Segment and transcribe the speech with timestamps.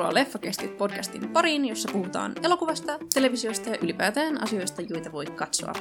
[0.00, 5.72] Tervetuloa Leffakestit podcastin pariin, jossa puhutaan elokuvasta, televisiosta ja ylipäätään asioista, joita voi katsoa.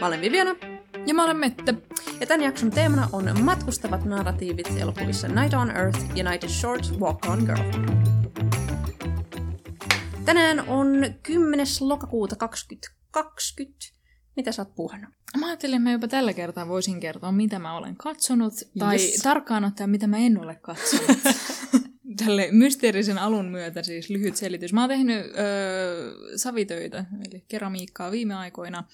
[0.00, 0.54] Mä olen Viviana.
[1.06, 1.74] Ja mä olen Mette.
[2.20, 6.92] Ja tämän jakson teemana on matkustavat narratiivit elokuvissa Night on Earth ja Night is Short,
[7.00, 7.84] Walk on Girl.
[10.24, 10.88] Tänään on
[11.22, 11.66] 10.
[11.80, 13.78] lokakuuta 2020.
[14.36, 15.10] Mitä sä oot puhunut?
[15.40, 19.22] Mä ajattelin, että mä jopa tällä kertaa voisin kertoa, mitä mä olen katsonut, tai Yes.
[19.22, 21.18] tarkkaan ottaen, mitä mä en ole katsonut.
[22.16, 24.72] Tälle mysteerisen alun myötä siis lyhyt selitys.
[24.72, 28.84] Mä oon tehnyt öö, savitöitä, eli keramiikkaa viime aikoina.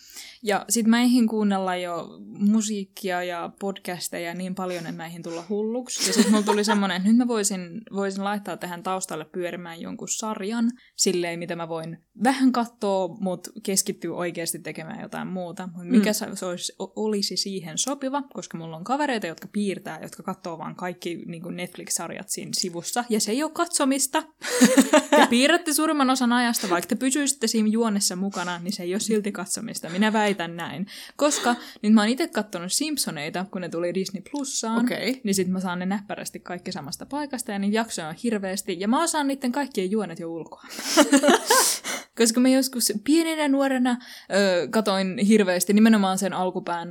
[0.42, 5.44] Ja sit mä eihin kuunnella jo musiikkia ja podcasteja niin paljon, että mä eihin tulla
[5.48, 6.10] hulluksi.
[6.10, 10.08] Ja sit mulla tuli semmonen, että nyt mä voisin, voisin laittaa tähän taustalle pyörimään jonkun
[10.08, 15.68] sarjan, silleen mitä mä voin vähän katsoa, mutta keskittyä oikeasti tekemään jotain muuta.
[15.82, 16.34] Mikä mm.
[16.34, 21.22] se olisi, olisi siihen sopiva, koska mulla on kavereita, jotka piirtää, jotka katsoo vaan kaikki
[21.26, 23.04] niin Netflix-sarjat siinä sivussa.
[23.08, 24.22] Ja se ei ole katsomista.
[25.10, 29.00] te piirrätte suurimman osan ajasta, vaikka te pysyisitte siinä juonessa mukana, niin se ei ole
[29.00, 29.88] silti katsomista.
[29.88, 30.86] Minä väitän näin.
[31.16, 34.84] Koska nyt mä oon itse katsonut Simpsoneita, kun ne tuli Disney Plussaan.
[34.84, 35.20] Okei.
[35.24, 38.76] Niin sit mä saan ne näppärästi kaikki samasta paikasta ja niin jaksoja on hirveästi.
[38.80, 40.62] Ja mä osaan niiden kaikkien juonet jo ulkoa.
[42.18, 43.96] Koska mä joskus pienenä nuorena
[44.32, 46.88] ö, katoin hirveästi nimenomaan sen alkupään,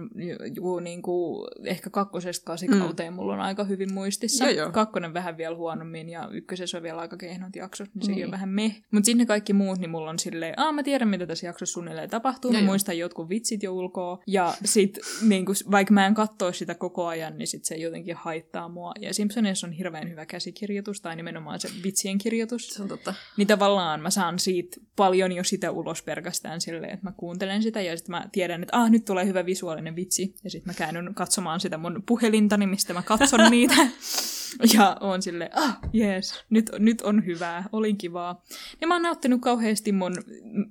[0.55, 3.15] ju, niin kuin, ehkä kakkosesta kasikauteen mm.
[3.15, 4.45] mulla on aika hyvin muistissa.
[4.45, 4.71] Joo, joo.
[4.71, 8.25] Kakkonen vähän vielä huonommin ja ykkösessä on vielä aika kehnot jaksot, niin sekin Niin.
[8.25, 8.81] on vähän meh.
[8.91, 12.09] Mutta sinne kaikki muut, niin mulla on silleen, aa mä tiedän mitä tässä jaksossa suunnilleen
[12.09, 12.71] tapahtuu, Joo, mä joo.
[12.71, 14.19] muistan jotkut vitsit jo ulkoa.
[14.27, 18.15] Ja sit niin kuin, vaikka mä en kattoo sitä koko ajan, niin sit se jotenkin
[18.15, 18.93] haittaa mua.
[19.01, 22.67] Ja Simpsonissa on hirveän hyvä käsikirjoitus, tai nimenomaan se vitsien kirjoitus.
[22.67, 23.13] Se on totta.
[23.37, 27.81] Niin tavallaan mä saan siitä paljon jo sitä ulos pelkästään silleen, että mä kuuntelen sitä
[27.81, 30.35] ja sitten mä tiedän, että ah, nyt tulee hyvä visuaalinen vitsi.
[30.43, 33.75] Ja sitten mä käännyn katsomaan sitä mun puhelintani, mistä mä katson niitä.
[34.73, 38.43] Ja on silleen, ah, jees, nyt, nyt on hyvää, oli kivaa.
[38.81, 40.13] Ja mä oon nauttinut kauheasti mun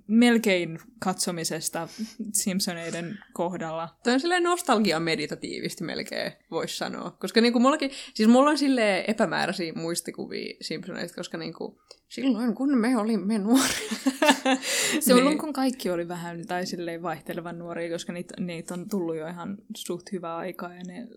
[0.06, 1.88] melkein katsomisesta
[2.32, 3.88] Simpsoneiden kohdalla.
[4.04, 7.16] Toi on silleen nostalgia meditatiivisesti melkein, voisi sanoa.
[7.20, 12.97] Koska niinku mullakin, siis mulla on silleen epämääräisiä muistikuvia Simpsoneista, koska niinku silloin kun me
[12.97, 13.69] olimme nuoria.
[15.00, 15.26] Se on Niin.
[15.26, 19.26] ollut, kun kaikki oli vähän tai silleen vaihtelevan nuoria, koska niitä, niitä on tullut jo
[19.28, 21.08] ihan suht hyvää aikaa ja ne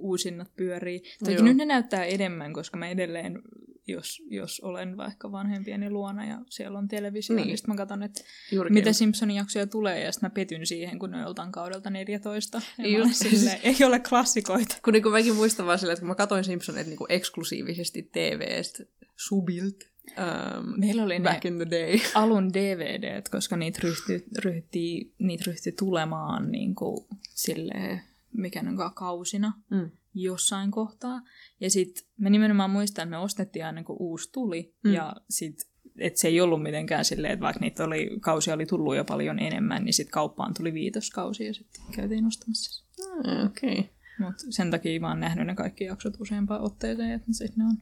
[0.00, 1.02] uusinnat pyörii.
[1.18, 1.44] Toki Joo.
[1.44, 3.42] nyt ne näyttää enemmän, koska mä edelleen,
[3.86, 7.42] jos, jos olen vaikka vanhempieni luona ja siellä on televisio, Niin.
[7.42, 8.20] niin, niin sitten mä katson, että
[8.52, 8.74] Juurikin.
[8.74, 12.62] mitä Simpsonin jaksoja tulee ja sitten mä petyn siihen, kun ne on joltain kaudelta 14.
[12.78, 13.14] Ja Just.
[13.14, 14.76] silleen, ei ole klassikoita.
[14.84, 18.84] Kun niinku mäkin muistan vaan silleen, että kun mä katsoin Simpsoneita niinku eksklusiivisesti TVstä,
[19.16, 19.84] subilt,
[20.18, 21.98] um, Meillä oli ne back in the day.
[22.22, 28.00] alun DVD, koska niitä ryhtyi, ryhtyi, niitä ryhtyi tulemaan niin kuin, silleen,
[28.32, 29.90] mikä ne onkaan kausina Mm.
[30.14, 31.22] jossain kohtaa.
[31.60, 34.74] Ja sitten me nimenomaan muistan, että me ostettiin aina kun uusi tuli.
[34.84, 34.90] Mm.
[34.90, 34.94] Mm.
[34.94, 38.96] Ja sitten että se ei ollut mitenkään silleen, että vaikka niitä oli, kausia oli tullut
[38.96, 42.84] jo paljon enemmän, niin sitten kauppaan tuli viitoskausi ja sitten käytiin ostamassa.
[43.24, 43.78] Ah, Okei.
[43.78, 43.84] Okay.
[44.18, 47.76] Mutta sen takia mä oon nähnyt ne kaikki jaksot useampaan otteeseen, että sit ne on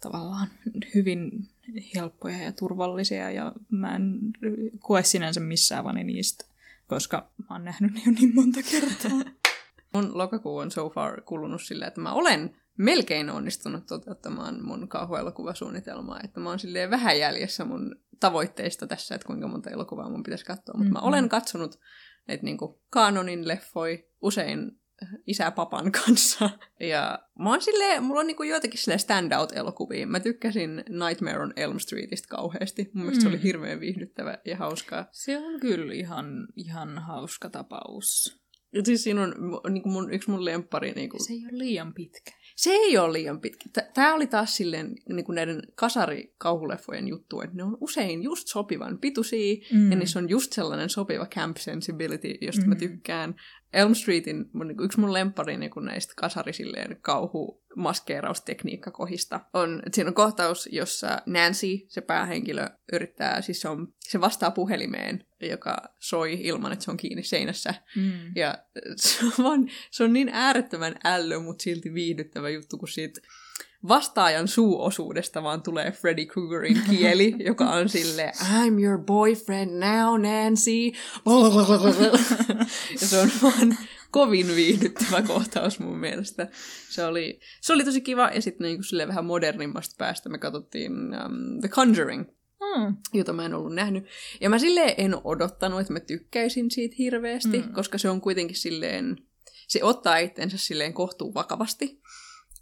[0.00, 0.48] tavallaan
[0.94, 1.48] hyvin
[1.94, 4.18] helppoja ja turvallisia ja mä en
[4.78, 6.44] koe sinänsä missään vani niistä,
[6.88, 9.32] koska mä oon nähnyt ne jo niin monta kertaa.
[9.94, 16.20] Mun lokakuu on so far kulunut sillä, että mä olen melkein onnistunut toteuttamaan mun kauhuelokuvasuunnitelmaa,
[16.24, 20.44] että mä oon silleen vähän jäljessä mun tavoitteista tässä, että kuinka monta elokuvaa mun pitäisi
[20.44, 21.08] katsoa, mutta mä Mhm.
[21.08, 21.78] olen katsonut
[22.28, 24.77] näitä niinku kanonin leffoi usein
[25.26, 26.50] isä papan kanssa.
[26.80, 30.06] Ja mä oon silleen, mulla on niinku joitakin silleen standout-elokuvia.
[30.06, 32.90] Mä tykkäsin Nightmare on Elm Streetistä kauheasti.
[32.94, 33.42] Mun mielestä se oli Mm.
[33.42, 35.08] hirveän viihdyttävä ja hauskaa.
[35.12, 36.26] Se on kyllä ihan,
[36.56, 38.38] ihan hauska tapaus.
[38.74, 41.94] Ja siis siinä on mu- niinku mun, yksi mun lemppari niinku, Se ei ole liian
[41.94, 42.30] pitkä.
[42.56, 43.64] Se ei ole liian pitkä.
[43.94, 48.98] Tämä oli taas silleen niin kuin näiden kasarikauhuleffojen juttu, että ne on usein just sopivan
[48.98, 49.78] pituisia, mm.
[49.78, 49.90] Mm.
[49.90, 52.68] ja niissä on just sellainen sopiva camp sensibility, josta mm.
[52.68, 52.78] mä Mm.
[52.78, 53.34] tykkään.
[53.72, 59.82] Elm Streetin, mun, niin yksi mun lemppari niin kuin näistä kasari silleen kauhu maskeeraustekniikkakohista on,
[59.86, 65.24] että siinä on kohtaus, jossa Nancy, se päähenkilö, yrittää, siis se, on, se vastaa puhelimeen,
[65.40, 67.74] joka soi ilman, että se on kiinni seinässä.
[67.96, 68.32] Mm.
[68.36, 68.58] Ja
[68.96, 73.20] se on, se on niin äärettömän ällö, mutta silti viihdyttävä juttu, kun siitä
[73.88, 80.92] vastaajan suuosuudesta vaan tulee Freddy Kruegerin kieli, joka on sille I'm your boyfriend now, Nancy.
[83.00, 83.76] ja se on vaan
[84.10, 86.48] kovin viihdyttävä kohtaus mun mielestä.
[86.90, 90.92] Se oli, se oli tosi kiva, ja sitten niinku silleen vähän modernimmasta päästä me katsottiin
[90.92, 92.24] um, The Conjuring,
[92.76, 92.96] Mm.
[93.14, 94.04] jota mä en ollut nähnyt.
[94.40, 97.66] Ja mä silleen en odottanut, että mä tykkäisin siitä hirveästi, mm.
[97.66, 97.72] Mm.
[97.72, 99.16] koska se on kuitenkin silleen,
[99.68, 102.00] se ottaa itsensä silleen kohtuu vakavasti.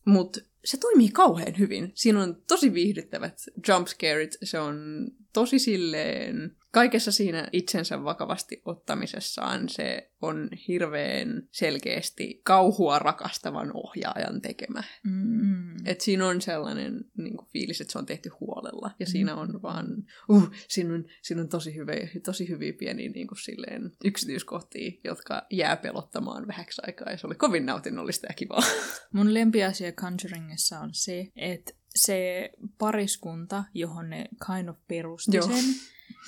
[0.07, 1.93] Mutta se toimii kauhean hyvin.
[1.95, 4.37] Siinä on tosi viihdyttävät jumpscareit.
[4.43, 13.71] Se on tosi silleen kaikessa siinä itsensä vakavasti ottamisessaan se on hirveän selkeästi kauhua rakastavan
[13.75, 14.83] ohjaajan tekemä.
[15.05, 15.87] Mm.
[15.87, 18.91] Et siinä on sellainen niin kuin, fiilis, että se on tehty huolella.
[18.99, 19.87] Ja siinä on vaan,
[20.29, 25.47] uh, siinä on, siinä on tosi, hyviä, tosi hyviä pieniä niin kuin, silleen, yksityiskohtia, jotka
[25.51, 27.11] jää pelottamaan vähäksi aikaa.
[27.11, 28.63] Ja se oli kovin nautinnollista ja kivaa.
[29.13, 35.47] Mun lempiasia Conjuringissa on se, että se pariskunta, johon ne kind of perusti Joo.
[35.47, 35.65] sen,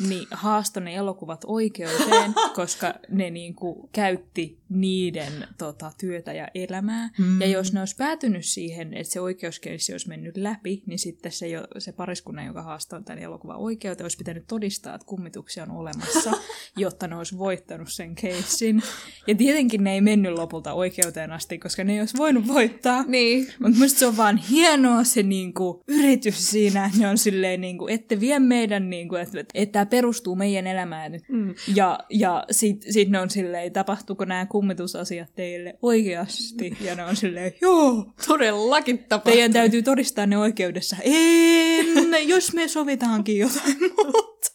[0.08, 7.10] niin haastoi ne elokuvat oikeuteen, koska ne niinku käytti niiden tota, työtä ja elämää.
[7.18, 7.40] Mm.
[7.40, 11.48] Ja jos ne olisi päätynyt siihen, että se oikeuskeissi olisi mennyt läpi, niin sitten se,
[11.48, 16.32] jo, se pariskunnan, joka haastoi tämän elokuvan oikeuteen, olisi pitänyt todistaa, että kummituksia on olemassa,
[16.76, 18.82] jotta ne olisi voittanut sen keissin.
[19.26, 23.04] Ja tietenkin ne ei mennyt lopulta oikeuteen asti, koska ne ei olisi voinut voittaa.
[23.06, 23.46] Niin.
[23.58, 27.88] Mutta musta se on vaan hienoa se niinku, yritys siinä, että ne on silleen, niinku,
[27.88, 31.12] ette vie meidän, niinku, että et tämä perustuu meidän elämään.
[31.28, 31.54] Mm.
[31.74, 36.76] Ja, ja sit, sit ne on silleen, tapahtuuko nämä kummitusasiat teille oikeasti?
[36.80, 39.32] Ja ne on silleen, joo, Todellakin tapahtuu.
[39.32, 40.96] teidän täytyy todistaa ne oikeudessa.
[41.02, 41.86] En,
[42.28, 44.52] jos me sovitaankin jotain muuta.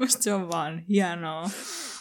[0.00, 1.50] Musta se on vaan hienoa.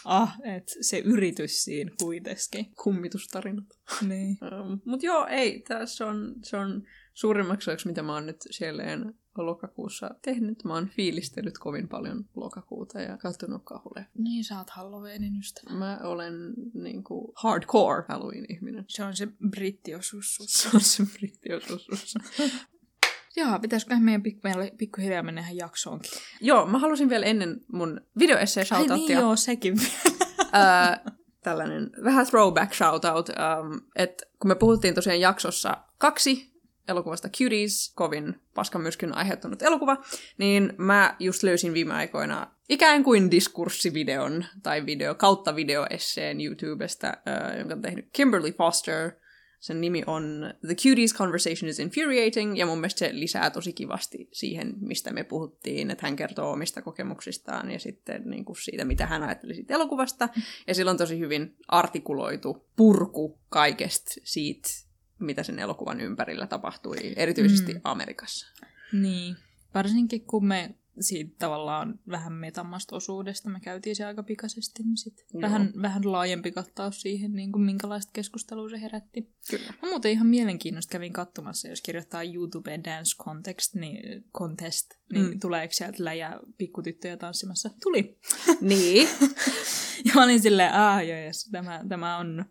[0.06, 2.74] Ah, että se yritys siinä kuitenkin.
[2.84, 3.66] Kummitustarinat.
[4.08, 4.38] Niin.
[4.42, 9.14] Um, Mutta joo, ei, tässä on, se on suurimmaksi osaksi, mitä mä oon nyt sielleen
[9.38, 10.64] lokakuussa tehnyt.
[10.64, 14.06] Mä oon fiilistellyt kovin paljon lokakuuta ja katsonut kahulle.
[14.18, 15.74] Niin, sä oot Halloweenin ystävä.
[15.74, 16.34] Mä olen
[16.74, 18.86] niinku hardcore Halloween-ihminen.
[18.88, 20.38] Se on se brittiosuus.
[20.48, 22.14] Se on se brittiosuus.
[23.36, 24.48] Jaa, pitäisiköhän meidän pikku,
[24.78, 26.12] pikkuhiljaa mennä ihan jaksoonkin?
[26.42, 29.20] Joo, mä halusin vielä ennen mun videoesseen Ai niin shoutouttia.
[29.20, 29.78] joo, sekin
[30.52, 31.06] ää,
[31.44, 36.53] tällainen vähän throwback shoutout, ähm, että kun me puhuttiin tosiaan jaksossa kaksi
[36.88, 39.98] elokuvasta Cuties, kovin paskamyrskyn aiheuttanut elokuva,
[40.38, 47.58] niin mä just löysin viime aikoina ikään kuin diskurssivideon tai video kautta videoesseen YouTubesta, äh,
[47.58, 49.12] jonka on tehnyt Kimberly Foster.
[49.60, 54.30] Sen nimi on The Cuties Conversation is Infuriating, ja mun mielestä se lisää tosi kivasti
[54.32, 59.06] siihen, mistä me puhuttiin, että hän kertoo omista kokemuksistaan ja sitten niin kuin siitä, mitä
[59.06, 60.30] hän ajatteli siitä elokuvasta.
[60.68, 64.70] Ja sillä on tosi hyvin artikuloitu purku kaikesta siitä,
[65.26, 67.82] mitä sen elokuvan ympärillä tapahtui, erityisesti Mm.
[67.84, 68.48] Amerikassa.
[68.92, 69.36] Niin.
[69.74, 75.14] Varsinkin kun me siitä tavallaan vähän metammasta osuudesta, me käytiin se aika pikaisesti, niin sit
[75.34, 75.42] Joo.
[75.42, 79.34] vähän, vähän laajempi kattaus siihen, niin kuin minkälaista keskustelua se herätti.
[79.50, 79.74] Kyllä.
[79.82, 85.32] Mä muuten ihan mielenkiinnosta kävin katsomassa, jos kirjoittaa YouTube Dance Context, niin, contest, niin Mm.
[85.32, 85.40] mm.
[85.40, 87.70] tuleeko sieltä läjä pikkutyttöjä tanssimassa?
[87.84, 88.20] Tuli.
[88.62, 89.08] Niin.
[90.06, 92.46] Ja mä olin silleen, aah joo, yes, tämä, tämä on,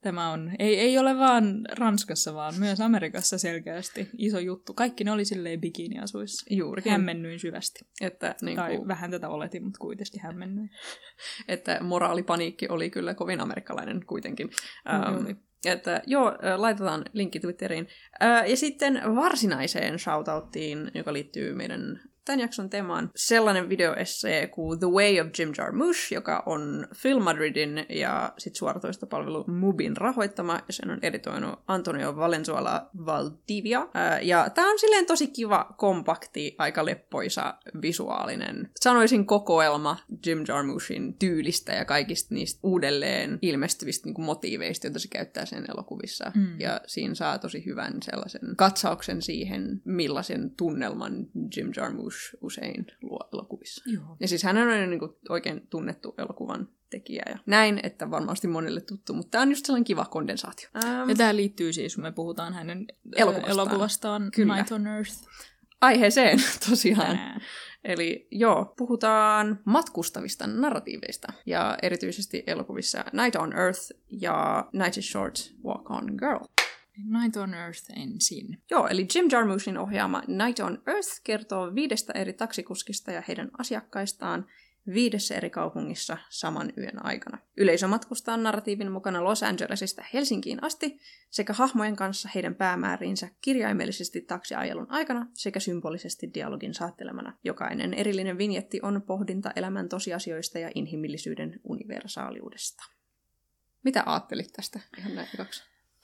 [0.00, 4.74] tämä on, ei, ei ole vaan Ranskassa, vaan myös Amerikassa selkeästi iso juttu.
[4.74, 6.46] Kaikki ne oli silleen bikiniasuissa.
[6.50, 6.92] Juurikin.
[6.92, 7.80] Hämmennyin syvästi.
[8.00, 10.70] Että, niin Tai kuin, vähän tätä oletin, mutta kuitenkin hämmennyin.
[11.48, 14.50] että moraalipaniikki oli kyllä kovin amerikkalainen kuitenkin.
[14.86, 15.38] Oli, Ähm.
[15.64, 17.88] Että joo, äh, laitetaan linkki Twitteriin.
[18.22, 24.86] Äh, Ja sitten varsinaiseen shoutouttiin, joka liittyy meidän tämän jakson teemaan, sellainen videoessee kuin The
[24.86, 30.90] Way of Jim Jarmusch, joka on Film Madridin ja sit suoratoistopalvelu Mubin rahoittama, ja sen
[30.90, 33.88] on editoinut Antonio Valenzuela Valdivia.
[34.22, 41.72] Ja tämä on silleen tosi kiva, kompakti, aika leppoisa, visuaalinen, sanoisin kokoelma Jim Jarmushin tyylistä
[41.72, 46.32] ja kaikista niistä uudelleen ilmestyvistä niin motiiveista, joita se käyttää sen elokuvissa.
[46.34, 46.60] Mm.
[46.60, 51.26] Ja siinä saa tosi hyvän sellaisen katsauksen siihen, millaisen tunnelman
[51.56, 53.84] Jim Jarmusch usein luo elokuvissa.
[53.86, 54.16] Joo.
[54.20, 58.80] Ja siis hän on niin kuin oikein tunnettu elokuvan tekijä ja näin, että varmasti monelle
[58.80, 60.68] tuttu, mutta tämä on just sellainen kiva kondensaatio.
[60.84, 63.52] Ähm, Ja tämä liittyy siis, kun me puhutaan hänen Elokuvastaan.
[63.52, 64.56] elokuvastaan Kyllä.
[64.56, 65.12] Night on Earth
[65.80, 66.38] aiheeseen
[66.70, 67.06] tosiaan.
[67.06, 67.40] tänään.
[67.84, 75.52] Eli joo, puhutaan matkustavista narratiiveista ja erityisesti elokuvissa Night on Earth ja Night is Short,
[75.64, 76.44] Walk on Girl.
[77.04, 78.62] Night on Earth ensin.
[78.70, 84.46] Joo, eli Jim Jarmushin ohjaama Night on Earth kertoo viidestä eri taksikuskista ja heidän asiakkaistaan
[84.94, 87.38] viidessä eri kaupungissa saman yön aikana.
[87.56, 90.98] Yleisö matkustaa narratiivin mukana Los Angelesista Helsinkiin asti
[91.30, 97.38] sekä hahmojen kanssa heidän päämääriinsä kirjaimellisesti taksiajelun aikana sekä symbolisesti dialogin saattelemana.
[97.44, 102.84] Jokainen erillinen vinjetti on pohdinta elämän tosiasioista ja inhimillisyyden universaaliudesta.
[103.84, 105.28] Mitä ajattelit tästä ihan näin?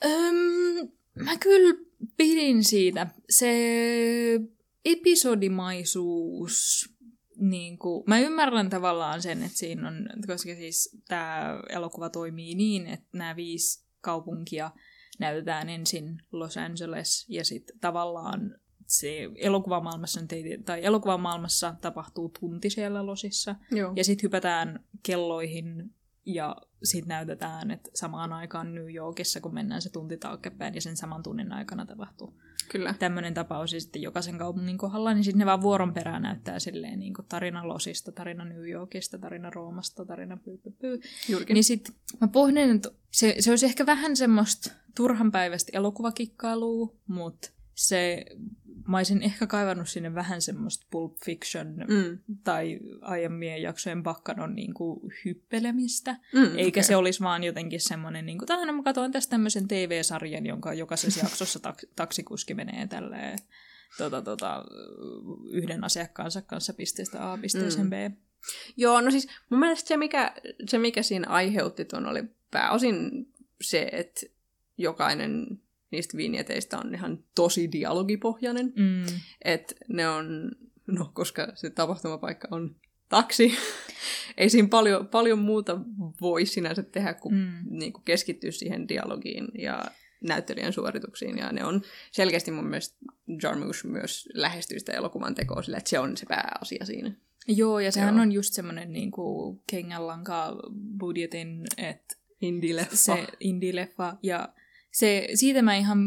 [0.04, 1.74] Öm, mä kyllä
[2.16, 3.06] pidin siitä.
[3.30, 3.50] Se
[4.84, 6.88] episodimaisuus,
[7.36, 12.86] niin kuin, mä ymmärrän tavallaan sen, että siinä on, koska siis tämä elokuva toimii niin,
[12.86, 14.70] että nämä viisi kaupunkia
[15.18, 20.20] näytetään ensin Los Angeles ja sitten tavallaan se elokuvamaailmassa,
[20.64, 23.56] tai elokuvamaailmassa tapahtuu tunti siellä Losissa.
[23.70, 23.92] Joo.
[23.96, 25.94] Ja sitten hypätään kelloihin
[26.26, 30.96] ja sitten näytetään, että samaan aikaan New Yorkissa, kun mennään se tunti taaksepäin ja sen
[30.96, 32.34] saman tunnin aikana tapahtuu
[32.72, 32.94] Kyllä.
[32.98, 36.98] tämmöinen tapaus ja sitten jokaisen kaupungin kohdalla, niin sitten ne vaan vuoron perään näyttää silleen
[36.98, 41.00] niin kuin tarina Losista, tarina New Yorkista, tarina Roomasta, tarina pyy, pyy, pyy.
[41.48, 48.24] Niin sitten mä pohdin, että se, se olisi ehkä vähän semmoista turhanpäiväistä elokuvakikkailua, mutta se,
[48.88, 52.18] mä olisin ehkä kaivannut sinne vähän semmoista Pulp Fiction Mm.
[52.44, 56.16] tai aiemmien jaksojen bakkanon niin kuin hyppelemistä.
[56.32, 56.82] Mm, Eikä okei.
[56.82, 61.20] se olisi vaan jotenkin semmoinen, niin kuin, tähän mä katsoin tästä tämmöisen TV-sarjan, jonka jokaisessa
[61.24, 63.38] jaksossa tak- taksikuski menee tälleen
[63.98, 64.64] tota, tota,
[65.50, 67.90] yhden asiakkaansa kanssa pisteestä A pisteeseen Mm.
[67.90, 67.94] B.
[68.76, 70.34] Joo, no siis mun mielestä se mikä,
[70.68, 73.28] se, mikä siinä aiheutti tuon, oli pääosin
[73.60, 74.20] se, että
[74.78, 75.60] jokainen
[75.94, 78.72] niistä vinjeteistä on ihan tosi dialogipohjainen.
[78.76, 79.04] Mm.
[79.44, 80.50] Että ne on,
[80.86, 82.76] no koska se tapahtumapaikka on
[83.08, 83.52] taksi,
[84.36, 85.80] ei siinä paljon, paljon muuta
[86.20, 87.78] voi sinänsä tehdä kuin, Mm.
[87.78, 89.84] niin kuin keskittyä siihen dialogiin ja
[90.20, 91.38] näyttelijän suorituksiin.
[91.38, 91.82] Ja ne on
[92.12, 92.96] selkeästi mun mielestä
[93.42, 97.12] Jarmusch myös lähestyy sitä elokuvan tekoa sillä, että se on se pääasia siinä.
[97.48, 98.22] Joo, ja sehän Joo.
[98.22, 99.10] on just semmoinen niin
[99.70, 100.56] kengänlanka
[100.98, 102.96] budjetin, että Indie-leffa.
[102.96, 104.48] se indie-leffa, ja
[104.94, 105.98] se, siitä mä ihan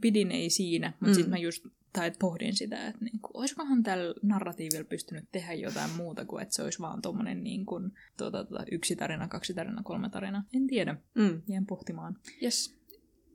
[0.00, 1.14] pidin, ei siinä, mutta mm.
[1.14, 6.24] Sitten mä just tai pohdin sitä, että niinku, olisikohan tällä narratiivilla pystynyt tehdä jotain muuta
[6.24, 10.10] kuin, että se olisi vaan tuommoinen niin kuin, tuota, tuota, yksi tarina, kaksi tarina, kolme
[10.10, 10.44] tarina.
[10.54, 11.42] En tiedä, Mm.
[11.48, 12.16] jään pohtimaan.
[12.42, 12.78] Yes.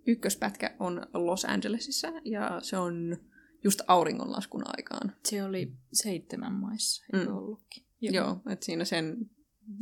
[0.08, 3.18] Ykköspätkä on Los Angelesissa ja se on
[3.64, 5.16] just auringonlaskun aikaan.
[5.26, 7.38] Se oli seitsemän maissa, eikö Mm.
[7.38, 7.84] ollutkin?
[8.02, 9.18] Joo, Joo että siinä sen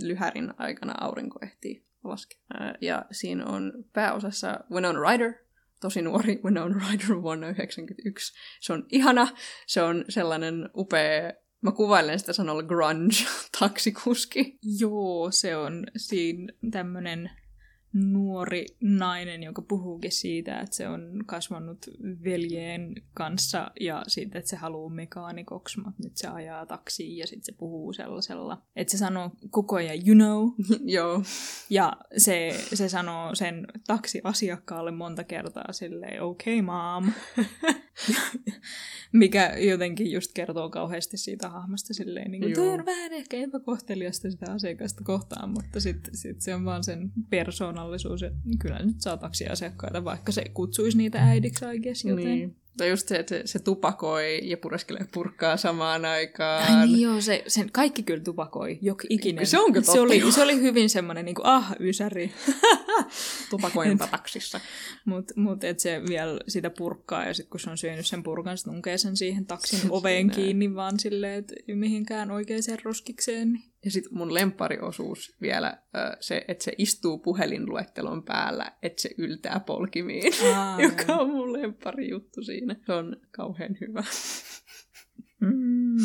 [0.04, 2.40] lyhärin aikana aurinko ehtii laskea.
[2.54, 5.34] Ää, Ja siinä on pääosassa Winona Ryder,
[5.82, 8.34] tosi nuori Winona Ryder vuonna 1991.
[8.62, 9.28] Se on ihana,
[9.68, 14.60] se on sellainen upea, mä kuvailen sitä sanalla grunge-taksikuski.
[14.80, 17.32] Joo, se on siinä tämmöinen
[17.94, 21.86] nuori nainen, joka puhuukin siitä, että se on kasvanut
[22.24, 27.46] veljeen kanssa ja siitä, että se haluaa mekaanikoksi, mutta nyt se ajaa taksiin ja sitten
[27.46, 30.50] se puhuu sellaisella, että se sanoo koko ajan you know,
[30.96, 31.24] Joo,
[31.70, 37.12] ja se, se sanoo sen taksiasiakkaalle monta kertaa silleen okay mom,
[39.14, 42.66] mikä jotenkin just kertoo kauheasti siitä hahmosta silleen, niin kuin, Joo.
[42.66, 47.12] toi on vähän ehkä epäkohteliasta sitä asiakasta kohtaan, mutta sitten sit se on vaan sen
[47.90, 52.26] persoonallisuus, että kyllä nyt saa taksiasiakkaita, vaikka se kutsuisi niitä äidiksi oikeasti joten...
[52.26, 52.61] niin.
[52.78, 56.78] Tai just se, että se, se tupakoi ja pureskelee purkkaa samaan aikaan.
[56.78, 59.48] Ai niin joo, se, sen kaikki kyllä tupakoi, jok ikinen.
[59.48, 62.32] Se onko se oli, se oli hyvin semmoinen niin kuin, ah, ysäri.
[63.50, 64.60] Tupakoinpa taksissa.
[65.06, 68.58] Mutta mut, et se vielä sitä purkkaa ja sitten kun se on syönyt sen purkan,
[68.58, 73.60] se tunkee sen siihen taksin oveen kiinni vaan silleen, että mihinkään oikeaan roskikseen.
[73.86, 75.78] Ja sitten mun lempariosuus vielä,
[76.20, 82.10] se, että se istuu puhelinluettelon päällä, että se yltää polkimiin, Aa, joka on mun lempari
[82.10, 82.61] juttu siinä.
[82.86, 84.04] Se on kauhean hyvä.
[85.40, 85.98] Mm.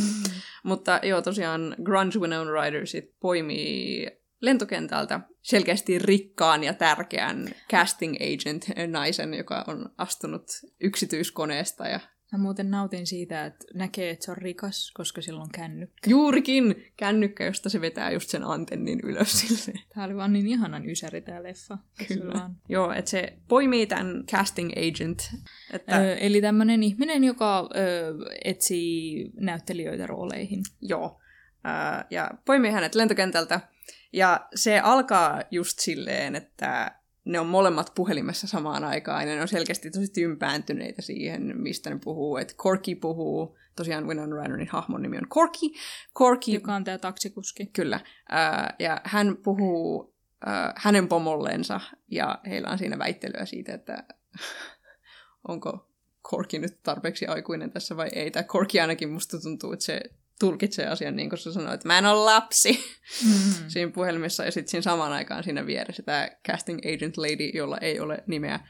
[0.64, 4.10] Mutta joo, tosiaan Grunge Winona Ryder sit poimii
[4.40, 10.46] lentokentältä selkeästi rikkaan ja tärkeän casting agent naisen, joka on astunut
[10.80, 12.00] yksityiskoneesta ja
[12.33, 16.11] Mä muuten nautin siitä, että näkee, että se on rikas, koska sillä on kännykkä.
[16.11, 19.85] juurikin kännykkä, josta se vetää just sen antennin ylös silleen.
[19.95, 21.78] Tää oli vaan niin ihanan ysäri tää leffa.
[22.09, 22.35] Kyllä.
[22.35, 25.30] vaan- Joo, että se poimii tämän casting agent.
[25.73, 28.14] Että, Ö, eli tämmönen ihminen, joka ö,
[28.45, 30.62] etsii näyttelijöitä rooleihin.
[30.83, 31.21] Joo.
[31.64, 33.61] Ää, ja poimii hänet lentokentältä.
[34.12, 36.95] Ja se alkaa just silleen, että
[37.26, 41.99] ne on molemmat puhelimessa samaan aikaan, ja ne on selkeästi tosi tympääntyneitä siihen, mistä ne
[42.04, 42.37] puhuu.
[42.37, 45.66] Että Corky puhuu, tosiaan Winona Ryderin hahmon nimi on Corky.
[46.14, 47.66] Corky, Joka on tää taksikuski.
[47.66, 48.00] kyllä.
[48.28, 50.14] Ää, ja hän puhuu
[50.47, 51.80] ää, hänen pomollensa,
[52.11, 54.04] ja heillä on siinä väittelyä siitä, että
[55.49, 55.90] onko
[56.30, 58.30] Corky nyt tarpeeksi aikuinen tässä vai ei.
[58.30, 60.00] Tai Corky ainakin musta tuntuu, että se
[60.40, 63.69] tulkitsee asian niin kuin se sanoo, että mä en ole lapsi Mm.
[63.69, 64.45] siinä puhelimessa.
[64.45, 68.61] Ja sitten siinä samaan aikaan siinä vieressä tämä casting agent lady, jolla ei ole nimeä,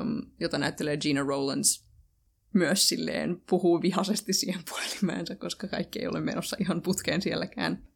[0.00, 1.86] um, jota näyttelee Gina Rowlands,
[2.52, 7.86] myös silleen puhuu vihaisesti siihen puhelimeensa, koska kaikki ei ole menossa ihan putkeen sielläkään.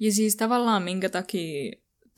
[0.00, 1.72] Ja siis tavallaan minkä takia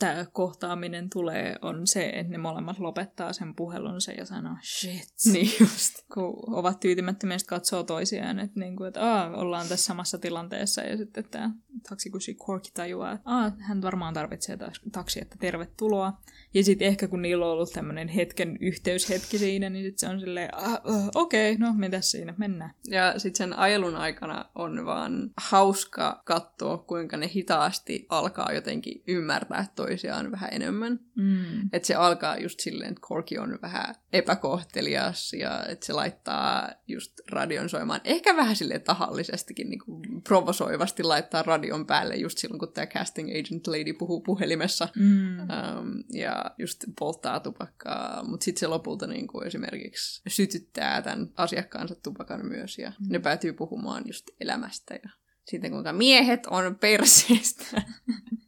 [0.06, 5.08] tämä kohtaaminen tulee, on se, että ne molemmat lopettaa sen puhelunsa ja sanoo shit.
[5.32, 5.94] Niin just.
[6.14, 10.82] Kun ovat tyytymättömiä, katsoo toisiaan, että, niin kuin, että Aa, ollaan tässä samassa tilanteessa.
[10.82, 11.50] Ja sitten tämä
[11.88, 14.58] taksikuski Corky tajuaa, että Aa, hän varmaan tarvitsee
[14.92, 16.20] taksi, että tervetuloa.
[16.54, 20.20] Ja sitten ehkä kun niillä on ollut tämmöinen hetken yhteyshetki siinä, niin sitten se on
[20.20, 20.50] silleen,
[20.86, 22.74] uh, okei, okay, no mitäs siinä, mennään.
[22.88, 29.66] Ja sitten sen ajelun aikana on vaan hauska katsoa, kuinka ne hitaasti alkaa jotenkin ymmärtää
[29.74, 31.00] toisiaan vähän enemmän.
[31.14, 31.68] Mm.
[31.72, 37.12] Että se alkaa just silleen, että Corky on vähän epäkohtelias ja että se laittaa just
[37.30, 38.00] radion soimaan.
[38.04, 43.28] Ehkä vähän sille tahallisestikin niin kuin provosoivasti laittaa radion päälle just silloin, kun tämä casting
[43.30, 44.88] agent lady puhuu puhelimessa.
[44.96, 45.38] Mm.
[45.40, 51.94] Um, ja just polttaa tupakkaa, mutta sitten se lopulta niin kuin esimerkiksi sytyttää tämän asiakkaansa
[51.94, 53.06] tupakan myös ja mm.
[53.12, 55.10] ne päätyy puhumaan just elämästä ja
[55.44, 57.82] siitä, kuinka miehet on perseestä.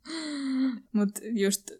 [0.92, 1.70] Mutta just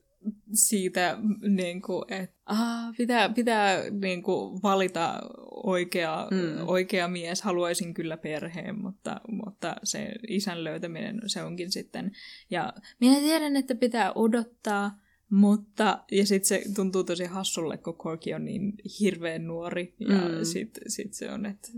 [0.53, 1.19] siitä,
[1.49, 5.19] niin kuin, että ah, pitää, pitää niin kuin, valita
[5.65, 6.69] oikea, mm.
[6.69, 7.43] oikea mies.
[7.43, 12.13] Haluaisin kyllä perheen, mutta, mutta se isän löytäminen se onkin sitten.
[12.51, 14.99] Ja minä tiedän, että pitää odottaa,
[15.31, 19.95] mutta, ja sitten se tuntuu tosi hassulle, kun Corky on niin hirveän nuori.
[19.99, 20.45] Ja mm.
[20.45, 21.69] sitten sit se on, että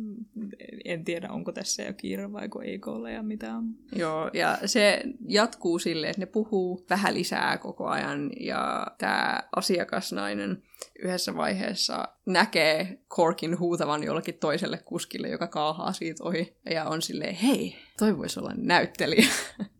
[0.84, 3.74] en tiedä, onko tässä jo kiire vai ei ole ja mitä on.
[3.96, 8.30] Joo, ja se jatkuu silleen, että ne puhuu vähän lisää koko ajan.
[8.40, 10.62] Ja tämä asiakasnainen
[11.02, 16.56] yhdessä vaiheessa näkee Corkin huutavan jollakin toiselle kuskille, joka kaahaa siitä ohi.
[16.70, 19.26] Ja on silleen, hei, toi voisi olla näyttelijä.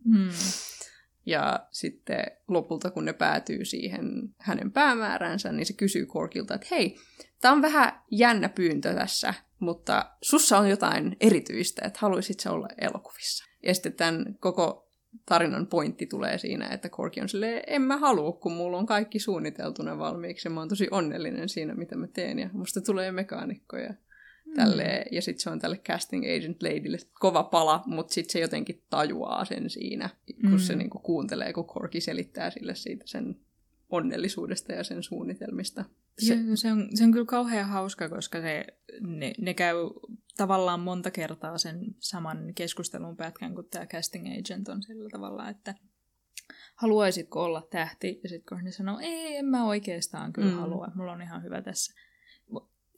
[0.05, 0.29] Mm.
[1.27, 6.95] Ja sitten lopulta, kun ne päätyy siihen hänen päämääränsä, niin se kysyy Korkilta, että hei,
[7.41, 12.67] tämä on vähän jännä pyyntö tässä, mutta sussa on jotain erityistä, että haluaisit sä olla
[12.81, 13.45] elokuvissa.
[13.63, 14.91] Ja sitten tämän koko
[15.25, 19.19] tarinan pointti tulee siinä, että Korki on silleen, en mä halua, kun mulla on kaikki
[19.19, 23.93] suunniteltuna valmiiksi ja mä oon tosi onnellinen siinä, mitä mä teen ja musta tulee mekaanikkoja.
[24.57, 25.15] Tälle, mm.
[25.15, 29.45] Ja sitten se on tälle casting agent ladylle kova pala, mutta sitten se jotenkin tajuaa
[29.45, 30.09] sen siinä,
[30.41, 30.57] kun mm.
[30.57, 33.35] se niinku kuuntelee, kun Corky selittää sille siitä sen
[33.89, 35.85] onnellisuudesta ja sen suunnitelmista.
[36.19, 38.65] Se, Joo, se, on, se on kyllä kauhean hauska, koska se,
[39.01, 39.75] ne, ne käy
[40.37, 45.75] tavallaan monta kertaa sen saman keskustelun pätkän, kun tämä casting agent on sillä tavalla, että
[46.75, 48.19] haluaisitko olla tähti?
[48.23, 50.57] Ja sitten Courtney sanoo, ei, en mä oikeastaan kyllä mm.
[50.57, 51.93] halua, mulla on ihan hyvä tässä.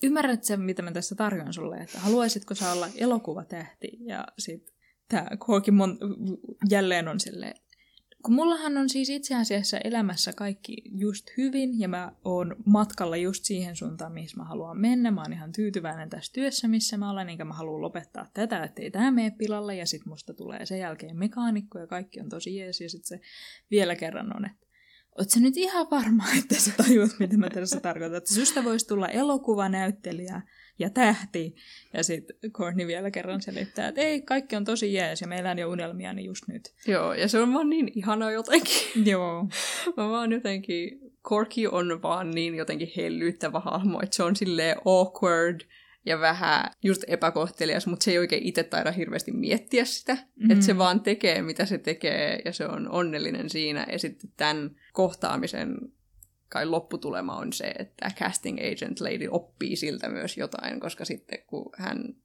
[0.03, 3.97] Ymmärrät sen, mitä mä tässä tarjoan sulle, että haluaisitko sä olla elokuvatähti?
[3.99, 4.75] Ja sitten
[5.09, 5.97] tämä Corky mon-
[6.69, 7.55] jälleen on silleen,
[8.25, 13.43] kun mullahan on siis itse asiassa elämässä kaikki just hyvin ja mä oon matkalla just
[13.45, 15.11] siihen suuntaan, mihin mä haluan mennä.
[15.11, 18.91] Mä oon ihan tyytyväinen tässä työssä, missä mä olen, enkä mä halua lopettaa tätä, ettei
[18.91, 22.81] tämä mene pilalle ja sit musta tulee sen jälkeen mekaanikko ja kaikki on tosi jees
[22.81, 23.21] ja sit se
[23.71, 24.67] vielä kerran on, että
[25.19, 28.17] Oletko nyt ihan varma, että sä tajuat, mitä mä tässä tarkoitan?
[28.17, 30.41] Että susta voisi tulla elokuvanäyttelijä
[30.79, 31.55] ja tähti.
[31.93, 35.59] Ja sitten Courtney vielä kerran selittää, että ei, kaikki on tosi jees ja meillä on
[35.59, 36.73] jo unelmia niin just nyt.
[36.87, 39.05] Joo, ja se on vaan niin ihana jotenkin.
[39.11, 39.47] Joo.
[39.97, 45.61] mä vaan jotenkin, Corky on vaan niin jotenkin hellyttävä hahmo, että se on silleen awkward
[46.05, 50.17] ja vähän just epäkohtelias, mutta se ei oikein itse taida hirveästi miettiä sitä.
[50.35, 50.51] Mm.
[50.51, 53.87] Että se vaan tekee, mitä se tekee, ja se on onnellinen siinä.
[53.91, 55.77] Ja sitten tämän kohtaamisen
[56.49, 61.71] kai lopputulema on se, että casting agent lady oppii siltä myös jotain, koska sitten kun
[61.77, 62.15] hän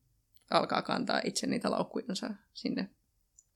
[0.50, 2.90] alkaa kantaa itse niitä laukkujansa sinne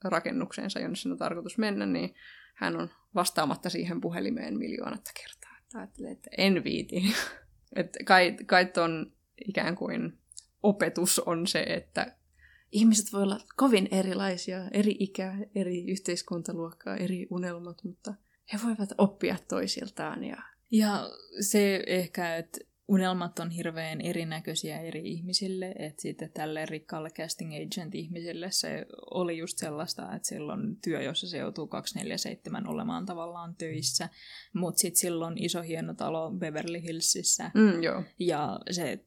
[0.04, 2.14] rakennukseensa, jonne sen on tarkoitus mennä, niin
[2.54, 5.58] hän on vastaamatta siihen puhelimeen miljoonatta kertaa.
[5.62, 7.02] Että ajattelee, että en viiti.
[7.76, 9.12] että kai, kai ton
[9.48, 10.18] ikään kuin
[10.62, 12.16] opetus on se, että
[12.72, 18.14] ihmiset voi olla kovin erilaisia, eri ikä, eri yhteiskuntaluokkaa, eri unelmat, mutta
[18.52, 20.24] he voivat oppia toisiltaan.
[20.24, 20.36] Ja,
[20.70, 22.58] ja se ehkä, että
[22.88, 29.38] unelmat on hirveän erinäköisiä eri ihmisille, että sitten tälle rikkaalle casting agent ihmisille se oli
[29.38, 34.08] just sellaista, että silloin työ, jossa se joutuu 247 olemaan tavallaan töissä,
[34.52, 38.02] mutta sitten silloin iso hieno talo Beverly Hillsissä mm, joo.
[38.18, 39.04] ja se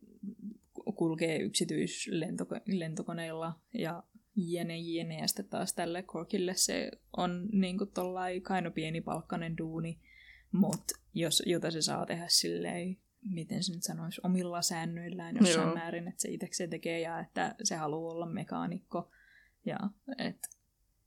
[0.95, 4.03] kulkee yksityislentokoneilla ja
[4.35, 8.71] jene jene, ja sitten taas tälle Korkille se on niin kuin tollai kaino
[9.05, 9.99] palkkainen duuni,
[10.51, 15.75] mutta jos, jota se saa tehdä silleen, miten se nyt sanoisi, omilla säännöillään jossain Joo.
[15.75, 19.11] määrin, että se itse tekee ja että se haluaa olla mekaanikko.
[19.65, 19.79] Ja
[20.17, 20.49] että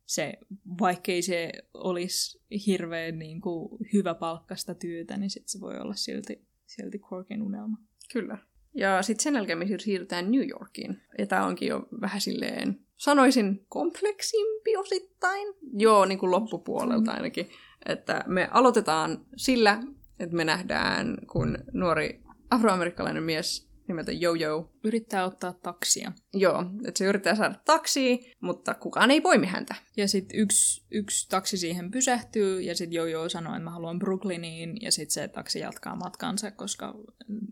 [0.06, 0.38] se,
[0.80, 6.46] vaikkei se olisi hirveän niin kuin, hyvä palkkasta työtä, niin sit se voi olla silti,
[6.66, 7.78] silti Korkin unelma.
[8.12, 8.38] Kyllä.
[8.74, 11.00] Ja sitten sen jälkeen me siirrytään New Yorkiin.
[11.18, 15.54] Ja tämä onkin jo vähän silleen, sanoisin, kompleksimpi osittain.
[15.72, 17.48] Joo, niin kuin loppupuolelta ainakin.
[17.86, 19.82] Että me aloitetaan sillä,
[20.18, 24.70] että me nähdään, kun nuori afroamerikkalainen mies nimeltä Jojo.
[24.85, 26.12] Yrittää ottaa taksia.
[26.33, 29.75] Joo, että se yrittää saada taksia, mutta kukaan ei poimi häntä.
[29.97, 34.83] Ja sitten yksi, yksi taksi siihen pysähtyy, ja sitten Jojo sanoo, että mä haluan Brooklyniin,
[34.83, 36.94] ja sitten se taksi jatkaa matkansa, koska...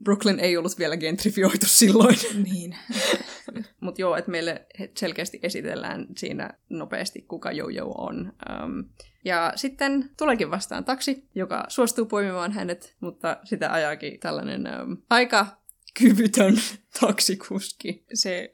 [0.05, 2.17] Brooklyn ei ollut vielä gentrifioitu silloin.
[2.53, 2.77] niin.
[3.81, 4.67] Mutta joo, että meille
[4.97, 8.33] selkeästi esitellään siinä nopeasti, kuka Jojo on.
[8.65, 8.85] Um,
[9.25, 15.62] ja sitten tuleekin vastaan taksi, joka suostuu poimimaan hänet, mutta sitä ajaakin tällainen um, aika
[16.01, 16.55] kyvytön
[17.01, 18.05] taksikuski.
[18.15, 18.51] Se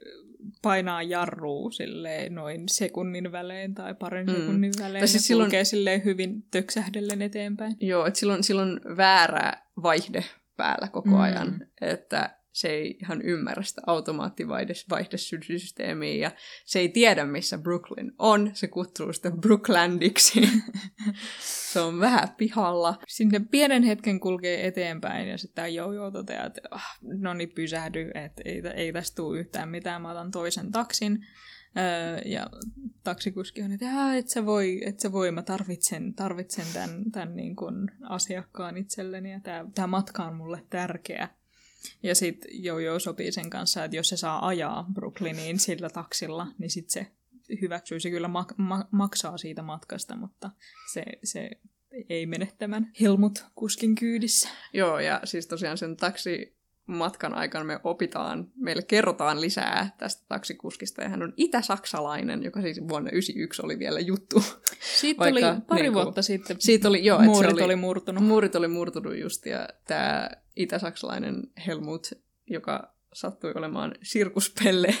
[0.61, 1.71] painaa jarruu
[2.29, 4.35] noin sekunnin välein tai parin mm.
[4.35, 5.47] sekunnin välein siis ja silloin...
[5.47, 7.75] kulkee silleen hyvin töksähdellen eteenpäin.
[7.79, 10.23] Joo, että silloin, silloin väärä vaihde
[10.57, 11.19] päällä koko mm.
[11.19, 16.31] ajan, että se ei ihan ymmärrä sitä automaattivaihdesysteemiä ja
[16.65, 18.51] se ei tiedä, missä Brooklyn on.
[18.53, 20.41] Se kutsuu sitä Brooklandiksi.
[21.71, 22.99] se on vähän pihalla.
[23.07, 28.11] Sinne pienen hetken kulkee eteenpäin ja sitten tämä Jojo toteaa, että ah, no niin pysähdy,
[28.13, 31.25] että ei, ei tästä tule yhtään mitään, mä otan toisen taksin.
[31.77, 32.49] Öö, ja
[33.03, 37.55] taksikuski on, että et sä voi, et sä voi, mä tarvitsen, tarvitsen tämän, tämän niin
[37.55, 41.29] kuin asiakkaan itselleni ja tämä, tämä matka on mulle tärkeä.
[42.03, 46.69] Ja sitten Jojo sopii sen kanssa, että jos se saa ajaa Brooklyniin sillä taksilla, niin
[46.69, 47.11] sitten se
[47.61, 47.99] hyväksyy.
[47.99, 50.51] Se kyllä mak- ma- maksaa siitä matkasta, mutta
[50.93, 51.49] se, se
[52.09, 54.49] ei mene tämän Helmut-kuskin kyydissä.
[54.73, 56.58] Joo, ja siis tosiaan sen taksi
[56.89, 62.77] matkan aikana me opitaan, meille kerrotaan lisää tästä taksikuskista, ja hän on itä-saksalainen, joka siis
[62.77, 64.43] vuonna 1991 oli vielä juttu.
[64.99, 68.23] Siitä Vaikka, oli pari niin kuin, vuotta sitten siitä oli, joo, muurit oli, oli murtunut.
[68.23, 72.07] Muurit oli murtunut just, ja tämä itä-saksalainen Helmut,
[72.47, 74.95] joka sattui olemaan sirkuspelle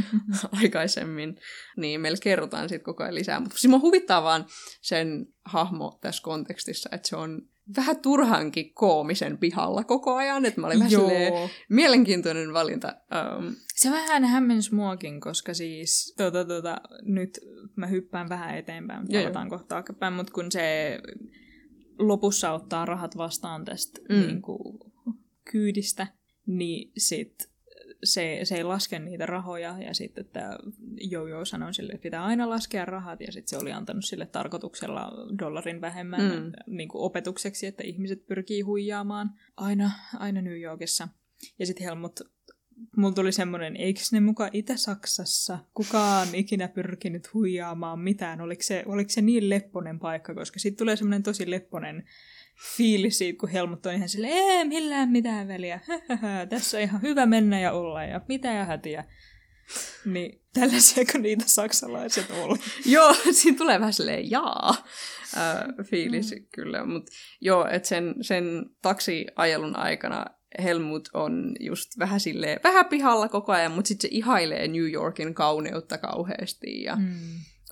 [0.62, 1.36] aikaisemmin,
[1.76, 3.40] niin meille kerrotaan siitä koko ajan lisää.
[3.40, 4.46] Mutta siis huvittaa vaan
[4.80, 7.42] sen hahmo tässä kontekstissa, että se on
[7.76, 12.94] vähän turhankin koomisen pihalla koko ajan, että mä olin vähän silleen, mielenkiintoinen valinta.
[13.38, 17.38] Um, se vähän hämmensi muakin, koska siis tuota, tuota, nyt
[17.76, 20.98] mä hyppään vähän eteenpäin, palataan kohta päin, mutta kun se
[21.98, 24.20] lopussa ottaa rahat vastaan tästä mm.
[24.20, 24.78] niin kuin,
[25.52, 26.06] kyydistä,
[26.46, 27.34] niin sit
[28.04, 30.58] se, se ei laske niitä rahoja ja sitten että
[31.00, 35.12] Jojo sanoi sille, että pitää aina laskea rahat ja sitten se oli antanut sille tarkoituksella
[35.38, 36.52] dollarin vähemmän mm.
[36.66, 41.08] niin kuin opetukseksi, että ihmiset pyrkii huijaamaan aina, aina New Yorkissa.
[41.58, 42.20] Ja sitten Helmut
[42.96, 48.40] mulla tuli semmoinen, eikö ne muka Itä-Saksassa kukaan ikinä pyrkinyt huijaamaan mitään?
[48.40, 50.34] Oliko se, oliko se niin lepponen paikka?
[50.34, 52.04] Koska sitten tulee semmoinen tosi lepponen
[52.76, 55.80] fiilis siitä, kun Helmut on ihan silleen, ei millään mitään väliä,
[56.50, 59.04] tässä on ihan hyvä mennä ja olla ja mitä ja hätiä.
[60.04, 62.58] Niin tällaisiako niitä saksalaiset oli?
[62.94, 64.68] joo, siinä tulee vähän silleen jaa
[65.36, 66.46] äh, fiilis mm.
[66.54, 66.84] kyllä.
[66.84, 68.44] Mutta joo, että sen, sen
[68.82, 70.24] taksiajelun aikana
[70.62, 75.34] Helmut on just vähän silleen, vähän pihalla koko ajan, mutta sitten se ihailee New Yorkin
[75.34, 77.18] kauneutta kauheasti ja mm.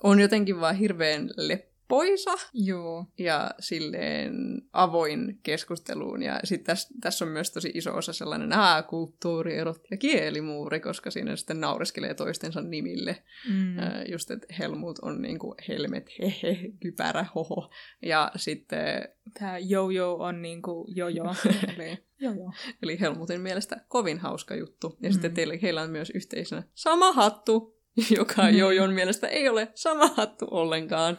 [0.03, 3.05] on jotenkin vaan hirveän leppä poisa Joo.
[3.17, 4.33] ja silleen
[4.73, 6.23] avoin keskusteluun.
[6.23, 11.11] Ja sitten tässä täs on myös tosi iso osa sellainen ää, kulttuurierot ja kielimuuri, koska
[11.11, 13.23] siinä sitten naureskelee toistensa nimille.
[13.49, 13.79] Mm.
[13.79, 17.69] Äh, just, että Helmut on niinku helmet, hehe, kypärä, hoho.
[18.01, 19.09] Ja sitten...
[19.39, 21.23] Tämä jojo on niinku jojo.
[21.77, 22.51] eli, jojo.
[22.83, 24.97] eli Helmutin mielestä kovin hauska juttu.
[25.01, 25.13] Ja mm.
[25.13, 27.77] sitten teille, heillä on myös yhteisenä sama hattu,
[28.17, 28.57] joka mm.
[28.57, 31.17] Jojon mielestä ei ole sama hattu ollenkaan.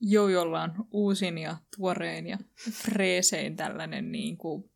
[0.00, 2.38] Jojolla on uusin ja tuorein ja
[2.70, 4.70] freesein tällainen niin kuin,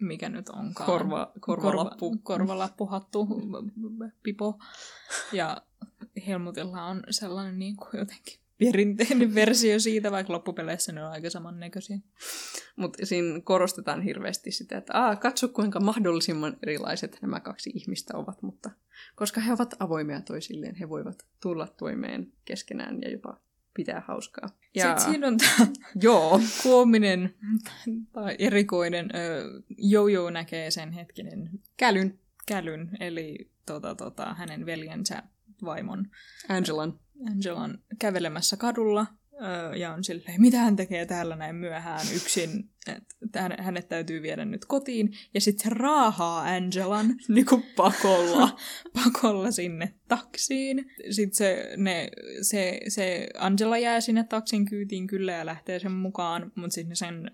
[0.00, 0.86] mikä nyt onkaan.
[0.86, 2.10] Korva, korvalappu.
[2.10, 3.28] Korva, korvalappuhattu,
[4.22, 4.58] pipo.
[5.32, 5.62] Ja
[6.26, 11.98] Helmutilla on sellainen niin kuin jotenkin perinteinen versio siitä, vaikka loppupeleissä ne on aika samannäköisiä.
[12.76, 18.42] Mutta siinä korostetaan hirveästi sitä, että Aa, katso kuinka mahdollisimman erilaiset nämä kaksi ihmistä ovat,
[18.42, 18.70] mutta
[19.14, 23.40] koska he ovat avoimia toisilleen, he voivat tulla toimeen keskenään ja jopa
[23.80, 24.48] pitää hauskaa.
[24.74, 24.84] Ja...
[24.84, 25.70] Sitten siinä on tämä
[26.02, 26.40] Joo.
[26.62, 27.34] koominen
[28.12, 29.10] tai erikoinen
[29.78, 35.22] Jojo näkee sen hetkinen kälyn, kälyn eli tota, tota, hänen veljensä
[35.64, 36.10] vaimon
[36.48, 37.00] Angelan.
[37.30, 39.06] Angelan kävelemässä kadulla
[39.76, 42.70] ja on silleen, mitä hän tekee täällä näin myöhään yksin,
[43.22, 45.12] että hänet täytyy viedä nyt kotiin.
[45.34, 48.58] Ja sitten se raahaa Angelan niin kuin pakolla.
[49.04, 50.90] pakolla sinne taksiin.
[51.10, 52.08] Sitten se, ne,
[52.42, 57.30] se, se Angela jää sinne taksin kyytiin kyllä ja lähtee sen mukaan, mutta sitten sen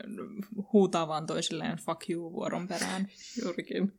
[0.73, 3.09] huutaa vaan toisilleen fuck you vuoron perään.
[3.43, 3.93] Juurikin.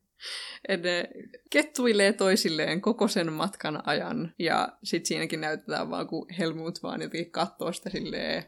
[0.69, 1.09] Ne
[1.49, 4.33] kettuilee toisilleen koko sen matkan ajan.
[4.39, 8.43] Ja sitten siinäkin näytetään vaan, kun Helmut vaan jotenkin katsoo sitä silleen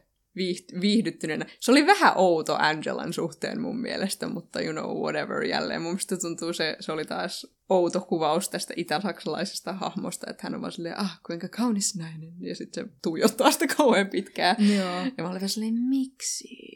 [0.82, 1.46] viihdyttyneenä.
[1.60, 5.82] Se oli vähän outo Angelan suhteen mun mielestä, mutta you know, whatever jälleen.
[5.82, 10.62] Mun mielestä tuntuu se, se oli taas outo kuvaus tästä itä-saksalaisesta hahmosta, että hän on
[10.62, 12.34] vaan silleen, ah, kuinka kaunis nainen.
[12.40, 14.56] Ja sitten se tuijottaa sitä kauhean pitkään.
[14.60, 15.00] Joo.
[15.18, 16.76] Ja mä olin vaan silleen, miksi?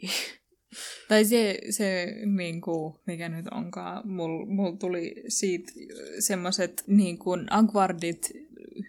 [1.08, 5.72] Tai se, se niin kuin, mikä nyt onkaan, mulla mul tuli siitä
[6.18, 8.30] semmoiset niin kuin Agvardit,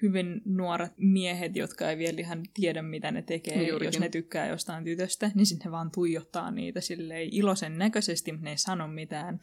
[0.02, 3.86] hyvin nuoret miehet, jotka ei vielä ihan tiedä, mitä ne tekee, Juurikin.
[3.86, 8.44] jos ne tykkää jostain tytöstä, niin sitten ne vaan tuijottaa niitä silleen iloisen näköisesti, mutta
[8.44, 9.40] ne ei sano mitään.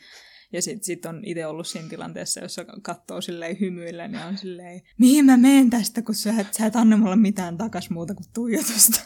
[0.52, 4.80] Ja sitten sit on itse ollut siinä tilanteessa, jossa katsoo silleen hymyillä, niin on silleen,
[4.98, 8.26] mihin mä menen tästä, kun sä et, sä et anna mulle mitään takas muuta kuin
[8.34, 9.00] tuijotusta.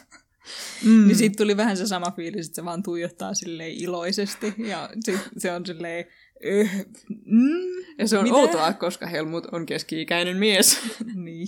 [0.85, 1.07] Mm.
[1.07, 4.53] Niin siitä tuli vähän se sama fiilis, että se vaan tuijottaa silleen iloisesti.
[4.57, 6.05] Ja sit se on silleen,
[6.45, 6.85] öh,
[7.25, 8.35] mm, Ja se on mitä?
[8.35, 10.79] outoa, koska Helmut on keski-ikäinen mies.
[11.15, 11.47] Niin.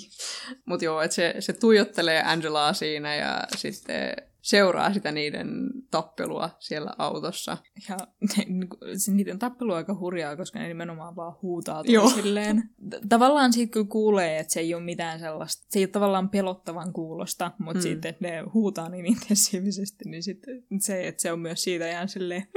[0.65, 5.47] Mutta joo, että se, se tuijottelee Angelaa siinä ja sitten seuraa sitä niiden
[5.91, 7.58] tappelua siellä autossa.
[7.89, 12.69] Ja ne, se, niiden tappelu on aika hurjaa, koska ne nimenomaan vaan huutaa toisilleen.
[13.10, 16.93] Tavallaan siitä kyllä kuulee, että se ei ole mitään sellaista, se ei ole tavallaan pelottavan
[16.93, 17.82] kuulosta, mutta Mm.
[17.82, 22.47] sitten ne huutaa niin intensiivisesti, niin sitten se, että se on myös siitä ihan silleen,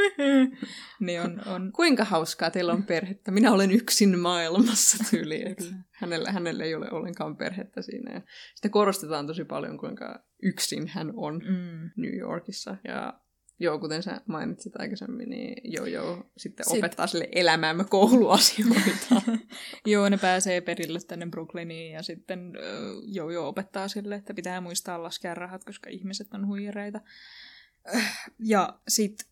[1.00, 3.30] niin on, on Kuinka hauskaa teillä on perhettä?
[3.30, 5.42] Minä olen yksin maailmassa tyyli.
[6.02, 8.12] Hänellä, hänellä ei ole ollenkaan perhettä siinä.
[8.12, 8.20] Ja
[8.54, 12.76] sitä korostetaan tosi paljon, kuinka yksin hän on mm, New Yorkissa.
[12.84, 13.20] Ja
[13.60, 19.22] joo, kuten sä mainitsit aikaisemmin, niin joo joo sitten Sit- opettaa sille elämäämme kouluasioita.
[19.86, 22.52] Joo, ne pääsee perille tänne Brooklyniin ja sitten
[23.02, 27.00] joo, joo opettaa sille, että pitää muistaa laskea rahat, koska ihmiset on huijareita.
[28.38, 29.31] Ja sitten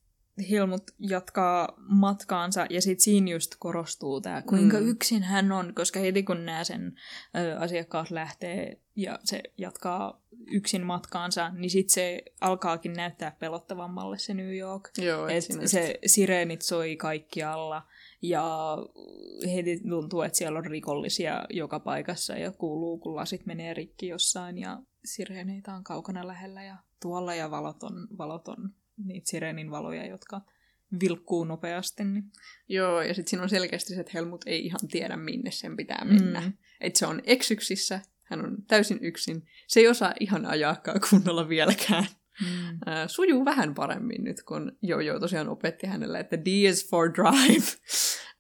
[0.51, 4.89] Helmut jatkaa matkaansa ja sitten siinä just korostuu tämä, kuinka Mm.
[4.89, 6.93] yksin hän on, koska heti kun nämä sen
[7.37, 14.35] ö, asiakkaat lähtee ja se jatkaa yksin matkaansa, niin sitten se alkaakin näyttää pelottavammalle se
[14.35, 14.91] New York.
[14.99, 17.83] joo, et Et se sireenit soi kaikkialla
[18.23, 18.77] ja
[19.55, 24.59] heti tuntuu, että siellä on rikollisia joka paikassa ja kuuluu, kun lasit menee rikki jossain
[24.59, 28.71] ja sireeneitä on kaukana lähellä ja tuolla ja valot on, valot on
[29.05, 30.41] niitä sireenin valoja, jotka
[31.01, 32.05] vilkkuu nopeasti.
[32.05, 32.25] Niin.
[32.69, 36.05] Joo, ja sitten siinä on selkeästi se, että Helmut ei ihan tiedä, minne sen pitää
[36.05, 36.41] mennä.
[36.41, 36.53] Mm.
[36.81, 39.47] Että se on eksyksissä, hän on täysin yksin.
[39.69, 42.07] Se ei osaa ihan ajaakaan kunnolla vieläkään.
[42.41, 42.93] Mm.
[42.93, 47.67] Äh, sujuu vähän paremmin nyt, kun Jojo tosiaan opetti hänelle, että D is for drive.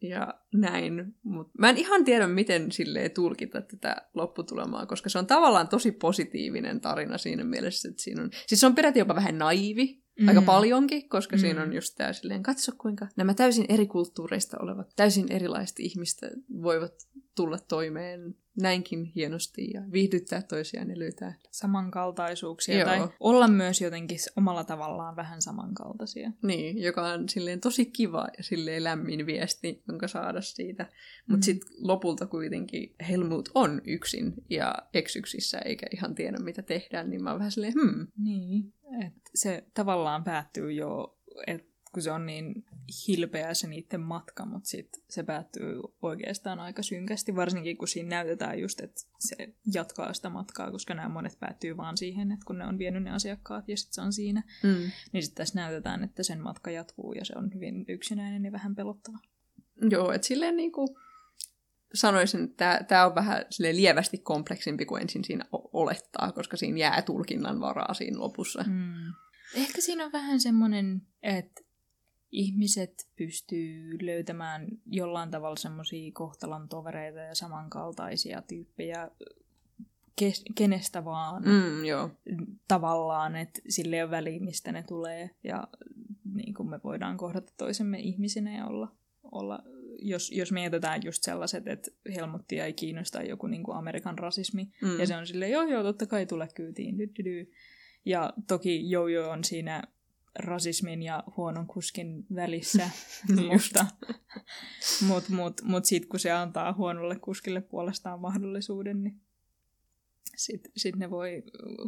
[0.03, 1.15] Ja näin.
[1.23, 5.93] Mut mä en ihan tiedä, miten silleen tulkita tätä lopputulemaa, koska se on tavallaan tosi
[5.93, 8.31] positiivinen tarina siinä mielessä, että siinä on...
[8.47, 10.29] Siis se on peräti jopa vähän naivi, mm.
[10.29, 11.41] aika paljonkin, koska mm.
[11.41, 16.31] siinä on just tää silleen, katso kuinka nämä täysin eri kulttuureista olevat, täysin erilaiset ihmistä
[16.63, 16.93] voivat
[17.41, 22.85] tulla toimeen näinkin hienosti ja viihdyttää toisiaan ja löytää Samankaltaisuuksia Joo.
[22.85, 26.33] tai olla myös jotenkin omalla tavallaan vähän samankaltaisia.
[26.43, 30.83] Niin, joka on silleen tosi kiva ja silleen lämmin viesti, jonka saada siitä.
[31.29, 31.43] Mutta Mm.
[31.43, 37.31] sitten lopulta kuitenkin Helmut on yksin ja eksyksissä eikä ihan tiedä mitä tehdään, niin mä
[37.31, 38.75] oon vähän silleen, hmm, Niin,
[39.07, 42.65] että se tavallaan päättyy jo, että kun se on niin
[43.09, 48.61] hilpeä se niiden matka, mutta sitten se päättyy oikeastaan aika synkästi, varsinkin kun siinä näytetään
[48.61, 52.67] just, että se jatkaa sitä matkaa, koska nämä monet päättyy vaan siihen, että kun ne
[52.67, 54.91] on vienyt ne asiakkaat ja sitten se on siinä, mm.
[55.13, 58.75] niin sitten tässä näytetään, että sen matka jatkuu ja se on hyvin yksinäinen ja vähän
[58.75, 59.19] pelottava.
[59.91, 60.97] Joo, että silleen niinku
[61.95, 67.03] sanoisin, että tämä on vähän silleen lievästi kompleksimpi kuin ensin siinä olettaa, koska siinä jää
[67.03, 68.65] tulkinnan varaa siinä lopussa.
[68.67, 69.13] Mm.
[69.55, 71.63] Ehkä siinä on vähän semmoinen, että
[72.33, 79.11] ihmiset pystyy löytämään jollain tavalla semmoisia kohtalon tovereita ja samankaltaisia tyyppejä
[80.17, 81.85] kes- kenestä vaan mm.
[81.85, 82.11] Joo.
[82.69, 85.69] tavallaan, että sille ei ole väliä, mistä ne tulee ja
[86.35, 88.93] niin kuin me voidaan kohdata toisemme ihmisinä ja olla,
[89.33, 89.63] olla
[90.03, 94.99] jos, jos mietitään just sellaiset, että Helmuttia ei kiinnosta joku niin kuin Amerikan rasismi, Mm.
[94.99, 96.99] ja se on silleen, joo joo, totta kai tule kyytiin.
[96.99, 97.51] Dy, dy, dy.
[98.05, 99.83] Ja toki Jojo on siinä
[100.39, 102.91] rasismin ja huonon kuskin välissä,
[103.37, 103.87] Niin mutta
[105.07, 109.21] mut, mut, mut sitten kun se antaa huonolle kuskille puolestaan mahdollisuuden, niin
[110.37, 111.43] sitten sit ne voi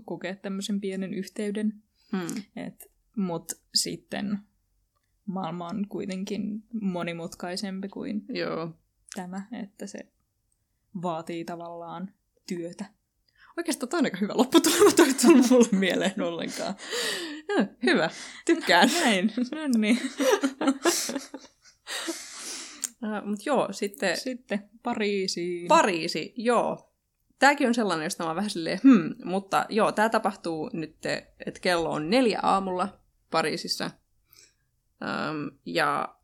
[0.04, 1.82] kokea tämmöisen pienen yhteyden.
[2.12, 2.42] Mm.
[2.56, 4.38] Et, mut sitten
[5.26, 8.74] maailma on kuitenkin monimutkaisempi kuin Joo.
[9.14, 9.98] tämä, että se
[11.02, 12.14] vaatii tavallaan
[12.48, 12.84] työtä.
[13.56, 16.74] Oikeastaan toi on aika hyvä lopputulema, toi ei tullut mulle mieleen ollenkaan.
[17.48, 18.10] Ja, hyvä,
[18.44, 18.90] tykkään.
[19.04, 19.98] Näin, no niin.
[23.04, 25.68] Uh, Mutta joo, sitten Sitten Pariisiin.
[25.68, 26.92] Pariisi, joo.
[27.38, 30.96] tämäkin on sellainen, josta mä oon vähän silleen, hmm, mutta joo, tämä tapahtuu nyt,
[31.46, 33.90] että kello on neljä aamulla Pariisissa.
[35.02, 36.16] Um, ja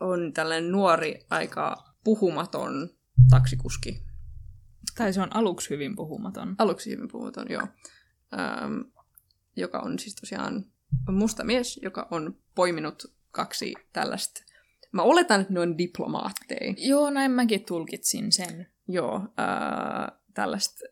[0.00, 2.90] on tällainen nuori, aika puhumaton
[3.30, 4.11] taksikuski.
[4.96, 6.54] Tai se on aluksi hyvin puhumaton.
[6.58, 7.62] Aluksi hyvin puhumaton, joo.
[7.62, 8.84] Um,
[9.56, 10.64] joka on siis tosiaan
[11.08, 14.42] musta mies, joka on poiminut kaksi tällaista
[14.92, 16.74] Mä oletan, että ne on diplomaatteja.
[16.76, 18.66] Joo, näin mäkin tulkitsin sen.
[18.88, 20.84] Joo, äh, tällaista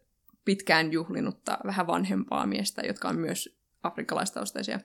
[0.44, 4.80] pitkään juhlinutta, vähän vanhempaa miestä, jotka on myös afrikkalaistaustaisia.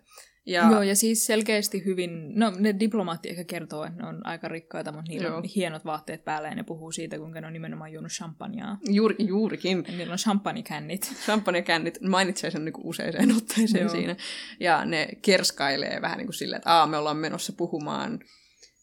[0.45, 0.71] Ja...
[0.71, 4.91] Joo, ja siis selkeästi hyvin, no ne diplomaatti ehkä kertoo, että ne on aika rikkaita,
[4.91, 5.37] mutta niillä Joo.
[5.37, 8.77] on hienot vaatteet päällä ja ne puhuu siitä, kuinka ne on nimenomaan juonut champagnea.
[8.89, 9.83] Juuri, juurikin.
[9.87, 11.13] Ja niillä on champagnekännit.
[11.25, 13.91] Champagnekännit, mainitsee sen niin usein otteeseen Joo.
[13.91, 14.15] siinä.
[14.59, 18.19] Ja ne kerskailee vähän niin kuin silleen, että Aa, me ollaan menossa puhumaan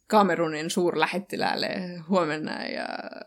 [0.06, 1.68] Kamerunin suurlähettiläälle
[2.08, 2.86] huomenna ja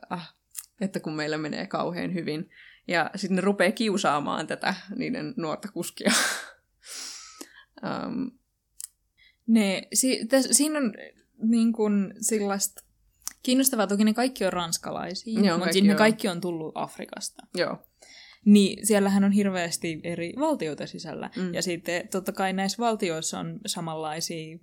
[0.09, 0.35] ah,
[0.81, 2.49] että kun meillä menee kauhean hyvin.
[2.87, 6.11] Ja sitten ne rupeaa kiusaamaan tätä niiden nuorta kuskia.
[7.83, 8.31] um.
[9.47, 10.93] ne, si, täs, siinä on
[11.43, 12.83] niin kuin sellaista
[13.43, 17.47] kiinnostavaa, toki ne kaikki on ranskalaisia, Joo, mutta ne kaikki on tullut Afrikasta.
[17.55, 17.77] Joo.
[18.45, 21.29] Niin siellähän on hirveästi eri valtioita sisällä.
[21.35, 21.53] Mm.
[21.53, 24.57] Ja sitten totta kai näissä valtioissa on samanlaisia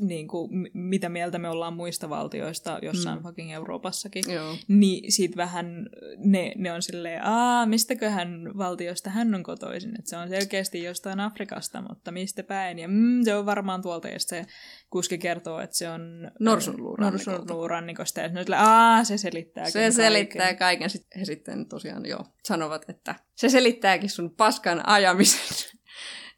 [0.00, 3.22] niin kuin, mitä mieltä me ollaan muista valtioista jossain mm.
[3.22, 4.56] fucking Euroopassakin, Joo.
[4.68, 5.86] niin siitä vähän
[6.18, 11.20] ne, ne on silleen, aa, mistäköhän valtiosta hän on kotoisin, että se on selkeästi jostain
[11.20, 14.46] Afrikasta, mutta mistä päin, ja mm, se on varmaan tuolta, ja se
[14.90, 19.92] kuski kertoo, että se on Norsunluurannikosta, ja se aa, se selittää Se kaiken.
[19.92, 25.74] selittää kaiken, sitten he sitten tosiaan jo sanovat, että se selittääkin sun paskan ajamisen.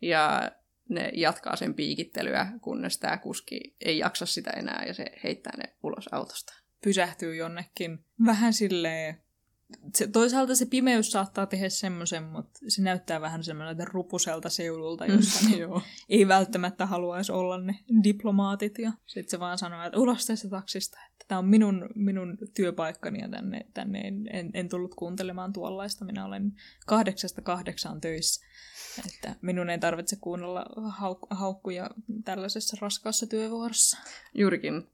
[0.03, 0.53] ja
[0.89, 5.77] ne jatkaa sen piikittelyä, kunnes tämä kuski ei jaksa sitä enää ja se heittää ne
[5.83, 6.53] ulos autosta.
[6.85, 9.27] Pysähtyy jonnekin vähän silleen
[9.95, 15.41] se, toisaalta se pimeys saattaa tehdä semmoisen, mutta se näyttää vähän semmoiselta rupuselta seudulta, jossa
[15.49, 15.57] ne
[16.09, 18.79] ei välttämättä haluaisi olla ne diplomaatit.
[18.79, 23.21] Ja sitten se vaan sanoo, että ulos tästä taksista, että tämä on minun, minun työpaikkani
[23.21, 26.05] ja tänne, tänne en, en, en tullut kuuntelemaan tuollaista.
[26.05, 26.53] Minä olen
[26.87, 28.47] kahdeksasta kahdeksaan töissä.
[29.07, 31.91] Että minun ei tarvitse kuunnella hauk- haukkuja
[32.25, 33.99] tällaisessa raskaassa työvuorossa.
[34.35, 34.89] Juurikin.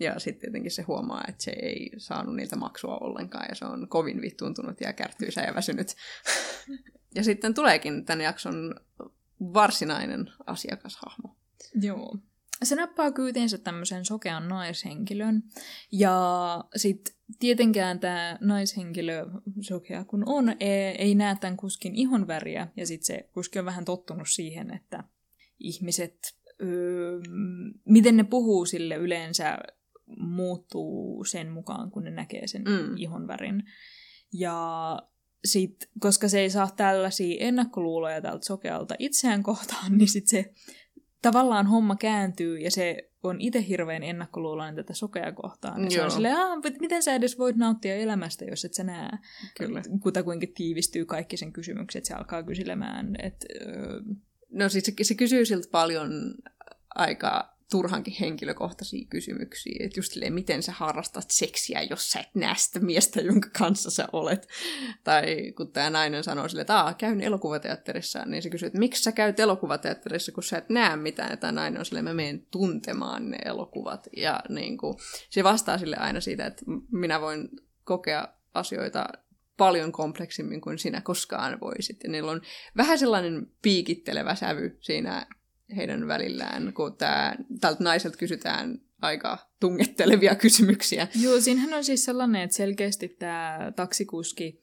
[0.00, 3.88] Ja sitten tietenkin se huomaa, että se ei saanut niiltä maksua ollenkaan ja se on
[3.88, 5.94] kovin vittuuntunut ja kärtyisä ja väsynyt.
[7.14, 8.74] ja sitten tuleekin tämän jakson
[9.40, 11.36] varsinainen asiakashahmo.
[11.74, 12.18] Joo.
[12.64, 15.42] Se nappaa kyytiensä tämmöisen sokean naishenkilön.
[15.92, 19.26] Ja sitten tietenkään tämä naishenkilö,
[19.60, 22.68] sokea kun on, ei, ei näe tämän kuskin ihon väriä.
[22.76, 25.04] Ja sitten se kuski on vähän tottunut siihen, että
[25.58, 26.18] ihmiset
[26.62, 27.20] öö,
[27.84, 29.58] miten ne puhuu sille yleensä
[30.18, 32.96] muuttuu sen mukaan, kun ne näkee sen mm.
[32.96, 33.62] ihon värin.
[34.32, 34.98] Ja
[35.44, 40.52] sit, koska se ei saa tällaisia ennakkoluuloja tältä sokealta itseään kohtaan, niin sit se
[41.24, 45.84] tavallaan homma kääntyy ja se on itse hirveän ennakkoluuloinen tätä sokea kohtaan.
[45.84, 46.36] Ja se on silleen,
[46.80, 49.10] miten sä edes voit nauttia elämästä, jos et sä näe,
[49.58, 49.82] Kyllä.
[50.24, 52.04] kuinka tiivistyy kaikki sen kysymykset.
[52.04, 53.46] Se alkaa kyselemään, että...
[53.60, 54.00] Öö,
[54.50, 56.10] No siis se, se kysyy siltä paljon
[56.94, 62.54] aika turhankin henkilökohtaisia kysymyksiä, että just silleen, miten sä harrastat seksiä, jos sä et näe
[62.56, 64.48] sitä miestä, jonka kanssa sä olet.
[65.04, 69.12] Tai kun tämä nainen sanoo sille, että käyn elokuvateatterissa, niin se kysyy, että miksi sä
[69.12, 71.30] käyt elokuvateatterissa, kun sä et näe mitään.
[71.30, 74.08] Ja tämä nainen on silleen, mä menen tuntemaan ne elokuvat.
[74.16, 74.96] Ja niin kuin,
[75.30, 77.48] se vastaa sille aina siitä, että minä voin
[77.84, 79.08] kokea asioita
[79.56, 81.96] paljon kompleksimmin kuin sinä koskaan voisit.
[82.04, 82.42] Ja niillä on
[82.76, 85.26] vähän sellainen piikittelevä sävy siinä
[85.76, 91.08] heidän välillään, kun tää, tältä naiselta kysytään aika tungettelevia kysymyksiä.
[91.22, 94.60] Joo, siinähän on siis sellainen, että selkeästi tämä taksikuski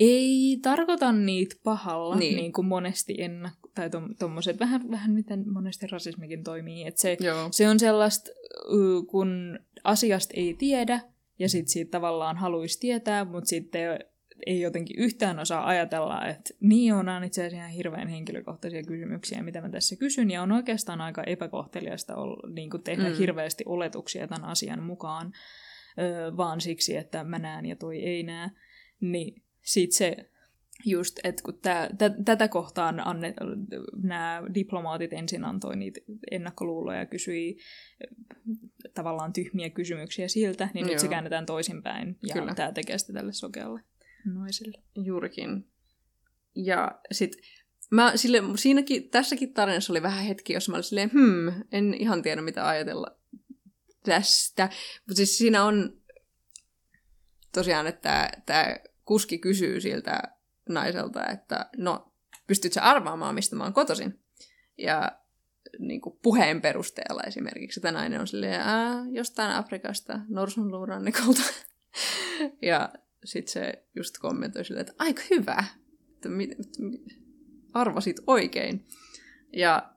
[0.00, 5.86] ei tarkoita niitä pahalla, niin, niin kuin monesti ennakko, tai tuommoiset, vähän, vähän miten monesti
[5.86, 6.86] rasismikin toimii.
[6.86, 7.16] Että se,
[7.50, 8.30] se on sellaista,
[9.10, 11.00] kun asiasta ei tiedä,
[11.38, 13.98] ja sitten siitä tavallaan haluaisi tietää, mutta sitten
[14.46, 19.60] ei jotenkin yhtään osaa ajatella, että niin on, on itse asiassa hirveän henkilökohtaisia kysymyksiä, mitä
[19.60, 22.14] mä tässä kysyn, ja on oikeastaan aika epäkohteliasta
[22.54, 23.16] niin kuin tehdä mm.
[23.16, 25.32] hirveästi oletuksia tämän asian mukaan,
[25.98, 28.50] ö, vaan siksi, että mä näen ja toi ei näe.
[29.00, 30.16] Niin sit se
[30.84, 33.34] just, että kun tää, t- tätä kohtaan anne,
[34.02, 36.00] nämä diplomaatit ensin antoi niitä
[36.30, 37.56] ennakkoluuloja ja kysyi
[38.94, 40.90] tavallaan tyhmiä kysymyksiä siltä, niin Joo.
[40.90, 42.54] nyt se käännetään toisinpäin ja Kyllä.
[42.54, 43.80] tämä tekee sitä tälle sokealle
[44.24, 44.82] naisille.
[44.96, 45.68] Juurikin.
[46.54, 47.36] Ja sit
[47.90, 52.22] mä sille, siinäkin, tässäkin tarinassa oli vähän hetki, jos mä olin silleen, hmm, en ihan
[52.22, 53.06] tiedä mitä ajatella
[54.04, 54.68] tästä.
[54.98, 56.00] Mutta siis siinä on
[57.52, 60.22] tosiaan, että tämä kuski kysyy siltä
[60.68, 62.12] naiselta, että no,
[62.46, 64.20] pystytkö arvaamaan, mistä mä oon kotoisin?
[64.78, 65.18] Ja
[65.78, 68.60] niin kuin puheen perusteella esimerkiksi, että nainen on silleen,
[69.10, 71.42] jostain Afrikasta, norsunluurannikolta.
[72.62, 72.92] ja
[73.24, 75.64] sitten se just kommentoi silleen, että aika hyvä,
[76.14, 77.02] että mit, mit,
[77.72, 78.86] arvasit oikein.
[79.52, 79.92] Ja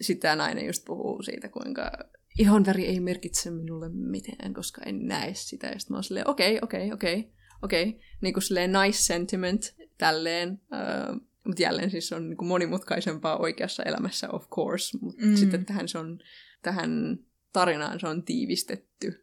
[0.00, 1.92] sitten tämä nainen just puhuu siitä, kuinka
[2.38, 5.66] ihon väri ei merkitse minulle mitään, koska en näe sitä.
[5.66, 7.88] Ja sitten mä oon silleen, okei, okay, okei, okay, okei, okay, okei.
[7.88, 8.00] Okay.
[8.20, 10.50] Niin kuin silleen nice sentiment tälleen.
[10.50, 14.98] Uh, mutta jälleen siis on niin kuin monimutkaisempaa oikeassa elämässä, of course.
[15.00, 15.36] Mutta mm.
[15.36, 16.18] sitten tähän, se on,
[16.62, 17.18] tähän
[17.52, 19.22] tarinaan se on tiivistetty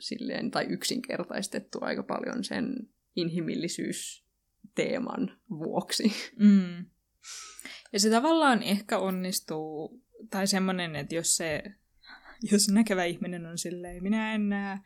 [0.00, 2.76] silleen, tai yksinkertaistettu aika paljon sen
[3.16, 6.12] inhimillisyysteeman vuoksi.
[6.38, 6.84] Mm.
[7.92, 11.62] Ja se tavallaan ehkä onnistuu, tai semmoinen, että jos se,
[12.52, 14.78] jos näkevä ihminen on silleen, minä en näe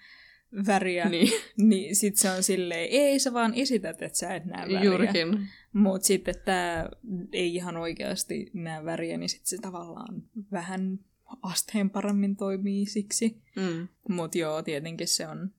[0.67, 4.63] väriä, niin, niin sit se on silleen, ei sä vaan esität, että sä et näe
[4.63, 4.83] väriä.
[4.83, 5.49] Juurikin.
[5.73, 6.89] Mutta sitten tämä
[7.33, 10.99] ei ihan oikeasti näe väriä, niin sitten se tavallaan vähän
[11.43, 13.43] asteen paremmin toimii siksi.
[13.57, 13.89] Mm.
[14.09, 15.51] Mutta joo, tietenkin se on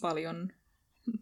[0.00, 0.52] paljon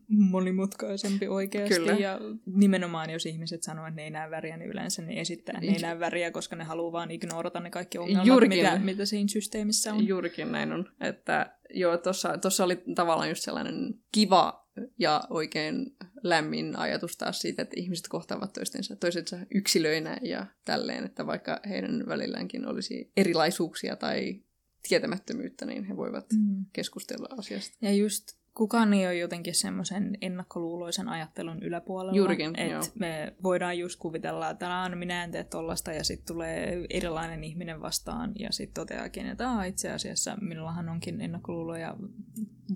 [0.09, 1.75] monimutkaisempi oikeasti.
[1.75, 1.93] Kyllä.
[1.93, 5.71] Ja nimenomaan, jos ihmiset sanoo, että ne ei näe väriä, niin yleensä ne esittää, että
[5.71, 8.59] ne ei näe väriä, koska ne haluaa vaan ignorata ne kaikki ongelmat, Juurikin.
[8.59, 10.07] mitä, mitä siinä systeemissä on.
[10.07, 10.89] Juurikin näin on.
[11.01, 11.99] Että joo,
[12.43, 14.62] tuossa oli tavallaan just sellainen kiva
[14.99, 21.27] ja oikein lämmin ajatus taas siitä, että ihmiset kohtaavat toistensa, toisensa yksilöinä ja tälleen, että
[21.27, 24.43] vaikka heidän välilläänkin olisi erilaisuuksia tai
[24.89, 26.65] tietämättömyyttä, niin he voivat mm.
[26.73, 27.77] keskustella asiasta.
[27.83, 32.17] Ja just kukaan ei ole jotenkin semmoisen ennakkoluuloisen ajattelun yläpuolella.
[32.17, 36.87] Juurikin, että me voidaan just kuvitella, että no, minä en tee tollasta ja sitten tulee
[36.91, 41.97] erilainen ihminen vastaan ja sitten toteakin, että Aa, itse asiassa minullahan onkin ennakkoluuloja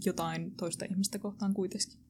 [0.05, 2.07] jotain toista ihmistä kohtaan kuitenkin.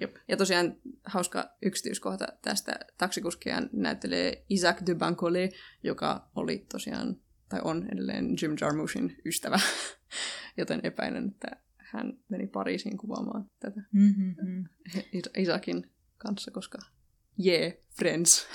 [0.00, 0.14] Jop.
[0.28, 5.50] Ja tosiaan hauska yksityiskohta tästä taksikuskiaan näyttelee Isaac de Bancole,
[5.82, 7.16] joka oli tosiaan,
[7.48, 9.60] tai on edelleen Jim Jarmushin ystävä,
[10.58, 14.64] joten epäilen, että hän meni Pariisiin kuvaamaan tätä mm-hmm.
[15.36, 16.78] Isakin kanssa, koska
[17.46, 18.46] yeah, friends.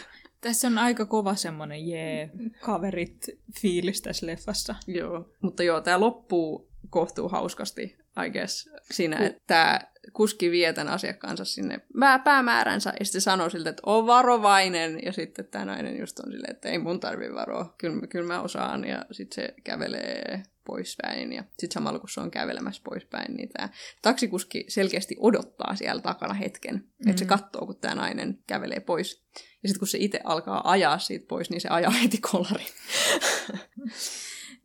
[0.42, 3.26] Tässä on aika kova semmoinen jee, yeah, kaverit
[3.62, 4.76] fiilis tässä leffassa.
[4.88, 9.80] Joo, mutta joo, tämä loppuu kohtuu hauskasti, I guess, siinä, että tämä
[10.14, 11.80] kuski vie tämän asiakkaansa sinne
[12.24, 16.56] päämääränsä, ja sitten sanoo siltä, että on varovainen, ja sitten tämä nainen just on silleen,
[16.56, 21.44] että ei mun tarvi varoa, kyllä, kyllä mä osaan, ja sitten se kävelee poispäin, ja
[21.44, 23.70] sitten samalla kun se on kävelemässä poispäin, niin tämä
[24.02, 27.10] taksikuski selkeästi odottaa siellä takana hetken, mm-hmm.
[27.10, 29.24] että se katsoo, kun tämä nainen kävelee pois.
[29.64, 32.68] Ja sitten kun se itse alkaa ajaa siitä pois, niin se ajaa heti kolarin.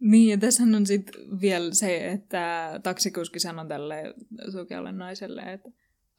[0.00, 4.02] Niin, ja tässä on sitten vielä se, että taksikuski sanoo tälle
[4.52, 5.68] sukealle naiselle, että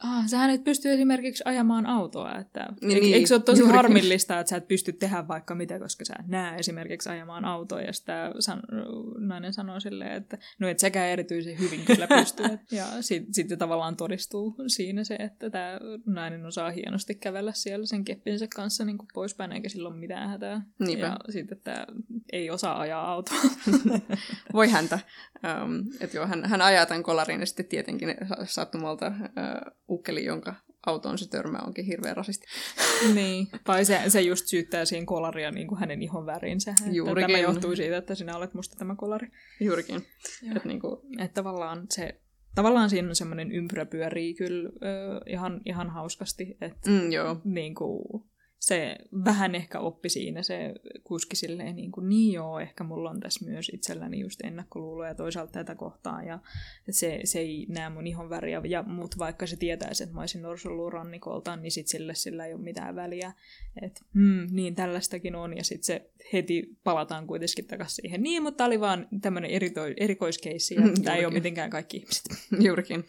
[0.04, 3.76] ah, sähän et pysty esimerkiksi ajamaan autoa, että niin, eikö, eikö se ole tosi juuri.
[3.76, 7.82] harmillista, että sä et pysty tehdä vaikka mitä, koska sä et näe esimerkiksi ajamaan autoa,
[7.82, 8.62] ja sitä san,
[9.18, 12.44] nainen sanoo silleen, että no et säkään erityisen hyvin kyllä pysty,
[12.78, 18.06] ja sitten sit tavallaan todistuu siinä se, että tämä nainen osaa hienosti kävellä siellä sen
[18.06, 20.62] keppinsä kanssa niin kuin poispäin, eikä sillä ole mitään hätää.
[20.80, 21.06] Niinpä.
[21.06, 21.86] Ja sitten tämä
[22.32, 23.38] ei osaa ajaa autoa.
[24.54, 25.00] Voi häntä.
[25.64, 30.56] Um, että joo, hän, hän ajaa tämän kolarin ja sitten tietenkin sattumalta uh, ukkeli, jonka
[30.86, 32.46] autoon se törmää, onkin hirveän rasisti.
[33.16, 36.76] niin, tai se, se just syyttää siinä kolaria niin kuin hänen ihon värinsä.
[36.92, 37.28] Juurikin.
[37.28, 39.28] Tämä johtuu siitä, että sinä olet musta tämä kolari.
[39.60, 39.96] Juurikin.
[40.56, 41.22] Että niin kuin...
[41.24, 42.22] et tavallaan, se,
[42.56, 46.58] tavallaan siinä on semmoinen ympyrä pyörii kyllä ö, ihan, ihan hauskasti.
[46.62, 47.42] Että mm, joo.
[47.44, 48.24] Niin kuin,
[48.68, 48.96] se
[49.26, 53.46] vähän ehkä oppi siinä se kuski silleen niin, kuin, niin joo, ehkä mulla on tässä
[53.46, 56.40] myös itselläni just ennakkoluuloja toisaalta tätä kohtaa ja
[56.90, 60.42] se, se ei näe mun ihon väriä, ja, mutta vaikka se tietäisi, että mä olisin
[60.92, 63.34] rannikolta, niin sit sille sillä ei ole mitään väliä,
[63.82, 65.58] että hmm, niin tällaistakin on.
[65.58, 69.52] Ja sitten se heti palataan kuitenkin takaisin siihen, niin, mutta oli vaan tämmöinen
[69.98, 72.26] erikoiskeissi ja tämä ei ole mitenkään kaikki ihmiset.
[72.66, 73.06] Juurikin.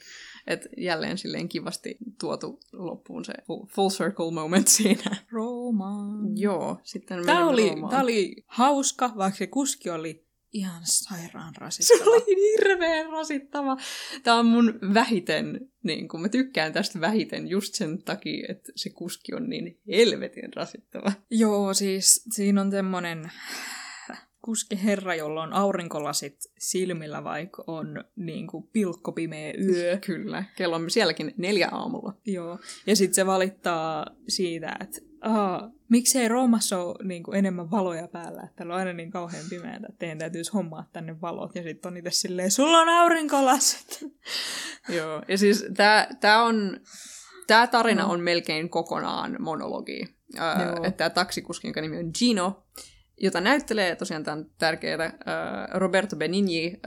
[0.49, 3.33] Et jälleen silleen kivasti tuotu loppuun se
[3.69, 5.17] full circle moment siinä.
[5.31, 6.39] Roomaan.
[6.39, 11.99] Joo, sitten tämä oli, tämä oli hauska, vaikka se kuski oli ihan sairaan rasittava.
[11.99, 13.77] Se oli hirveän rasittava.
[14.23, 18.91] Tämä on mun vähiten, niin kun mä tykkään tästä vähiten just sen takia, että se
[18.91, 21.13] kuski on niin helvetin rasittava.
[21.31, 23.31] Joo, siis siinä on semmonen
[24.45, 29.99] kuski herra, jolla on aurinkolasit silmillä, vaikka on niin kuin pilkkopimeä yö.
[30.07, 32.13] Kyllä, kello on sielläkin neljä aamulla.
[32.27, 38.09] Joo, ja sitten se valittaa siitä, että Aa, miksei Roomassa ole niin kuin enemmän valoja
[38.09, 41.55] päällä, että täällä on aina niin kauhean pimeätä, että teidän täytyisi hommaa tänne valot.
[41.55, 44.01] Ja sitten on itse silleen, sulla on aurinkolasit.
[44.97, 45.65] Joo, ja siis
[46.21, 46.81] tämä on
[47.49, 48.13] Tämä tarina no.
[48.13, 50.17] on melkein kokonaan monologi.
[50.39, 52.63] Äh, että tämä taksikuski, jonka nimi on Gino,
[53.21, 55.13] jota näyttelee tosiaan tämän tärkeää äh,
[55.75, 56.81] Roberto Benigni,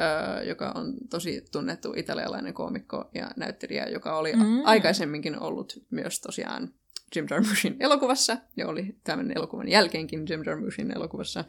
[0.48, 4.62] joka on tosi tunnettu italialainen koomikko ja näyttelijä, joka oli mm.
[4.66, 6.74] aikaisemminkin ollut myös tosiaan
[7.16, 11.46] Jim Jarmushin elokuvassa, ja oli tämän elokuvan jälkeenkin Jim Jarmushin elokuvassa.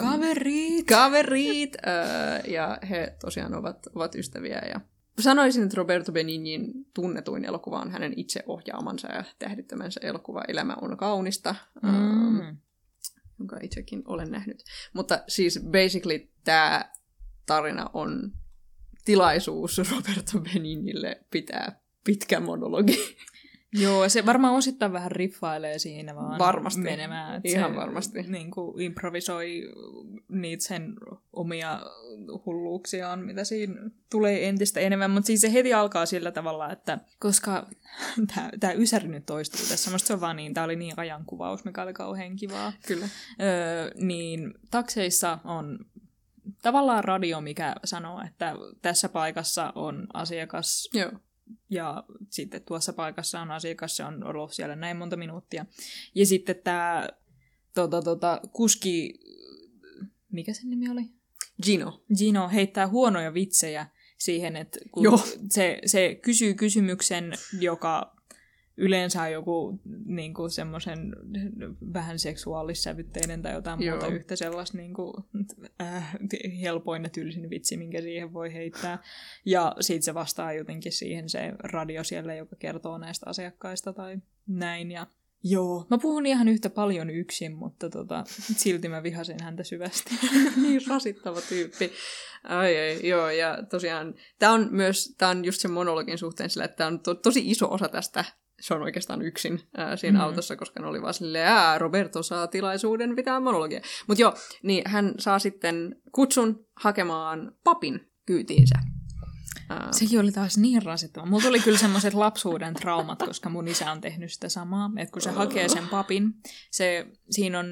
[0.00, 0.86] Kaverit!
[0.86, 1.76] Kaverit!
[2.46, 4.62] Ja he tosiaan ovat, ovat ystäviä.
[4.68, 4.80] Ja
[5.18, 10.96] sanoisin, että Roberto Benignin tunnetuin elokuva on hänen itse ohjaamansa ja tähdittämänsä elokuva Elämä on
[10.96, 11.54] kaunista.
[11.82, 12.56] Mm.
[13.42, 14.64] Jonka itsekin olen nähnyt.
[14.92, 16.92] Mutta siis basically tämä
[17.46, 18.32] tarina on
[19.04, 22.96] tilaisuus Roberto Benignille pitää pitkä monologi.
[23.74, 26.80] Joo, se varmaan osittain vähän riffailee siinä vaan varmasti.
[26.80, 27.36] menemään.
[27.36, 28.22] Että Ihan se, varmasti.
[28.22, 29.72] Niin kuin improvisoi
[30.28, 30.94] niitä sen
[31.32, 31.80] omia
[32.46, 35.10] hulluuksiaan, mitä siinä tulee entistä enemmän.
[35.10, 37.66] Mutta siis se heti alkaa sillä tavalla, että koska
[38.60, 41.82] tämä Ysäri nyt toistuu tässä, musta se on vaan niin, tämä oli niin ajankuvaus, mikä
[41.82, 42.72] oli kauhean kivaa.
[42.86, 43.08] Kyllä.
[43.40, 45.78] Öö, niin takseissa on
[46.62, 51.10] tavallaan radio, mikä sanoo, että tässä paikassa on asiakas Joo
[51.70, 55.66] ja sitten tuossa paikassa on asiakas, se on ollut siellä näin monta minuuttia.
[56.14, 57.08] Ja sitten tämä
[57.74, 59.14] tota, tota, kuski,
[60.32, 61.02] mikä sen nimi oli?
[61.62, 62.04] Gino.
[62.18, 63.86] Gino heittää huonoja vitsejä
[64.18, 65.04] siihen, että kun
[65.50, 68.16] Se, se kysyy kysymyksen, joka
[68.76, 71.16] yleensä on joku niin kuin semmoisen
[71.92, 73.96] vähän seksuaalissävytteinen tai jotain Joo.
[73.96, 75.14] muuta yhtä sellaista niin kuin,
[75.80, 76.16] äh,
[76.60, 78.98] helpoin ja tylsin vitsi, minkä siihen voi heittää.
[79.46, 84.90] Ja sitten se vastaa jotenkin siihen se radio siellä, joka kertoo näistä asiakkaista tai näin.
[84.90, 85.06] Ja
[85.44, 85.86] Joo.
[85.90, 88.24] Mä puhun ihan yhtä paljon yksin, mutta tota,
[88.56, 90.10] silti mä vihasin häntä syvästi.
[90.62, 91.92] niin rasittava tyyppi.
[92.44, 96.64] Ai, ai, joo, ja tosiaan, tämä on myös, tämä on just sen monologin suhteen sillä,
[96.64, 98.24] että tämä on to, tosi iso osa tästä
[98.62, 100.24] se on oikeastaan yksin ää, siinä mm.
[100.24, 103.80] autossa, koska ne oli vaan silleen, ää, Roberto saa tilaisuuden pitää monologia.
[104.08, 108.74] Mutta joo, niin hän saa sitten kutsun hakemaan papin kyytiinsä.
[109.70, 111.26] Uh, Sekin oli taas niin rasittava.
[111.26, 114.90] Mulla tuli kyllä semmoiset lapsuuden traumat, koska mun isä on tehnyt sitä samaa.
[114.96, 116.34] Että kun se hakee sen papin,
[116.70, 117.66] se, siinä on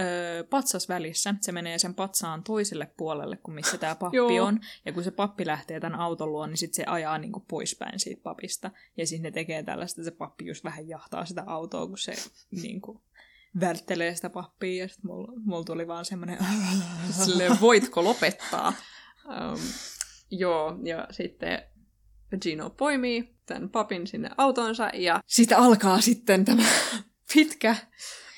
[0.00, 1.34] ö, patsas välissä.
[1.40, 4.44] Se menee sen patsaan toiselle puolelle kuin missä tämä pappi Joo.
[4.44, 4.60] on.
[4.84, 8.22] Ja kun se pappi lähtee tämän auton luo, niin sitten se ajaa niinku poispäin siitä
[8.22, 8.70] papista.
[8.96, 12.14] Ja siis ne tekee tällaista, että se pappi just vähän jahtaa sitä autoa, kun se
[12.50, 13.02] niinku,
[13.60, 14.82] välttelee sitä pappia.
[14.82, 16.38] Ja sitten mulla, mulla tuli vaan semmoinen...
[17.24, 18.72] Silleen, voitko lopettaa?
[19.24, 19.60] Um,
[20.30, 21.62] Joo, ja sitten
[22.40, 26.62] Gino poimii tämän papin sinne autonsa ja siitä alkaa sitten tämä
[27.34, 27.76] pitkä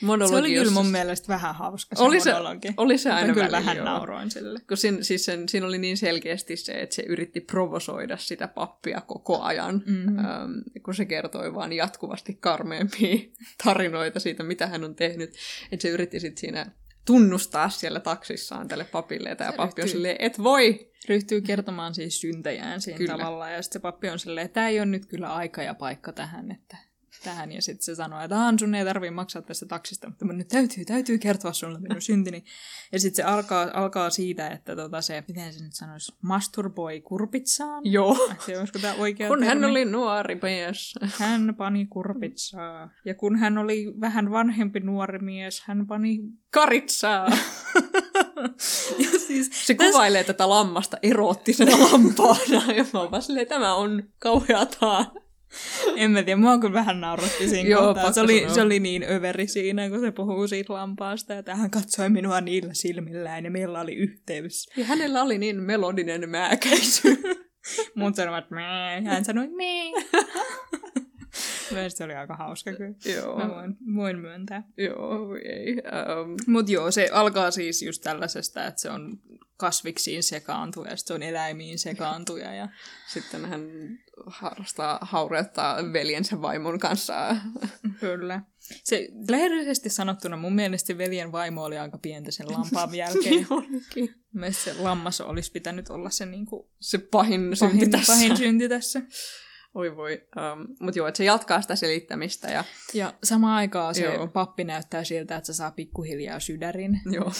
[0.02, 0.32] monologi.
[0.32, 2.68] Se oli kyllä mun mielestä vähän hauska se oli se, monologi.
[2.76, 3.86] Oli se aina kyllä vähän joo.
[3.86, 4.60] nauroin sille.
[4.68, 9.00] Kun siinä, siis sen, siinä oli niin selkeästi se, että se yritti provosoida sitä pappia
[9.00, 10.18] koko ajan, mm-hmm.
[10.18, 10.52] ähm,
[10.84, 13.16] kun se kertoi vaan jatkuvasti karmeempia
[13.64, 15.34] tarinoita siitä, mitä hän on tehnyt.
[15.72, 16.66] Että se yritti sitten siinä
[17.08, 20.92] tunnustaa siellä taksissaan tälle papille, ja tämä pappi on silleen, et voi!
[21.08, 23.16] Ryhtyy kertomaan siis syntejään siinä kyllä.
[23.16, 26.12] tavalla, ja sitten se pappi on silleen, tämä ei ole nyt kyllä aika ja paikka
[26.12, 26.76] tähän, että
[27.24, 27.52] tähän.
[27.52, 31.18] Ja sitten se sanoo, että sun ei tarvitse maksaa tästä taksista, mutta nyt täytyy, täytyy
[31.18, 32.44] kertoa sulle minun syntini.
[32.92, 37.82] Ja sitten se alkaa, alkaa siitä, että tota se, miten se nyt sanoisi, masturboi kurpitsaan.
[37.84, 38.28] Joo.
[38.46, 39.46] Se, olisiko tämä oikea Kun termi?
[39.48, 40.94] hän oli nuori mies.
[41.18, 42.90] Hän pani kurpitsaa.
[43.04, 47.28] Ja kun hän oli vähän vanhempi nuori mies, hän pani karitsaa.
[49.04, 49.90] ja siis, se täs...
[49.90, 52.72] kuvailee tätä lammasta eroottisena lampaana.
[52.76, 55.12] Ja mä oon vaan silleen, tämä on kauheataa.
[55.96, 58.12] En mä tiedä, mua kyllä vähän nauratti siinä Joo, kohtaa.
[58.12, 62.10] Se oli, se oli niin överi siinä, kun se puhuu siitä lampaasta, ja hän katsoi
[62.10, 64.66] minua niillä silmillään, ja meillä oli yhteys.
[64.76, 67.22] Ja hänellä oli niin melodinen määkäisy.
[67.94, 70.22] Mun sanoivat että hän sanoi mää.
[71.88, 72.94] se oli aika hauska kyllä.
[73.16, 73.38] Joo.
[73.38, 74.62] Mä voin, voin myöntää.
[74.76, 75.74] Joo, ei.
[75.74, 76.36] Um...
[76.46, 79.18] Mutta joo, se alkaa siis just tällaisesta, että se on
[79.56, 82.54] kasviksiin sekaantuja, ja se on eläimiin sekaantuja.
[82.54, 82.68] Ja...
[83.06, 83.60] Sitten hän
[84.26, 87.36] harrastaa haureuttaa veljensä vaimon kanssa.
[88.00, 88.42] Kyllä.
[88.84, 93.46] Se lehdellisesti sanottuna mun mielestä veljen vaimo oli aika pientä sen lampaan jälkeen.
[94.34, 98.12] niin se lammas olisi pitänyt olla se, niin kuin, se pahin, pahin synti tässä.
[98.12, 99.02] Pahin synti tässä.
[99.74, 100.28] Oi voi.
[100.36, 102.48] Um, Mutta joo, että se jatkaa sitä selittämistä.
[102.48, 102.64] Ja,
[102.94, 104.26] ja samaan aikaan se joo.
[104.28, 107.00] pappi näyttää siltä, että se saa pikkuhiljaa sydärin.
[107.12, 107.32] Joo.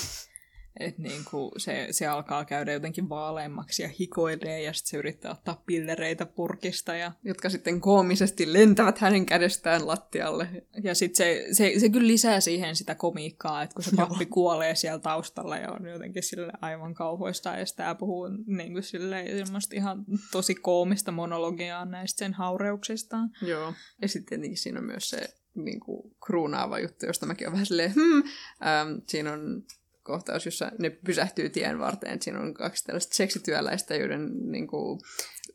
[0.81, 5.63] Että niinku se, se alkaa käydä jotenkin vaaleammaksi ja hikoilee ja sitten se yrittää ottaa
[5.67, 6.95] pillereitä purkista.
[6.95, 10.49] Ja, Jotka sitten koomisesti lentävät hänen kädestään lattialle.
[10.83, 14.75] ja sitten se, se, se kyllä lisää siihen sitä komiikkaa, että kun se pappi kuolee
[14.75, 20.05] siellä taustalla ja on jotenkin sille aivan kauhoista ja sitä puhuu niinku sille semmoista ihan
[20.33, 23.31] tosi koomista monologiaa näistä sen haureuksistaan.
[23.43, 23.73] Joo.
[24.03, 27.67] Ja sitten tietenkin siinä on myös se niin kuin, kruunaava juttu, josta mäkin olen vähän
[27.67, 28.23] silleen, hmm.
[28.67, 29.63] Ähm, siinä on
[30.09, 32.23] kohtaus, jossa ne pysähtyy tien varteen.
[32.23, 35.01] Siinä on kaksi tällaista seksityöläistä, joiden niin kuin,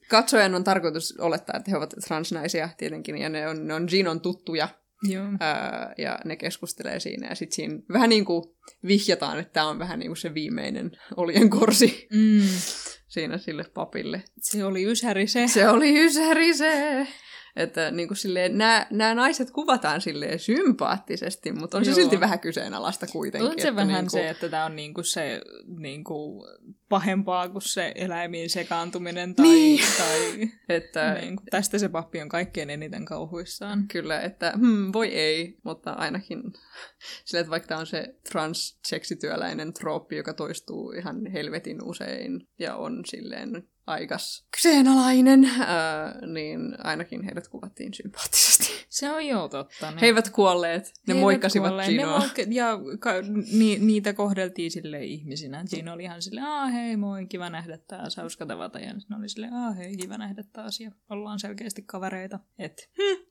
[0.10, 4.22] katsojan on tarkoitus olettaa, että he ovat transnaisia tietenkin, ja ne on, ne on Ginon
[4.22, 4.68] tuttuja,
[5.10, 5.26] Joo.
[5.40, 8.44] ää, ja ne keskustelee siinä, ja sitten siinä vähän niin kuin
[8.88, 12.48] vihjataan, että tämä on vähän niin kuin se viimeinen olien korsi Mm,
[13.08, 14.24] siinä sille papille.
[14.42, 15.48] se oli ysäri se.
[15.48, 17.08] Se oli ysäri se!
[17.56, 21.96] Että niin kuin silleen, nämä, nämä naiset kuvataan silleen sympaattisesti, mutta on se Joo.
[21.96, 23.50] silti vähän kyseenalaista kuitenkin.
[23.52, 25.42] On se että vähän niin kuin, se, että tämä on niinku se
[25.78, 26.48] niinku
[26.90, 29.80] pahempaa kuin se eläimiin sekaantuminen tai, Niin.
[29.98, 33.88] tai Että niinku, tästä se pappi on kaikkein eniten kauhuissaan.
[33.88, 36.44] kyllä, että hmm, voi ei, mutta ainakin
[37.26, 43.02] sillä, että vaikka tämä on se trans-seksityöläinen trooppi, joka toistuu ihan helvetin usein ja on
[43.06, 48.86] silleen aikas kyseenalainen, ää, niin ainakin heidät kuvattiin sympaattisesti.
[48.90, 49.92] Se on joo totta.
[49.92, 51.90] Ne, He eivät kuolleet, ne he eivät moikkasivat kuolleet.
[51.90, 52.20] Ginoa.
[52.20, 53.22] Ne moik- ja ka-
[53.52, 55.66] ni- niitä kohdeltiin sille ihmisinä.
[55.70, 58.80] Gino oli ihan silleen, aa hei moi, kiva nähdä taas, hauska tavata.
[58.80, 60.80] Ja ne oli silleen, aa hei, kiva nähdä taas.
[60.80, 62.40] Ja ollaan selkeästi kavereita.
[62.60, 62.90] Et.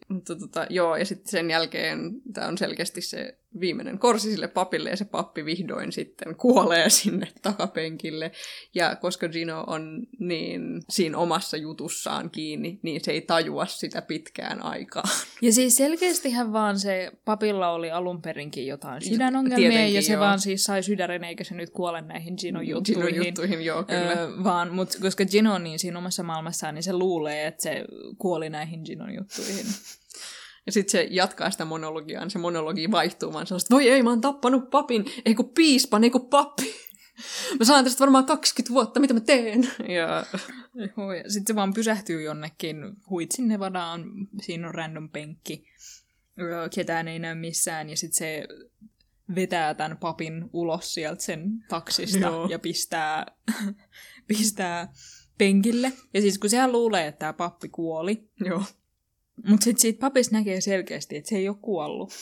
[0.09, 1.99] Mutta tota, joo, ja sitten sen jälkeen
[2.33, 7.29] tämä on selkeästi se viimeinen korsi sille papille, ja se pappi vihdoin sitten kuolee sinne
[7.43, 8.33] takapenkille.
[8.75, 14.63] Ja koska Gino on niin siinä omassa jutussaan kiinni, niin se ei tajua sitä pitkään
[14.63, 15.05] aikaa.
[15.43, 20.21] Ja siis selkeästihän vaan se papilla oli alun perinkin jotain sydänongelmia, Tietenkin, ja se joo.
[20.21, 23.15] vaan siis sai sydären, eikä se nyt kuole näihin Ginon juttuihin.
[23.15, 24.13] Gino juttuihin, joo, kyllä.
[24.13, 27.85] Öö, vaan, mut, koska Gino on niin siinä omassa maailmassaan, niin se luulee, että se
[28.19, 29.67] kuoli näihin Ginon juttuihin.
[30.67, 34.21] Ja sitten se jatkaa sitä monologiaan, se monologi vaihtuu vaan sellaista, voi ei, mä oon
[34.21, 36.75] tappanut papin, ei kun piispan, ei kun pappi.
[37.59, 39.71] Mä saan tästä varmaan 20 vuotta, mitä mä teen?
[39.97, 40.27] Ja
[41.29, 42.77] Sitten se vaan pysähtyy jonnekin
[43.11, 44.05] huitsin Nevadaan,
[44.43, 45.65] siinä on random penkki,
[46.75, 48.47] ketään ei näy missään, ja sitten se
[49.35, 52.47] vetää tämän papin ulos sieltä sen taksista Joo.
[52.47, 53.27] ja pistää,
[54.29, 54.93] pistää
[55.39, 55.93] penkille.
[56.15, 58.63] Ja siis kun sehän luulee, että tämä pappi kuoli, joo.
[59.49, 62.13] Mutta sitten siitä papista näkee selkeästi, että se ei ole kuollut.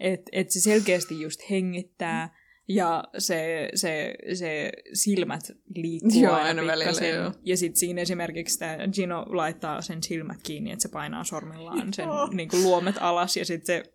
[0.00, 2.36] Että et se selkeästi just hengittää
[2.68, 5.40] ja se, se, se silmät
[5.74, 7.32] liikkuu Joo, aina, aina välillä, joo.
[7.44, 12.06] Ja sitten siinä esimerkiksi tämä Gino laittaa sen silmät kiinni, että se painaa sormillaan sen
[12.06, 12.28] Joo.
[12.32, 13.92] niin kuin luomet alas ja sitten se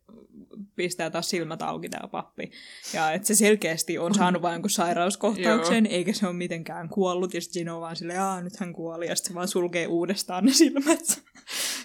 [0.75, 2.51] pistää taas silmät auki tämä pappi.
[2.93, 7.33] Ja että se selkeästi on saanut vain jonkun sairauskohtauksen, eikä se ole mitenkään kuollut.
[7.33, 9.07] Ja sitten Gino vaan silleen, aa nyt hän kuoli.
[9.07, 11.23] Ja sitten se vaan sulkee uudestaan ne silmät.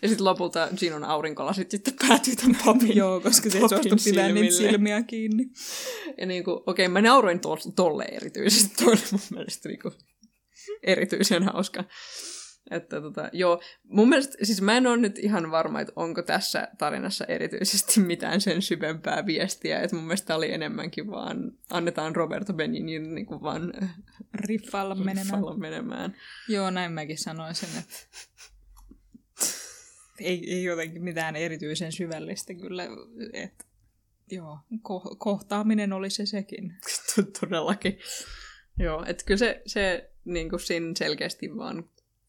[0.03, 2.97] Ja sitten lopulta Ginon aurinkolasit sitten päätyy tämän papin.
[2.97, 5.45] Joo, koska se ei suostu pitää niitä silmiä kiinni.
[6.19, 8.85] Ja niinku, okei, mä nauroin to- tolle erityisesti.
[8.85, 9.93] Toi oli mun mielestä niinku
[10.83, 11.85] erityisen hauska.
[12.71, 16.69] Että tota, joo, mun mielestä, siis mä en ole nyt ihan varma, että onko tässä
[16.79, 23.15] tarinassa erityisesti mitään sen syvempää viestiä, että mun mielestä oli enemmänkin vaan, annetaan Roberto Benignin
[23.15, 23.73] niinku vaan
[24.35, 25.43] Riffailla menemään.
[25.59, 26.17] menemään.
[26.49, 27.97] Joo, näin mäkin sanoisin, että
[30.21, 32.85] ei, ei jotenkin mitään erityisen syvällistä kyllä.
[33.33, 33.65] Että
[34.31, 36.75] joo, ko- kohtaaminen oli se sekin.
[37.41, 37.99] Todellakin.
[38.79, 41.85] Joo, että kyllä se, se niin kuin siinä selkeästi vaan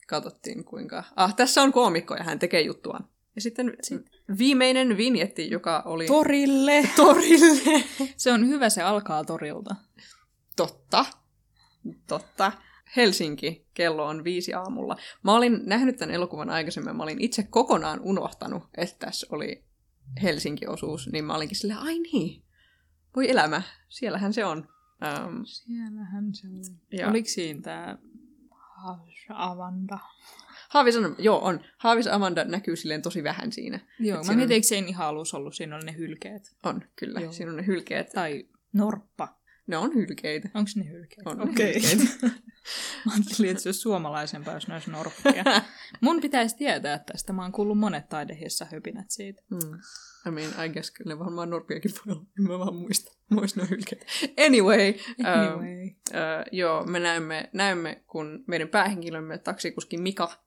[0.07, 1.03] katsottiin kuinka...
[1.15, 3.09] Ah, tässä on koomikko ja hän tekee juttuaan.
[3.35, 3.77] Ja sitten
[4.37, 6.89] viimeinen vinjetti, joka oli Torille!
[6.95, 7.83] torille.
[8.17, 9.75] Se on hyvä, se alkaa torilta.
[10.55, 11.05] Totta.
[12.07, 12.51] Totta.
[12.95, 14.97] Helsinki, kello on viisi aamulla.
[15.23, 19.63] Mä olin nähnyt tämän elokuvan aikaisemmin, mä olin itse kokonaan unohtanut, että tässä oli
[20.23, 22.43] Helsinki-osuus, niin mä olinkin silleen, ai niin,
[23.15, 24.57] voi elämä, siellähän se on.
[25.27, 26.61] Um, Siellähän se oli.
[26.99, 27.97] Ja- Oliko siinä tämä
[29.29, 29.99] Avanda?
[30.69, 31.59] Haavis on, joo, on.
[31.77, 33.79] Haavis Amanda näkyy silleen tosi vähän siinä.
[33.99, 36.55] Joo, Et mä siinä on- mietin, eikö se ihan alussa ollut, siinä oli ne hylkeet.
[36.63, 37.19] On, kyllä.
[37.19, 37.31] Joo.
[37.31, 38.09] Siinä on ne hylkeet.
[38.09, 39.36] Tai norppa.
[39.67, 40.49] Ne on hylkeitä.
[40.53, 41.27] Onko ne hylkeet?
[41.27, 41.79] On Okei.
[41.79, 42.27] ne hylkeitä.
[43.05, 45.43] Mä ajattelin, että se olisi suomalaisempaa, jos ne olisi norppia.
[46.01, 47.33] Mun pitäisi tietää tästä.
[47.33, 49.41] Mä oon kuullut monet taidehissa höpinät siitä.
[49.49, 49.79] Hmm.
[50.27, 52.25] I mean, I guess kyllä ne varmaan norpiakin voi olla.
[52.39, 53.11] En mä vaan muista.
[53.29, 54.05] Muista ne hylkeet.
[54.47, 54.93] Anyway.
[55.25, 55.89] ähm, Anyway.
[56.15, 60.43] Äh, joo, me näemme, näemme, kun meidän päähenkilömme, taksikuski Mika,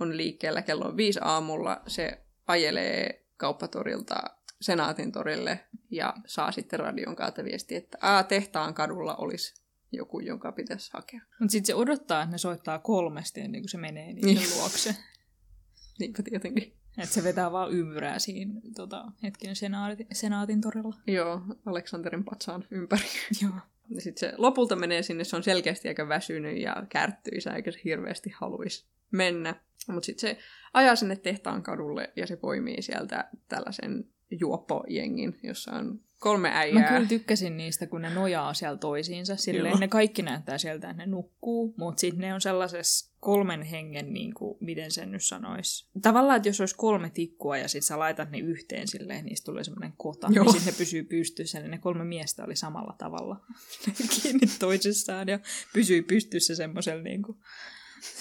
[0.00, 1.82] on liikkeellä kello on viisi aamulla.
[1.86, 4.16] Se ajelee kauppatorilta
[4.62, 5.60] Senaatin torille
[5.90, 11.20] ja saa sitten radion kautta viesti, että Aa, tehtaan kadulla olisi joku, jonka pitäisi hakea.
[11.40, 14.48] Mutta sitten se odottaa, että ne soittaa kolmesti ennen kuin se menee niiden Niin.
[14.58, 14.96] luokse.
[16.00, 16.76] Niinpä tietenkin.
[16.98, 20.94] Että se vetää vaan ympyrää siinä tota, hetken senaatin, senaatin torilla.
[21.06, 23.02] Joo, Aleksanterin patsaan ympäri.
[23.42, 23.52] Joo.
[23.88, 27.80] Ja sitten se lopulta menee sinne, se on selkeästi aika väsynyt ja kärttyisä, eikä se
[27.84, 29.54] hirveästi haluaisi mennä.
[29.88, 30.38] Mutta sitten se
[30.74, 34.04] ajaa sinne tehtaan kadulle ja se poimii sieltä tällaisen
[34.40, 36.88] juoppojengin, jossa on kolme Mä äijää.
[36.88, 39.36] kyllä tykkäsin niistä, kun ne nojaa siellä toisiinsa.
[39.36, 39.78] Silleen Joo.
[39.78, 44.34] ne kaikki näyttää sieltä, että ne nukkuu, mutta sitten ne on sellaisessa kolmen hengen, niin
[44.34, 45.88] kuin, miten sen nyt sanoisi.
[46.02, 49.64] Tavallaan, että jos olisi kolme tikkua ja sitten sä laitat ne yhteen silleen, niistä tulee
[49.64, 50.44] semmoinen kota, Joo.
[50.44, 51.60] niin sitten ne pysyy pystyssä.
[51.60, 53.36] Niin ne kolme miestä oli samalla tavalla
[54.22, 55.38] kiinni toisessaan ja
[55.72, 57.38] pysyi pystyssä semmoisella niin kuin,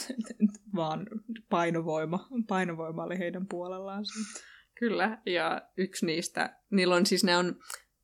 [0.76, 1.08] vaan
[1.50, 2.28] painovoima.
[2.48, 4.06] Painovoima oli heidän puolellaan.
[4.06, 4.51] siitä.
[4.82, 7.60] Kyllä, ja yksi niistä, niillä on siis ne on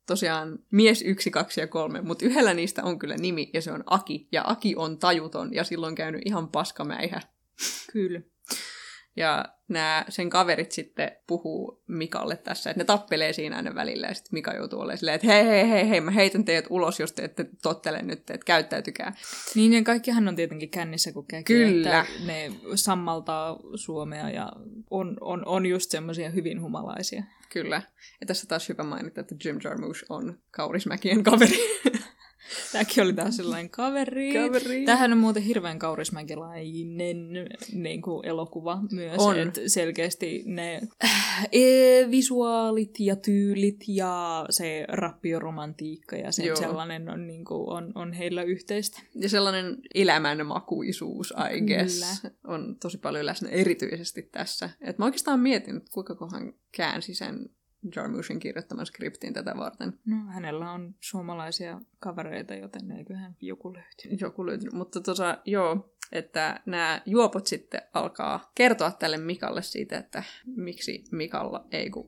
[0.06, 3.84] tosiaan mies yksi, kaksi ja kolme, mutta yhdellä niistä on kyllä nimi, ja se on
[3.86, 7.20] Aki, ja Aki on tajuton, ja silloin käynyt ihan paskamäihä.
[7.92, 8.20] Kyllä.
[9.18, 14.14] Ja nämä sen kaverit sitten puhuu Mikalle tässä, että ne tappelee siinä aina välillä, ja
[14.14, 17.12] sitten Mika joutuu olemaan silleen, että hei, hei, hei, hei, mä heitän teidät ulos, jos
[17.12, 19.16] te ette tottele nyt, että käyttäytykää.
[19.54, 22.00] Niin, ja kaikkihan on tietenkin kännissä, kun käy, Kyllä.
[22.00, 24.52] että ne sammaltaa Suomea ja
[24.90, 27.22] on, on, on just semmoisia hyvin humalaisia.
[27.52, 27.82] Kyllä.
[28.20, 31.58] Ja tässä taas hyvä mainita, että Jim Jarmusch on Kaurismäkien kaveri.
[32.72, 34.32] Tämäkin oli taas sellainen kaveri.
[34.32, 34.84] Kaveri.
[34.84, 37.28] Tämähän on muuten hirveän kaurismäkilainen
[37.72, 39.18] niin kuin elokuva myös.
[39.18, 39.38] On.
[39.38, 46.56] Et selkeästi ne äh, e- visuaalit ja tyylit ja se rappioromantiikka ja sen Joo.
[46.56, 49.02] sellainen on, niin kuin, on, on heillä yhteistä.
[49.14, 54.70] Ja sellainen elämänmakuisuus, I guess, on tosi paljon läsnä erityisesti tässä.
[54.80, 57.50] Et mä oikeastaan mietin, että kuinka kohan käänsi sen
[57.96, 59.98] Jarmushin kirjoittaman skriptin tätä varten.
[60.06, 64.18] No, hänellä on suomalaisia kavereita, joten eiköhän joku löytyy.
[64.20, 64.72] Joku löytynyt.
[64.74, 71.66] Mutta tota, joo, että nämä juopot sitten alkaa kertoa tälle Mikalle siitä, että miksi Mikalla,
[71.70, 72.06] ei kun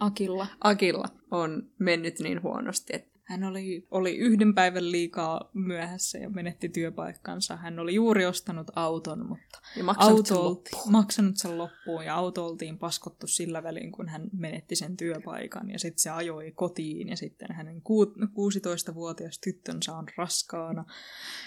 [0.00, 0.46] Akilla.
[0.60, 6.68] Akilla on mennyt niin huonosti, että Hän oli, oli yhden päivän liikaa myöhässä ja menetti
[6.68, 7.56] työpaikkansa.
[7.56, 10.80] Hän oli juuri ostanut auton, mutta ja maksanut sen auto loppuun.
[10.80, 15.70] olti, maksanut sen loppuun ja auto oltiin paskottu sillä välin, kun hän menetti sen työpaikan.
[15.70, 20.84] Ja sitten se ajoi kotiin ja sitten hänen ku- 16-vuotias tyttönsä on raskaana.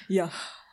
[0.09, 0.27] Ja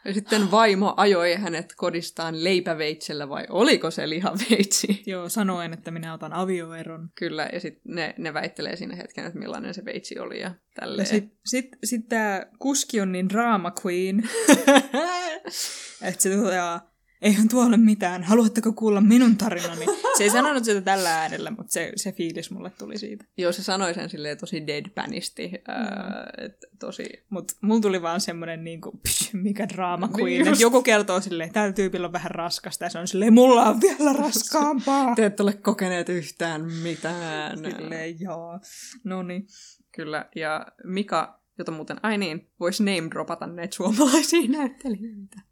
[0.04, 5.02] Ja sitten vaimo ajoi hänet kodistaan leipäveitsellä vai oliko se lihaveitsi?
[5.06, 7.08] joo, sanoen, että minä otan avioeron.
[7.14, 10.54] Kyllä, ja sitten ne, ne väittelee siinä hetken, että millainen se veitsi oli ja Ja
[10.80, 11.06] tälleen.
[11.06, 14.28] sitten sit, sit tämä kuski on niin drama queen,
[16.02, 16.89] että se toteaa,
[17.22, 19.86] eihän tuo ole mitään, haluatteko kuulla minun tarinani?
[20.18, 23.24] Se ei sanonut sitä tällä äänellä, mutta se, se fiilis mulle tuli siitä.
[23.36, 25.50] Joo, se sanoi sen silleen tosi deadpanisti.
[25.68, 27.04] Ää, et tosi...
[27.30, 30.50] Mutta mulla tuli vaan semmoinen, niinku, psh, mikä Niin queen, just.
[30.50, 33.80] että joku kertoo silleen, tällä tyypillä on vähän raskasta, ja se on silleen, mulla on
[33.80, 35.14] vielä raskaampaa.
[35.16, 37.58] Te ette ole kokeneet yhtään mitään.
[37.58, 38.60] silleen, joo.
[39.04, 39.46] No niin.
[39.92, 45.49] Kyllä, ja Mika, jota muuten, ai niin, voisi name dropata näitä suomalaisia näyttelijöitä.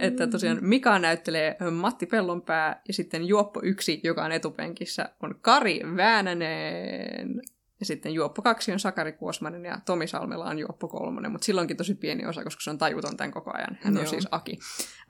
[0.00, 5.80] Että tosiaan Mika näyttelee Matti Pellonpää ja sitten Juoppo 1, joka on etupenkissä, on Kari
[5.96, 7.42] Väänänen.
[7.80, 11.76] Ja sitten Juoppo 2 on Sakari Kuosmanen ja Tomi Salmela on Juoppo 3, mutta silloinkin
[11.76, 13.78] tosi pieni osa, koska se on tajuton tämän koko ajan.
[13.80, 14.10] Hän on Joo.
[14.10, 14.58] siis Aki.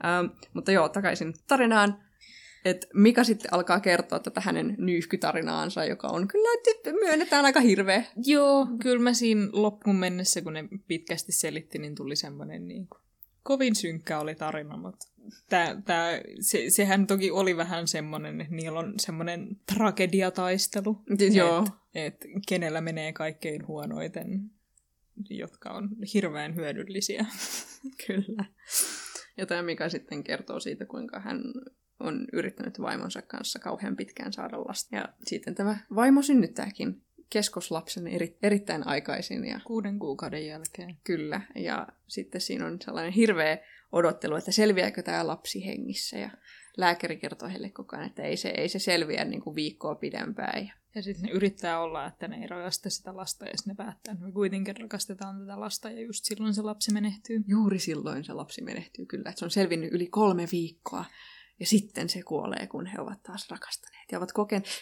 [0.05, 2.03] Ähm, mutta joo, takaisin tarinaan.
[2.65, 8.03] Et Mika sitten alkaa kertoa tätä hänen nyyhkytarinaansa, joka on kyllä, että myönnetään aika hirveä.
[8.25, 13.01] Joo, kyllä mä siinä loppuun mennessä, kun ne pitkästi selitti, niin tuli semmoinen niin kuin,
[13.47, 15.07] kovin synkkä oli tarina, mutta
[15.49, 21.03] tää, tää, se, sehän toki oli vähän semmoinen, että niillä on semmoinen tragediataistelu.
[21.17, 21.67] Siis joo.
[21.95, 24.51] Et, et kenellä menee kaikkein huonoiten,
[25.29, 27.25] jotka on hirveän hyödyllisiä.
[28.07, 28.45] Kyllä.
[29.37, 31.41] Ja tämä Mika sitten kertoo siitä, kuinka hän
[31.99, 34.95] on yrittänyt vaimonsa kanssa kauhean pitkään saada lasta.
[34.95, 40.97] Ja sitten tämä vaimo synnyttääkin keskoslapsen eri, erittäin aikaisin ja Kuuden kuukauden jälkeen.
[41.03, 41.41] kyllä.
[41.55, 43.57] Ja sitten siinä on sellainen hirveä
[43.91, 46.17] odottelu, että selviääkö tämä lapsi hengissä.
[46.17, 46.29] Ja
[46.77, 50.65] lääkäri kertoo heille koko ajan, että ei se, ei se selviä niin kuin viikkoa pidempään.
[50.65, 53.75] Ja Ja sitten ne yrittää olla, että ne ei rakasta sitä lasta, ja sitten ne
[53.75, 57.43] päättää, että me kuitenkin rakastetaan tätä lasta, ja just silloin se lapsi menehtyy.
[57.47, 59.29] juuri silloin se lapsi menehtyy kyllä.
[59.29, 61.05] Että se on selvinnyt yli kolme viikkoa.
[61.59, 64.11] Ja sitten se kuolee, kun he ovat taas rakastaneet.
[64.11, 64.31] Ja ovat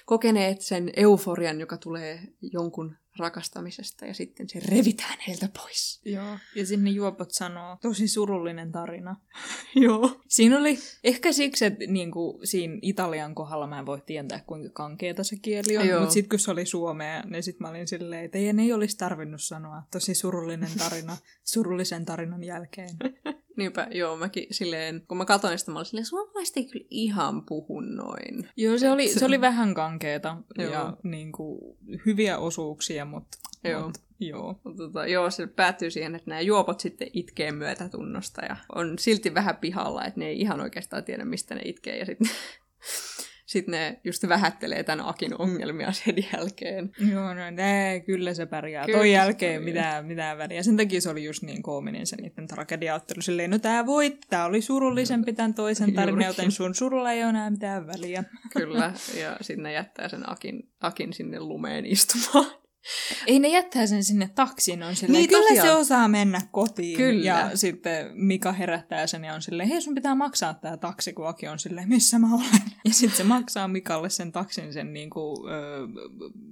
[0.06, 6.02] kokeneet sen euforian, joka tulee jonkun rakastamisesta ja sitten se revitään heiltä pois.
[6.06, 9.16] Joo, ja sinne juopot sanoo, tosi surullinen tarina.
[9.86, 10.22] Joo.
[10.28, 14.70] Siinä oli ehkä siksi, että niin kuin, siinä Italian kohdalla mä en voi tietää, kuinka
[14.74, 18.26] kankeeta se kieli on, mutta sitten kun se oli suomea, niin sitten mä olin silleen,
[18.26, 22.90] että ei, ei olisi tarvinnut sanoa tosi surullinen tarina surullisen tarinan jälkeen.
[23.58, 27.46] Niinpä, joo, mäkin silleen, kun mä katsoin sitä, mä olin silleen, suomalaiset ei kyllä ihan
[27.46, 28.50] puhu noin.
[28.58, 30.72] Joo, se oli, se oli vähän kankeeta joo.
[30.72, 33.38] ja niin kuin, hyviä osuuksia, mutta...
[33.64, 33.82] Joo.
[33.88, 34.60] Mut, Joo.
[34.78, 39.58] Tota, joo, se päättyy siihen, että nämä juopot sitten itkee myötätunnosta ja on silti vähän
[39.58, 41.98] pihalla, että ne ei ihan oikeastaan tiedä, mistä ne itkee.
[41.98, 42.30] Ja sitten
[43.46, 46.92] sitten ne just vähättelee tämän Akin ongelmia sen jälkeen.
[47.12, 48.86] Joo, no nää, kyllä se pärjää.
[48.86, 50.64] Kyllä Toi jälkeen mitään, mitään väliä.
[50.64, 53.22] Sen takia se oli just niin koominen se niiden tragediaottelu.
[53.22, 57.30] Silleen, no tää voit, tää oli surullisempi tämän toisen tarinan, joten sun surulla ei ole
[57.30, 58.24] enää mitään väliä.
[58.54, 62.52] Kyllä, ja sitten ne jättää sen Akin, Akin sinne lumeen istumaan.
[63.28, 65.68] Ei ne jättää sen sinne taksiin, on silleen, niin, kyllä tosiaan.
[65.68, 66.98] se osaa mennä kotiin.
[66.98, 67.26] Kyllä.
[67.26, 71.28] Ja sitten Mika herättää sen ja on silleen, hei sun pitää maksaa tämä taksi, kun
[71.28, 72.46] Aki on silleen, missä mä olen.
[72.86, 75.88] Ja sitten se maksaa Mikalle sen taksin sen niin kuin, ö,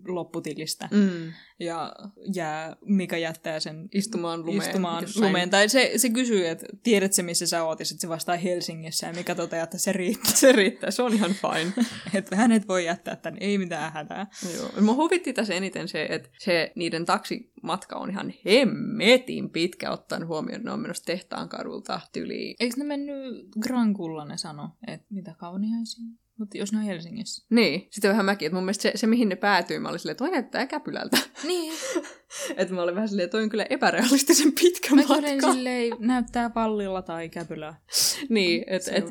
[0.08, 0.90] lopputilistä.
[0.92, 1.34] Mm.
[1.60, 1.96] Ja
[2.36, 4.70] jää, Mika jättää sen istumaan lumeen.
[4.70, 5.50] Istumaan lumeen.
[5.50, 9.14] Tai se, se kysyy, että tiedätkö missä sä oot, ja sitten se vastaa Helsingissä, ja
[9.14, 10.34] Mika toteaa, että se riittää.
[10.44, 11.86] Se riittää, se on ihan fine.
[12.14, 14.28] että hänet voi jättää tänne, ei mitään hätää.
[14.58, 14.82] Joo.
[14.82, 20.56] Mä huvitti tässä eniten se, että se niiden taksimatka on ihan hemmetin pitkä ottaen huomioon,
[20.56, 22.56] että ne on menossa tehtaan kadulta tyliin.
[22.60, 26.06] Eikö ne mennyt Grankulla ne sano, että mitä kauniaisia?
[26.38, 27.48] Mutta jos ne on Helsingissä.
[27.50, 30.18] Niin, sitten vähän mäkin, että mun mielestä se, se mihin ne päätyy, mä olin silleen,
[30.18, 31.18] toi näyttää käpylältä.
[31.48, 31.74] Niin.
[32.58, 35.48] että mä olin vähän silleen, toi on kyllä epärealistisen pitkä mä matka.
[35.48, 37.76] Mä silleen, näyttää pallilla tai käpylää.
[38.30, 39.06] niin, että et,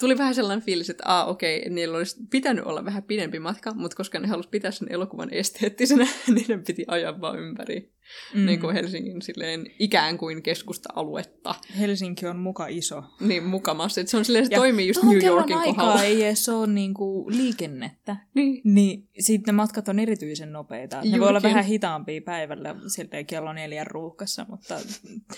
[0.00, 3.74] tuli vähän sellainen fiilis, että aa okei, okay, niillä olisi pitänyt olla vähän pidempi matka,
[3.74, 7.96] mutta koska ne halusi pitää sen elokuvan esteettisenä, niin ne piti ajaa vaan ympäri
[8.34, 8.46] mm.
[8.46, 11.54] niin kuin Helsingin silleen ikään kuin keskusta-aluetta.
[11.78, 13.02] Helsinki on muka iso.
[13.20, 14.00] Niin, mukamassa.
[14.00, 16.02] Että se on silleen, se ja toimii just New Yorkin kohdalla.
[16.02, 18.16] ei edes ole niin kuin liikennettä.
[18.34, 18.60] Niin.
[18.64, 21.00] niin sitten ne matkat on erityisen nopeita.
[21.04, 24.80] Ne voi olla vähän hitaampia päivällä silleen kello neljän ruuhkassa, mutta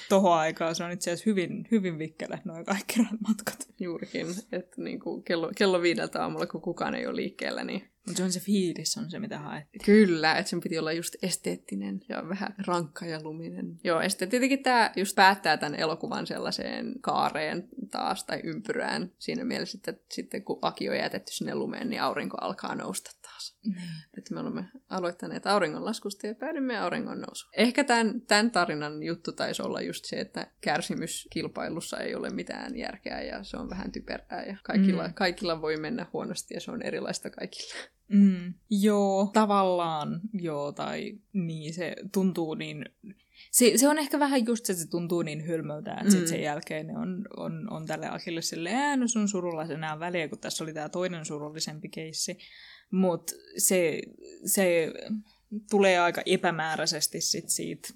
[0.09, 3.69] tohon aikaan se on itse asiassa hyvin, hyvin vikkelä noin kaikki matkat.
[3.81, 8.19] Juurikin, että niin kuin kello, kello viideltä aamulla, kun kukaan ei ole liikkeellä, niin mutta
[8.19, 9.85] se on se fiilis, on se mitä haettiin.
[9.85, 13.81] Kyllä, että sen piti olla just esteettinen ja vähän rankka ja luminen.
[13.85, 19.45] Joo, ja sitten tietenkin tämä just päättää tämän elokuvan sellaiseen kaareen taas tai ympyrään siinä
[19.45, 23.57] mielessä, että sitten kun Aki on jätetty sinne lumeen, niin aurinko alkaa nousta taas.
[23.67, 23.75] Mm.
[24.19, 27.53] Että me olemme aloittaneet auringonlaskusta ja päädymme auringon nousuun.
[27.57, 33.23] Ehkä tämän, tämän tarinan juttu taisi olla just se, että kärsimyskilpailussa ei ole mitään järkeä
[33.23, 35.15] ja se on vähän typerää ja kaikilla, mm.
[35.15, 37.75] kaikilla voi mennä huonosti ja se on erilaista kaikilla.
[38.13, 42.85] Mm, joo, tavallaan joo, tai niin, se tuntuu niin...
[43.51, 46.11] Se, se on ehkä vähän just se, että se tuntuu niin hylmöltä, että mm.
[46.11, 50.29] sit sen jälkeen ne on, on, on tälle Akille silleen, no sun surulla enää väliä,
[50.29, 52.39] kun tässä oli tämä toinen surullisempi keissi.
[52.91, 54.03] Mutta se,
[54.45, 54.93] se
[55.71, 57.89] tulee aika epämääräisesti sit siitä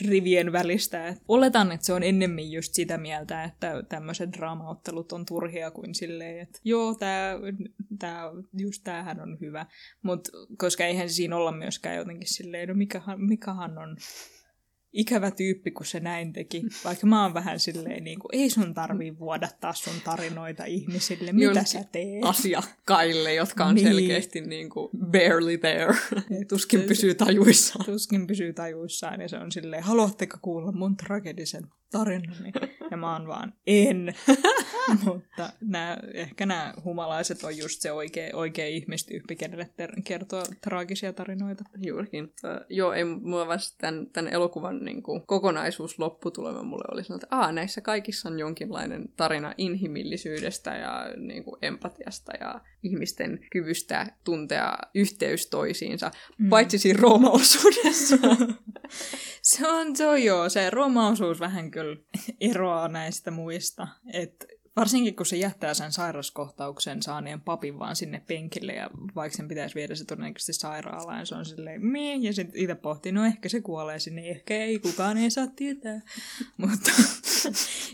[0.00, 1.08] rivien välistä.
[1.08, 5.94] Et oletan, että se on ennemmin just sitä mieltä, että tämmöiset draamaottelut on turhia kuin
[5.94, 7.34] silleen, että joo, tää,
[7.98, 8.22] tää,
[8.58, 9.66] just tämähän on hyvä.
[10.02, 13.96] Mutta koska eihän siinä olla myöskään jotenkin silleen, no mikähän, mikähän on
[14.92, 16.62] ikävä tyyppi, kun se näin teki.
[16.84, 21.44] Vaikka mä oon vähän silleen, niin kuin, ei sun tarvii vuodattaa sun tarinoita ihmisille, mitä
[21.44, 22.24] Jollekin sä teet.
[22.24, 23.86] Asiakkaille, jotka on niin.
[23.86, 25.94] selkeästi niin kuin barely there.
[26.48, 27.84] Tuskin pysyy tajuissaan.
[27.84, 32.52] Tuskin pysyy tajuissaan ja se on silleen, haluatteko kuulla mun tragedisen tarinani?
[32.90, 34.14] Ja mä oon vaan, en.
[35.04, 41.12] Mutta nää, ehkä nämä humalaiset on just se oikea, oikea ihmistyyppi, kenelle ter- kertoa traagisia
[41.12, 41.64] tarinoita.
[41.86, 42.24] Juurikin.
[42.24, 47.22] Uh, joo, ei mulla vasta tämän, tämän elokuvan niin kuin, kokonaisuus lopputulema mulle oli sanonut,
[47.22, 54.06] että Aa, näissä kaikissa on jonkinlainen tarina inhimillisyydestä ja niin kuin, empatiasta ja ihmisten kyvystä
[54.24, 56.48] tuntea yhteys toisiinsa, mm.
[56.48, 58.16] paitsi siinä Rooma-osuudessa.
[59.42, 61.81] se on, se on joo, se Rooma-osuus vähän kyllä
[62.40, 68.72] eroaa näistä muista, että Varsinkin kun se jättää sen sairaskohtauksen saaneen papin vaan sinne penkille
[68.72, 72.74] ja vaikka sen pitäisi viedä se todennäköisesti sairaalaan, se on silleen mie, ja sitten itse
[72.74, 76.00] pohtii, no ehkä se kuolee sinne, ehkä ei, kukaan ei saa tietää.
[76.56, 76.90] Mutta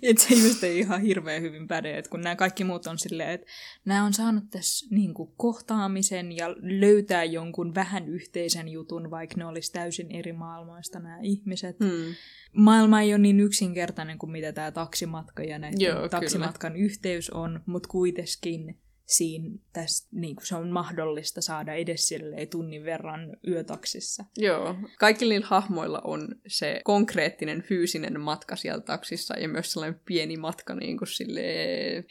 [0.02, 3.30] että se just ei ihan hirveän hyvin päde, että kun nämä kaikki muut on silleen,
[3.30, 3.46] että
[3.84, 6.48] nämä on saanut tässä niin kuin, kohtaamisen ja
[6.80, 11.76] löytää jonkun vähän yhteisen jutun, vaikka ne olisi täysin eri maailmoista nämä ihmiset.
[11.80, 12.14] Hmm
[12.52, 17.60] maailma ei ole niin yksinkertainen kuin mitä tämä taksimatka ja näiden Joo, taksimatkan yhteys on,
[17.66, 18.78] mutta kuitenkin
[19.08, 22.14] siinä tästä, niin kuin se on mahdollista saada edes
[22.50, 24.24] tunnin verran yötaksissa.
[24.36, 24.74] Joo.
[24.98, 30.74] Kaikilla niillä hahmoilla on se konkreettinen fyysinen matka siellä taksissa ja myös sellainen pieni matka
[30.74, 31.42] niin kuin sille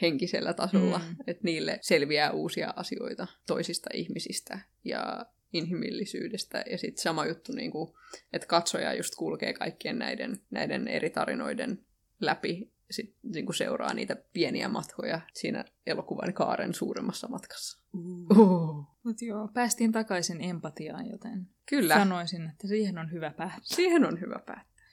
[0.02, 1.16] henkisellä tasolla, mm.
[1.28, 6.64] että niille selviää uusia asioita toisista ihmisistä ja inhimillisyydestä.
[6.72, 7.94] Ja sitten sama juttu, niin kuin,
[8.34, 11.86] että katsoja just kulkee kaikkien näiden, näiden eri tarinoiden
[12.22, 17.80] läpi sit, niin kuin seuraa niitä pieniä matkoja siinä elokuvan kaaren suuremmassa matkassa.
[17.94, 18.38] Uh.
[18.40, 18.86] Uh.
[19.04, 21.96] Mut joo, päästiin takaisin empatiaan, joten Kyllä.
[21.96, 23.60] sanoisin, että siihen on hyvä päättää.
[23.64, 24.88] Siihen on hyvä päättää.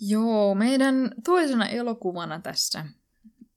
[0.00, 2.86] Joo, meidän toisena elokuvana tässä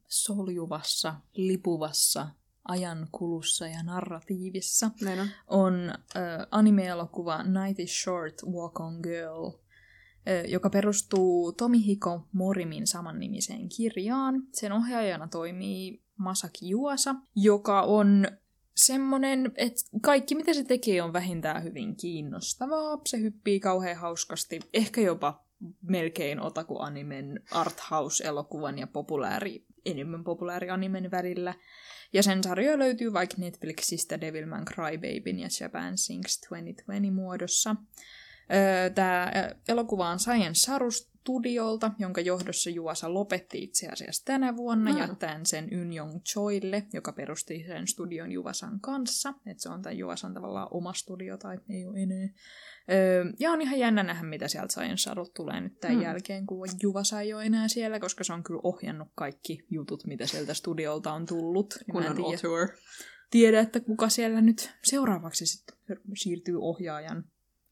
[0.07, 2.27] soljuvassa, lipuvassa
[2.63, 5.27] ajankulussa ja narratiivissa Näin on.
[5.47, 13.69] on äh, anime-elokuva Night is Short, Walk on Girl, äh, joka perustuu Tomihiko Morimin samannimiseen
[13.69, 14.43] kirjaan.
[14.53, 18.27] Sen ohjaajana toimii Masaki Juosa, joka on
[18.75, 23.01] semmonen, että kaikki mitä se tekee on vähintään hyvin kiinnostavaa.
[23.05, 25.43] Se hyppii kauhean hauskasti, ehkä jopa
[25.81, 31.53] melkein otaku-animen arthouse-elokuvan ja populääri, enemmän populääri animen välillä.
[32.13, 37.75] Ja sen sarjoja löytyy vaikka Netflixistä Devilman Crybabyn ja Japan Sings 2020 muodossa.
[38.95, 39.31] Tämä
[39.67, 44.97] elokuva on Science Saru Studiolta, jonka johdossa Juosa lopetti itse asiassa tänä vuonna, Ah.
[44.97, 49.33] jättäen sen Ynyong Choille, joka perusti sen studion Juvasan kanssa.
[49.45, 52.27] Että se on tämän Juvasan tavallaan oma studio tai ei ole enää.
[52.91, 56.03] Öö, ja on ihan jännä nähdä, mitä sieltä Science Sarut tulee nyt tämän Hmm.
[56.03, 60.25] jälkeen, kun Juvasa ei ole enää siellä, koska se on kyllä ohjannut kaikki jutut, mitä
[60.27, 61.75] sieltä studiolta on tullut.
[61.87, 62.73] Niin mä en Kunnon tiedä,
[63.31, 65.75] tiedä, että kuka siellä nyt seuraavaksi sitten
[66.15, 67.23] siirtyy ohjaajan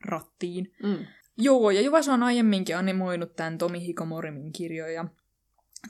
[0.05, 0.71] rattiin.
[0.83, 1.05] Mm.
[1.37, 5.05] Joo, ja Juvasa on aiemminkin animoinut tämän Tomi Hikomorimin kirjoja,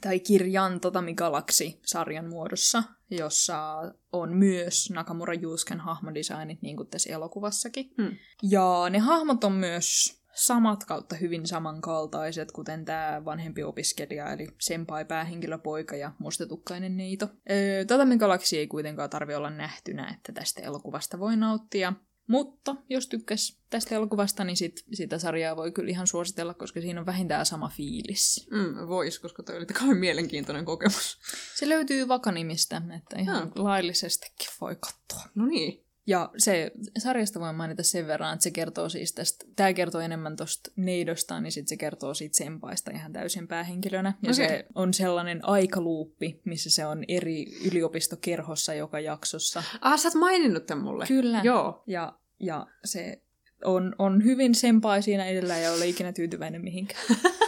[0.00, 3.74] tai kirjan Totami Galaxy-sarjan muodossa, jossa
[4.12, 7.90] on myös Nakamura Juusken hahmodesignit, niin kuin tässä elokuvassakin.
[8.02, 8.16] Hmm.
[8.42, 15.04] Ja ne hahmot on myös samat kautta hyvin samankaltaiset, kuten tämä vanhempi opiskelija, eli senpai
[15.04, 17.28] päähenkilöpoika ja mustatukkainen neito.
[17.50, 21.92] Öö, Tatami Galaxy ei kuitenkaan tarvi olla nähtynä, että tästä elokuvasta voi nauttia.
[22.28, 27.00] Mutta jos tykkäs tästä elokuvasta, niin sit, sitä sarjaa voi kyllä ihan suositella, koska siinä
[27.00, 28.48] on vähintään sama fiilis.
[28.50, 31.18] Mm, vois, koska toi oli kauhean mielenkiintoinen kokemus.
[31.56, 33.64] Se löytyy Vakanimistä, että ihan Ah.
[33.64, 35.30] laillisestikin voi katsoa.
[35.34, 35.84] No niin.
[36.08, 40.36] Ja se sarjasta voin mainita sen verran, että se kertoo siis tästä, tämä kertoo enemmän
[40.36, 44.14] tuosta neidosta, niin sitten se kertoo siitä sempaista ihan täysin päähenkilönä.
[44.22, 44.48] Ja Okei.
[44.48, 49.62] se on sellainen aikaluuppi, missä se on eri yliopistokerhossa joka jaksossa.
[49.80, 51.06] Ah, sä oot maininnut tämän mulle.
[51.06, 51.40] Kyllä.
[51.44, 51.82] Joo.
[51.86, 53.22] Ja, ja se
[53.64, 57.02] on, on hyvin senpai siinä edellä ja ole ikinä tyytyväinen mihinkään.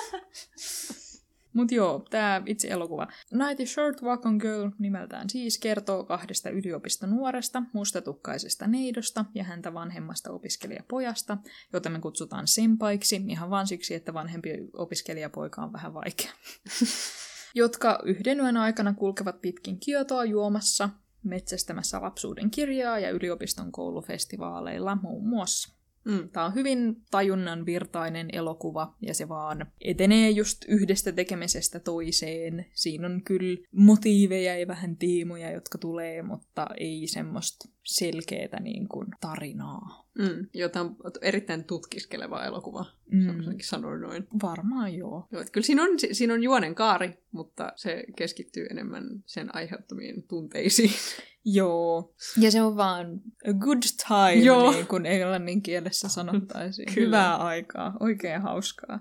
[1.53, 3.07] Mut joo, tämä itse elokuva.
[3.33, 9.75] Night is Short Walk on Girl nimeltään siis kertoo kahdesta yliopistonuoresta, mustatukkaisesta neidosta ja häntä
[9.75, 11.39] vanhemmasta opiskelijapojasta,
[11.73, 16.33] jota me kutsutaan sempaiksi ihan vain siksi, että vanhempi opiskelijapoika on vähän vaikea.
[17.55, 20.89] jotka yhden yön aikana kulkevat pitkin Kiotoa juomassa,
[21.23, 25.80] metsästämässä lapsuuden kirjaa ja yliopiston koulufestivaaleilla muun muassa.
[26.05, 26.29] Mm.
[26.29, 32.67] Tämä on hyvin tajunnan virtainen elokuva ja se vaan etenee just yhdestä tekemisestä toiseen.
[32.75, 39.07] Siinä on kyllä motiiveja ja vähän teemoja, jotka tulee, mutta ei semmoista selkeätä niin kuin
[39.21, 40.10] tarinaa.
[40.21, 40.47] Mm.
[40.55, 42.85] Jota on erittäin tutkiskeleva elokuva.
[43.13, 43.45] Mm.
[43.63, 44.27] Sanoin noin.
[44.43, 45.29] Varmaan joo.
[45.33, 50.23] Joo, kyllä siinä on, si- siinä on juonen kaari, mutta se keskittyy enemmän sen aiheuttamiin
[50.29, 50.91] tunteisiin.
[51.45, 52.15] Joo.
[52.41, 54.71] Ja se on vaan a good time, Joo.
[54.73, 56.89] niin kuin englannin kielessä sanottaisiin.
[56.95, 57.07] Kyllä.
[57.07, 57.97] Hyvää aikaa.
[58.01, 59.01] Oikein hauskaa.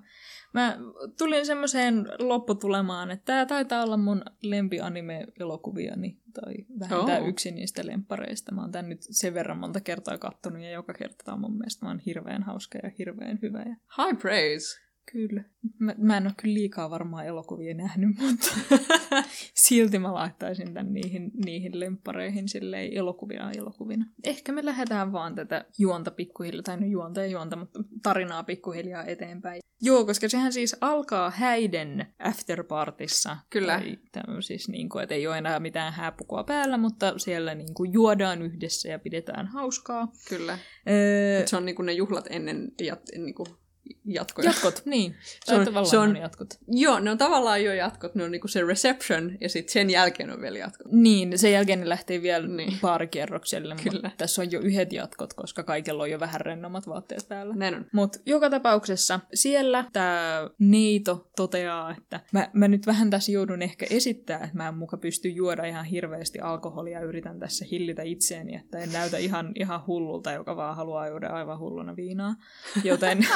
[0.54, 0.78] Mä
[1.18, 7.28] tulin semmoiseen lopputulemaan, että tämä taitaa olla mun lempianime-elokuviani, tai vähintään Oo.
[7.28, 8.56] yksi niistä lemppareista.
[8.56, 11.58] Mä oon tän nyt sen verran monta kertaa kattonut, ja joka kerta tää on mun
[11.58, 13.60] mielestä vaan hirveän hauska ja hirveän hyvä.
[13.60, 14.88] Ja High praise.
[15.12, 15.43] Kyllä.
[15.80, 18.47] Mä, mä en ole kyllä liikaa varmaan elokuvia nähnyt, mutta
[19.53, 24.05] silti mä laittaisin tän niihin, niihin lemppareihin silleen elokuvia elokuvina.
[24.24, 29.03] Ehkä me lähdetään vaan tätä juonta pikkuhiljaa, tai no juonta ja juonta, mutta tarinaa pikkuhiljaa
[29.03, 29.62] eteenpäin.
[29.82, 33.38] Joo, koska sehän siis alkaa häiden afterpartissa.
[33.49, 33.78] Kyllä.
[33.78, 37.74] Tai tämmö- siis niin kuin, että ei ole enää mitään hääpukua päällä, mutta siellä niin
[37.74, 40.12] kuin juodaan yhdessä ja pidetään hauskaa.
[40.30, 40.57] Kyllä.
[40.89, 43.43] Öö, Se on niinku ne juhlat ennen ja niinku
[44.05, 44.49] jatkoja.
[44.49, 45.15] Jatkot, niin.
[45.45, 46.47] Se on- tavallaan se on- jatkot.
[46.67, 48.15] Joo, ne on tavallaan jo jatkot.
[48.15, 50.91] Ne on niinku se reception ja sitten sen jälkeen on vielä jatkot.
[50.91, 52.77] Niin, sen jälkeen ne lähtee vielä Niin.
[52.82, 53.99] baarikierrokselle, Kyllä.
[54.01, 57.55] mutta tässä on jo yhdet jatkot, koska kaikilla on jo vähän rennommat vaatteet päällä.
[57.55, 57.86] Näin on.
[57.93, 63.86] Mutta joka tapauksessa siellä tämä Neito toteaa, että mä, mä nyt vähän tässä joudun ehkä
[63.89, 68.55] esittää, että mä en muka pysty juoda ihan hirveästi alkoholia ja yritän tässä hillitä itseäni,
[68.55, 72.36] että en näytä ihan, ihan hullulta, joka vaan haluaa juoda aivan hulluna viinaa.
[72.84, 73.17] Joten,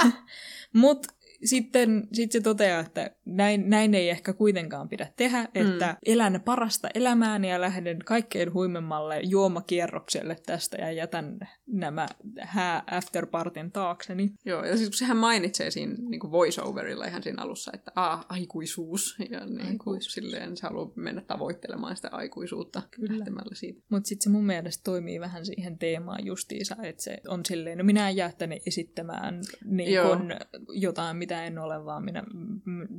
[0.74, 1.08] mut
[1.44, 5.98] sitten sit se toteaa, että näin, näin ei ehkä kuitenkaan pidä tehdä, että mm.
[6.06, 12.08] elän parasta elämääni ja lähden kaikkein huimemmalle juomakierrokselle tästä ja jätän nämä
[12.40, 14.34] hää afterpartin taakseni.
[14.46, 18.20] Joo, ja siis kun sehän mainitsee siinä niin kuin voiceoverilla ihan siinä alussa, että a,
[18.30, 19.16] aikuisuus.
[19.30, 20.14] Ja niin kuin, Aikuisuus.
[20.14, 23.18] silleen se haluaa mennä tavoittelemaan sitä aikuisuutta Kyllä.
[23.18, 23.82] lähtemällä siitä.
[23.90, 27.84] Mutta sitten se mun mielestä toimii vähän siihen teemaan justiinsa, että se on silleen, no
[27.84, 30.32] minä en jää tänne esittämään niin kun
[30.70, 32.24] jotain, mitä en ole, vaan minä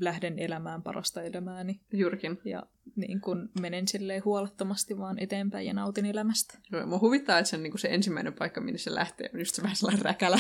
[0.01, 1.81] lähden elämään parasta elämääni.
[1.93, 2.39] Juurikin.
[2.45, 2.63] Ja
[2.97, 6.59] niin kun menen silleen huolettomasti vaan eteenpäin ja nautin elämästä.
[6.73, 9.55] Joo, mua huvittaa, että se, on niin se ensimmäinen paikka, minne se lähtee, on just
[9.55, 10.39] se vähän sellainen räkälä.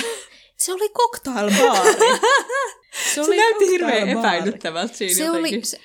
[0.56, 1.90] Se oli cocktailbaari.
[3.14, 5.54] Se, se näytti hirveän epäilyttävältä siinä Se jotenkin.
[5.54, 5.64] oli...
[5.64, 5.80] Se...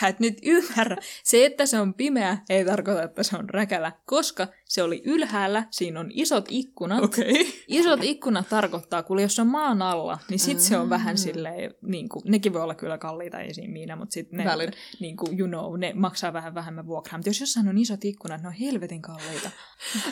[0.00, 0.96] Sä et nyt ymmärrä.
[1.24, 5.66] Se, että se on pimeä, ei tarkoita, että se on räkälä, koska se oli ylhäällä,
[5.70, 7.04] siinä on isot ikkunat.
[7.04, 7.24] Okay.
[7.68, 10.90] Isot ikkunat tarkoittaa, kun jos on maan alla, niin sit se on Ah.
[10.90, 13.36] vähän silleen, niin kuin, nekin voi olla kyllä kalliita,
[13.66, 14.72] minä, mutta sitten ne, Valid.
[15.00, 17.18] niin kuin, you know, ne maksaa vähän vähemmän vuokraa.
[17.18, 19.50] Mutta jos jossain on isot ikkunat, ne on helvetin kalliita.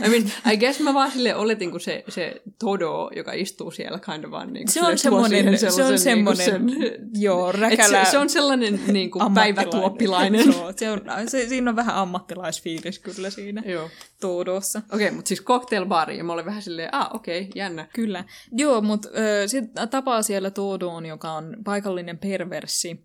[0.07, 0.23] I mean,
[0.53, 4.31] I guess mä vaan sille oletin, kun se, se Todo, joka istuu siellä kind of
[4.31, 8.05] vaan niin kuin Se on siihen se on sellaisen niin kuin semmonen- Joo, räkälä...
[8.05, 9.55] se, se, on sellainen niin kuin ammattilainen.
[9.71, 10.47] Päivätuoppilainen.
[10.47, 13.91] Joo, se on, se, siinä on vähän ammattilaisfiilis kyllä siinä Joo.
[14.21, 14.83] Toodossa.
[14.93, 17.89] Okei, okay, mutta siis cocktailbaari, ja mä olin vähän silleen, ah okei, okay, jännä.
[17.95, 18.25] Kyllä.
[18.53, 19.09] Joo, mutta
[19.47, 23.05] sitten tapaa siellä Toodoon, joka on paikallinen perverssi.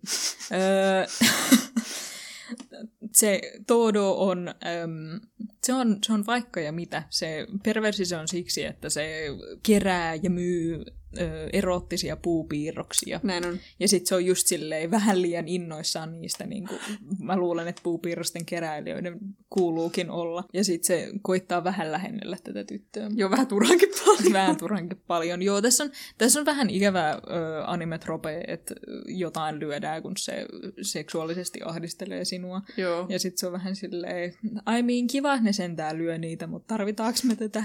[3.12, 5.20] Se Todo on, äm,
[5.64, 7.02] se on, se on vaikka ja mitä.
[7.10, 9.26] Se perversi se on siksi, että se
[9.62, 10.84] kerää ja myy
[11.20, 13.20] ö, erottisia puupiirroksia.
[13.22, 13.58] Näin on.
[13.80, 16.80] Ja sitten se on just silleen vähän liian innoissaan niistä, niin kuin,
[17.20, 19.18] mä luulen, että puupiirrosten keräilijöiden
[19.50, 20.44] kuuluukin olla.
[20.52, 23.08] Ja sitten se koittaa vähän lähennellä tätä tyttöä.
[23.14, 24.32] Joo, vähän turhankin paljon.
[24.32, 25.42] Vähän turhankin paljon.
[25.42, 27.18] Joo, tässä on, tässä on vähän ikävää ö,
[27.66, 28.74] animetrope, että
[29.06, 30.46] jotain lyödään, kun se
[30.82, 32.62] seksuaalisesti ahdistelee sinua.
[32.76, 33.06] Joo.
[33.08, 34.32] Ja sitten se on vähän silleen,
[34.66, 37.64] ai niin kiva, ne sentään lyö niitä, mutta tarvitaanko me tätä?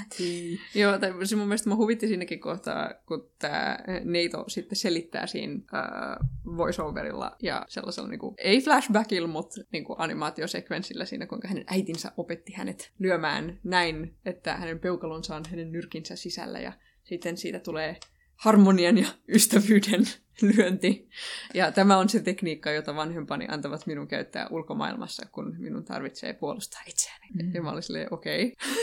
[0.75, 5.53] Joo, tai se mun mielestä mä huvitti siinäkin kohtaa, kun tämä Neito sitten selittää siinä
[5.73, 12.53] äh, voiceoverilla ja sellaisella niinku, ei flashbackilla, mutta niinku animaatiosekvenssillä siinä, kuinka hänen äitinsä opetti
[12.53, 16.73] hänet lyömään näin, että hänen peukalonsa on hänen nyrkinsä sisällä ja
[17.03, 17.97] sitten siitä tulee
[18.41, 20.03] harmonian ja ystävyyden
[20.41, 21.09] lyönti.
[21.53, 26.81] Ja tämä on se tekniikka, jota vanhempani antavat minun käyttää ulkomaailmassa, kun minun tarvitsee puolustaa
[26.87, 27.27] itseäni.
[27.43, 27.53] Mm.
[27.53, 28.53] Ja mä olin silleen, okei.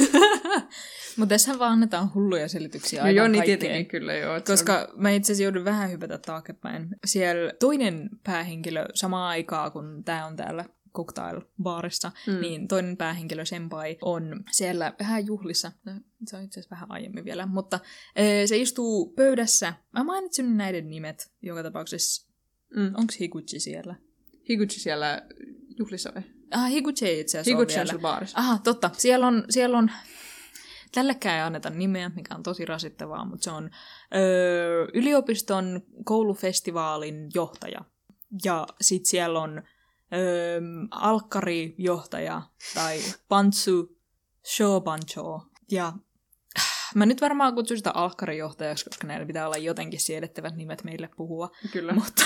[0.48, 0.68] Okay.
[1.16, 3.58] Mutta tässä vaan annetaan hulluja selityksiä No aivan joo, niin kaikkeen.
[3.58, 4.30] tietenkin kyllä joo.
[4.34, 6.88] se on- Koska mä itse asiassa joudun vähän hypätä taaksepäin.
[7.06, 10.64] Siellä toinen päähenkilö samaan aikaan, kun tämä on täällä
[10.98, 12.40] cocktail-baarissa, Mm.
[12.40, 15.72] niin toinen päähenkilö Senpai on siellä vähän juhlissa.
[15.84, 15.92] No,
[16.26, 17.80] se on itse asiassa vähän aiemmin vielä, mutta
[18.46, 19.74] se istuu pöydässä.
[19.92, 22.28] Mä mainitsin näiden nimet joka tapauksessa.
[22.76, 22.86] Mm.
[22.86, 23.94] Onko Higuchi siellä?
[24.48, 25.22] Higuchi siellä
[25.78, 26.22] juhlissa vai?
[26.50, 27.86] Ah, Higuchi ei itse asiassa Higuchi on vielä.
[27.86, 28.38] siellä baarissa.
[28.38, 28.90] Aha, totta.
[28.96, 29.90] Siellä on, siellä on
[30.92, 33.70] Tällekään ei anneta nimeä, mikä on tosi rasittavaa, mutta se on
[34.14, 37.80] öö, yliopiston koulufestivaalin johtaja.
[38.44, 39.62] Ja sitten siellä on
[40.12, 42.42] öö, alkkarijohtaja
[42.74, 43.98] tai Pantsu
[44.56, 45.46] Shobancho.
[45.70, 45.92] Ja
[46.58, 51.10] äh, mä nyt varmaan kutsun sitä alkkarijohtajaksi, koska näillä pitää olla jotenkin siedettävät nimet meille
[51.16, 51.50] puhua.
[51.72, 51.92] Kyllä.
[51.92, 52.24] Mutta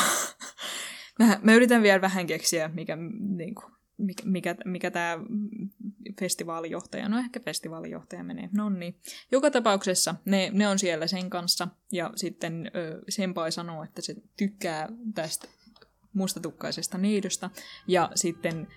[1.18, 2.96] mä, mä yritän vielä vähän keksiä, mikä,
[3.36, 5.18] niin kuin, mikä, mikä, mikä tämä
[6.20, 8.96] festivaalijohtaja, no ehkä festivaalijohtaja menee, no niin.
[9.32, 14.14] Joka tapauksessa ne, ne on siellä sen kanssa, ja sitten ö, Senpai sanoo, että se
[14.36, 15.48] tykkää tästä
[16.12, 17.50] mustatukkaisesta neidosta,
[17.86, 18.68] ja sitten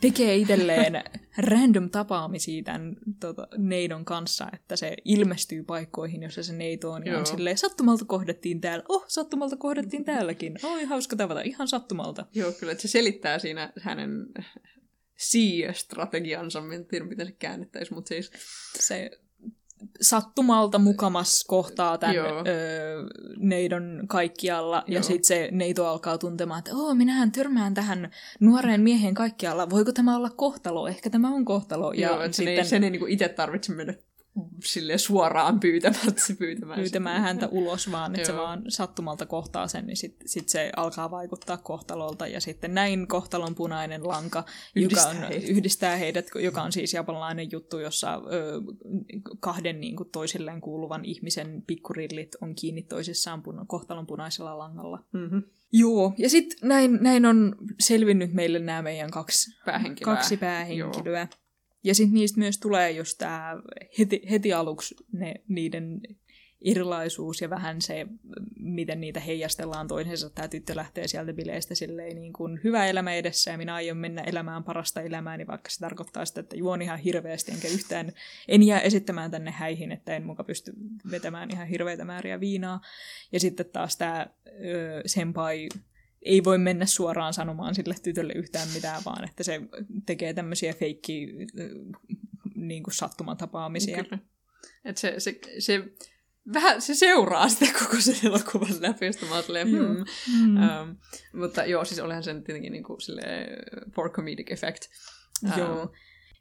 [0.00, 1.04] tekee itselleen
[1.50, 7.18] random tapaamisia tämän tota, neidon kanssa, että se ilmestyy paikkoihin, jossa se neito on, ja
[7.18, 12.26] on silleen, sattumalta kohdattiin täällä, oh, sattumalta kohdattiin täälläkin, oi, hauska tavata, ihan sattumalta.
[12.34, 14.26] Joo, kyllä, että se selittää siinä hänen
[15.30, 18.30] see-strategiansa, mä en tiedä miten se käännettäisiin, mutta siis
[18.78, 19.10] Se
[20.00, 22.44] sattumalta mukamas kohtaa tämän Joo.
[22.46, 23.02] öö,
[23.36, 25.02] neidon kaikkialla, ja Joo.
[25.02, 28.10] sitten se neito alkaa tuntemaan, että oo, minähän törmään tähän
[28.40, 30.88] nuoreen mieheen kaikkialla, voiko tämä olla kohtalo?
[30.88, 31.92] Ehkä tämä on kohtalo.
[31.92, 33.94] ja Ja joo, sitten, ei, sen ei niinku itse tarvitse mennä
[34.64, 39.96] sille suoraan pyytämättä pyytämään, pyytämään häntä ulos, vaan että se vaan sattumalta kohtaa sen, niin
[39.96, 42.26] sitten sit se alkaa vaikuttaa kohtalolta.
[42.26, 44.44] Ja sitten näin kohtalon punainen lanka,
[44.76, 45.48] yhdistää, joka on, heidät.
[45.48, 48.60] yhdistää heidät, joka on siis japanilainen juttu, jossa ö,
[49.40, 55.04] kahden niin kuin, toisilleen kuuluvan ihmisen pikkurillit on kiinni toisissaan puna- kohtalon punaisella langalla.
[55.12, 55.42] Mm-hmm.
[55.72, 60.14] Joo, ja sitten näin, näin on selvinnyt meille nämä meidän kaksi päähenkilöä.
[60.14, 61.20] Kaksi päähenkilöä.
[61.20, 61.45] Joo.
[61.86, 63.56] Ja sitten niistä myös tulee just tämä
[63.98, 66.00] heti, heti aluksi ne, niiden
[66.64, 68.06] erilaisuus ja vähän se,
[68.58, 70.30] miten niitä heijastellaan toisensa.
[70.30, 74.22] Tämä tyttö lähtee sieltä bileistä silleen niin kuin hyvä elämä edessä ja minä aion mennä
[74.22, 78.12] elämään parasta elämääni, niin vaikka se tarkoittaa sitä, että juon ihan hirveästi enkä yhtään,
[78.48, 80.72] en jää esittämään tänne häihin, että en muka pysty
[81.10, 82.80] vetämään ihan hirveitä määriä viinaa.
[83.32, 84.26] Ja sitten taas tämä
[85.06, 85.68] senpai
[86.26, 89.60] ei voi mennä suoraan sanomaan sille tytölle yhtään mitään, vaan että se
[90.06, 91.28] tekee tämmöisiä feikki
[92.54, 94.04] niin kuin sattumatapaamisia.
[94.04, 94.18] Kyllä.
[94.84, 95.84] Et se, se, se,
[96.52, 100.04] vähän, se seuraa sitä koko sen elokuvan läpi, josta mä silleen, hmm.
[100.46, 100.56] Mm.
[100.56, 100.96] Um,
[101.32, 103.48] mutta joo, siis olihan sen tietenkin niin kuin, silleen,
[103.94, 104.82] for comedic effect.
[105.56, 105.82] Joo.
[105.82, 105.88] Um,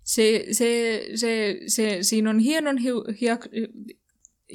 [0.03, 2.89] se, se, se, se, siinä on hienon hi,
[3.21, 3.27] hi,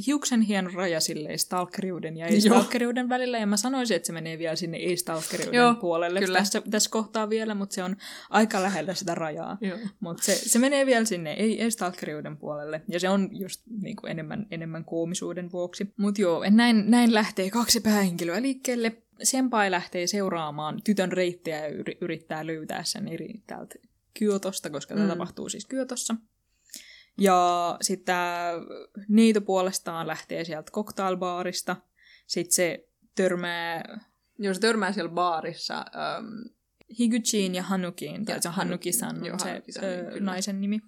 [0.06, 4.56] hiuksen hieno raja silleen stalkeriuden ja ei-stalkeriuden välillä, ja mä sanoisin, että se menee vielä
[4.56, 6.38] sinne ei-stalkeriuden Joo, puolelle kyllä.
[6.38, 7.96] Tässä, tässä kohtaa vielä, mutta se on
[8.30, 9.58] aika lähellä sitä rajaa.
[10.00, 14.46] Mutta se, se menee vielä sinne ei-stalkeriuden puolelle, ja se on just niin kuin enemmän,
[14.50, 15.94] enemmän koomisuuden vuoksi.
[15.96, 19.02] Mutta joo, näin, näin lähtee kaksi päähenkilöä liikkeelle.
[19.22, 23.74] Senpai lähtee seuraamaan tytön reittejä ja yrittää löytää sen eri täältä
[24.18, 24.98] Kyotosta, koska mm.
[24.98, 26.16] tämä tapahtuu siis Kyotossa.
[27.18, 28.16] Ja sitten
[29.08, 31.76] niitä puolestaan lähtee sieltä cocktailbaarista.
[32.26, 34.00] Sitten se törmää...
[34.38, 35.84] Joo, se törmää siellä baarissa.
[36.18, 36.50] Um...
[36.98, 40.80] Higuchiin ja Hanukiin, tai se Hanuki-san on se ö, naisen nimi.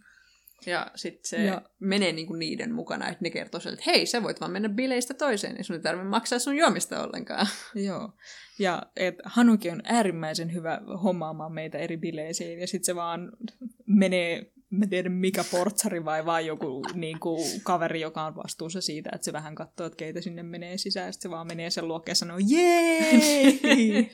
[0.66, 1.62] Ja sitten se ja...
[1.78, 5.54] menee niinku niiden mukana, että ne kertoo että hei, sä voit vaan mennä bileistä toiseen,
[5.54, 7.46] niin sun ei tarvitse maksaa sun juomista ollenkaan.
[7.86, 8.12] Joo.
[8.58, 13.32] Ja et Hanuki on äärimmäisen hyvä hommaamaan meitä eri bileisiin, ja sitten se vaan
[13.86, 19.10] menee mä tiedän mikä portsari vai vaan joku niin kuin, kaveri, joka on vastuussa siitä,
[19.14, 22.10] että se vähän katsoo, että keitä sinne menee sisään, ja se vaan menee sen luokkeen
[22.10, 23.12] ja sanoo jee!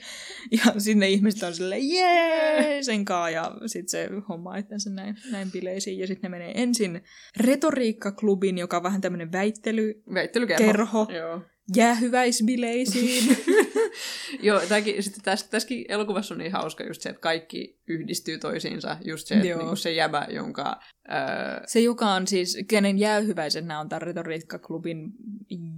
[0.64, 2.82] ja sinne ihmiset on silleen jee!
[2.82, 7.02] sen kaa, ja sitten se hommaa itsensä näin, näin bileisiin, ja sitten ne menee ensin
[7.36, 11.06] retoriikkaklubin, joka on vähän tämmöinen väittely, väittelykerho.
[11.18, 11.42] Joo
[11.76, 13.36] jäähyväisbileisiin.
[14.42, 18.96] Joo, tämäkin, sitten tässä, tässäkin elokuvassa on niin hauska just se, että kaikki yhdistyy toisiinsa.
[19.04, 20.80] Just se, että niin se jäbä, jonka...
[21.08, 21.62] Ää...
[21.66, 25.12] Se, joka on siis, kenen jäähyväisenä on tämä Retoriikka-klubin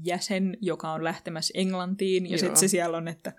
[0.05, 2.31] jäsen, joka on lähtemässä Englantiin.
[2.31, 3.32] Ja sitten se siellä on, että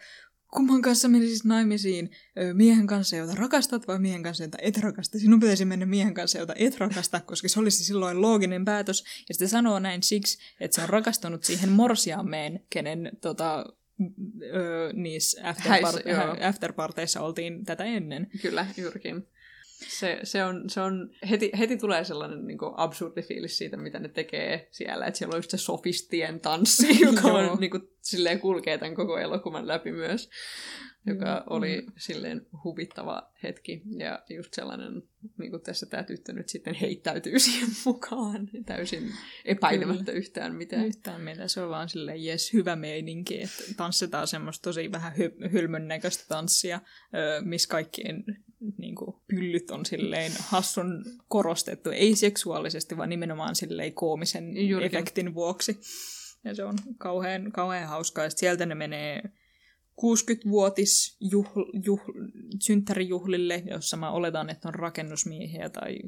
[0.51, 2.11] kumman kanssa menisit naimisiin?
[2.53, 5.19] Miehen kanssa, jota rakastat vai miehen kanssa, jota et rakasta?
[5.19, 9.03] Sinun pitäisi mennä miehen kanssa, jota et rakasta, koska se olisi silloin looginen päätös.
[9.29, 13.65] Ja sitten sanoo näin siksi, että se on rakastunut siihen morsiaameen, kenen tota,
[14.43, 18.27] ö, niissä afterpart- afterparteissa oltiin tätä ennen.
[18.41, 19.27] Kyllä, juurikin.
[19.87, 23.99] Se, se, on, se on, heti, heti tulee sellainen niin kuin absurdi fiilis siitä, mitä
[23.99, 25.05] ne tekee siellä.
[25.05, 29.17] Että siellä on just se sofistien tanssi, joka on, niin kuin, silleen kulkee tämän koko
[29.17, 30.29] elokuvan läpi myös.
[31.05, 31.43] Joka mm.
[31.49, 33.81] oli silleen huvittava hetki.
[33.97, 35.03] Ja just sellainen,
[35.37, 38.49] niin kuin tässä tämä tyttö nyt sitten heittäytyy siihen mukaan.
[38.65, 39.11] Täysin
[39.45, 40.17] epäilemättä Kyllä.
[40.17, 40.85] yhtään mitään.
[40.85, 41.49] Yhtään mitään.
[41.49, 43.41] Se on vaan silleen, jes, hyvä meininki.
[43.41, 46.81] Että tanssitaan semmoista tosi vähän hy- hylmön näköistä tanssia,
[47.43, 48.23] missä kaikkien
[48.77, 54.97] niin kuin, pyllyt on silleen hassun korostettu, ei seksuaalisesti, vaan nimenomaan silleen koomisen Juurikin.
[54.97, 55.79] efektin vuoksi.
[56.43, 58.23] Ja se on kauhean, kauhean hauskaa.
[58.23, 59.21] Ja sieltä ne menee
[60.03, 62.11] 60-vuotis juhl, juhl,
[62.59, 65.99] synttärijuhlille, jossa mä oletan, että on rakennusmiehiä tai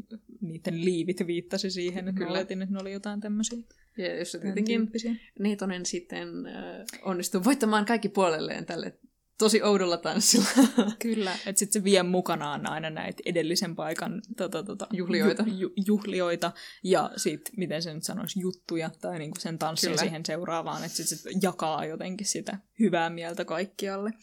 [0.41, 2.05] niiden liivit viittasi siihen.
[2.15, 2.25] Kyllä.
[2.25, 3.59] Mä oletin, että ne oli jotain tämmöisiä.
[3.97, 4.91] Ja jos se tietenkin
[5.39, 8.97] Neitonen sitten äh, onnistuu voittamaan kaikki puolelleen tälle
[9.37, 10.47] tosi oudolla tanssilla.
[10.99, 15.43] Kyllä, että sitten se vie mukanaan aina näitä edellisen paikan tota, tota, juhlioita.
[15.47, 16.51] Ju, ju, juhlioita
[16.83, 20.01] ja sitten, miten se nyt sanoisi, juttuja tai niinku sen tanssin Kyllä.
[20.01, 24.13] siihen seuraavaan, että sitten se jakaa jotenkin sitä hyvää mieltä kaikkialle.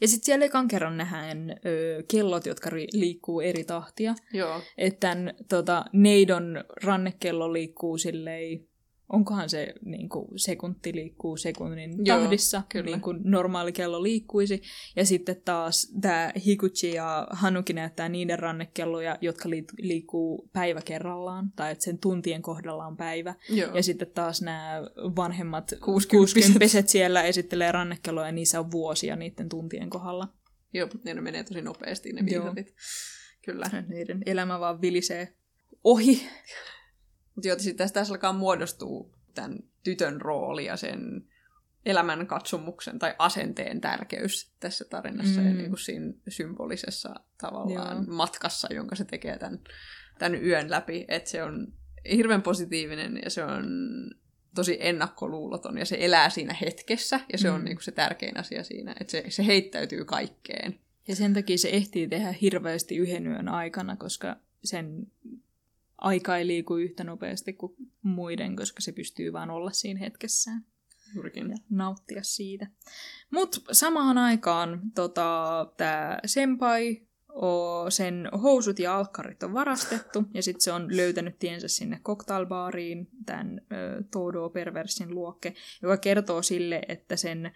[0.00, 4.14] Ja sitten siellä ekan kerran nähdään ö, kellot, jotka ri, liikkuu eri tahtia.
[4.32, 4.62] Joo.
[4.78, 5.16] Että
[5.48, 8.69] tota, neidon rannekello liikkuu silleen
[9.12, 12.90] onkohan se niin kuin, sekunti liikkuu sekunnin Joo, tahdissa, kyllä.
[12.90, 14.62] niin kuin normaali kello liikkuisi.
[14.96, 21.72] Ja sitten taas tämä Hikuchi ja Hanuki näyttää niiden rannekelloja, jotka liikkuu päivä kerrallaan, tai
[21.72, 23.34] että sen tuntien kohdalla on päivä.
[23.48, 23.74] Joo.
[23.76, 24.82] Ja sitten taas nämä
[25.16, 30.28] vanhemmat 60 siellä esittelee rannekelloja, ja niissä on vuosia niiden tuntien kohdalla.
[30.72, 32.74] Joo, ne menee tosi nopeasti ne viitarit.
[33.44, 33.66] Kyllä.
[33.88, 35.34] Niiden elämä vaan vilisee
[35.84, 36.28] ohi.
[37.34, 41.24] Mutta joten sitten tässä, tässä alkaa muodostua tämän tytön rooli ja sen
[41.86, 45.46] elämän katsomuksen tai asenteen tärkeys tässä tarinassa mm.
[45.46, 48.16] ja niin kuin siinä symbolisessa tavallaan Joo.
[48.16, 49.60] matkassa, jonka se tekee tämän,
[50.18, 51.04] tämän yön läpi.
[51.08, 51.72] Että se on
[52.12, 53.64] hirveän positiivinen ja se on
[54.54, 57.54] tosi ennakkoluuloton ja se elää siinä hetkessä ja se mm.
[57.54, 60.80] on niin kuin se tärkein asia siinä, että se, se heittäytyy kaikkeen.
[61.08, 65.06] Ja sen takia se ehtii tehdä hirveästi yhden yön aikana, koska sen
[66.00, 67.72] aika ei liiku yhtä nopeasti kuin
[68.02, 70.64] muiden, koska se pystyy vaan olla siinä hetkessään.
[71.14, 71.50] Juurikin.
[71.50, 72.66] Ja nauttia siitä.
[73.30, 80.60] Mutta samaan aikaan tota, tämä senpai, o, sen housut ja alkkarit on varastettu, ja sitten
[80.60, 83.60] se on löytänyt tiensä sinne cocktailbaariin, tämän
[84.10, 87.46] Todo-perversin luokke, joka kertoo sille, että sen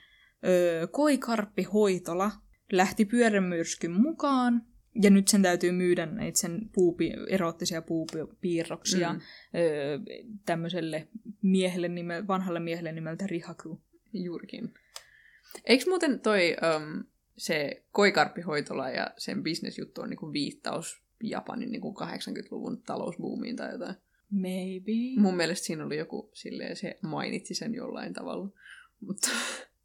[0.47, 2.31] ö, koikarppihoitola
[2.73, 4.67] lähti pyörämyrskyn mukaan,
[5.03, 9.21] ja nyt sen täytyy myydä näitä sen puupi, erottisia puupiirroksia mm.
[9.55, 9.99] öö,
[10.47, 11.09] tämmöiselle
[11.43, 13.81] miehelle nime, vanhalle miehelle nimeltä Rihaku.
[14.13, 14.75] Juurikin.
[15.65, 17.05] Eikö muuten toi um,
[17.37, 23.95] se koikarppihoitola ja sen bisnesjuttu on niinku viittaus Japanin niinku 80-luvun talousbuumiin tai jotain?
[24.31, 25.21] Maybe.
[25.21, 28.49] Mun mielestä siinä oli joku silleen, se mainitsi sen jollain tavalla.
[29.01, 29.29] Mutta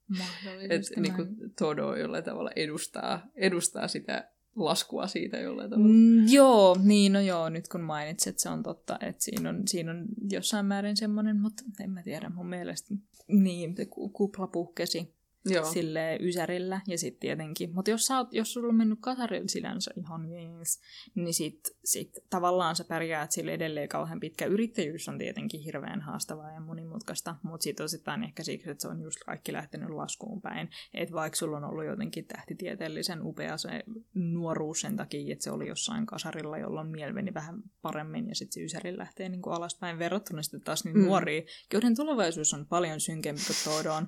[0.70, 1.26] että niinku
[1.60, 4.32] Todo jollain tavalla edustaa, edustaa sitä
[4.66, 5.90] laskua siitä jollain tavalla.
[5.94, 9.92] Mm, joo, niin no joo, nyt kun mainitsit, se on totta, että siinä on, siinä
[9.92, 12.96] on jossain määrin semmoinen, mutta en mä tiedä, mun mielestä
[13.28, 13.76] niin,
[14.14, 15.66] kupla puhkesi Joo.
[15.66, 17.74] sille ysärillä ja sitten tietenkin.
[17.74, 20.82] Mutta jos, jos sulla on mennyt kasarilla sinänsä ihan jees,
[21.16, 24.46] niin sit, sit tavallaan sä pärjäät sille edelleen kauhean pitkä.
[24.46, 29.02] Yrittäjyys on tietenkin hirveän haastavaa ja monimutkaista, mutta sitten osittain ehkä siksi, että se on
[29.02, 30.70] just kaikki lähtenyt laskuun päin.
[30.94, 33.84] Että vaikka sulla on ollut jotenkin tähtitieteellisen upea se
[34.14, 38.54] nuoruus sen takia, että se oli jossain kasarilla, jolloin mieli meni vähän paremmin ja sitten
[38.54, 41.06] se ysäri lähtee niin kuin alaspäin verrattuna sitten taas niin mm.
[41.06, 41.42] nuoria,
[41.74, 44.08] joiden tulevaisuus on paljon synkempi kuin Todon.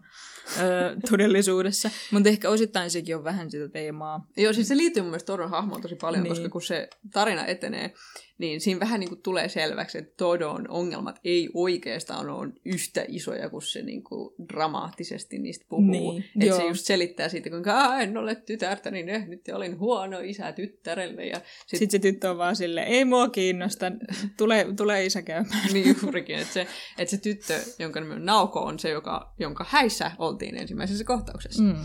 [0.59, 1.89] Öö, todellisuudessa.
[2.11, 4.27] Mutta ehkä osittain sekin on vähän sitä teemaa.
[4.37, 6.31] Joo, siis se liittyy mun mielestä Todon hahmoon tosi paljon, niin.
[6.31, 7.93] koska kun se tarina etenee,
[8.41, 13.49] niin siinä vähän niin kuin tulee selväksi, että Todon ongelmat ei oikeastaan ole yhtä isoja
[13.49, 15.91] kuin se niin kuin dramaattisesti niistä puhuu.
[15.91, 20.19] Niin, että se just selittää siitä, kuinka en ole tytärtä, niin eh, nyt olin huono
[20.19, 21.25] isä tyttärelle.
[21.25, 21.79] Ja sit...
[21.79, 23.91] Sitten se tyttö on vaan silleen, ei mua kiinnosta,
[24.37, 25.73] tule, tule isä käymään.
[25.73, 29.65] niin juurikin, että se, että se tyttö, jonka nimi on Nauko, on se, joka, jonka
[29.69, 31.63] häissä oltiin ensimmäisessä kohtauksessa.
[31.63, 31.75] Mm.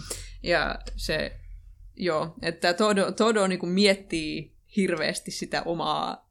[0.43, 1.33] Ja se,
[1.97, 6.26] joo, että Todo, Todo niin kuin miettii hirveästi sitä omaa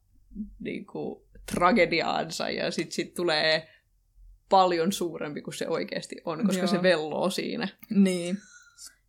[0.60, 1.22] niin kuin,
[1.54, 3.68] tragediaansa ja sitten sit tulee
[4.48, 6.66] paljon suurempi kuin se oikeasti on, koska Joo.
[6.66, 7.68] se velloo siinä.
[7.90, 8.38] Niin.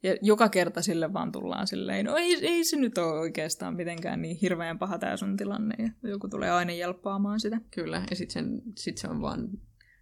[0.04, 4.22] Ja joka kerta sille vaan tullaan silleen, no ei, ei se nyt ole oikeastaan mitenkään
[4.22, 5.76] niin hirveän paha tämä sun tilanne.
[5.80, 7.62] Ja joku tulee aina jelppaamaan sitä.
[7.72, 9.50] Kyllä, ja sitten sit se on vaan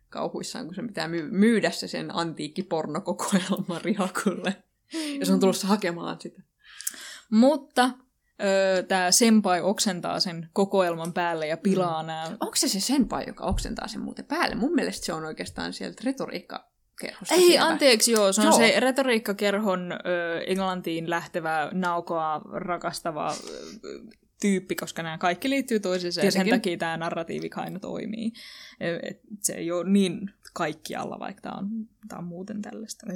[0.10, 4.64] kauhuissaan, kun se pitää myy- myydä se sen antiikkipornokokoelma Rihakulle.
[5.20, 6.42] Ja se on tulossa hakemaan sitä.
[7.30, 7.90] Mutta
[8.44, 12.07] öö, tämä senpai oksentaa sen kokoelman päälle ja pilaa mm.
[12.07, 12.26] nämä...
[12.26, 14.56] Onko se se senpai, joka oksentaa sen muuten päälle?
[14.56, 17.66] Mun mielestä se on oikeastaan sieltä retoriikka Kerhosta Ei, sieltä.
[17.66, 18.34] anteeksi, joo.
[18.34, 18.57] Se on joo.
[18.57, 19.98] se retoriikkakerhon ö,
[20.48, 23.99] Englantiin lähtevä, naukoa rakastava ö,
[24.41, 28.32] tyyppi, koska nämä kaikki liittyy toisiinsa ja sen takia tämä narratiivi aina toimii.
[28.80, 31.69] Et se ei ole niin kaikkialla, vaikka tämä on,
[32.07, 33.07] tämä on muuten tällaista.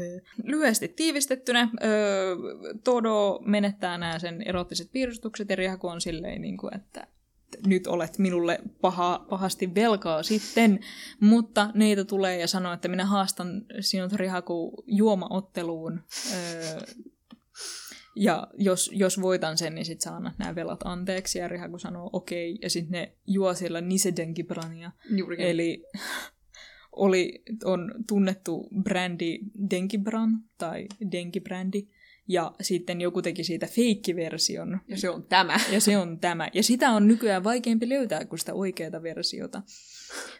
[0.43, 2.35] Lyhyesti tiivistettynä, öö,
[2.83, 7.07] Todo menettää nämä sen erottiset piirustukset ja Rihaku on silleen, niin kuin, että
[7.65, 10.79] nyt olet minulle paha, pahasti velkaa sitten,
[11.19, 16.03] mutta neitä tulee ja sanoo, että minä haastan sinut Rihaku juomaotteluun
[16.33, 16.79] öö,
[18.15, 21.39] ja jos, jos voitan sen, niin sitten saa nämä velat anteeksi.
[21.39, 22.51] Ja Rihaku sanoo okei.
[22.51, 22.59] Okay.
[22.61, 24.91] Ja sitten ne juo siellä Nisedenkibrania.
[25.09, 25.45] Juurikin.
[25.45, 25.83] Eli
[26.91, 29.39] oli, on tunnettu brändi
[29.69, 31.87] Denkibran tai Denkibrändi.
[32.27, 34.79] Ja sitten joku teki siitä feikkiversion.
[34.87, 35.57] Ja se on tämä.
[35.71, 36.49] Ja se on tämä.
[36.53, 39.61] Ja sitä on nykyään vaikeampi löytää kuin sitä oikeaa versiota.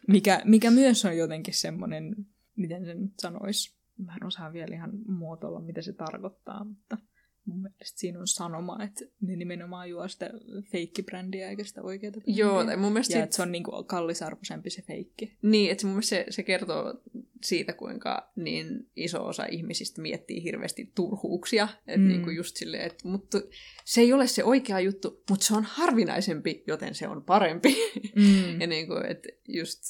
[0.07, 2.15] Mikä, mikä myös on jotenkin semmoinen,
[2.55, 3.80] miten sen sanoisi.
[3.97, 6.97] Mä en osaa vielä ihan muotoilla, mitä se tarkoittaa, mutta
[7.45, 10.30] mun mielestä siinä on sanoma, että ne nimenomaan juo sitä
[10.72, 12.36] feikkibrändiä eikä sitä oikeaa brändiä.
[12.36, 13.18] Joo, tai mun mielestä...
[13.18, 13.34] Ja sit...
[13.34, 15.38] se on niinku kallisarvoisempi se feikki.
[15.41, 17.02] Niin, että mun mielestä se, se kertoo
[17.44, 21.68] siitä, kuinka niin iso osa ihmisistä miettii hirveästi turhuuksia.
[21.88, 22.07] Että mm.
[22.07, 23.41] niinku just silleen, että mutta
[23.86, 27.76] se ei ole se oikea juttu, mutta se on harvinaisempi, joten se on parempi.
[28.16, 28.61] Mm.
[28.61, 29.84] ja niinku, että just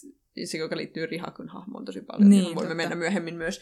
[0.45, 2.75] se, joka liittyy Rihakun hahmoon tosi paljon, niin, niin voimme totta.
[2.75, 3.61] mennä myöhemmin myös.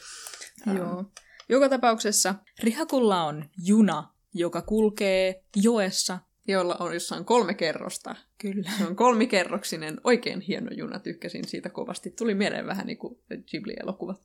[0.75, 0.99] Joo.
[0.99, 1.05] Um,
[1.49, 8.15] joka tapauksessa Rihakulla on juna, joka kulkee joessa jolla on jossain kolme kerrosta.
[8.37, 8.71] Kyllä.
[8.77, 12.11] Se on kolmikerroksinen, oikein hieno juna, tykkäsin siitä kovasti.
[12.11, 13.19] Tuli mieleen vähän niin kuin
[13.49, 14.23] Ghibli-elokuvat.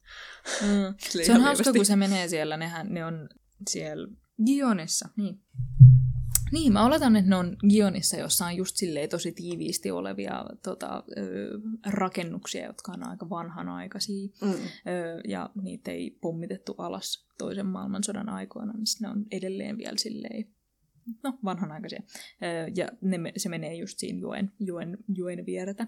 [0.63, 0.95] Mm.
[1.25, 1.79] Se on hauska, lievästi.
[1.79, 3.29] kun se menee siellä, nehän, ne on
[3.69, 4.09] siellä
[4.47, 5.41] Gionissa, niin.
[6.53, 11.05] Niin, mä oletan, että ne on Gionissa, jossa on just silleen tosi tiiviisti olevia tota,
[11.19, 14.29] ö, rakennuksia, jotka on aika vanhanaikaisia.
[14.43, 14.51] Mm.
[14.51, 14.57] Ö,
[15.29, 20.47] ja niitä ei pommitettu alas toisen maailmansodan aikoina, niin ne on edelleen vielä silleen,
[21.23, 22.03] no vanhanaikaisia.
[22.77, 25.87] Ja ne, se menee just siinä joen, joen, joen vieretä.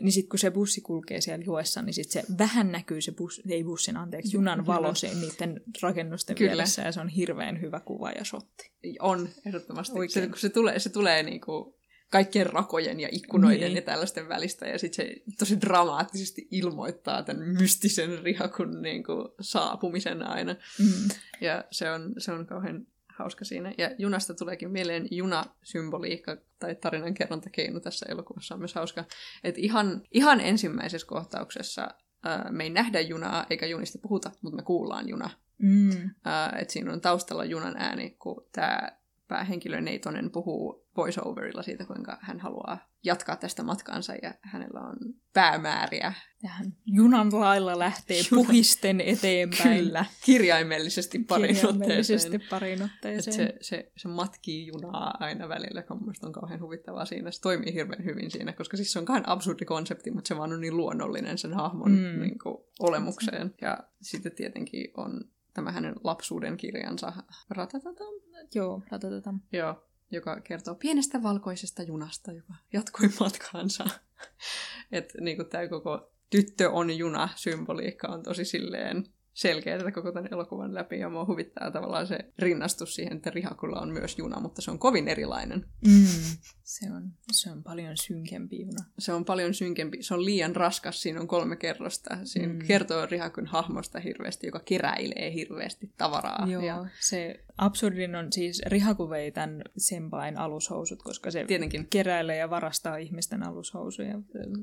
[0.00, 3.42] Niin sitten kun se bussi kulkee siellä joessa, niin sit se vähän näkyy se bus,
[3.48, 6.52] ei bussin, anteeksi, junan valo se, niiden rakennusten Kyllä.
[6.52, 8.72] vieressä, ja se on hirveän hyvä kuva ja shotti.
[9.00, 10.08] On, ehdottomasti.
[10.08, 11.80] Se, kun se tulee, se tulee niinku
[12.10, 13.76] kaikkien rakojen ja ikkunoiden Niin.
[13.76, 20.56] ja tällaisten välistä, ja sitten se tosi dramaattisesti ilmoittaa tämän mystisen rihakun niinku saapumisen aina.
[20.78, 21.08] Mm.
[21.40, 22.86] Ja se on, se on kauhean
[23.20, 23.72] hauska siinä.
[23.78, 29.04] Ja junasta tuleekin mieleen junasymboliikka tai tarinankerrontakeino tässä elokuvassa on myös hauska.
[29.44, 31.88] Että ihan, ihan ensimmäisessä kohtauksessa
[32.24, 35.30] ää, me ei nähdä junaa eikä junista puhuta, mutta me kuullaan juna.
[35.58, 36.10] Mm.
[36.24, 38.92] Ää, että siinä on taustalla junan ääni, kun tämä
[39.28, 44.96] päähenkilö Neitonen puhuu voiceoverilla siitä, kuinka hän haluaa jatkaa tästä matkaansa ja hänellä on
[45.32, 46.12] päämääriä.
[46.42, 49.84] Ja hän junan lailla lähtee Juna- puhisten eteenpäin.
[49.84, 52.50] Kyllä, kirjaimellisesti parin Kirjaimellisesti otteeseen.
[52.50, 53.34] parin Et otteeseen.
[53.36, 57.30] se, se, se matkii junaa aina välillä, joka mun mielestä on kauhean huvittavaa siinä.
[57.30, 60.52] Se toimii hirveän hyvin siinä, koska siis se on kahden absurdi konsepti, mutta se vaan
[60.52, 62.20] on niin luonnollinen sen hahmon mm.
[62.20, 63.54] niin kuin, olemukseen.
[63.60, 65.20] Ja sitten tietenkin on
[65.54, 67.12] tämä hänen lapsuuden kirjansa
[67.50, 68.14] Ratatatam,
[68.54, 69.40] Joo, ratatatam.
[69.52, 73.84] joo, joka kertoo pienestä valkoisesta junasta, joka jatkoi matkaansa.
[74.92, 79.04] Että niin tämä koko tyttö on juna symboliikka on tosi silleen
[79.34, 83.80] selkeä tätä koko tämän elokuvan läpi, ja mua huvittaa tavallaan se rinnastus siihen, että Rihakulla
[83.80, 85.66] on myös juna, mutta se on kovin erilainen.
[85.86, 86.06] Mm.
[86.62, 88.84] Se, on, se on paljon synkempi juna.
[88.98, 92.18] Se on paljon synkempi, se on liian raskas, siinä on kolme kerrosta.
[92.24, 92.58] Siinä Mm.
[92.66, 96.46] kertoo Rihakun hahmosta hirveästi, joka keräilee hirveästi tavaraa.
[96.50, 102.36] Joo, Ja se absurdin on siis Rihaku vei tämän senpain alushousut, koska se tietenkin, keräilee
[102.36, 104.18] ja varastaa ihmisten alushousuja.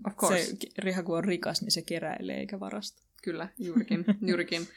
[0.08, 0.44] Of course.
[0.46, 3.07] Se Rihaku on rikas, niin se keräilee eikä varasta.
[3.28, 4.06] Kyllä, juurikin.
[4.30, 4.68] juurikin.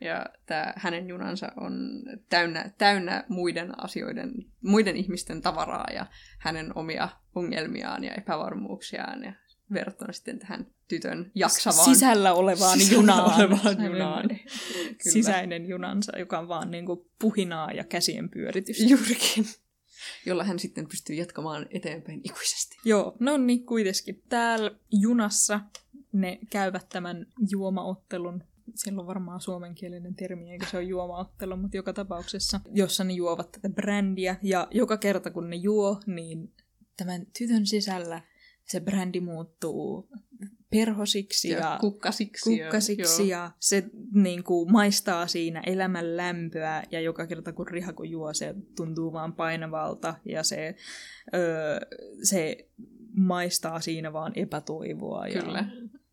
[0.00, 6.06] Ja tämä hänen junansa on täynnä, täynnä muiden asioiden, muiden ihmisten tavaraa ja
[6.38, 9.32] hänen omia ongelmiaan ja epävarmuuksiaan ja
[9.72, 13.36] verrattuna sitten tähän tytön jaksavaan Sisällä olevaan sisällä junaan.
[13.36, 14.28] olevaan junaan.
[14.28, 14.42] Kyllä.
[15.12, 18.84] Sisäinen junansa, joka on vaan niinku puhinaa ja käsien pyöritystä.
[18.84, 19.44] Juurikin.
[20.26, 22.76] Jolla hän sitten pystyy jatkamaan eteenpäin ikuisesti.
[22.84, 24.22] Joo, no niin, kuitenkin.
[24.28, 25.60] Täällä junassa
[26.12, 28.44] ne käyvät tämän juomaottelun.
[28.74, 33.52] Siellä on varmaan suomenkielinen termi, eikä se ole juomaottelu, mutta joka tapauksessa, jossa ne juovat
[33.52, 34.36] tätä brändiä.
[34.42, 36.52] Ja joka kerta kun ne juo, niin
[36.96, 38.22] tämän tytön sisällä
[38.70, 40.08] se brändi muuttuu
[40.70, 42.58] perhosiksi ja, Ja kukkasiksi.
[42.58, 43.84] kukkasiksi ja, ja se
[44.14, 49.32] niin kuin, maistaa siinä elämän lämpöä ja joka kerta kun Rihaku juo, se tuntuu vaan
[49.32, 50.74] painavalta ja se,
[51.34, 51.80] öö,
[52.22, 52.68] se
[53.16, 55.64] maistaa siinä vaan epätoivoa joo, ja kyllä.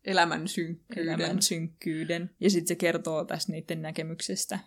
[0.08, 1.14] Elämän synkkyyden.
[1.20, 2.30] elämän synkkyyden.
[2.40, 4.58] Ja sitten se kertoo tästä niiden näkemyksestä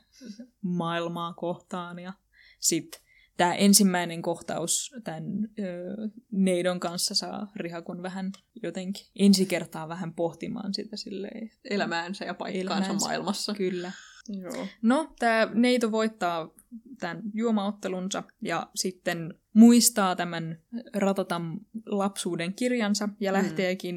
[0.62, 2.14] maailmaa kohtaan ja
[2.60, 3.02] sitten
[3.38, 5.24] tämä ensimmäinen kohtaus tämän
[5.60, 5.64] ö,
[6.32, 8.32] neidon kanssa saa Rihakun vähän
[8.64, 11.52] jotenkin ensi kertaa vähän pohtimaan sitä silleen.
[11.70, 13.06] Elämäänsä ja paikkaansa Elämäänsä.
[13.08, 13.54] maailmassa.
[13.54, 13.92] Kyllä.
[14.42, 14.68] Joo.
[14.82, 16.54] No, tämä neito voittaa
[17.00, 20.58] tämän juomaottelunsa ja sitten muistaa tämän
[20.94, 23.38] Ratatam lapsuuden kirjansa ja Mm.
[23.38, 23.96] lähteekin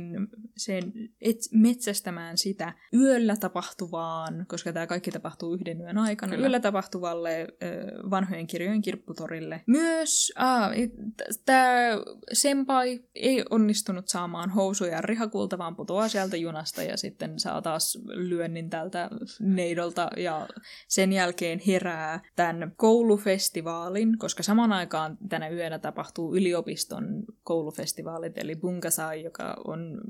[0.57, 6.43] sen et, metsästämään sitä yöllä tapahtuvaan, koska tämä kaikki tapahtuu yhden yön aikana, Kyllä.
[6.43, 7.47] yöllä tapahtuvalle ö,
[8.11, 9.63] vanhojen kirjojen kirpputorille.
[9.67, 10.71] Myös ah,
[11.45, 11.77] tämä
[12.33, 18.71] senpai ei onnistunut saamaan housuja rihakulta, vaan putoaa sieltä junasta ja sitten saa taas lyönnin
[18.71, 19.11] tältä
[19.41, 20.49] neidolta ja
[20.89, 29.23] sen jälkeen herää tämän koulufestivaalin, koska samaan aikaan tänä yönä tapahtuu yliopiston koulufestivaalit, eli Bunkasai,
[29.23, 30.01] joka on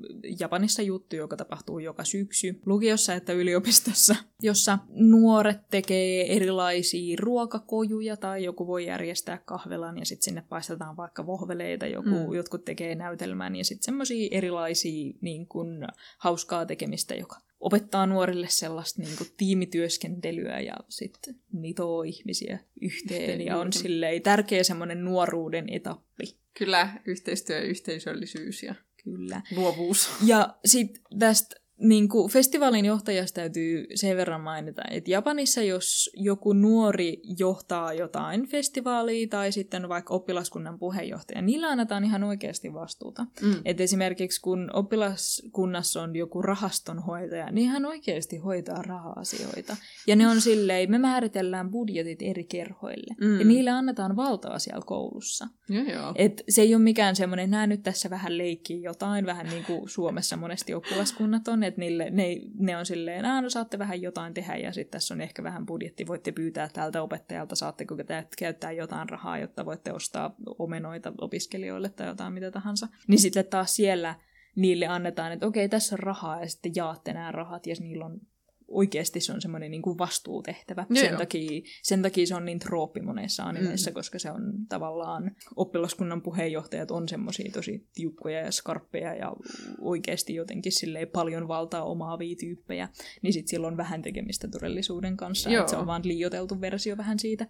[0.40, 8.44] Japanissa juttu, joka tapahtuu joka syksy lukiossa että yliopistossa, jossa nuoret tekee erilaisia ruokakojuja tai
[8.44, 12.32] joku voi järjestää kahvelan ja sitten sinne paistetaan vaikka vohveleita, joku, mm.
[12.34, 15.86] jotkut tekee näytelmän ja sitten semmoisia erilaisia niin kun,
[16.18, 23.20] hauskaa tekemistä, joka opettaa nuorille sellaista niin kuin, tiimityöskentelyä ja sitten nitoo ihmisiä yhteen.
[23.20, 26.38] Yhteen, ja on silleen tärkeä semmoinen nuoruuden etappi.
[26.58, 28.74] Kyllä, yhteistyö ja yhteisöllisyys ja
[29.04, 29.42] Kyllä.
[29.56, 30.10] luovuus.
[30.24, 36.52] Ja sitten tästä niin kuin festivaalin johtajasta täytyy sen verran mainita, että Japanissa jos joku
[36.52, 43.26] nuori johtaa jotain festivaalia tai sitten vaikka oppilaskunnan puheenjohtaja, niillä annetaan ihan oikeasti vastuuta.
[43.42, 43.54] Mm.
[43.64, 49.76] Et esimerkiksi kun oppilaskunnassa on joku rahastonhoitaja, niin hän oikeasti hoitaa raha-asioita.
[50.06, 53.14] Ja ne on silleen, me määritellään budjetit eri kerhoille.
[53.20, 53.38] Mm.
[53.38, 55.48] Ja niille annetaan valtaa siellä koulussa.
[55.68, 56.12] Ja joo.
[56.14, 59.88] Et se ei ole mikään semmoinen, nää nyt tässä vähän leikkii jotain, vähän niin kuin
[59.88, 64.34] Suomessa monesti oppilaskunnat on, että niille, ne, ne on silleen, että no saatte vähän jotain
[64.34, 67.96] tehdä ja sitten tässä on ehkä vähän budjetti, voitte pyytää tältä opettajalta, saatteko
[68.38, 72.88] käyttää jotain rahaa, jotta voitte ostaa omenoita opiskelijoille tai jotain mitä tahansa.
[73.08, 74.14] Niin sitten taas siellä
[74.56, 78.20] niille annetaan, että okei, tässä on rahaa ja sitten jaatte nämä rahat ja niillä on
[78.68, 80.86] oikeasti se on semmoinen niin kuin vastuutehtävä.
[80.90, 83.94] Joo, sen, takia, sen takia se on niin trooppi monessa animeissa, mm.
[83.94, 89.32] koska se on tavallaan oppilaskunnan puheenjohtajat on semmoisia tosi tiukkoja ja skarppeja ja
[89.80, 92.88] oikeasti jotenkin silleen paljon valtaa omaavia tyyppejä,
[93.22, 97.18] niin sitten sillä on vähän tekemistä todellisuuden kanssa, että se on vaan liioteltu versio vähän
[97.18, 97.46] siitä.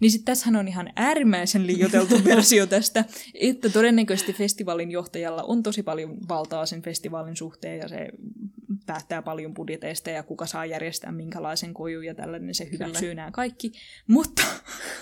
[0.00, 5.82] Niin sitten tässähän on ihan äärimmäisen liioteltu versio tästä, että todennäköisesti festivaalin johtajalla on tosi
[5.82, 8.08] paljon valtaa sen festivaalin suhteen ja se
[8.86, 13.72] päättää paljon budjeteista ja kuka saa järjestää minkälaisen kojun ja tällainen, se hyväksyy nämä kaikki.
[14.06, 14.42] Mutta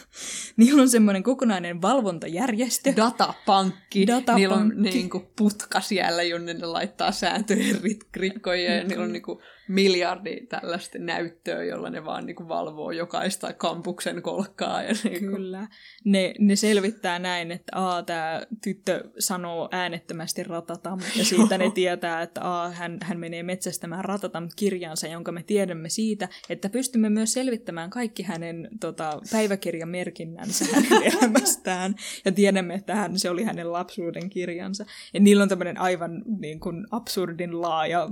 [0.57, 2.93] niillä on semmoinen kokonainen valvontajärjestö.
[2.97, 4.07] Datapankki.
[4.07, 4.41] Datapankki.
[4.41, 7.81] Niillä on niin kuin putka siellä, jonne ne laittaa sääntöjen
[8.15, 12.91] rikkoja ja niillä on niin kuin miljardi tällaista näyttöä, jolla ne vaan niin kuin valvoo
[12.91, 14.82] jokaista kampuksen kolkkaa.
[14.82, 15.36] Ja niin kuin...
[15.36, 15.69] Kyllä.
[16.05, 22.23] Ne, ne selvittää näin, että a, tämä tyttö sanoo äänettömästi ratatam, ja siitä ne tietää,
[22.23, 27.32] että a, hän, hän menee metsästämään ratatam kirjansa, jonka me tiedämme siitä, että pystymme myös
[27.32, 34.31] selvittämään kaikki hänen tota, päiväkirjamerkinnänsä hänen elämästään, ja tiedämme, että hän, se oli hänen lapsuuden
[34.31, 34.85] kirjansa.
[35.15, 38.09] Ja niillä on tämmöinen aivan niin kuin, absurdin laaja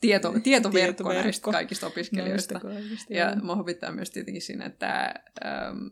[0.00, 2.54] tieto, tietoverkko, näistä kaikista opiskelijoista.
[2.54, 5.14] Näistä kaikista, ja mua huvittaa myös tietenkin siinä, että
[5.44, 5.86] ähm,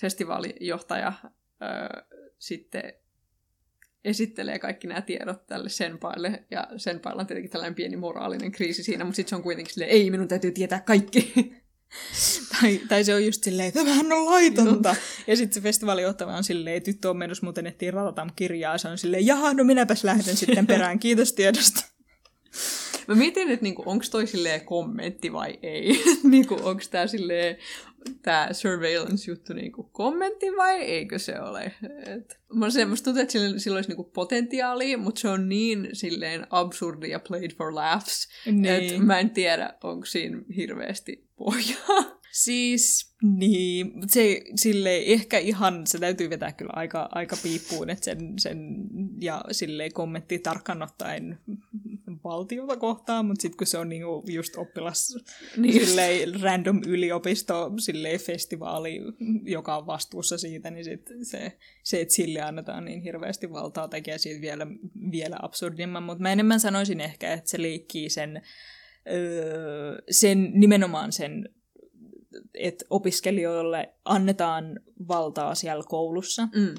[0.00, 1.28] festivaalijohtaja äh,
[2.38, 2.92] sitten
[4.04, 9.04] esittelee kaikki nämä tiedot tälle senpaille, ja senpailla on tietenkin tällainen pieni moraalinen kriisi siinä,
[9.04, 11.32] mutta sitten se on kuitenkin silleen, ei, minun täytyy tietää kaikki.
[12.60, 14.96] tai, tai se on just silleen, että tämähän on laitonta.
[15.26, 18.88] ja sitten se festivaalijohtava on silleen, että tyttö on menossa muuten etsiä Ratatam kirjaa, se
[18.88, 21.87] on silleen, jaha, no minäpäs lähden sitten perään, kiitos tiedosta.
[23.08, 24.24] Mä mietin, että niinku, onko toi
[24.64, 26.02] kommentti vai ei.
[26.22, 27.06] niinku, onko tämä
[28.22, 31.72] tämä surveillance-juttu niinku kommentti vai eikö se ole?
[32.06, 36.46] Et, mä semmoista tuntuu, että sillä, sillä olisi niinku potentiaalia, mutta se on niin silleen
[36.50, 38.66] absurdi ja played for laughs, niin.
[38.66, 42.18] että mä en tiedä, onko siinä hirveästi pohjaa.
[42.32, 48.34] Siis, niin, se sille ehkä ihan, se täytyy vetää kyllä aika, aika piippuun, että sen,
[48.38, 48.58] sen
[49.20, 51.38] ja sille kommentti tarkkaan ottaen
[52.24, 55.16] valtiota kohtaan, mutta sitten kun se on niinku just oppilas
[55.56, 59.00] niin silleen, random yliopisto silleen, festivaali,
[59.42, 64.18] joka on vastuussa siitä, niin sit se, se, että sille annetaan niin hirveästi valtaa, tekee
[64.18, 64.66] siitä vielä,
[65.10, 68.42] vielä absurdimman, mutta mä enemmän sanoisin ehkä, että se liikkii sen,
[69.10, 71.48] öö, sen nimenomaan sen
[72.54, 76.48] että opiskelijoille annetaan valtaa siellä koulussa.
[76.54, 76.74] Mm.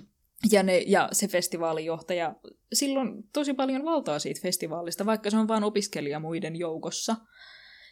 [0.52, 2.36] Ja, ne, ja se festivaalijohtaja,
[2.74, 7.16] silloin tosi paljon valtaa siitä festivaalista, vaikka se on vain opiskelija muiden joukossa.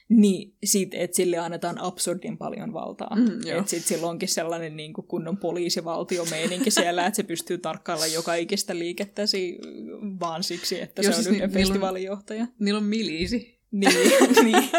[0.10, 3.16] Niin sit, että sille annetaan absurdin paljon valtaa.
[3.16, 8.08] Mm, että sitten sillä onkin sellainen niin kuin kunnon poliisivaltiomeininki siellä, että se pystyy tarkkailla
[8.08, 9.58] joka ikistä liikettäsi
[10.20, 12.38] vaan siksi, että Jos se on siis yhden ni- festivaalijohtaja.
[12.40, 13.60] Niillä on, niillä on miliisi.
[13.72, 13.94] Niin,
[14.44, 14.70] niin.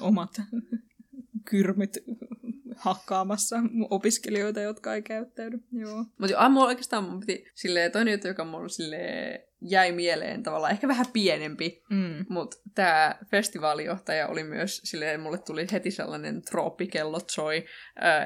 [0.00, 0.30] Omat
[1.44, 1.98] kyrmyt
[2.84, 3.56] hakkaamassa
[3.90, 5.58] opiskelijoita, jotka ei käyttäydy.
[5.72, 6.04] Joo.
[6.18, 10.88] Mutta aamulla oikeastaan mun piti silleen, toinen juttu, joka mulla silleen jäi mieleen tavallaan ehkä
[10.88, 12.26] vähän pienempi, mm.
[12.28, 17.62] mutta tämä festivaalijohtaja oli myös silleen, mulle tuli heti sellainen trooppikello Troy,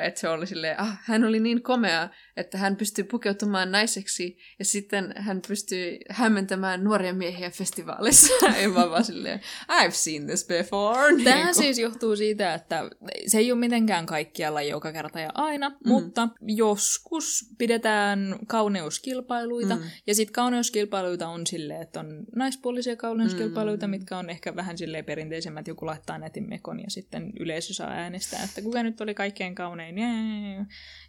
[0.02, 4.65] että se oli silleen, ah, hän oli niin komea, että hän pystyi pukeutumaan naiseksi ja
[4.65, 8.47] sitten hän pystyi hämmentämään nuoria miehiä festivaalissa.
[8.62, 9.40] ja mä vaan silleen,
[9.70, 11.24] I've seen this before.
[11.24, 12.90] Tämä niin siis johtuu siitä, että
[13.27, 15.77] se ei ole mitenkään kaikkialla joka kerta ja aina, mm.
[15.85, 19.82] mutta joskus pidetään kauneuskilpailuita mm.
[20.06, 23.90] ja sitten kauneuskilpailuita on silleen, että on naispuolisia kauneuskilpailuita, mm.
[23.90, 28.44] mitkä on ehkä vähän silleen perinteisemmät, joku laittaa netin mekon ja sitten yleisö saa äänestää,
[28.44, 29.96] että kuka nyt oli kaikkein kaunein,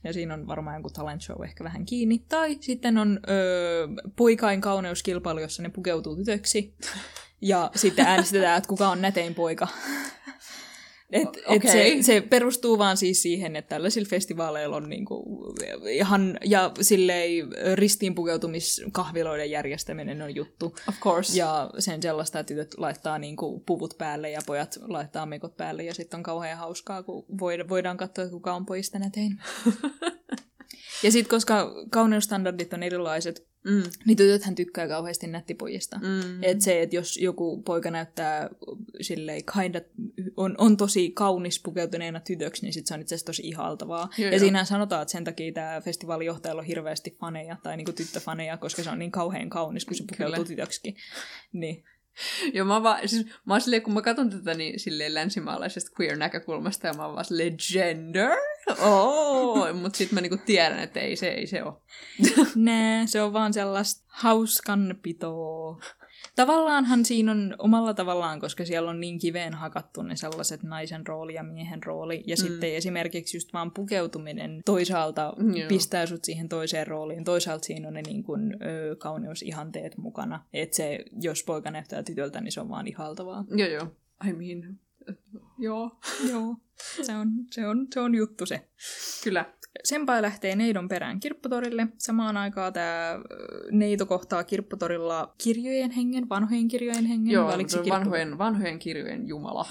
[0.04, 2.20] ja siinä on varmaan joku talent show ehkä vähän kiinni.
[2.30, 6.76] Tai sitten on öö, poikain kauneuskilpailu, jossa ne pukeutuu tytöksi,
[7.42, 9.68] ja sitten äänestetään, että kuka on nätein poika.
[11.12, 15.26] Et, O- et se, se perustuu vaan siis siihen, että tällaisilla festivaaleilla on niinku
[15.90, 20.76] ihan, ja silleen ristiinpukeutumiskahviloiden järjestäminen on juttu.
[20.90, 21.38] Of course.
[21.38, 25.94] Ja sen sellaista, että tytöt laittaa niinku puvut päälle ja pojat laittaa mekot päälle ja
[25.94, 29.38] sitten on kauhean hauskaa, kun voida- voidaan katsoa, kuka on pojista nätein.
[31.04, 33.84] ja sitten koska kauneusstandardit on erilaiset, Mm.
[34.06, 35.98] niin tytöthän tykkää kauheasti nättipojista.
[35.98, 36.44] Mm.
[36.44, 38.50] Et se, että jos joku poika näyttää
[39.02, 39.82] silleen kinda,
[40.38, 44.10] on, on tosi kaunis pukeutuneena tytöksi, niin sit se on itse asiassa tosi ihaltavaa.
[44.18, 44.40] Joo, ja joo.
[44.40, 48.90] siinä sanotaan, että sen takia tämä festivaalijohtajalla on hirveästi faneja, tai niinku tyttöfaneja, koska se
[48.90, 50.48] on niin kauhean kaunis, kun se pukeutuu Kyllä.
[50.48, 50.96] tytöksikin.
[51.54, 51.84] Niin.
[52.54, 56.88] Joo, mä, vaan, siis, mä oon silleen, kun mä katson tätä niin silleen länsimaalaisesta queer-näkökulmasta,
[56.88, 58.38] ja mä oon vaan silleen, gender?
[58.82, 59.74] Oh!
[59.74, 61.74] Mutta sitten mä niinku tiedän, että ei se, ei se ole.
[62.56, 65.80] Nää, se on vaan sellaista hauskanpitoa.
[66.36, 71.34] Tavallaanhan siinä on omalla tavallaan, koska siellä on niin kiveen hakattu ne sellaiset naisen rooli
[71.34, 72.24] ja miehen rooli.
[72.28, 72.48] Ja mm.
[72.48, 75.68] sitten esimerkiksi just vaan pukeutuminen toisaalta Joo.
[75.68, 77.24] pistää sut siihen toiseen rooliin.
[77.24, 80.46] Toisaalta siinä on ne niin kuin, ö, kauneusihanteet mukana.
[80.54, 83.46] Että se, jos poika näyttää tytöltä, niin se on vaan ihaltavaa.
[83.50, 83.88] Joo, joo.
[84.28, 84.80] I mean,
[85.58, 86.00] joo.
[86.30, 86.56] Joo,
[87.06, 88.68] se on, se on, se on juttu se.
[89.24, 89.46] Kyllä.
[89.84, 91.88] Senpai lähtee Neidon perään kirpputorille.
[91.98, 93.20] Samaan aikaan tämä
[93.72, 97.32] Neito kohtaa kirpputorilla kirjojen hengen, vanhojen kirjojen hengen.
[97.34, 99.66] Joo, vai oliko se se on kirppu- vanhojen, vanhojen kirjojen jumala.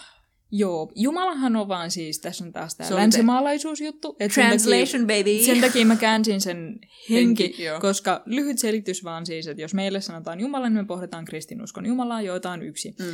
[0.51, 4.17] Joo, Jumalahan on vaan siis, tässä on taas tämä länsimaalaisuusjuttu.
[4.21, 5.45] et sen Translation, takia, baby!
[5.45, 6.59] Sen takia mä käänsin sen
[7.11, 7.81] henki, Henki, joo.
[7.81, 12.23] koska lyhyt selitys vaan siis, että jos meille sanotaan Jumala, niin me pohditaan kristinuskon Jumalaa,
[12.23, 12.95] joita on yksi.
[12.99, 13.05] Mm.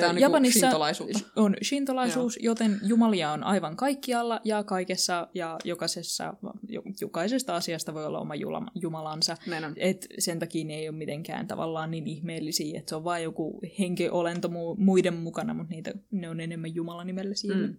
[0.00, 1.18] Tämä on Japanissa niinku shintolaisuutta.
[1.36, 6.34] on shintolaisuus, joten jumalia on aivan kaikkialla ja kaikessa ja jokaisessa,
[6.68, 8.34] jo- jokaisesta asiasta voi olla oma
[8.74, 9.36] jumalansa.
[9.76, 13.60] Et sen takia ne ei ole mitenkään tavallaan niin ihmeellisiä, että se on vain joku
[13.78, 17.34] henkiolento mu- muiden mukana, mutta niitä, ne on enemmän Jumalan nimellä.
[17.54, 17.60] Mm.
[17.60, 17.76] Mm.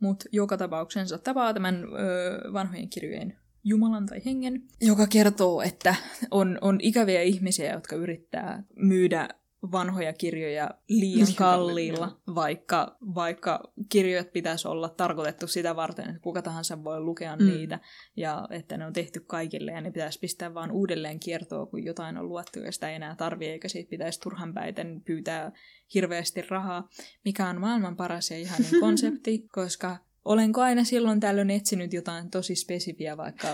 [0.00, 5.94] Mutta joka tapauksessa tapaa tämän ö, vanhojen kirjojen Jumalan tai hengen, joka kertoo, että
[6.30, 9.28] on, on ikäviä ihmisiä, jotka yrittää myydä
[9.72, 16.84] vanhoja kirjoja liian kalliilla, vaikka, vaikka kirjat pitäisi olla tarkoitettu sitä varten, että kuka tahansa
[16.84, 17.46] voi lukea Mm.
[17.46, 17.80] niitä,
[18.16, 22.18] ja että ne on tehty kaikille, ja ne pitäisi pistää vaan uudelleen kiertoon, kun jotain
[22.18, 25.52] on luettu, ja sitä ei enää tarvitse, eikä siitä pitäisi turhanpäiten pyytää
[25.94, 26.88] hirveästi rahaa,
[27.24, 32.54] mikä on maailman paras ja ihanin konsepti, koska olenko aina silloin tällöin etsinyt jotain tosi
[32.54, 33.48] spesifiä, vaikka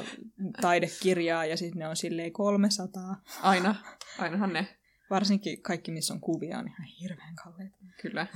[0.60, 3.16] taidekirjaa, ja sitten ne on silleen 300.
[3.42, 3.74] Aina.
[4.18, 4.79] Ainahan ne.
[5.10, 7.76] Varsinkin kaikki, missä on kuvia, on ihan hirveän kalleita.
[8.02, 8.26] Kyllä.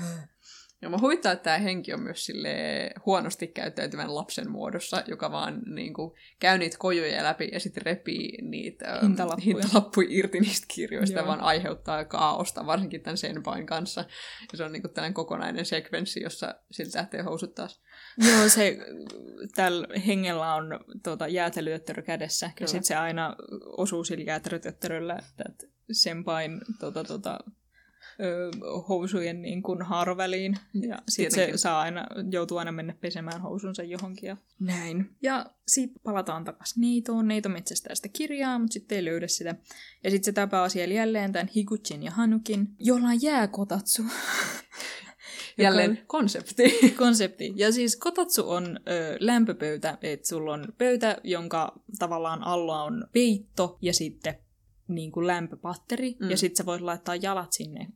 [0.82, 2.48] Ja mä huvittaa, että tämä henki on myös sille
[3.06, 8.42] huonosti käyttäytyvän lapsen muodossa, joka vaan niin kuin, käy niitä kojuja läpi ja sitten repii
[8.42, 9.56] niitä ähm, Hintalappuja.
[9.56, 11.26] hintalappuja irti niistä kirjoista Joo.
[11.26, 14.04] vaan aiheuttaa kaaosta, varsinkin tämän Senpain kanssa.
[14.52, 17.82] Ja se on niin kuin, tällainen kokonainen sekvenssi, jossa siltä lähtee housut taas.
[18.28, 18.78] Joo, se
[19.54, 22.56] tällä hengellä on tuota, jäätelötötterö kädessä, Kyllä.
[22.60, 23.36] ja sitten se aina
[23.76, 25.18] osuu sillä jäätelötötteröllä
[25.48, 27.38] että senpain tota, tota,
[28.20, 28.50] ö,
[28.88, 30.56] housujen niin kuin haaroväliin.
[30.88, 35.16] Ja sitten se saa aina, joutuu aina mennä pesemään housunsa johonkin ja näin.
[35.22, 37.28] Ja sitten palataan takaisin Neitoon.
[37.28, 39.54] Neito metsästää sitä kirjaa, mutta sitten ei löydä sitä.
[40.04, 44.02] Ja sitten se tapaa siellä jälleen tämän Higuchin ja Hanukin, jolla on jääkotatsu.
[45.58, 46.62] Jälleen konsepti.
[46.98, 47.52] konsepti.
[47.56, 53.78] Ja siis kotatsu on ö, lämpöpöytä, että sulla on pöytä, jonka tavallaan alla on peitto
[53.82, 54.43] ja sitten
[54.88, 56.16] niin kuin lämpöpatteri.
[56.20, 56.30] Mm.
[56.30, 57.88] Ja sitten sä voit laittaa jalat sinne.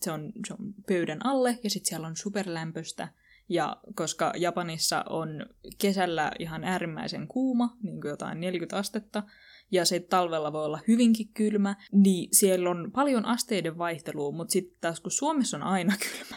[0.00, 3.08] Se on, se on pöydän alle ja sitten siellä on superlämpöstä.
[3.48, 5.46] Ja koska Japanissa on
[5.78, 9.22] kesällä ihan äärimmäisen kuuma, niin kuin jotain 40 astetta,
[9.70, 14.76] ja se talvella voi olla hyvinkin kylmä, niin siellä on paljon asteiden vaihtelua, mutta sitten
[14.80, 16.36] taas kun Suomessa on aina kylmä,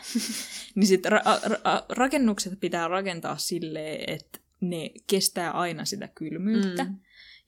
[0.76, 6.84] niin sitten ra- ra- rakennukset pitää rakentaa silleen, että ne kestää aina sitä kylmyyttä.
[6.84, 7.00] Mm.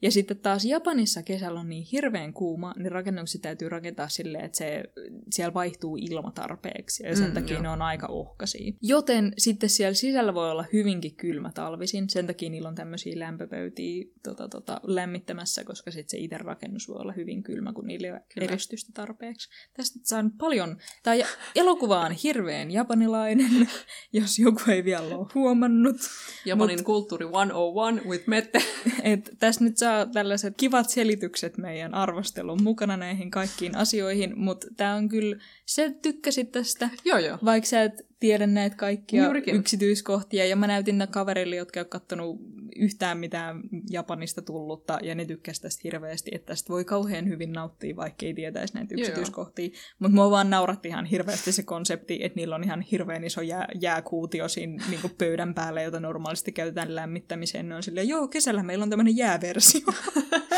[0.02, 4.58] Ja sitten taas Japanissa kesällä on niin hirveän kuuma, niin rakennukset täytyy rakentaa silleen, että
[4.58, 4.82] se,
[5.30, 7.06] siellä vaihtuu ilma tarpeeksi.
[7.06, 7.62] Ja sen Mm, takia joo.
[7.62, 8.72] ne on aika ohkaisia.
[8.82, 12.10] Joten sitten siellä sisällä voi olla hyvinkin kylmä talvisin.
[12.10, 16.96] Sen takia niillä on tämmöisiä lämpöpöytiä tota, tota, lämmittämässä, koska sitten se itse rakennus voi
[16.96, 18.44] olla hyvin kylmä, kun niillä ei ole Kyllä.
[18.44, 19.48] eristystä tarpeeksi.
[19.76, 20.76] Tästä saan paljon.
[21.02, 21.16] Tämä
[21.54, 23.68] elokuva on hirveän japanilainen,
[24.12, 25.96] jos joku ei vielä ole huomannut.
[26.44, 28.62] Japanin kulttuuri 101 with Mette.
[29.02, 34.94] Et tässä nyt saa tällaiset kivat selitykset meidän arvostelun mukana näihin kaikkiin asioihin, mutta tämä
[34.94, 35.36] on kyllä,
[35.66, 37.38] sä tykkäsit tästä, joo, joo.
[37.44, 39.54] vaikka sä et tiedä näitä kaikkia Juurikin.
[39.56, 40.46] yksityiskohtia.
[40.46, 42.40] Ja mä näytin ne kaverille, jotka ei ole kattonut
[42.76, 47.96] yhtään mitään Japanista tullutta, ja ne tykkäsivät tästä hirveästi, että tästä voi kauhean hyvin nauttia,
[47.96, 49.70] vaikka ei tietäisi näitä yksityiskohtia.
[49.98, 53.68] Mutta mua vaan nauratti ihan hirveästi se konsepti, että niillä on ihan hirveän iso jää,
[53.80, 57.68] jääkuutio siinä niin pöydän päällä, jota normaalisti käytetään lämmittämiseen.
[57.68, 59.86] Ne on silleen, joo, kesällä meillä on tämmöinen jääversio.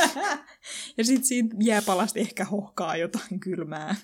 [0.98, 3.96] ja sitten siitä jääpalasti ehkä hohkaa jotain kylmää.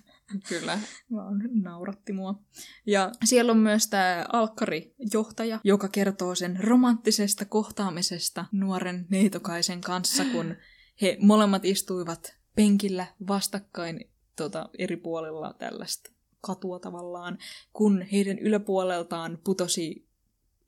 [0.48, 0.78] Kyllä.
[1.12, 2.42] Vaan nauratti mua.
[2.86, 10.56] Ja siellä on myös tämä Alkkari-johtaja, joka kertoo sen romanttisesta kohtaamisesta nuoren neitokaisen kanssa, kun
[11.02, 17.38] he molemmat istuivat penkillä vastakkain tota, eri puolilla tällaista katua tavallaan,
[17.72, 20.06] kun heidän yläpuoleltaan putosi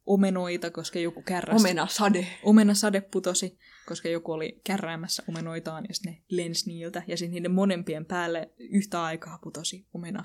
[0.06, 1.60] omenoita, koska joku kärräsi.
[1.62, 2.26] Omena sade.
[2.42, 3.58] Omenasade putosi,
[3.88, 7.02] koska joku oli kärräämässä omenoitaan ja sitten ne lensi niiltä.
[7.06, 10.22] Ja sitten niiden monempien päälle yhtä aikaa putosi omena.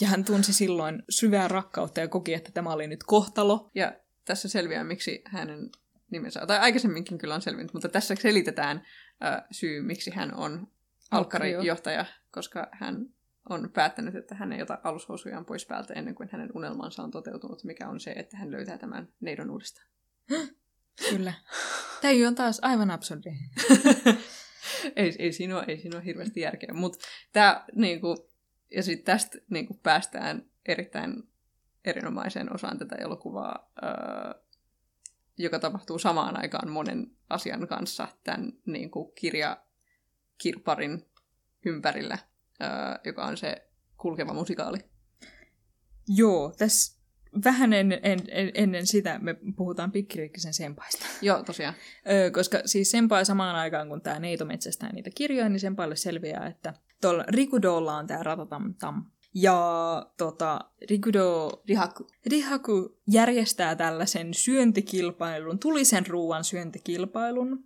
[0.00, 3.70] Ja hän tunsi silloin syvää rakkautta ja koki, että tämä oli nyt kohtalo.
[3.74, 3.92] Ja
[4.24, 5.70] tässä selviää, miksi hänen
[6.10, 8.82] nimensä, tai aikaisemminkin kyllä on selvinnyt, mutta tässä selitetään
[9.24, 10.68] äh, syy, miksi hän on
[11.10, 13.06] alkkarijohtaja, koska hän
[13.48, 17.64] on päättänyt, että hän ei ota alushousujaan pois päältä ennen kuin hänen unelmansa on toteutunut,
[17.64, 19.86] mikä on se, että hän löytää tämän neidon uudestaan.
[21.08, 21.32] Kyllä.
[22.00, 23.30] Tämä on taas aivan absurdi.
[24.96, 26.98] ei, ei, siinä ole, ei siinä ole hirveästi järkeä, mutta
[27.32, 28.30] tämä niinku,
[28.70, 31.22] ja sitten tästä niinku, päästään erittäin
[31.84, 33.90] erinomaiseen osaan tätä elokuvaa, öö,
[35.38, 41.06] joka tapahtuu samaan aikaan monen asian kanssa tämän niinku, kirjakirparin
[41.66, 42.18] ympärillä,
[42.62, 42.68] öö,
[43.04, 44.78] joka on se kulkeva musikaali.
[46.08, 46.99] Joo, tässä
[47.44, 51.06] vähän ennen, en, en, ennen sitä me puhutaan Pikkirikkisen sempaista.
[51.22, 51.74] Joo, tosiaan.
[52.10, 56.46] Öö, koska siis Senpai samaan aikaan, kun tämä Neito metsästää niitä kirjoja, niin Senpaille selviää,
[56.46, 59.04] että tuolla Rikudolla on tämä Ratatam Tam.
[59.34, 62.06] Ja tota, Rikudo Rihaku.
[62.26, 67.64] Rihaku järjestää tällaisen syöntikilpailun, tulisen ruoan syöntikilpailun,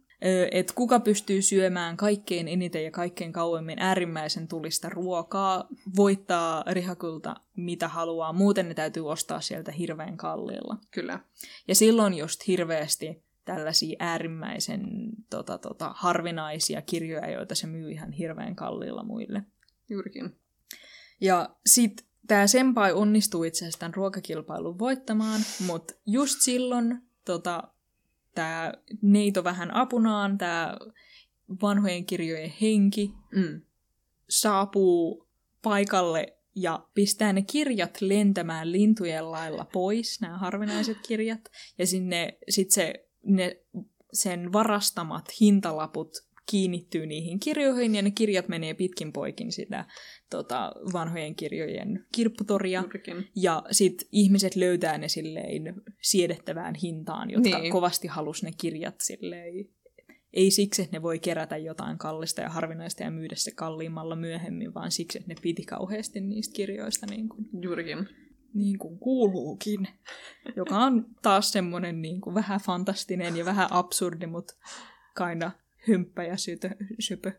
[0.53, 7.89] että kuka pystyy syömään kaikkein eniten ja kaikkein kauemmin äärimmäisen tulista ruokaa, voittaa Rihakulta mitä
[7.89, 10.77] haluaa, muuten ne täytyy ostaa sieltä hirveän kalliilla.
[10.91, 11.21] Kyllä.
[11.69, 14.87] Ja silloin just hirveästi tällaisia äärimmäisen
[15.31, 19.43] tota, tota, harvinaisia kirjoja, joita se myy ihan hirveän kalliilla muille.
[19.91, 20.37] Juurikin.
[21.21, 27.74] Ja sit tämä Senpai onnistuu itse asiassa tämän ruokakilpailun voittamaan, mutta just silloin tota,
[28.35, 30.77] tämä neito vähän apunaan, tämä
[31.63, 33.61] vanhojen kirjojen henki Mm.
[34.31, 35.29] saapuu
[35.63, 41.41] paikalle ja pistää ne kirjat lentämään lintujen lailla pois, nämä harvinaiset kirjat,
[41.79, 43.61] ja sinne sit se, ne,
[44.13, 46.11] sen varastamat hintalaput
[46.51, 49.85] kiinnittyy niihin kirjoihin, ja ne kirjat menee pitkin poikin sitä
[50.31, 53.29] tota, vanhojen kirjojen kirpputoria, Juurikin.
[53.37, 57.73] ja sitten ihmiset löytää ne silleen siedettävään hintaan, jotka Niin.
[57.73, 59.55] kovasti halus ne kirjat silleen.
[60.33, 64.75] Ei siksi, että ne voi kerätä jotain kallista ja harvinaista ja myydä se kalliimmalla myöhemmin,
[64.75, 68.09] vaan siksi, että ne piti kauheasti niistä kirjoista niin kuin, Juurikin.
[68.55, 69.89] niin kuin kuuluukin.
[70.57, 74.55] Joka on taas semmoinen niin kuin vähän fantastinen ja vähän absurdi, mutta
[75.15, 75.51] kaina
[75.89, 76.71] hymppä ja sytö,
[77.01, 77.33] sypö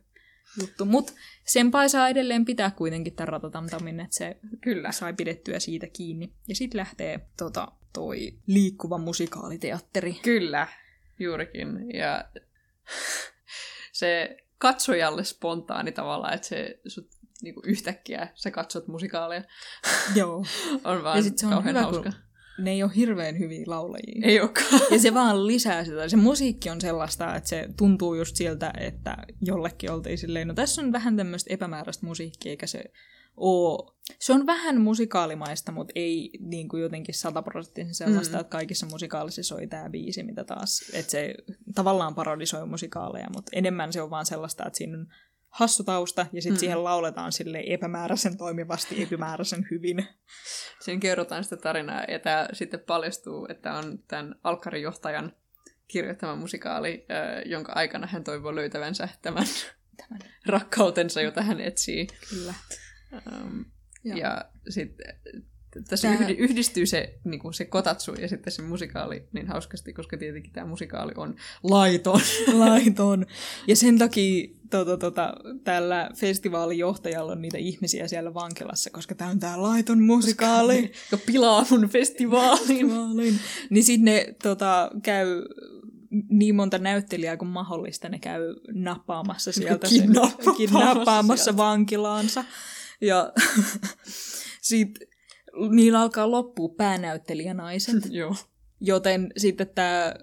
[0.61, 0.85] juttu.
[0.85, 1.13] Mutta
[1.45, 4.91] senpai saa edelleen pitää kuitenkin tämän ratatamtamin, että se Kyllä.
[4.91, 6.33] sai pidettyä siitä kiinni.
[6.47, 10.13] Ja sitten lähtee tota, toi liikkuva musikaaliteatteri.
[10.13, 10.67] Kyllä,
[11.19, 11.91] juurikin.
[11.93, 12.25] Ja
[13.91, 17.07] se katsojalle spontaani tavalla, että se sut
[17.41, 19.43] niinku yhtäkkiä sä katsot musikaalia,
[20.15, 20.45] Joo.
[20.83, 22.03] on vaan Ja sit se on kauhean hyvä, hauska.
[22.03, 22.13] kun
[22.57, 24.21] ne ei ole hirveän hyviä laulajia.
[24.23, 24.81] Ei olekaan.
[24.91, 26.09] Ja se vaan lisää sitä.
[26.09, 30.81] Se musiikki on sellaista, että se tuntuu just siltä, että jollekin oltiin silleen, no tässä
[30.81, 32.83] on vähän tämmöistä epämääräistä musiikkia, eikä se
[33.37, 33.95] oo.
[34.19, 38.41] Se on vähän musikaalimaista, mutta ei niin kuin jotenkin sataprosenttisen sellaista, mm.
[38.41, 41.35] että kaikissa musikaalisissa soi tämä biisi, mitä taas, että se
[41.75, 45.07] tavallaan parodisoi musikaaleja, mutta enemmän se on vaan sellaista, että siinä on
[45.55, 46.59] hassu tausta, ja sitten mm.
[46.59, 50.07] siihen lauletaan sille epämääräisen toimivasti, epämääräisen hyvin.
[50.79, 55.33] Siinä kerrotaan sitä tarinaa, ja tämä sitten paljastuu, että on tämän Alkkari-johtajan
[55.87, 59.45] kirjoittama musikaali, äh, jonka aikana hän toivoo löytävänsä tämän,
[59.97, 60.21] Tämän.
[60.45, 62.07] rakkautensa, jota hän etsii.
[62.29, 62.53] Kyllä.
[63.13, 63.61] Ähm,
[64.03, 64.17] Joo.
[64.17, 65.15] ja sitten
[65.87, 66.29] tässä Tää...
[66.29, 70.67] yhdistyy se, niin kuin se kotatsu ja sitten se musikaali niin hauskasti, koska tietenkin tämä
[70.67, 72.21] musikaali on laiton.
[72.53, 73.25] laiton.
[73.67, 75.33] Ja sen takia tota, tota,
[75.63, 80.91] tällä festivaalijohtajalla on niitä ihmisiä siellä vankilassa, koska tämä on tämä laiton musikaali.
[81.11, 82.67] joka pilaa mun festivaalin.
[82.67, 83.39] Festivaalin.
[83.69, 85.27] niin sitten ne tota, käy
[86.29, 91.57] niin monta näyttelijää kuin mahdollista, ne käy nappaamassa sieltä sen- Kidnappaamassa kidnappaamassa sieltä.
[91.57, 92.43] vankilaansa.
[93.01, 93.33] Ja
[94.61, 95.07] sitten
[95.69, 97.95] niillä alkaa loppua päänäyttelijänaiset.
[98.11, 98.35] Joo.
[98.81, 100.13] Joten sitten tämä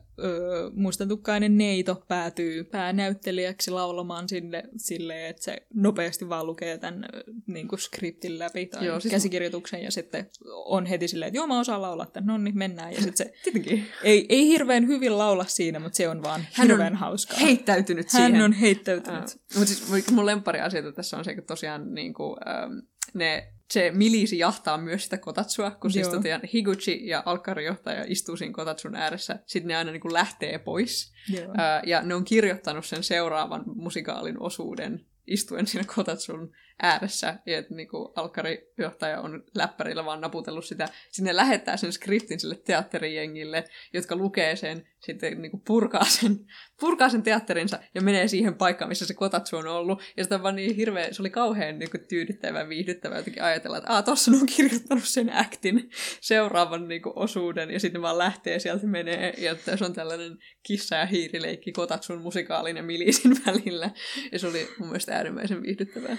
[0.74, 7.04] mustatukkainen neito päätyy päänäyttelijäksi laulamaan sinne silleen, että se nopeasti vaan lukee tämän
[7.46, 10.30] niin kuin skriptin läpi tai joo, siis käsikirjoituksen ja sitten
[10.64, 12.92] on heti silleen, että joo mä osaan laulaa tämän, no niin mennään.
[12.92, 13.32] Ja sitten se
[14.02, 17.38] ei, ei hirveän hyvin laula siinä, mutta se on vaan Hän hirveän on hauskaa.
[17.38, 18.32] heittäytynyt siihen.
[18.32, 19.24] Hän on heittäytynyt.
[19.24, 22.82] Uh, mutta siis mun lempari asia tässä on se, että tosiaan niin kuin, um,
[23.14, 28.54] ne se milisi jahtaa myös sitä kotatsua, kun siis tosiaan Higuchi ja Alkari-johtaja istuu siinä
[28.54, 29.38] kotatsun ääressä.
[29.46, 31.12] Sitten ne aina niin kuin lähtee pois.
[31.32, 31.54] Joo.
[31.56, 37.74] Ää, ja ne on kirjoittanut sen seuraavan musikaalin osuuden istuen siinä kotatsun ääressä, ja että
[37.74, 40.88] niin alkkarijohtaja on läppärillä vaan naputellut sitä.
[41.10, 46.38] Sinne lähettää sen skriptin sille teatterijengille, jotka lukee sen, sitten niin kuin purkaa, sen,
[46.80, 50.02] purkaa sen teatterinsa ja menee siihen paikkaan, missä se kotatsu on ollut.
[50.16, 53.78] Ja sitä vaan niin hirveä, se oli kauhean niin kuin tyydyttävää ja viihdyttävää jotenkin ajatella,
[53.78, 55.90] että aah, tossa on kirjoittanut sen actin
[56.20, 60.96] seuraavan niin kuin, osuuden, ja sitten vaan lähtee sieltä menee, ja se on tällainen kissa-
[60.96, 63.90] ja hiirileikki kotatsun musikaalinen milisin välillä.
[64.32, 66.16] Ja se oli mun mielestä äärimmäisen viihdyttävää.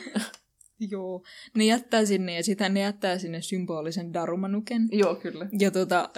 [0.91, 1.23] Joo,
[1.55, 4.87] ne jättää sinne ja sitten ne jättää sinne symbolisen darumanuken.
[4.91, 5.47] Joo, kyllä.
[5.59, 6.09] Ja tota,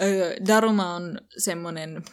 [0.47, 2.03] daruma on semmoinen,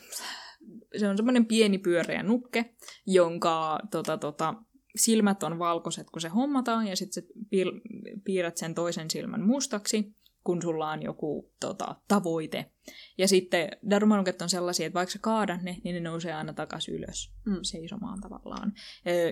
[0.99, 2.75] se on semmoinen pieni pyöreä nukke,
[3.07, 4.55] jonka tota, tota,
[4.97, 7.25] silmät on valkoiset, kun se hommataan, ja sitten
[8.25, 12.67] piirrät sen toisen silmän mustaksi kun sulla on joku tota, tavoite.
[13.19, 16.95] Ja sitten darumanuket on sellaisia, että vaikka sä kaadat ne, niin ne nousee aina takaisin
[16.95, 17.59] ylös mm.
[17.63, 18.73] seisomaan tavallaan.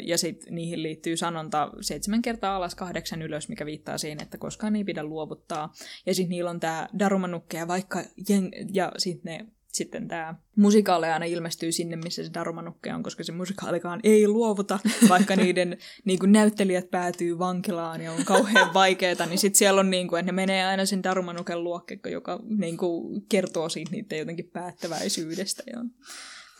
[0.03, 4.77] Ja sitten niihin liittyy sanonta seitsemän kertaa alas, kahdeksan ylös, mikä viittaa siihen, että koskaan
[4.77, 5.73] ei pidä luovuttaa.
[6.07, 11.07] Ja sitten niillä on tämä darumanukke, ja vaikka jeng- ja sitten ne sitten tämä musikaali
[11.07, 14.79] aina ilmestyy sinne, missä se Darumanukke on, koska se musikaalikaan ei luovuta,
[15.09, 19.91] vaikka niiden niin kuin näyttelijät päätyy vankilaan ja on kauhean vaikeaa, niin sitten siellä on
[19.91, 24.19] niin kuin, että ne menee aina sen Darumanuken luokkekko, joka niin kuin, kertoo siitä niiden
[24.19, 25.91] jotenkin päättäväisyydestä ja on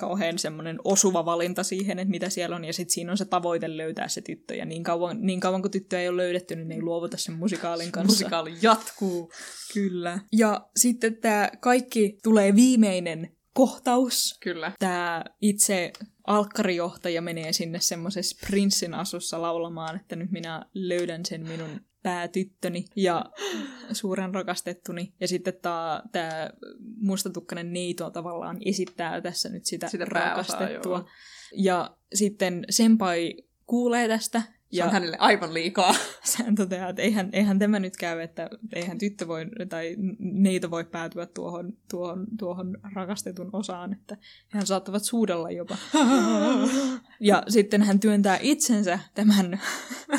[0.01, 3.77] kauhean semmoinen osuva valinta siihen, että mitä siellä on, ja sitten siinä on se tavoite
[3.77, 6.75] löytää se tyttö, ja niin kauan, niin kauan kun tyttö ei ole löydetty, niin ne
[6.75, 8.13] ei luovuta sen musikaalin kanssa.
[8.13, 9.33] Musikaali jatkuu.
[9.75, 10.19] Kyllä.
[10.33, 14.39] Ja sitten tämä kaikki tulee viimeinen kohtaus.
[14.43, 14.73] Kyllä.
[14.79, 15.93] Tämä itse
[16.27, 23.25] alkkarijohtaja menee sinne semmoisessa prinssin asussa laulamaan, että nyt minä löydän sen minun päätyttöni ja
[23.93, 25.15] suuren rakastettuni.
[25.21, 25.55] Ja sitten
[26.13, 26.51] tämä
[27.01, 30.99] mustatukkainen neito tavallaan esittää tässä nyt sitä, sitä rakastettua.
[30.99, 31.09] Joo.
[31.57, 33.35] Ja sitten Senpai
[33.67, 34.43] kuulee tästä.
[34.73, 35.95] Ja se on hänelle aivan liikaa.
[36.25, 40.85] Sehän toteaa, että eihän, eihän tämä nyt käy, että eihän tyttö voi, tai neito voi
[40.85, 44.17] päätyä tuohon, tuohon, tuohon rakastetun osaan, että
[44.49, 45.77] hän saattavat suudella jopa.
[47.21, 49.61] ja sitten hän työntää itsensä tämän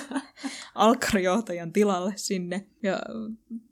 [0.75, 2.99] alkkarijohtajan tilalle sinne ja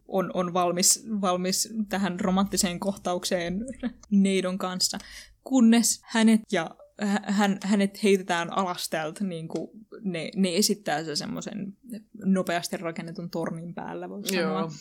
[0.07, 3.65] on, on valmis, valmis tähän romanttiseen kohtaukseen
[4.09, 4.97] neidon kanssa,
[5.43, 6.75] kunnes hänet ja
[7.23, 9.69] hän, hänet heitetään alas täältä, niin kuin
[10.01, 11.77] ne, ne esittää se semmoisen
[12.25, 14.71] nopeasti rakennetun tornin päällä, voi sanoa.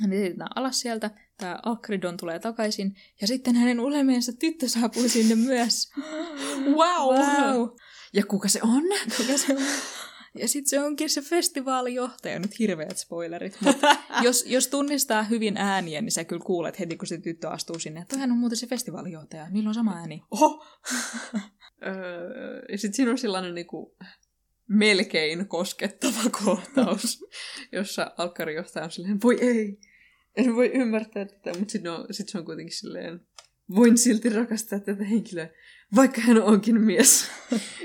[0.00, 5.34] Hän heitetään alas sieltä, tämä Akridon tulee takaisin, ja sitten hänen ulemeensa tyttö saapuu sinne
[5.34, 5.92] myös.
[6.78, 7.14] wow!
[7.14, 7.68] wow.
[8.12, 8.82] Ja kuka se on?
[9.16, 9.62] Kuka se on?
[10.38, 13.56] Ja sitten se onkin se festivaalijohtaja, nyt hirveät spoilerit.
[13.60, 17.78] Mutta jos, jos tunnistaa hyvin ääniä, niin sä kyllä kuulet heti, kun se tyttö astuu
[17.78, 19.50] sinne, että hän on muuten se festivaalijohtaja.
[19.50, 20.22] Niillä on sama ääni.
[20.30, 20.66] Oho!
[22.72, 23.96] ja sitten siinä on sellainen niinku,
[24.68, 27.24] melkein koskettava kohtaus,
[27.72, 29.78] jossa alkkarijohtaja on silleen, voi ei,
[30.36, 33.20] en voi ymmärtää tätä, mutta sitten sit se on kuitenkin silleen,
[33.74, 35.48] voin silti rakastaa tätä henkilöä,
[35.96, 37.30] vaikka hän onkin mies.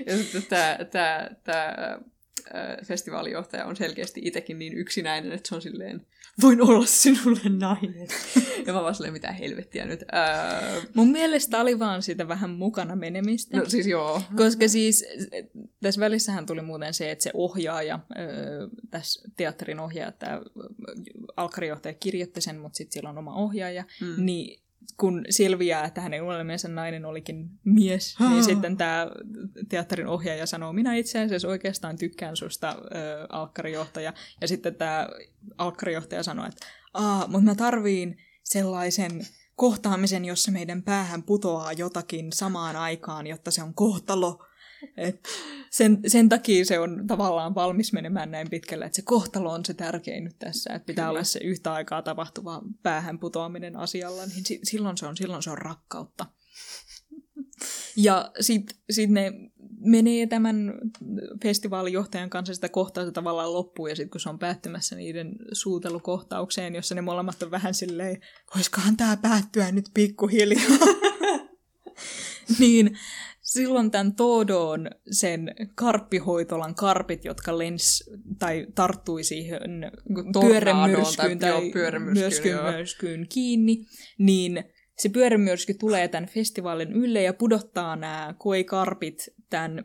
[0.06, 2.00] ja sitten tämä, tämä, tämä
[2.86, 6.08] festivaalijohtaja on selkeästi itsekin niin yksinäinen, että se on silleen,
[6.42, 8.08] voin olla sinulle nainen.
[8.66, 10.04] ja mä vaan silleen, mitä helvettiä nyt.
[10.12, 10.82] Ää...
[10.94, 13.58] Mun mielestä oli vaan sitä vähän mukana menemistä.
[13.58, 14.22] No siis joo.
[14.36, 15.06] Koska siis
[15.82, 18.00] tässä välissähän tuli muuten se, että se ohjaaja,
[18.90, 20.42] tässä teatterin ohjaaja, tämä
[21.38, 24.26] alkkarijohtaja kirjoitti sen, mutta sitten siellä on oma ohjaaja, mm.
[24.26, 24.62] niin
[24.98, 28.30] kun selviää, että hänen unelmiensa nainen olikin mies, ha.
[28.30, 29.08] niin sitten tämä
[29.70, 32.76] teatterin ohjaaja sanoo, minä itse asiassa oikeastaan tykkään susta, äh,
[33.30, 34.14] alkkarijohtaja.
[34.42, 35.08] Ja sitten tämä
[35.58, 42.76] alkkarijohtaja sanoo, että Aa, mutta mä tarviin sellaisen kohtaamisen, jossa meidän päähän putoaa jotakin samaan
[42.76, 44.46] aikaan, jotta se on kohtalo.
[44.98, 45.20] Et
[45.70, 49.74] sen, sen takia se on tavallaan valmis menemään näin pitkälle, että se kohtalo on se
[49.74, 51.10] tärkein nyt tässä, että pitää Kyllä.
[51.10, 55.50] olla se yhtä aikaa tapahtuva päähän putoaminen asialla, niin si- silloin, se on, silloin se
[55.52, 56.26] on rakkautta.
[57.96, 59.32] Ja sitten sit ne
[59.80, 60.74] menee tämän
[61.44, 66.76] festivaalijohtajan kanssa sitä kohtaa se tavallaan loppuu, ja sitten kun se on päättymässä niiden suutelukohtaukseen,
[66.76, 68.22] jossa ne molemmat on vähän silleen,
[68.56, 70.78] voisikohan tämä päättyä nyt pikkuhiljaa,
[72.60, 72.98] niin
[73.42, 78.10] silloin tämän Todon sen karppihoitolan karpit, jotka lens
[78.40, 79.92] tai tarttui siihen
[80.42, 83.86] pyörämyrskyyn tai, tai pyörämyrskyyn myrskyyn kiinni,
[84.18, 84.64] niin
[84.98, 89.84] se pyörämyrsky tulee tämän festivaalin ylle ja pudottaa nämä koikarpit tämän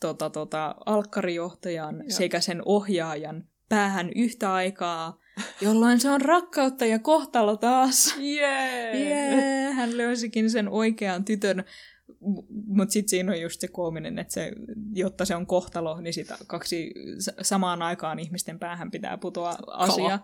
[0.00, 2.04] tota, tota, alkkarijohtajan Joo.
[2.08, 5.18] sekä sen ohjaajan päähän yhtä aikaa,
[5.60, 8.14] jolloin se on rakkautta ja kohtalo taas.
[8.20, 8.96] Yeah.
[8.96, 9.76] Yeah.
[9.76, 11.64] Hän löysikin sen oikean tytön
[12.66, 14.52] mutta sitten siinä on just se koominen, että se,
[14.92, 16.94] jotta se on kohtalo, niin sitä kaksi
[17.42, 20.18] samaan aikaan ihmisten päähän pitää putoa asia.
[20.18, 20.20] Kala.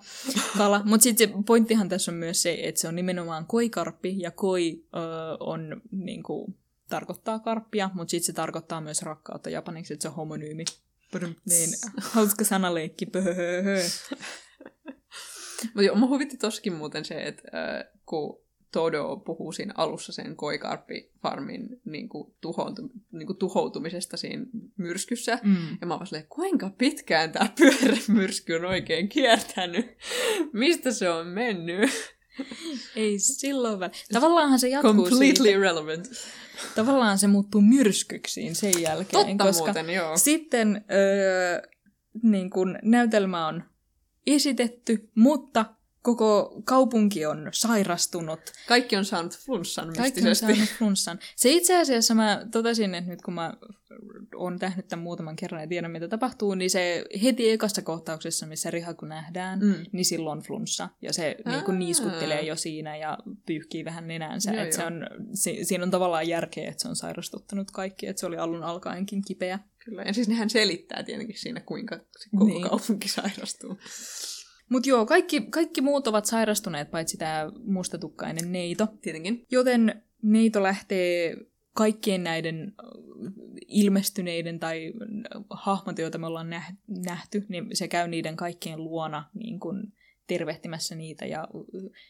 [0.59, 0.83] Kala.
[0.85, 4.85] Mutta sitten se pointtihan tässä on myös se, että se on nimenomaan koikarppi, ja koi
[4.95, 4.99] ö,
[5.41, 6.55] on niinku,
[6.89, 10.65] tarkoittaa karppia, mutta sitten se tarkoittaa myös rakkautta japaniksi, että se on homonyymi.
[11.49, 11.71] Niin,
[12.01, 13.07] hauska sanaleikki.
[15.65, 20.37] Mutta joo, mä huvitti toskin muuten se, että äh, kun Todo puhuu siinä alussa sen
[20.37, 25.39] koikarppifarmin niin kuin, tuhoutu, niin kuin, tuhoutumisesta siinä myrskyssä.
[25.43, 25.79] Mm.
[25.81, 29.87] Ja mä vaan kuinka pitkään tämä pyörämyrsky on oikein kiertänyt?
[30.53, 31.91] Mistä se on mennyt?
[32.97, 33.91] Ei silloin väl.
[34.13, 35.51] Tavallaanhan se jatkuu Completely siitä.
[35.51, 36.11] irrelevant.
[36.75, 39.27] Tavallaan se muuttuu myrskyksiin sen jälkeen.
[39.27, 40.17] Totta koska muuten, joo.
[40.17, 41.63] Sitten öö,
[42.23, 43.65] niin kun näytelmä on
[44.27, 45.65] esitetty, mutta
[46.03, 48.41] koko kaupunki on sairastunut.
[48.69, 51.19] Kaikki on saanut flunssan Kaikki on saanut flunssan.
[51.37, 53.53] Se itse asiassa mä totesin, että nyt kun mä
[54.35, 58.71] oon nähnyt tämän muutaman kerran ja tiedän, mitä tapahtuu, niin se heti ekassa kohtauksessa, missä
[58.71, 59.75] Rihaku nähdään, mm.
[59.93, 60.89] niin silloin on flunssa.
[61.03, 64.53] Ja se niin kuin niiskuttelee jo siinä ja pyyhkii vähän nenänsä.
[64.53, 68.27] Joo, se on, si, siinä on tavallaan järkeä, että se on sairastuttanut kaikki, että se
[68.27, 69.59] oli alun alkaenkin kipeä.
[69.85, 72.63] Kyllä, ja siis nehän selittää tietenkin siinä, kuinka se koko niin.
[72.63, 73.79] kaupunki sairastuu.
[74.71, 78.87] Mutta joo, kaikki, kaikki muut ovat sairastuneet, paitsi tämä mustatukkainen neito.
[79.03, 79.47] Tietenkin.
[79.51, 81.37] Joten neito lähtee
[81.75, 82.73] kaikkien näiden
[83.67, 84.93] ilmestyneiden tai
[85.51, 86.51] hahmot, joita me ollaan
[87.07, 89.93] nähty, niin se käy niiden kaikkien luona niin kun
[90.27, 91.49] tervehtimässä niitä ja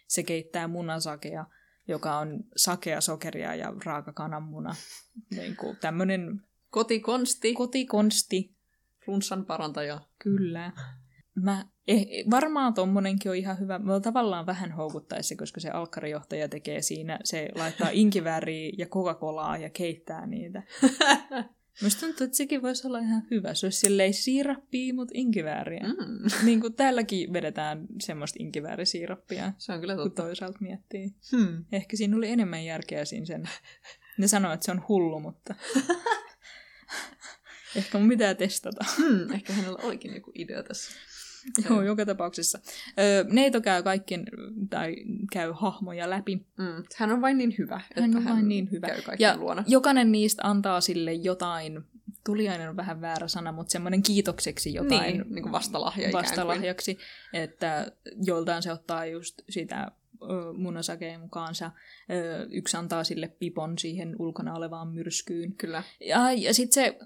[0.07, 1.47] se keittää munasakea,
[1.89, 4.74] joka on sakea, sokeria ja raaka kananmuna.
[5.37, 7.55] Niin kuin tämmönen kotikonsti.
[7.55, 8.55] Kotikonsti.
[9.05, 10.01] Flunssan parantaja.
[10.19, 10.73] Kyllä.
[11.35, 13.78] Mä Eh, varmaan tommonenkin on ihan hyvä.
[13.78, 19.70] Mä tavallaan vähän houkuttaisi, koska se alkkarijohtaja tekee siinä, se laittaa inkivääriä ja Coca-Colaa ja
[19.70, 20.62] keittää niitä.
[21.81, 23.55] Minusta tuntuu, että sekin voisi olla ihan hyvä.
[23.55, 25.81] Se olisi silleen siirappia, mutta inkivääriä.
[25.82, 26.31] Mm.
[26.47, 29.52] Niin kuin täälläkin vedetään semmoista inkiväärisiirappia.
[29.59, 30.23] Se on kyllä totta.
[30.23, 31.15] Kun toisaalta miettii.
[31.36, 31.65] Hmm.
[31.73, 33.48] Ehkä siinä oli enemmän järkeä siinä sen.
[34.19, 35.55] Ne sanoo, että se on hullu, mutta...
[37.77, 38.85] Ehkä mun pitää testata.
[38.97, 40.93] Hmm, ehkä hänellä olikin joku idea tässä.
[41.71, 42.59] Joo, joka tapauksessa.
[42.99, 44.27] Öö, Neito käy kaikkien,
[44.71, 44.97] tai
[45.33, 46.37] käy hahmoja läpi.
[46.37, 46.85] Mm.
[46.97, 48.87] Hän on vain niin hyvä, että hän on hän vain niin hyvä.
[48.87, 49.65] käy ja luona.
[49.67, 51.81] jokainen niistä antaa sille jotain,
[52.25, 55.19] tuliainen on vähän väärä sana, mutta semmoinen kiitokseksi jotain.
[55.19, 56.99] Niin, niin kuin vastalahja Vastalahjaksi,
[57.33, 57.93] että
[58.27, 59.93] joltain se ottaa just sitä
[60.57, 61.71] munasakeen mukaansa.
[62.51, 65.53] Yksi antaa sille pipon siihen ulkona olevaan myrskyyn.
[65.53, 65.83] Kyllä.
[66.01, 66.99] Ja, ja sitten se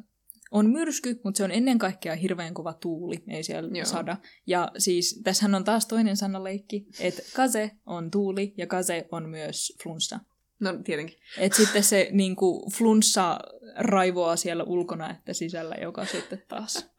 [0.55, 3.85] on myrsky, mutta se on ennen kaikkea hirveän kova tuuli, ei siellä Joo.
[3.85, 4.17] sada.
[4.47, 9.77] Ja siis tässähän on taas toinen sanaleikki, että kase on tuuli ja kase on myös
[9.83, 10.21] flunssa.
[10.61, 11.19] No tietenkin.
[11.39, 13.39] Et sitten se niinku, flunssa
[13.77, 16.91] raivoaa siellä ulkona että sisällä, joka sitten taas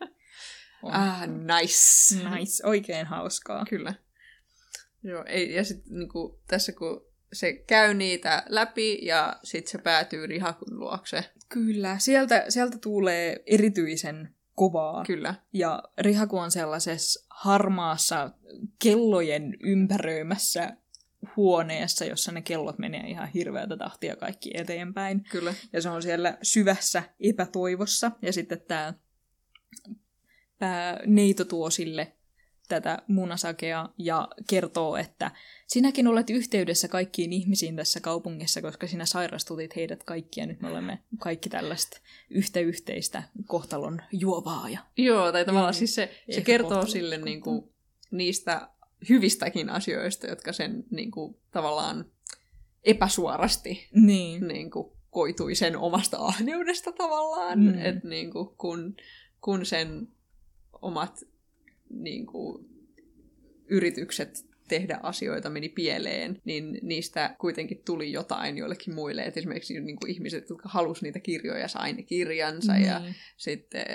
[0.84, 0.94] on.
[0.94, 2.30] Ah, nice.
[2.30, 3.66] Nice, oikein hauskaa.
[3.70, 3.94] Kyllä.
[5.04, 7.06] Joo, ei, ja sitten niinku, tässä kun
[7.36, 11.26] se käy niitä läpi ja sitten se päätyy Rihakun luokse.
[11.50, 15.06] Kyllä, sieltä, sieltä tulee erityisen kovaa.
[15.06, 15.36] Kyllä.
[15.54, 18.32] Ja Rihaku on sellaisessa harmaassa
[18.84, 20.78] kellojen ympäröimässä
[21.36, 25.24] huoneessa, jossa ne kellot menee ihan hirveätä tahtia kaikki eteenpäin.
[25.32, 25.54] Kyllä.
[25.74, 28.12] Ja se on siellä syvässä epätoivossa.
[28.22, 28.94] Ja sitten tämä
[31.06, 32.16] neito tuo sille
[32.68, 35.32] tätä munasakea ja kertoo, että
[35.68, 40.68] sinäkin olet yhteydessä kaikkiin ihmisiin tässä kaupungissa, koska sinä sairastutit heidät kaikki ja nyt me
[40.70, 41.98] olemme kaikki tällaista
[42.30, 44.70] yhtä yhteistä kohtalon juovaa.
[44.70, 44.80] Ja...
[44.98, 47.70] Joo, tai tavallaan mm, siis se, se kertoo sille niin kuin,
[48.12, 48.70] niistä
[49.10, 52.06] hyvistäkin asioista, jotka sen niin kuin, tavallaan
[52.84, 54.48] epäsuorasti niin.
[54.48, 57.86] Niin kuin, koitui sen omasta ahneudesta tavallaan, mm.
[57.86, 58.96] että niin kuin, kun,
[59.42, 60.08] kun sen
[60.82, 61.20] omat
[61.90, 62.66] niin kuin,
[63.70, 69.24] yritykset tehdä asioita meni pieleen, niin niistä kuitenkin tuli jotain joillekin muille.
[69.24, 72.84] Et esimerkiksi niin kuin ihmiset, jotka halusivat niitä kirjoja, sai ne kirjansa mm.
[72.84, 73.02] ja
[73.38, 73.86] sitten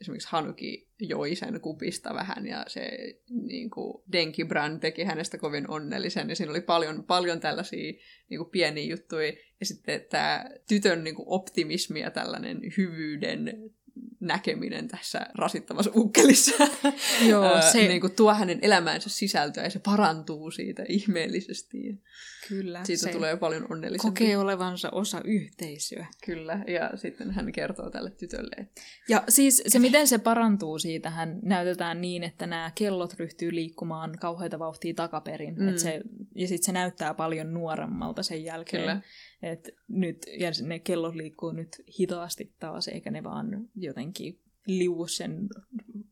[0.00, 2.90] esimerkiksi Hanuki joi sen kupista vähän ja se
[3.28, 7.92] niin kuin Denki Brand teki hänestä kovin onnellisen ja siinä oli paljon, paljon tällaisia
[8.28, 13.70] niin kuin pieniä juttuja ja sitten tämä tytön niin kuin optimismi ja tällainen hyvyyden
[14.20, 16.64] näkeminen tässä rasittavassa ukkelissa
[17.28, 17.88] Joo, se...
[17.88, 22.02] niin kuin tuo hänen elämäänsä sisältöä ja se parantuu siitä ihmeellisesti.
[22.48, 22.84] Kyllä.
[22.84, 24.20] Siitä se tulee paljon onnellisempi.
[24.20, 26.06] Kokee olevansa osa yhteisöä.
[26.24, 28.56] Kyllä, ja sitten hän kertoo tälle tytölle.
[28.56, 28.80] Että...
[29.08, 34.18] Ja siis se, miten se parantuu siitä, hän näytetään niin, että nämä kellot ryhtyy liikkumaan
[34.20, 35.54] kauheita vauhtia takaperin.
[35.58, 35.68] Mm.
[35.68, 36.00] Et se,
[36.34, 38.82] ja sitten se näyttää paljon nuoremmalta sen jälkeen.
[38.82, 39.02] Kyllä.
[39.42, 45.48] Et nyt, ja ne kellot liikkuu nyt hitaasti taas, eikä ne vaan jotenkin liu sen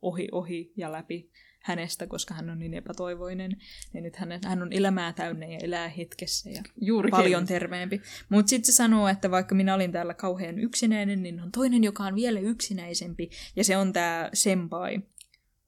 [0.03, 1.31] ohi, ohi ja läpi
[1.63, 3.57] hänestä, koska hän on niin epätoivoinen.
[3.95, 7.11] Ja nyt hän, hän on elämää täynnä ja elää hetkessä ja Juurikin.
[7.11, 8.01] paljon terveempi.
[8.29, 12.05] Mutta sitten se sanoo, että vaikka minä olin täällä kauhean yksinäinen, niin on toinen, joka
[12.05, 13.31] on vielä yksinäisempi.
[13.57, 15.01] Ja se on tämä senpai.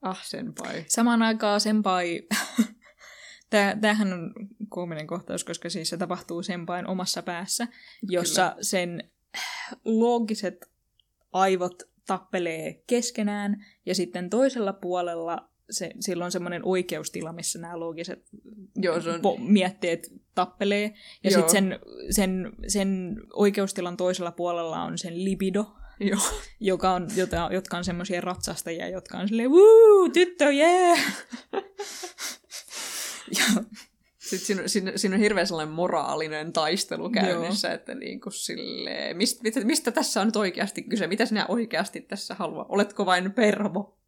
[0.01, 0.85] Ah, senpai.
[0.87, 2.27] Samaan aikaan senpai...
[3.81, 4.33] Tämähän on
[4.69, 7.67] koominen kohtaus, koska siis se tapahtuu senpain omassa päässä,
[8.09, 8.63] jossa Kyllä.
[8.63, 9.11] sen
[9.85, 10.71] loogiset
[11.31, 18.23] aivot tappelee keskenään, ja sitten toisella puolella se, silloin semmoinen oikeustila, missä nämä loogiset
[18.75, 19.19] Joo, se on...
[19.19, 20.93] po- mietteet tappelee.
[21.23, 26.19] Ja sitten sen, sen, sen oikeustilan toisella puolella on sen libido, Joo.
[26.59, 30.99] Joka on, jota, jotka on semmoisia ratsastajia, jotka on silleen, wuu, tyttö, yeah!
[33.39, 33.63] ja
[34.29, 37.75] sitten siinä, siinä, siinä on hirveän sellainen moraalinen taistelu käynnissä, Joo.
[37.75, 42.35] että niin kuin silleen, mistä, mistä tässä on nyt oikeasti kyse, mitä sinä oikeasti tässä
[42.35, 43.99] haluaa, oletko vain pervo?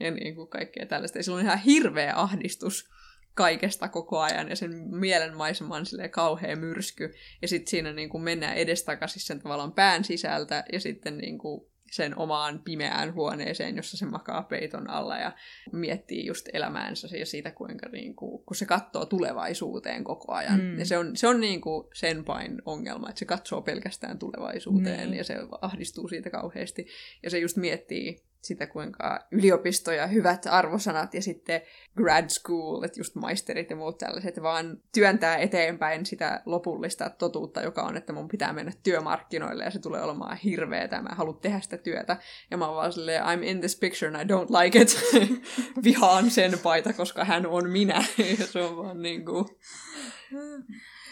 [0.00, 1.18] Ja niin kuin kaikkea tällaista.
[1.18, 2.88] Ja sillä on ihan hirveä ahdistus
[3.34, 7.14] kaikesta koko ajan ja sen mielenmaisema on silleen kauhea myrsky.
[7.42, 11.70] Ja sitten siinä niin kuin mennään edestakaisin sen tavallaan pään sisältä ja sitten niin kuin
[11.90, 15.32] sen omaan pimeään huoneeseen, jossa se makaa peiton alla ja
[15.72, 20.60] miettii just elämäänsä ja siitä, kuinka niin kuin, kun se katsoo tulevaisuuteen koko ajan.
[20.60, 20.78] Mm.
[20.78, 25.08] Ja se on, se on niin kuin sen pain ongelma, että se katsoo pelkästään tulevaisuuteen
[25.08, 25.14] mm.
[25.14, 26.86] ja se ahdistuu siitä kauheasti.
[27.22, 31.60] Ja se just miettii sitä, kuinka yliopisto ja hyvät arvosanat ja sitten
[31.96, 37.82] grad school, että just maisterit ja muut tällaiset, vaan työntää eteenpäin sitä lopullista totuutta, joka
[37.82, 41.78] on, että mun pitää mennä työmarkkinoille ja se tulee olemaan hirveetä, mä haluan tehdä sitä
[41.78, 42.16] työtä.
[42.50, 45.00] Ja mä oon vaan silleen, I'm in this picture and I don't like it.
[45.84, 48.04] Vihaan sen paita, koska hän on minä.
[48.38, 49.58] ja se on vaan niinku...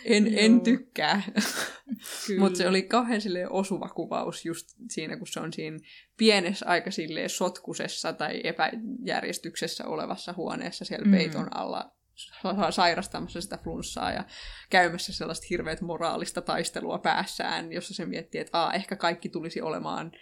[0.07, 1.23] En, en tykkää.
[2.39, 3.21] Mutta se oli kauhean
[3.51, 5.79] osuva kuvaus just siinä, kun se on siinä
[6.17, 6.91] pienessä aika
[7.27, 11.11] sotkusessa tai epäjärjestyksessä olevassa huoneessa siellä mm.
[11.11, 11.97] peiton alla
[12.71, 14.25] sairastamassa sitä flunssaa ja
[14.71, 20.13] käymässä sellaista hirveät moraalista taistelua päässään, jossa se miettii, että Aa, ehkä kaikki tulisi olemaan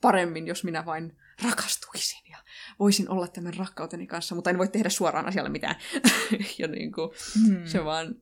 [0.00, 2.38] paremmin, jos minä vain rakastuisin ja
[2.78, 5.74] voisin olla tämän rakkauteni kanssa, mutta en voi tehdä suoraan asialle mitään.
[6.58, 7.10] ja niin kuin,
[7.46, 7.66] hmm.
[7.66, 8.14] se vaan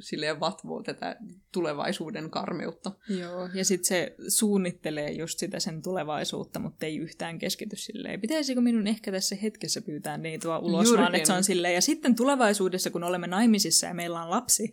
[0.00, 1.16] silleen vatvoo tätä
[1.52, 2.92] tulevaisuuden karmeutta.
[3.08, 8.20] Joo, ja sitten se suunnittelee just sitä sen tulevaisuutta, mutta ei yhtään keskity silleen.
[8.20, 11.02] Pitäisikö minun ehkä tässä hetkessä pyytää tuo ulos, Jurgen.
[11.02, 11.74] vaan että se on silleen.
[11.74, 14.72] Ja sitten tulevaisuudessa, kun olemme naimisissa ja meillä on lapsi,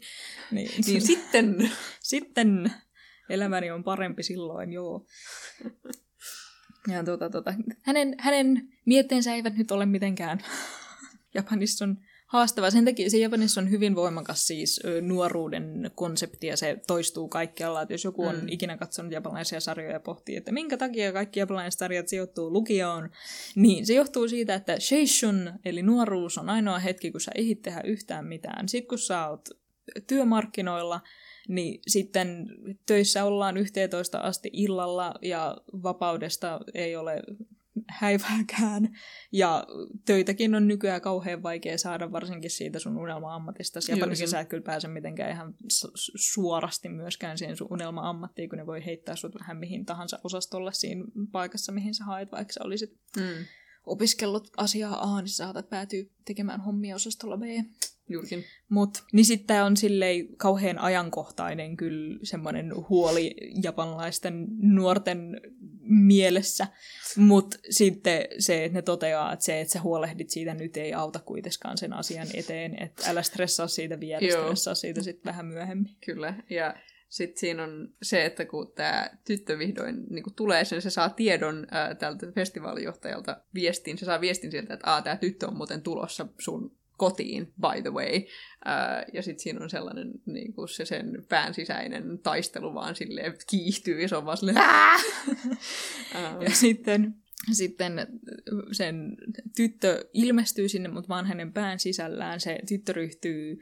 [0.51, 1.71] niin, niin sitten...
[1.99, 2.73] sitten
[3.29, 5.05] elämäni on parempi silloin, joo.
[6.87, 10.39] Ja tuota, tuota, hänen, hänen mietteensä eivät nyt ole mitenkään
[11.35, 11.97] Japanissa on
[12.33, 12.71] haastava.
[12.71, 17.81] Sen takia se Japanissa on hyvin voimakas siis nuoruuden konsepti ja se toistuu kaikkialla.
[17.81, 18.47] Että jos joku on mm.
[18.47, 23.09] ikinä katsonut japanilaisia sarjoja ja pohtii, että minkä takia kaikki japanilaiset sarjat sijoittuu lukioon,
[23.55, 27.81] niin se johtuu siitä, että sheishun, eli nuoruus, on ainoa hetki, kun sä ehdit tehdä
[27.83, 28.69] yhtään mitään.
[28.69, 29.49] Sitten kun sä oot
[30.07, 31.01] työmarkkinoilla,
[31.47, 32.47] niin sitten
[32.85, 37.21] töissä ollaan 11 asti illalla ja vapaudesta ei ole
[37.89, 38.97] häivääkään.
[39.31, 39.67] Ja
[40.05, 43.79] töitäkin on nykyään kauhean vaikea saada, varsinkin siitä sun unelma-ammatista.
[43.87, 45.55] Japanissa sä et kyllä pääse mitenkään ihan
[46.15, 51.03] suorasti myöskään siihen sun unelma-ammattiin, kun ne voi heittää sut vähän mihin tahansa osastolla siinä
[51.31, 53.45] paikassa, mihin sä haet, vaikka sä olisit mm.
[53.85, 57.43] Opiskellut asiaa A, niin saatat päätyä tekemään hommia osastolla B.
[58.09, 58.43] Juurikin.
[58.69, 65.41] Mut, niin sitten on silleen kauhean ajankohtainen kyllä semmoinen huoli japanlaisten nuorten
[65.81, 66.67] mielessä.
[67.17, 71.19] Mutta sitten se, että ne toteaa, että se, että sä huolehdit siitä nyt ei auta
[71.19, 72.83] kuitenkaan sen asian eteen.
[72.83, 75.95] Että älä stressaa siitä vielä, stressaa siitä sitten vähän myöhemmin.
[76.05, 76.75] Kyllä, ja
[77.13, 81.09] sitten siinä on se, että kun tämä tyttö vihdoin niin kun tulee sen, se saa
[81.09, 86.27] tiedon ää, tältä festivaalijohtajalta viestin, se saa viestin sieltä, että tämä tyttö on muuten tulossa
[86.39, 88.21] sun kotiin, by the way.
[88.65, 93.33] Ää, ja sitten siinä on sellainen niin kuin se sen pään sisäinen taistelu vaan silleen
[93.49, 94.57] kiihtyy ja se on vaan silleen
[96.47, 97.15] ja sitten
[97.51, 98.07] sitten
[98.71, 99.17] sen
[99.55, 103.59] tyttö ilmestyy sinne, mutta vaan hänen pään sisällään se tyttö ryhtyy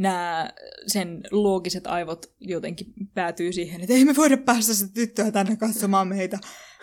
[0.00, 0.50] nämä
[0.86, 6.08] sen loogiset aivot jotenkin päätyy siihen, että ei me voida päästä sitä tyttöä tänne katsomaan
[6.08, 6.38] meitä.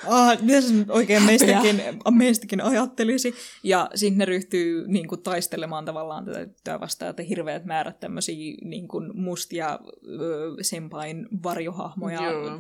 [0.08, 1.82] Ah, mitä se oikein meistäkin,
[2.12, 3.34] meistäkin ajattelisi?
[3.64, 8.56] Ja sitten ne ryhtyy niin kuin, taistelemaan tavallaan tätä tyttöä vastaan, että hirveät määrät tämmöisiä
[8.64, 9.80] niin kuin, mustia
[10.20, 12.58] ö, sempain varjohahmoja Joo.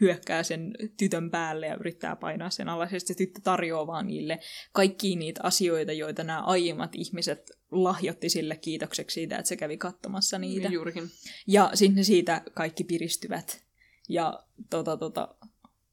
[0.00, 2.92] hyökkää sen tytön päälle ja yrittää painaa sen alas.
[2.92, 4.38] Ja se tyttö tarjoaa vaan niille
[4.72, 10.38] kaikki niitä asioita, joita nämä aiemmat ihmiset lahjotti sille kiitokseksi siitä, että se kävi katsomassa
[10.38, 10.68] niitä.
[10.68, 11.10] Juurikin.
[11.46, 13.64] Ja sitten siitä kaikki piristyvät.
[14.08, 14.40] Ja
[14.70, 15.34] tota, tota,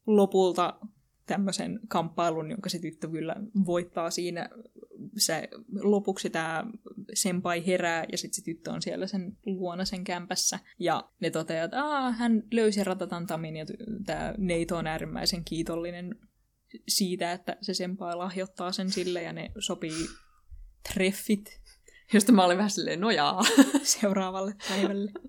[0.07, 0.79] lopulta
[1.25, 3.35] tämmöisen kamppailun, jonka se tyttö kyllä
[3.65, 4.49] voittaa siinä.
[5.17, 5.49] Se,
[5.81, 6.65] lopuksi tämä
[7.13, 10.59] senpai herää ja sitten se tyttö on siellä sen luona sen kämpässä.
[10.79, 13.65] Ja ne toteaa, että Aa, hän löysi ratatantamin ja
[14.05, 16.15] tämä Neito on äärimmäisen kiitollinen
[16.87, 20.07] siitä, että se senpai lahjoittaa sen sille ja ne sopii
[20.93, 21.61] treffit
[22.13, 23.43] josta mä olin vähän silleen nojaa.
[23.83, 25.11] Seuraavalle päivälle.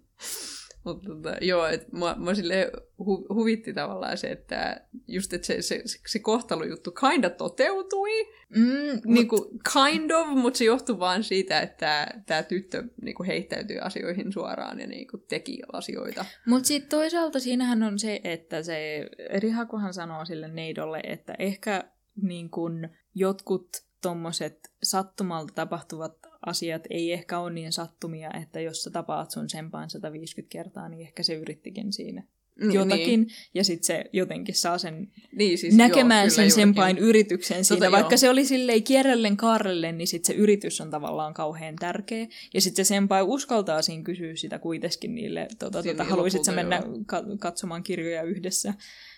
[0.85, 5.63] Mutta tota, joo, että mua, mua sille hu, huvitti tavallaan se, että just että se,
[5.63, 8.11] se, se, se kohtalojuttu kinda toteutui.
[8.57, 9.43] Mm, niin kuin,
[9.73, 14.81] kind of, mutta se johtui vaan siitä, että tämä tyttö niin kuin heittäytyi asioihin suoraan
[14.81, 16.25] ja niin kuin, teki asioita.
[16.47, 19.07] Mutta sitten toisaalta siinähän on se, että se
[19.39, 21.85] Rihakohan sanoo sille neidolle, että ehkä
[22.23, 23.69] niin kuin, jotkut
[24.03, 29.91] tommoset sattumalta tapahtuvat asiat ei ehkä ole niin sattumia, että jos sä tapaat sun sempaan
[29.91, 32.23] 150 kertaa, niin ehkä se yrittikin siinä
[32.61, 33.29] niin, jotakin, niin.
[33.55, 37.79] ja sitten se jotenkin saa sen niin, siis, näkemään joo, sen sempain yrityksen siinä.
[37.79, 38.19] Tota, Vaikka joo.
[38.19, 42.27] se oli silleen kierrellen kaarellen, niin sitten se yritys on tavallaan kauhean tärkeä.
[42.55, 46.83] Ja sitten se sempai uskaltaa siinä kysyä sitä kuitenkin niille, tota, tota, haluaisit sä mennä
[47.07, 48.75] ka- katsomaan kirjoja yhdessä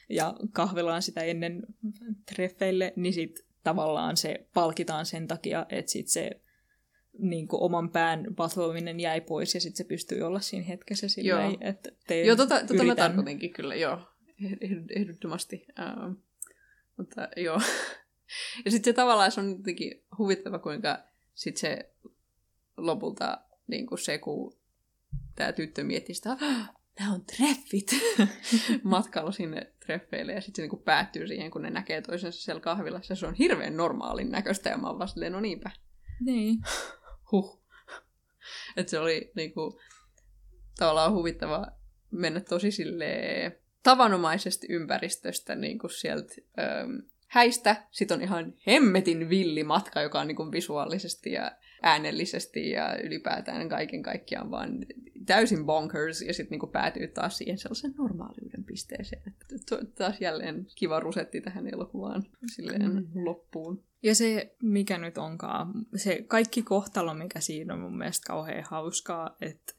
[0.08, 1.62] ja kahvelaan sitä ennen
[2.34, 6.30] treffeille, niin sitten tavallaan se palkitaan sen takia, että sitten se
[7.20, 11.50] niin kuin oman pään vatvoaminen jäi pois ja sitten se pystyy olla siinä hetkessä silleen,
[11.50, 11.58] joo.
[11.60, 13.98] että teen, Joo, tota, tota mä tarkoitinkin kyllä, joo,
[14.96, 15.66] ehdottomasti.
[15.78, 16.16] Uh,
[16.96, 17.60] mutta joo.
[18.64, 20.98] ja sitten se tavallaan se on jotenkin huvittava, kuinka
[21.34, 21.90] sitten se
[22.76, 24.60] lopulta niin kuin se, kun
[25.36, 26.36] tämä tyttö miettii sitä,
[27.00, 27.90] nämä on treffit
[28.82, 33.14] matkalla sinne treffeille ja sitten se niinku päättyy siihen, kun ne näkee toisensa siellä kahvilassa.
[33.14, 35.70] Se on hirveän normaalin näköistä ja mä oon vaan silleen, no niinpä.
[36.20, 36.58] Niin
[37.32, 37.62] huh.
[38.76, 39.80] Että se oli niinku,
[40.78, 41.66] tavallaan huvittava
[42.10, 46.34] mennä tosi silleen tavanomaisesta ympäristöstä niinku sieltä
[47.26, 47.86] häistä.
[47.90, 51.52] Sitten on ihan hemmetin villi matka, joka on niinku visuaalisesti ja
[51.82, 54.78] äänellisesti ja ylipäätään kaiken kaikkiaan vaan
[55.26, 59.22] täysin bonkers ja sitten niinku päätyy taas siihen sellaisen normaaliuden pisteeseen.
[59.26, 62.22] Että taas jälleen kiva rusetti tähän elokuvaan
[62.54, 63.24] silleen mm.
[63.24, 63.84] loppuun.
[64.02, 69.36] Ja se, mikä nyt onkaan, se kaikki kohtalo, mikä siinä on mun mielestä kauhean hauskaa,
[69.40, 69.74] että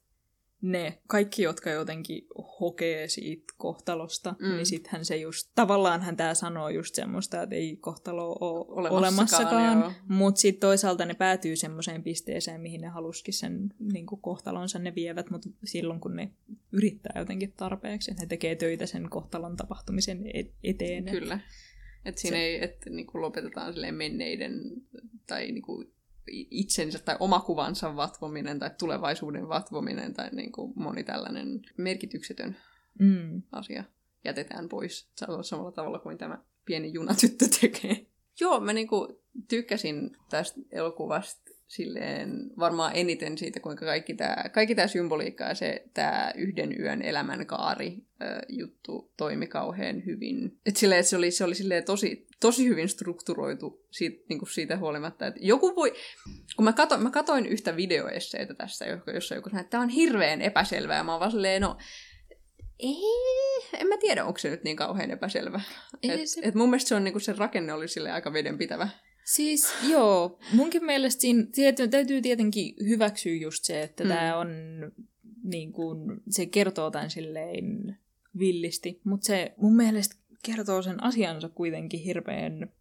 [0.62, 2.28] ne kaikki, jotka jotenkin
[2.60, 4.48] hokee siitä kohtalosta, mm.
[4.48, 9.96] niin sittenhän se just, tavallaanhan tämä sanoo just semmoista, että ei kohtalo ole olemassakaan, olemassakaan
[10.08, 15.30] mutta sitten toisaalta ne päätyy semmoiseen pisteeseen, mihin ne haluskin sen niin kohtalonsa, ne vievät,
[15.30, 16.32] mutta silloin kun ne
[16.72, 20.24] yrittää jotenkin tarpeeksi, että ne tekee töitä sen kohtalon tapahtumisen
[20.64, 21.06] eteen.
[21.06, 21.40] Kyllä.
[22.06, 22.44] Että siinä se...
[22.44, 24.62] ei, että niinku lopetetaan menneiden
[25.28, 25.86] tai niinku
[26.27, 32.57] itsensä tai omakuvansa vatvominen tai tulevaisuuden vatvominen tai niinku moni tällainen merkityksetön
[32.99, 33.41] mm.
[33.52, 33.84] asia
[34.26, 35.10] jätetään pois
[35.41, 38.06] samalla tavalla kuin tämä pieni junatyttö tekee.
[38.39, 44.88] Joo, mä niinku tykkäsin tästä elokuvasta silleen varmaan eniten siitä, kuinka kaikki tämä kaikki tää
[44.88, 50.60] symboliikka ja se tämä yhden yön elämänkaari ö, juttu toimi kauhean hyvin.
[50.65, 54.77] Et silleen, et se oli, se oli silleen tosi, tosi hyvin strukturoitu siitä, niinku siitä
[54.77, 55.93] huolimatta, että joku voi...
[56.56, 60.41] Kun mä katoin, mä katoin yhtä videoesseitä tässä, jossa joku sanoi, että tämä on hirveän
[60.41, 61.77] epäselvää, ja mä oon vaan silleen, no
[62.80, 62.95] ei,
[63.80, 65.61] en mä tiedä, onko se nyt niin kauhean epäselvä.
[66.03, 66.41] Et, se...
[66.43, 68.89] et mun mielestä se, on, niin se rakenne oli sille aika vedenpitävä.
[69.26, 74.10] Siis joo, munkin mielestä siinä tiety, täytyy tietenkin hyväksyä just se, että mm.
[74.10, 74.48] tämä on
[75.43, 77.98] niin kuin, se kertoo tämän silleen
[78.39, 80.15] villisti, mutta se mun mielestä
[80.45, 82.72] kertoo sen asiansa kuitenkin hirveän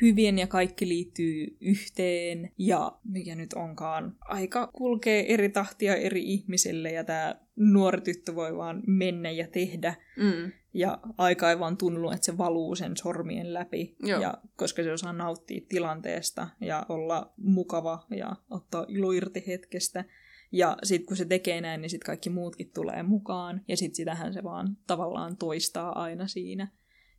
[0.00, 6.92] hyvin ja kaikki liittyy yhteen ja mikä nyt onkaan, aika kulkee eri tahtia eri ihmisille
[6.92, 9.94] ja tämä nuori tyttö voi vaan mennä ja tehdä.
[10.16, 10.52] Mm.
[10.74, 13.96] Ja aika ei vaan tunnu, että se valuu sen sormien läpi.
[14.02, 14.20] Joo.
[14.20, 20.04] Ja koska se osaa nauttia tilanteesta ja olla mukava ja ottaa ilo irti hetkestä.
[20.52, 23.60] Ja sitten kun se tekee näin, niin sitten kaikki muutkin tulee mukaan.
[23.68, 26.68] Ja sitten sitähän se vaan tavallaan toistaa aina siinä.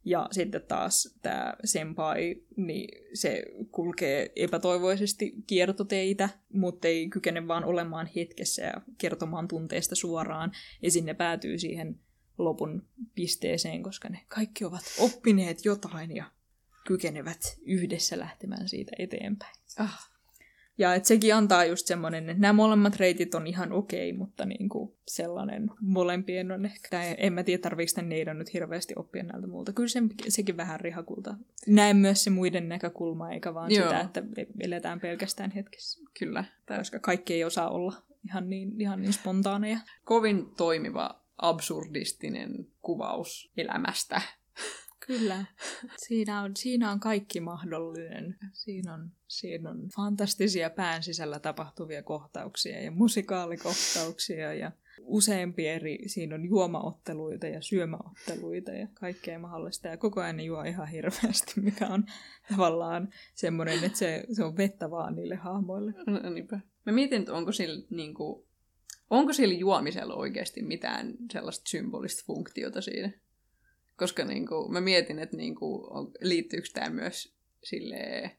[0.06, 8.10] Ja sitten taas tämä senpai, niin se kulkee epätoivoisesti kiertoteitä, mutta ei kykene vaan olemaan
[8.16, 10.52] hetkessä ja kertomaan tunteista suoraan.
[10.82, 12.00] Ja sinne päätyy siihen
[12.38, 16.26] lopun pisteeseen, koska ne kaikki ovat oppineet jotain ja
[16.88, 19.56] kykenevät yhdessä lähtemään siitä eteenpäin.
[19.78, 20.09] Ah,
[20.80, 24.98] Ja et sekin antaa just semmoinen, että nämä molemmat reitit on ihan okei, mutta niinku
[25.08, 29.48] sellainen molempien on ehkä, tai en mä tiedä tarviiko tämän neidon nyt hirveästi oppia näiltä
[29.48, 29.74] muulta.
[29.74, 31.36] Kyllä se, sekin vähän rihakulta.
[31.68, 33.84] Näen myös se muiden näkökulma, eikä vaan Joo.
[33.84, 34.24] sitä, että
[34.60, 36.00] eletään pelkästään hetkessä.
[36.20, 36.44] kyllä.
[36.78, 37.94] Koska kaikki ei osaa olla
[38.26, 39.80] ihan niin, ihan niin spontaaneja.
[40.04, 44.22] kovin toimiva absurdistinen kuvaus elämästä.
[45.18, 45.46] Kyllä.
[45.98, 48.36] Siinä on, siinä on kaikki mahdollinen.
[48.54, 54.72] Siinä on, siinä on fantastisia pään sisällä tapahtuvia kohtauksia ja musikaalikohtauksia ja
[55.02, 59.88] useampi eri, siinä on juomaotteluita ja syömäotteluita ja kaikkea mahdollista.
[59.88, 62.06] Ja koko ajan juo ihan hirveästi, mikä on
[62.50, 65.94] tavallaan semmoinen, että se, se on vettä vaan niille hahmoille.
[66.08, 66.60] No, niinpä.
[66.86, 68.46] Mä mietin, että onko sillä, niin kuin,
[69.10, 73.12] onko sillä juomisella oikeasti mitään sellaista symbolista funktiota siinä.
[74.00, 78.32] Koska niin kuin, mä mietin, että niin kuin, on, liittyykö tämä myös silleen...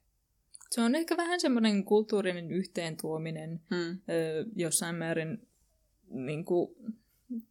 [0.70, 3.90] Se on ehkä vähän semmoinen kulttuurinen yhteentuominen, Hmm.
[3.90, 5.48] ö, jossain määrin
[6.08, 6.76] niin kuin,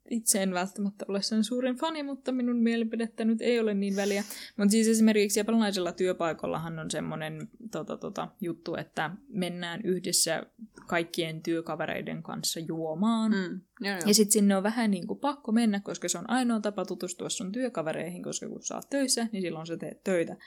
[0.10, 4.23] itse en välttämättä ole sen suurin fani, mutta minun mielipidettä nyt ei ole niin väliä.
[4.57, 10.43] Mutta siis esimerkiksi japanilaisella työpaikallahan on semmoinen tota, tota, juttu, että mennään yhdessä
[10.88, 13.31] kaikkien työkavereiden kanssa juomaan.
[13.31, 13.61] Mm.
[13.81, 14.07] Joo, joo.
[14.07, 17.30] Ja sitten sinne on vähän niin kuin pakko mennä, koska se on ainoa tapa tutustua
[17.30, 20.38] sun työkavereihin, koska kun sä oot töissä, niin silloin sä teet töitä.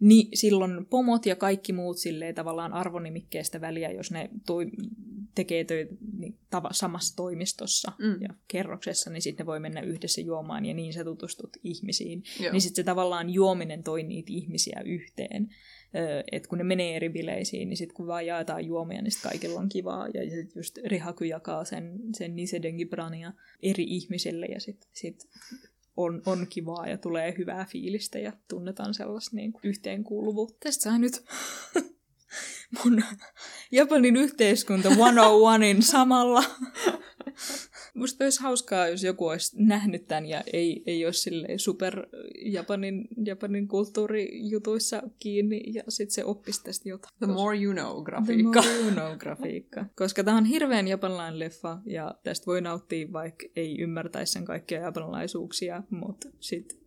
[0.00, 4.66] Niin silloin pomot ja kaikki muut silleen tavallaan arvonimikkeestä väliä, jos ne toi,
[5.34, 8.22] tekee töitä niin tava, samassa toimistossa Mm.
[8.22, 12.22] ja kerroksessa, niin sitten ne voi mennä yhdessä juomaan ja niin sä tutustut ihmisiin.
[12.40, 12.52] Joo.
[12.52, 15.48] Niin sitten se tavallaan juominen toi niitä ihmisiä yhteen.
[16.32, 19.60] Että kun ne menee eri bileisiin, niin sitten kun vaan jaetaan juomia, niin sit kaikilla
[19.60, 20.08] on kivaa.
[20.08, 25.28] Ja sitten just Rihaku jakaa sen, sen Nisedengi Brania eri ihmisille ja sitten sit
[25.96, 30.56] on, on kivaa ja tulee hyvää fiilistä ja tunnetaan sellaista niin kuin yhteenkuuluvuutta.
[30.60, 31.24] Tästä saa nyt
[32.84, 33.04] mun
[33.72, 36.44] Japanin yhteiskunta 101in samalla.
[37.94, 42.06] Musta olisi hauskaa, jos joku olisi nähnyt tämän ja ei, ei olisi silleen super
[42.44, 47.14] Japanin, Japanin kulttuurijutuissa kiinni ja sitten se oppisi tästä jotain.
[47.18, 48.62] The more you know, The grafiikka.
[48.62, 49.84] more you know grafiikka.
[49.96, 54.80] Koska tämä on hirveän japanilainen leffa ja tästä voi nauttia, vaikka ei ymmärtäisi sen kaikkia
[54.80, 56.78] japanilaisuuksia, mutta sitten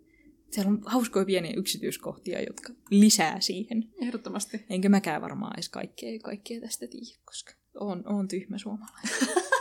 [0.51, 3.89] siellä on hauskoja pieniä yksityiskohtia, jotka lisää siihen.
[4.01, 4.65] Ehdottomasti.
[4.69, 9.11] Enkä mäkään varmaan edes kaikkea, kaikkea tästä tiedä, koska on, on tyhmä suomalainen.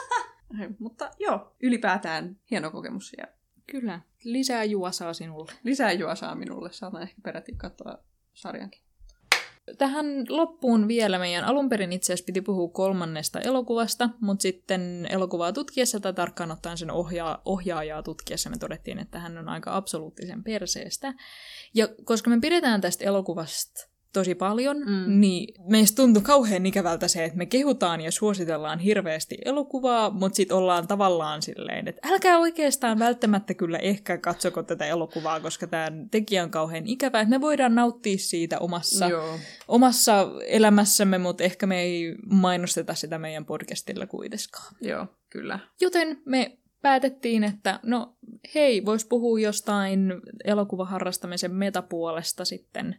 [0.79, 3.27] Mutta joo, ylipäätään hieno kokemus ja
[3.67, 5.53] Kyllä, lisää juosaa sinulle.
[5.63, 6.73] lisää juosaa minulle.
[6.73, 7.99] Saatan ehkä peräti katsoa
[8.35, 8.83] sarjankin.
[9.79, 15.53] Tähän loppuun vielä meidän alun perin itse asiassa piti puhua kolmannesta elokuvasta, mutta sitten elokuvaa
[15.53, 20.45] tutkiessa tai tarkkaan ottaen sen ohjaa, ohjaajaa tutkiessa me todettiin, että hän on aika absoluuttisen
[20.45, 21.15] perseestä.
[21.75, 25.21] Ja koska me pidetään tästä elokuvasta tosi paljon, Mm.
[25.21, 30.57] niin meistä tuntui kauhean ikävältä se, että me kehutaan ja suositellaan hirveästi elokuvaa, mutta sitten
[30.57, 36.43] ollaan tavallaan silleen, että älkää oikeastaan välttämättä kyllä ehkä katsoko tätä elokuvaa, koska tämä tekijä
[36.43, 39.39] on kauhean ikävä, että me voidaan nauttia siitä omassa, Joo.
[39.69, 44.75] omassa elämässämme, mutta ehkä me ei mainosteta sitä meidän podcastilla kuitenkaan.
[44.81, 45.59] Joo, kyllä.
[45.81, 48.17] Joten me päätettiin, että no
[48.55, 50.13] hei, vois puhua jostain
[50.45, 52.97] elokuvaharrastamisen metapuolesta sitten.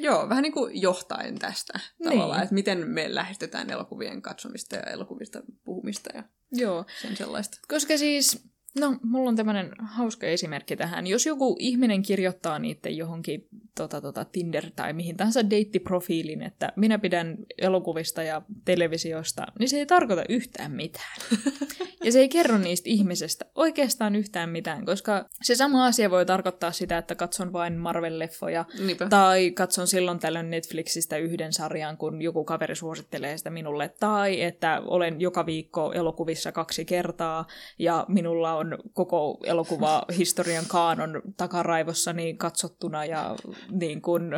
[0.00, 2.10] Joo, vähän niin kuin johtain tästä Niin.
[2.10, 6.22] tavallaan, että miten me lähestytään elokuvien katsomista ja elokuvista puhumista ja
[6.52, 7.58] Joo, sen sellaista.
[7.68, 8.42] koska siis,
[8.78, 11.06] no mulla on tämmöinen hauska esimerkki tähän.
[11.06, 16.98] Jos joku ihminen kirjoittaa niiden johonkin tota, tota, Tinder tai mihin tahansa deittiprofiilin, että minä
[16.98, 21.20] pidän elokuvista ja televisiosta, niin se ei tarkoita yhtään mitään.
[22.04, 26.72] Ja se ei kerro niistä ihmisestä oikeastaan yhtään mitään, koska se sama asia voi tarkoittaa
[26.72, 29.06] sitä, että katson vain Marvel-leffoja Niinpä.
[29.08, 33.94] tai katson silloin tällöin Netflixistä yhden sarjan, kun joku kaveri suosittelee sitä minulle.
[34.00, 37.46] Tai että olen joka viikko elokuvissa kaksi kertaa
[37.78, 38.59] ja minulla on
[38.92, 43.36] koko elokuvahistorian kaanon takaraivossani katsottuna ja
[43.70, 44.30] niin kun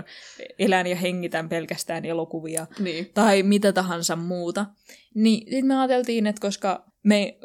[0.59, 3.11] elän ja hengitän pelkästään elokuvia Niin.
[3.15, 4.66] tai mitä tahansa muuta.
[5.15, 7.39] Niin sitten me ajateltiin, että koska me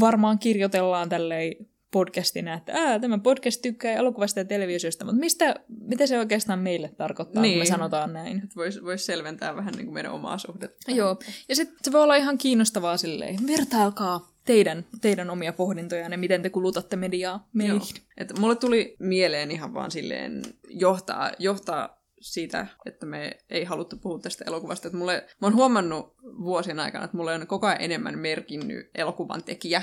[0.00, 1.54] varmaan kirjoitellaan tälleen
[1.90, 6.88] podcastina, että Ää, tämä podcast tykkää elokuvasta ja televisiosta, mutta mistä, mitä se oikeastaan meille
[6.88, 7.52] tarkoittaa, niin.
[7.52, 7.72] kun me Niin.
[7.72, 8.42] sanotaan näin?
[8.56, 10.90] Voisi vois selventää vähän niin kuin meidän omaa suhdetta.
[10.92, 11.16] Joo,
[11.48, 16.50] ja sitten se voi olla ihan kiinnostavaa silleen, vertailkaa teidän, teidän omia pohdintojanne, miten te
[16.50, 17.80] kulutatte mediaa meihin.
[18.18, 24.18] Et mulle tuli mieleen ihan vaan silleen johtaa, johtaa siitä, että me ei haluttu puhua
[24.18, 24.88] tästä elokuvasta.
[24.88, 29.42] Et mulle, mä oon huomannut vuosien aikana, että mulle on koko ajan enemmän merkinnyt elokuvan
[29.44, 29.82] tekijä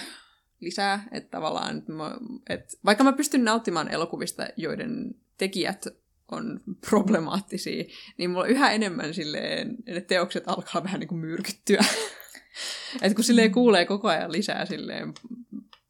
[0.60, 1.08] lisää.
[1.12, 2.18] Että tavallaan, että mä,
[2.50, 5.86] että vaikka mä pystyn nauttimaan elokuvista, joiden tekijät
[6.32, 7.84] on problemaattisia,
[8.18, 11.84] niin mulla yhä enemmän silleen, ne teokset alkaa vähän niin kuin myrkyttyä.
[13.02, 15.14] Et kun silleen kuulee koko ajan lisää silleen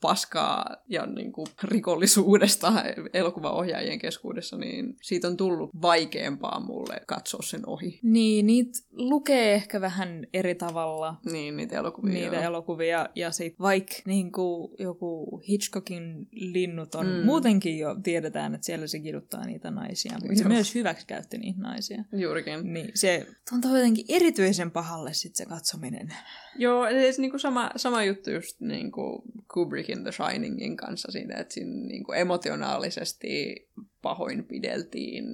[0.02, 2.74] paskaa ja niin kuin rikollisuudesta
[3.14, 8.00] elokuvaohjaajien keskuudessa, niin siitä on tullut vaikeampaa mulle katsoa sen ohi.
[8.04, 12.14] Niin, niitä lukee ehkä vähän eri tavalla Niin, niitä elokuvia.
[12.14, 12.44] niitä joo.
[12.44, 17.26] elokuvia, ja sit vaikka niin kuin joku Hitchcockin linnut on, Mm.
[17.26, 22.04] muutenkin jo tiedetään, että siellä se kiduttaa niitä naisia, mutta se myös hyväksikäytti niitä naisia.
[22.14, 22.74] Juurikin.
[22.74, 26.14] Niin se tuntuu jotenkin erityisen pahalle sit se katsominen.
[26.56, 29.24] Joo, siis niinku sama, sama juttu just niinku
[29.54, 33.56] Kubrickin The Shiningin kanssa siitä, että siinä niinku emotionaalisesti
[34.02, 35.26] pahoinpideltiin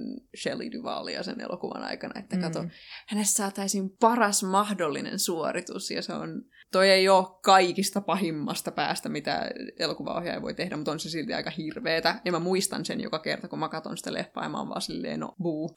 [0.42, 2.70] Shelley Duvalia sen elokuvan aikana, että kato, Mm.
[3.08, 6.42] hänestä saataisiin paras mahdollinen suoritus, ja se on,
[6.76, 11.50] toi ei ole kaikista pahimmasta päästä, mitä elokuvaohjaaja voi tehdä, mutta on se silti aika
[11.50, 14.68] hirveetä, ja mä muistan sen joka kerta, kun mä katson sitä leffaa, ja mä oon
[14.68, 15.70] vaan silleen, no, buu.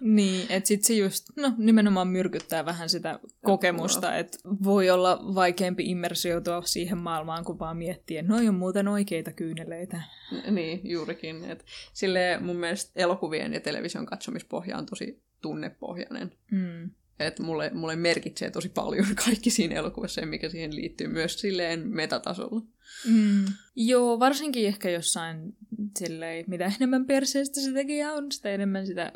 [0.00, 5.84] Niin, että sit se just, no nimenomaan myrkyttää vähän sitä kokemusta, että voi olla vaikeampi
[5.84, 10.02] immersioitua siihen maailmaan, kun vaan miettii, että noi on muuten oikeita kyyneleitä.
[10.50, 11.44] Niin, juurikin.
[11.50, 16.32] Et sille mun mielestä elokuvien ja television katsomispohja on tosi tunnepohjainen.
[16.50, 16.90] Mm.
[17.18, 21.88] Et mulle, mulle merkitsee tosi paljon kaikki siinä elokuvassa ja mikä siihen liittyy myös silleen
[21.88, 22.60] metatasolla.
[23.08, 23.44] Mm.
[23.76, 25.56] Joo, varsinkin ehkä jossain
[25.98, 29.12] silleen, mitä enemmän perseestä se tekijä on, sitä enemmän sitä,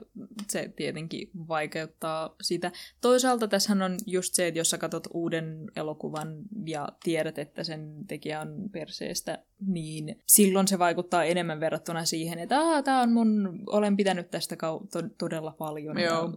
[0.48, 2.72] se tietenkin vaikeuttaa sitä.
[3.00, 7.94] Toisaalta tässähän on just se, että jos sä katsot uuden elokuvan ja tiedät, että sen
[8.08, 13.62] tekijä on perseestä, niin silloin se vaikuttaa enemmän verrattuna siihen, että Aa, tää on mun,
[13.66, 16.00] olen pitänyt tästä kau- to- todella paljon.
[16.00, 16.22] Joo.
[16.22, 16.32] Ja,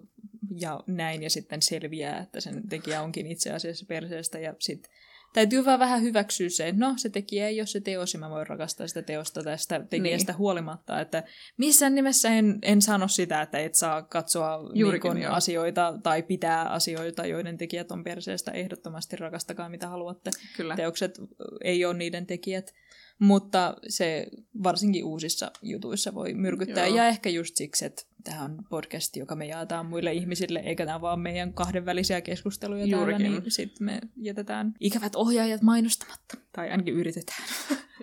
[0.62, 4.92] ja näin, ja sitten selviää, että sen tekijä onkin itse asiassa perseestä, ja sitten
[5.34, 8.30] täytyy vaan vähän hyväksyä se, että no se tekijä ei ole se teos ja mä
[8.30, 10.38] voin rakastaa sitä teosta tästä tekijästä niin.
[10.38, 11.24] huolimatta, että
[11.58, 16.70] missään nimessä en, en sano sitä, että et saa katsoa Juurikin, niin asioita tai pitää
[16.70, 20.32] asioita, joiden tekijät on perseestä ehdottomasti rakastakaa mitä haluatte.
[20.58, 20.76] Kyllä.
[20.76, 21.20] Teokset
[21.64, 22.74] ei ole niiden tekijät,
[23.20, 24.28] mutta se
[24.64, 26.98] varsinkin uusissa jutuissa voi myrkyttää Joo.
[26.98, 31.02] ja ehkä just siksi, että tämä on podcast, joka me jaetaan muille ihmisille, eikä tämä
[31.02, 33.32] vaan meidän kahdenvälisiä keskusteluja täällä, Juurikin.
[33.32, 36.38] niin sitten me jätetään ikävät ohjaajat mainostamatta.
[36.52, 37.44] Tai ainakin yritetään.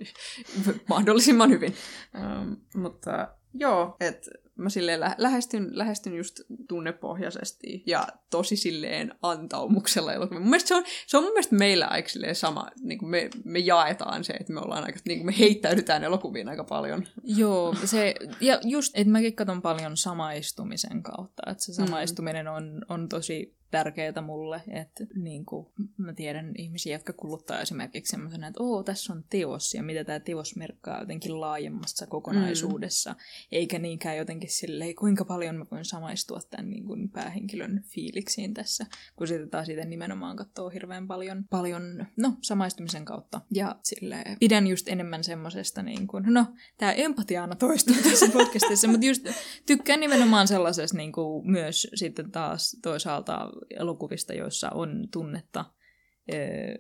[0.89, 1.75] Mahdollisimman hyvin.
[2.15, 10.13] Ähm, mutta joo, että mä silleen lä- lähestyn, lähestyn just tunnepohjaisesti ja tosi silleen antaumuksella
[10.13, 10.41] elokuvia.
[10.41, 13.31] Mun mielestä se on, se on mun mielestä meillä aika silleen sama, niin kuin me,
[13.45, 17.07] me jaetaan se, että me ollaan aika, niin kuin me heittäydytään elokuviin aika paljon.
[17.25, 23.09] Joo, se, ja just, että mäkin katson paljon samaistumisen kautta, että se samaistuminen on, on
[23.09, 25.67] tosi tärkeää mulle, että niin kuin,
[25.97, 30.21] mä tiedän ihmisiä, jotka kuluttaa esimerkiksi semmoisena, että oo, tässä on teos, ja mitä tämä
[30.21, 33.17] teos merkkaa jotenkin laajemmassa kokonaisuudessa, mm.
[33.53, 38.87] eikä niinkään jotenkin silleen, kuinka paljon mä voin samaistua tämän niin kuin päähenkilön fiiliksiin tässä,
[39.17, 43.41] kun sitä taas itse nimenomaan katsoo hirveän paljon, paljon no, samaistumisen kautta.
[43.51, 46.47] Ja silleen, pidän just enemmän semmosesta, niin kuin, no,
[46.79, 49.27] tämä empatia aina toistuu tässä podcastissa, mutta just
[49.67, 55.65] tykkään nimenomaan sellaisesta niin kuin, myös sitten taas toisaalta elokuvista, joissa on tunnetta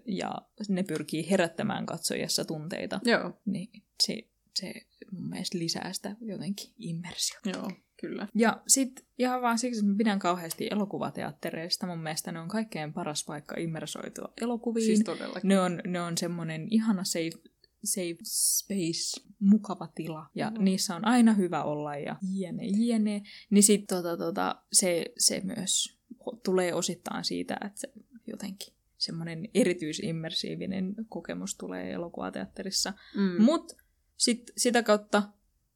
[0.07, 0.35] ja
[0.69, 4.23] ne pyrkii herättämään katsojassa tunteita, Joo, niin se,
[4.55, 4.73] se
[5.13, 7.51] mun mielestä lisää sitä jotenkin immersiota.
[7.51, 8.29] joo, kyllä.
[8.35, 11.87] Ja sitten ihan vaan siksi, että mä pidän kauheasti elokuvateattereista.
[11.87, 14.87] Mun mielestä ne on kaikkein paras paikka immersoitua elokuviin.
[14.87, 15.49] Siis todellakin.
[15.49, 17.31] ne, on, ne on semmoinen ihana safe,
[17.85, 20.27] safe space, mukava tila.
[20.35, 20.65] Ja Mm.
[20.65, 23.23] niissä on aina hyvä olla ja jne, jne.
[23.51, 25.96] Niin sit tota, tota, se, se myös
[26.45, 27.93] tulee osittain siitä, että se
[28.27, 32.93] jotenkin semmoinen erityisimmersiivinen kokemus tulee elokuvateatterissa.
[33.17, 33.43] Mm.
[33.43, 33.75] Mutta
[34.17, 35.23] sit, sitä kautta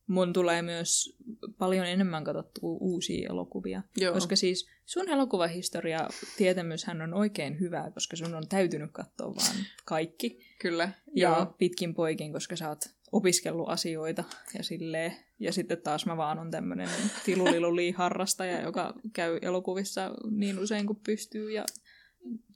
[0.07, 1.17] mun tulee myös
[1.59, 3.83] paljon enemmän katsottua uusia elokuvia.
[3.97, 4.15] Joo.
[4.15, 10.41] Koska siis sun elokuvahistoria tietämyshän on oikein hyvää, koska sun on täytynyt katsoa vaan kaikki.
[10.61, 10.93] Kyllä.
[11.15, 11.47] Ja Joo.
[11.59, 12.81] pitkin poikin, koska sä oot
[13.13, 14.25] opiskellut asioita
[14.55, 15.17] ja silleen.
[15.39, 16.89] Ja sitten taas mä vaan on tämmönen
[17.25, 21.65] tiluliluli harrastaja, joka käy elokuvissa niin usein kuin pystyy ja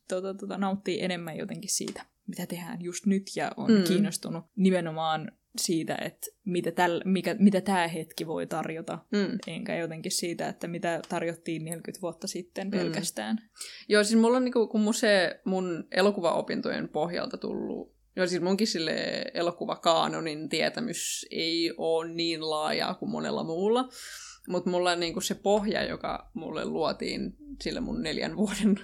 [0.09, 3.85] tota, tota, nauttii enemmän jotenkin siitä, mitä tehdään just nyt ja on mm.
[3.85, 9.39] kiinnostunut nimenomaan siitä, että mitä, täl, mikä, mitä tämä hetki voi tarjota, mm.
[9.47, 12.71] enkä jotenkin siitä, että mitä tarjottiin 40 vuotta sitten mm.
[12.71, 13.37] pelkästään.
[13.37, 13.49] Mm.
[13.89, 18.67] Joo, siis mulla on niinku, kun mun, se, mun elokuvaopintojen pohjalta tullut Joo, siis munkin
[18.67, 23.89] sille elokuvakaanonin tietämys ei ole niin laajaa kuin monella muulla.
[24.49, 28.81] Mutta mulla on niinku se pohja, joka mulle luotiin sille mun neljän vuoden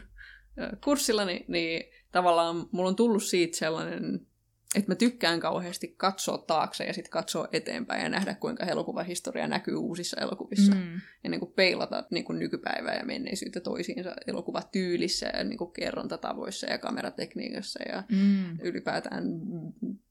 [0.85, 4.27] kurssilla, niin, niin tavallaan mulla on tullut siitä sellainen
[4.75, 9.77] että mä tykkään kauheasti katsoa taakse ja sitten katsoa eteenpäin ja nähdä, kuinka elokuvahistoria näkyy
[9.77, 10.75] uusissa elokuvissa.
[10.75, 11.01] Mm.
[11.25, 16.67] Ja niin kuin peilata niin kuin nykypäivää ja menneisyyttä toisiinsa elokuvatyylissä ja niin kuin kerrontatavoissa
[16.67, 18.59] ja kameratekniikassa ja mm.
[18.63, 19.25] ylipäätään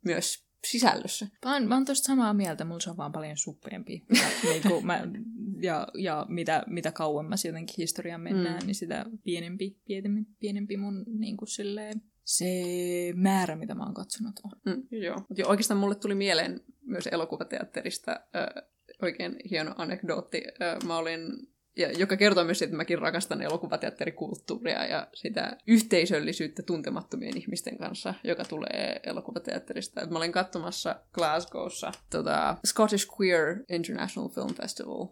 [0.06, 1.28] myös sisällössä.
[1.46, 4.06] Mä oon, mä oon tosta samaa mieltä, mulla se on vaan paljon suppeempi.
[4.14, 5.08] Ja, niin kuin mä,
[5.62, 8.66] ja, ja mitä, mitä kauemmas jotenkin historiaan mennään, mm.
[8.66, 12.46] niin sitä pienempi, pienempi, pienempi mun niin kuin silleen, se
[13.16, 14.52] määrä, mitä mä oon katsonut on.
[14.66, 15.16] Mm, joo.
[15.30, 18.64] Mutta oikeastaan mulle tuli mieleen myös elokuvateatterista äh,
[19.02, 20.44] oikein hieno anekdootti.
[20.62, 27.38] Äh, mä olin ja joka kertoo myös, että mäkin rakastan elokuvateatterikulttuuria ja sitä yhteisöllisyyttä tuntemattomien
[27.38, 30.08] ihmisten kanssa, joka tulee elokuvateatterista.
[30.08, 35.12] mä olin katsomassa Glasgowssa tota, Scottish Queer International Film Festival um,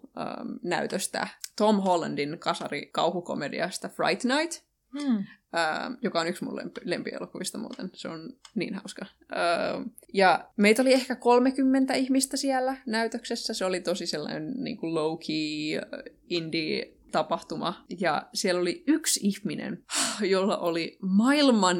[0.63, 4.67] näytöstä Tom Hollandin kasari kauhukomediasta Fright Night.
[4.99, 5.23] Hmm.
[5.53, 7.89] Ää, joka on yksi mun lempi, lempielokuvista muuten.
[7.93, 9.05] Se on niin hauska.
[9.31, 9.81] Ää,
[10.13, 13.53] ja meitä oli ehkä 30 ihmistä siellä näytöksessä.
[13.53, 15.99] Se oli tosi sellainen niin kuin low-key
[16.29, 17.85] indie tapahtuma.
[17.99, 19.83] Ja siellä oli yksi ihminen,
[20.21, 21.77] jolla oli maailman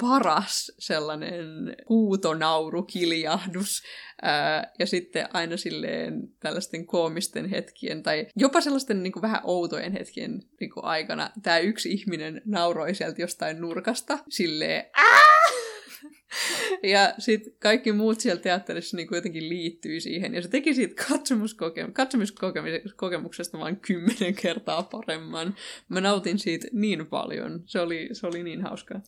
[0.00, 1.46] paras sellainen
[1.88, 3.82] huutonaurukiljahdus
[4.22, 9.92] ää, ja sitten aina silleen tällaisten koomisten hetkien tai jopa sellaisten niin kuin vähän outojen
[9.92, 14.84] hetkien niin kuin aikana tämä yksi ihminen nauroi sieltä jostain nurkasta silleen
[16.82, 20.34] ja sitten kaikki muut siellä teatterissa niin jotenkin liittyi siihen.
[20.34, 25.54] Ja se teki siitä katsomuskoke- katsomuskokemuksesta vain kymmenen kertaa paremman.
[25.88, 27.62] Mä nautin siitä niin paljon.
[27.66, 29.00] Se oli, se oli niin hauskaa.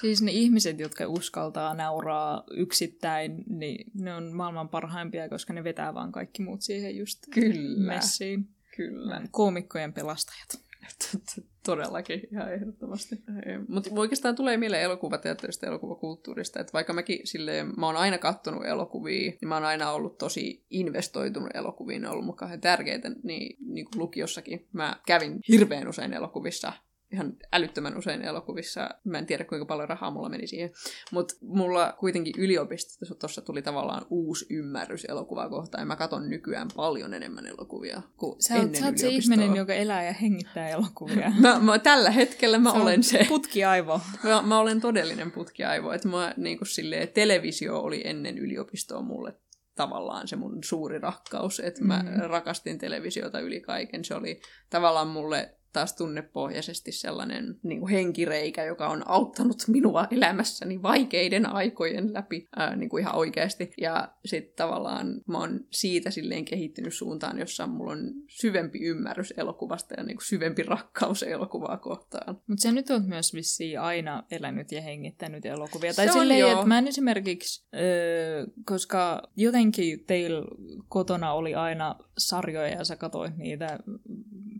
[0.00, 5.94] Siis ne ihmiset, jotka uskaltaa nauraa yksittäin, niin ne on maailman parhaimpia, koska ne vetää
[5.94, 7.94] vaan kaikki muut siihen just Kyllä.
[7.94, 8.48] messiin.
[8.76, 9.22] Kyllä.
[9.30, 10.70] Koomikkojen pelastajat.
[11.66, 13.22] Todellakin, ihan ehdottomasti.
[13.68, 18.66] Mutta oikeastaan tulee mieleen elokuvateatterista ja elokuvakulttuurista, että vaikka mäkin silleen, mä oon aina kattonut
[18.66, 23.56] elokuvia, niin mä oon aina ollut tosi investoitunut elokuviin, ne on ollut mukaan tärkeitä, niin,
[23.66, 24.66] niin kuin lukiossakin.
[24.72, 26.72] Mä kävin hirveän usein elokuvissa
[27.12, 28.90] ihan älyttömän usein elokuvissa.
[29.04, 30.70] Mä en tiedä, kuinka paljon rahaa mulla meni siihen.
[31.12, 35.82] Mutta mulla kuitenkin yliopistossa tuossa tuli tavallaan uusi ymmärrys elokuvaa kohtaan.
[35.82, 39.74] Ja mä katson nykyään paljon enemmän elokuvia kuin sä ennen sä oot se ihminen, joka
[39.74, 41.32] elää ja hengittää elokuvia.
[41.40, 43.26] mä, mä, tällä hetkellä mä se olen se.
[43.28, 44.00] putkiaivo.
[44.24, 45.92] Mä, mä olen todellinen putkiaivo.
[45.92, 49.34] Että mä, niin silleen, televisio oli ennen yliopistoa mulle
[49.74, 52.20] tavallaan se mun suuri rakkaus, että mä mm.
[52.20, 54.04] rakastin televisiota yli kaiken.
[54.04, 60.82] Se oli tavallaan mulle taas tunnepohjaisesti sellainen niin kuin henkireikä, joka on auttanut minua elämässäni
[60.82, 63.72] vaikeiden aikojen läpi ää, niin kuin ihan oikeasti.
[63.80, 69.94] Ja sitten tavallaan mä oon siitä silleen kehittynyt suuntaan, jossa mulla on syvempi ymmärrys elokuvasta
[69.96, 72.40] ja niin kuin syvempi rakkaus elokuvaa kohtaan.
[72.46, 75.94] Mutta sä nyt on myös vissiin aina elänyt ja hengittänyt elokuvia.
[75.94, 80.42] Tai se silleen, että mä en esimerkiksi, öö, koska jotenkin teillä
[80.88, 83.78] kotona oli aina sarjoja ja sä katsoit niitä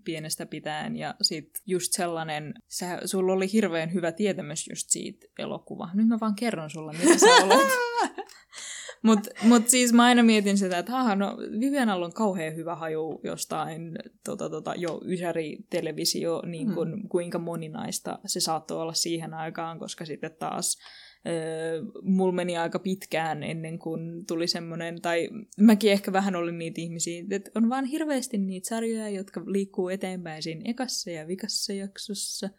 [0.04, 5.88] pienestä pitäen ja sit just sellainen, sä, sulla oli hirveän hyvä tietämys just siitä elokuva.
[5.94, 7.68] Nyt mä vaan kerron sulle, mitä sä olet.
[9.02, 13.20] Mutta mut siis mä aina mietin sitä, että haha, no Vivianalla on kauhean hyvä haju
[13.24, 17.08] jostain tota, tota, jo ysäri-televisio, niin kun, hmm.
[17.08, 20.78] kuinka moninaista se saattoi olla siihen aikaan, koska sitten taas
[21.26, 25.28] Öö, mulla meni aika pitkään ennen kuin tuli semmoinen, tai
[25.60, 30.42] mäkin ehkä vähän olin niitä ihmisiä, että on vaan hirveästi niitä sarjoja, jotka liikkuu eteenpäin
[30.42, 32.50] siinä ekassa ja vikassa jaksossa.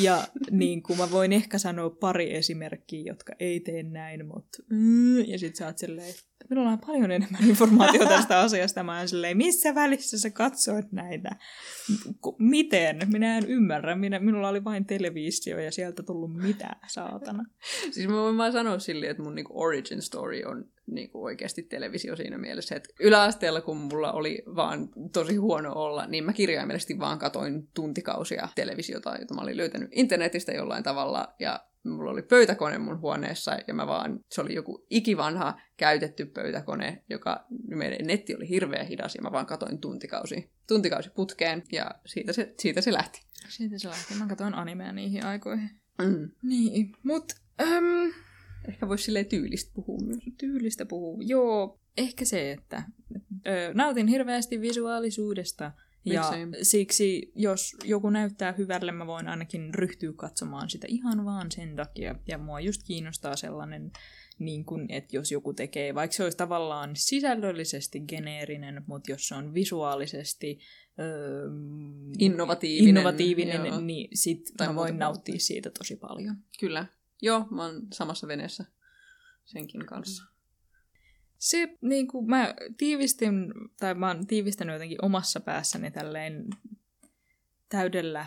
[0.00, 5.18] Ja niin kuin mä voin ehkä sanoa pari esimerkkiä, jotka ei tee näin, mutta mm,
[5.18, 6.14] ja sit sä oot silleen,
[6.50, 8.82] minulla on paljon enemmän informaatiota tästä asiasta.
[8.82, 11.30] Mä oon silleen, missä välissä sä katsoit näitä?
[12.38, 12.98] Miten?
[13.12, 13.96] Minä en ymmärrä.
[13.96, 17.44] Minä, minulla oli vain televisio ja sieltä tullut mitä, saatana.
[17.92, 22.16] siis mä voin vaan sanoa silleen, että mun niinku origin story on niinku oikeasti televisio
[22.16, 27.18] siinä mielessä, että yläasteella kun mulla oli vaan tosi huono olla, niin mä kirjaimellisesti vaan
[27.18, 33.00] katoin tuntikausia televisiota, jota mä olin löytänyt internetistä jollain tavalla, ja mulla oli pöytäkone mun
[33.00, 38.86] huoneessa ja mä vaan, se oli joku ikivanha käytetty pöytäkone, joka meidän netti oli hirveän
[38.86, 43.22] hidas ja mä vaan katoin tuntikausi, tuntikausi putkeen ja siitä se, siitä se lähti.
[43.48, 44.14] Siitä se lähti.
[44.14, 45.70] Mä katsoin animea niihin aikoihin.
[46.02, 46.30] Mm.
[46.42, 47.32] Niin, mut...
[47.60, 48.12] Äm,
[48.68, 50.18] Ehkä voisi silleen tyylistä puhua myös.
[50.38, 51.20] tyylistä puhuu.
[51.20, 52.82] Joo, ehkä se, että
[53.46, 55.72] ö, nautin hirveästi visuaalisuudesta.
[56.04, 56.64] Ja Miksei?
[56.64, 62.14] siksi, jos joku näyttää hyvälle, mä voin ainakin ryhtyä katsomaan sitä ihan vaan sen takia.
[62.28, 63.90] Ja mua just kiinnostaa sellainen,
[64.38, 69.34] niin kun, että jos joku tekee, vaikka se olisi tavallaan sisällöllisesti geneerinen, mutta jos se
[69.34, 70.58] on visuaalisesti
[70.98, 71.48] öö,
[72.18, 72.88] Innovatiivinen.
[72.88, 73.80] innovatiivinen joo.
[73.80, 75.44] niin sit Tai mä muuta voin nauttia muuta.
[75.44, 76.36] siitä tosi paljon.
[76.60, 76.86] Kyllä.
[77.22, 78.64] Joo, mä oon samassa veneessä
[79.44, 80.24] senkin kanssa.
[81.38, 86.44] Se, niin kuin mä tiivistin, tai mä oon tiivistänyt jotenkin omassa päässäni tälleen
[87.68, 88.26] täydellä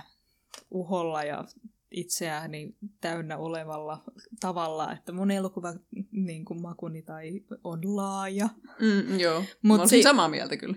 [0.71, 1.45] uholla ja
[1.91, 4.03] itseäni täynnä olevalla
[4.39, 5.73] tavalla, että mun elokuva
[6.11, 8.49] niin kuin makuni tai on laaja.
[8.79, 10.75] Mm, joo, Mut mä se- samaa mieltä kyllä.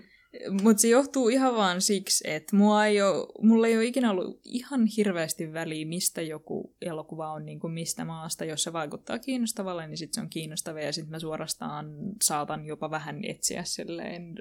[0.63, 4.41] Mutta se johtuu ihan vaan siksi, että mua ei ole, mulla ei ole ikinä ollut
[4.43, 8.45] ihan hirveästi väliä, mistä joku elokuva on, niin kuin mistä maasta.
[8.45, 11.85] Jos se vaikuttaa kiinnostavalle, niin sitten se on kiinnostava ja sitten mä suorastaan
[12.23, 14.35] saatan jopa vähän etsiä silleen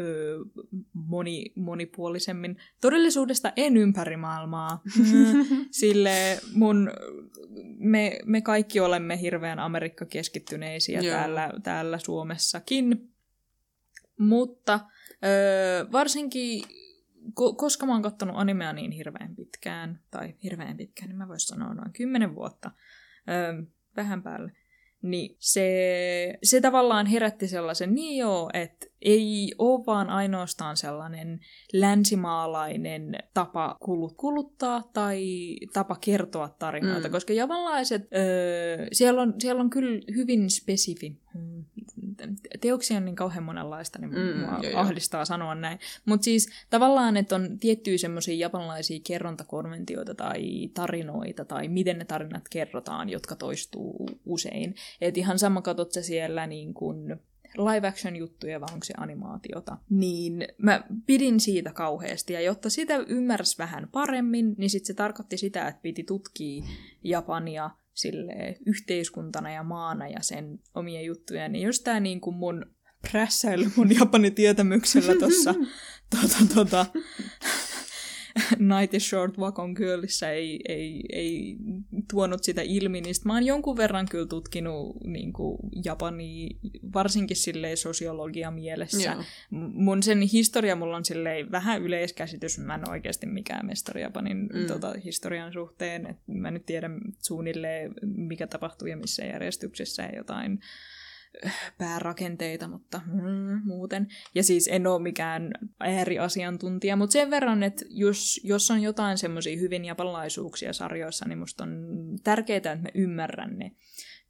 [0.00, 0.38] öö,
[0.92, 2.56] moni, monipuolisemmin.
[2.80, 4.82] Todellisuudesta en ympäri maailmaa.
[5.70, 6.90] Sille mun,
[7.78, 11.16] me, me kaikki olemme hirveän Amerikka-keskittyneisiä Joo.
[11.16, 13.10] täällä, täällä Suomessakin.
[14.18, 14.80] Mutta
[15.24, 16.62] öö, varsinkin,
[17.40, 21.48] ko- koska mä oon kattonut animea niin hirveän pitkään, tai hirveän pitkään, niin mä voisin
[21.48, 22.70] sanoa noin kymmenen vuotta,
[23.28, 23.62] öö,
[23.96, 24.52] vähän päälle,
[25.02, 31.40] niin se, se tavallaan herätti sellaisen, niin joo, että ei ole vaan ainoastaan sellainen
[31.72, 35.26] länsimaalainen tapa kulut- kuluttaa tai
[35.72, 37.12] tapa kertoa tarinoita, Mm.
[37.12, 41.16] koska japanlaiset, öö, siellä, on, siellä on kyllä hyvin spesifi.
[42.60, 44.80] Teoksia on niin kauhean monenlaista, niin Mm, mua joo, joo.
[44.80, 45.78] ahdistaa sanoa näin.
[46.04, 52.48] Mutta siis tavallaan, että on tiettyjä semmoisia japanlaisia kerrontakonventioita tai tarinoita tai miten ne tarinat
[52.48, 54.74] kerrotaan, jotka toistuu usein.
[55.00, 57.16] Et ihan sama katot sä siellä niin kuin
[57.58, 62.32] live action juttuja vai onko se animaatiota, niin mä pidin siitä kauheasti.
[62.32, 66.64] Ja jotta sitä ymmärsi vähän paremmin, niin sitten se tarkoitti sitä, että piti tutkia
[67.04, 71.48] Japania sille yhteiskuntana ja maana ja sen omia juttuja.
[71.48, 72.66] Niin just tää niin kuin mun
[73.10, 75.54] prässäily mun Japanin tietämyksellä tuossa
[76.10, 76.86] tota, tota,
[78.58, 81.56] Night is Short Wakon Girlissä ei, ei, ei
[82.10, 86.48] tuonut sitä ilmi, niin mä oon jonkun verran kyllä tutkinut niin kuin Japania,
[86.94, 89.02] varsinkin silleen sosiologia mielessä.
[89.12, 89.24] Joo.
[89.72, 94.36] Mun sen historia, mulla on silleen vähän yleiskäsitys, mä en ole oikeasti mikään mestari Japanin
[94.52, 94.66] Mm.
[94.66, 100.60] tota, historian suhteen, et mä nyt tiedän suunnilleen, mikä tapahtuu ja missä järjestyksessä ja jotain
[101.78, 104.08] päärakenteita, mutta mm, muuten.
[104.34, 105.50] Ja siis en ole mikään
[105.80, 111.64] ääriasiantuntija, mutta sen verran, että jos, jos on jotain semmoisia hyvin japanlaisuuksia sarjoissa, niin musta
[111.64, 111.70] on
[112.24, 113.72] tärkeää, että mä ymmärrän ne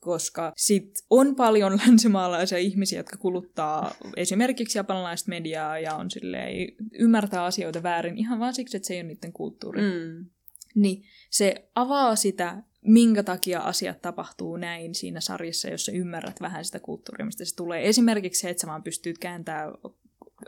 [0.01, 6.69] koska sit on paljon länsimaalaisia ihmisiä, jotka kuluttaa esimerkiksi japanlaista mediaa ja on silleen,
[6.99, 9.83] ymmärtää asioita väärin ihan vaan siksi, että se ei ole niiden kulttuuri.
[9.83, 9.87] Mm.
[9.87, 10.27] Mm.
[10.75, 16.65] Niin se avaa sitä, minkä takia asiat tapahtuu näin siinä sarjassa, jos sä ymmärrät vähän
[16.65, 17.89] sitä kulttuuria, mistä se tulee.
[17.89, 19.73] Esimerkiksi se, että sä vaan pystyt kääntämään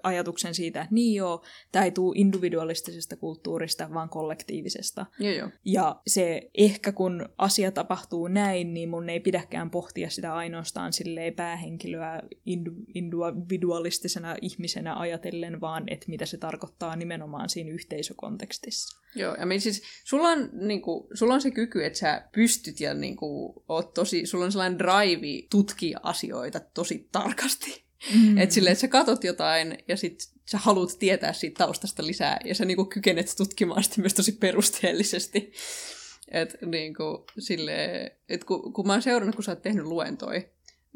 [0.02, 5.06] ajatuksen siitä, että niin joo, tämä ei tule individualistisesta kulttuurista, vaan kollektiivisesta.
[5.19, 5.48] Joo, joo.
[5.65, 11.35] Ja se ehkä kun asia tapahtuu näin, niin mun ei pidäkään pohtia sitä ainoastaan silleen
[11.35, 12.23] päähenkilöä
[12.94, 18.98] individualistisena ihmisenä ajatellen, vaan että mitä se tarkoittaa nimenomaan siinä yhteisökontekstissa.
[19.15, 22.94] Joo, ja me siis, sulla on, niinku, sulla on se kyky, että sä pystyt ja
[22.94, 27.88] niinku, oot tosi, sulla on sellainen drive tutkia asioita tosi tarkasti.
[28.15, 28.39] Mm.
[28.39, 32.55] Että silleen, että sä katot jotain ja sit sä haluat tietää siitä taustasta lisää ja
[32.55, 35.53] sä niinku kykenet tutkimaan sitä myös tosi perusteellisesti.
[36.29, 37.27] Että niinku,
[38.29, 40.43] että kun, kun mä oon seurannut, kun sä oot tehnyt luentoja,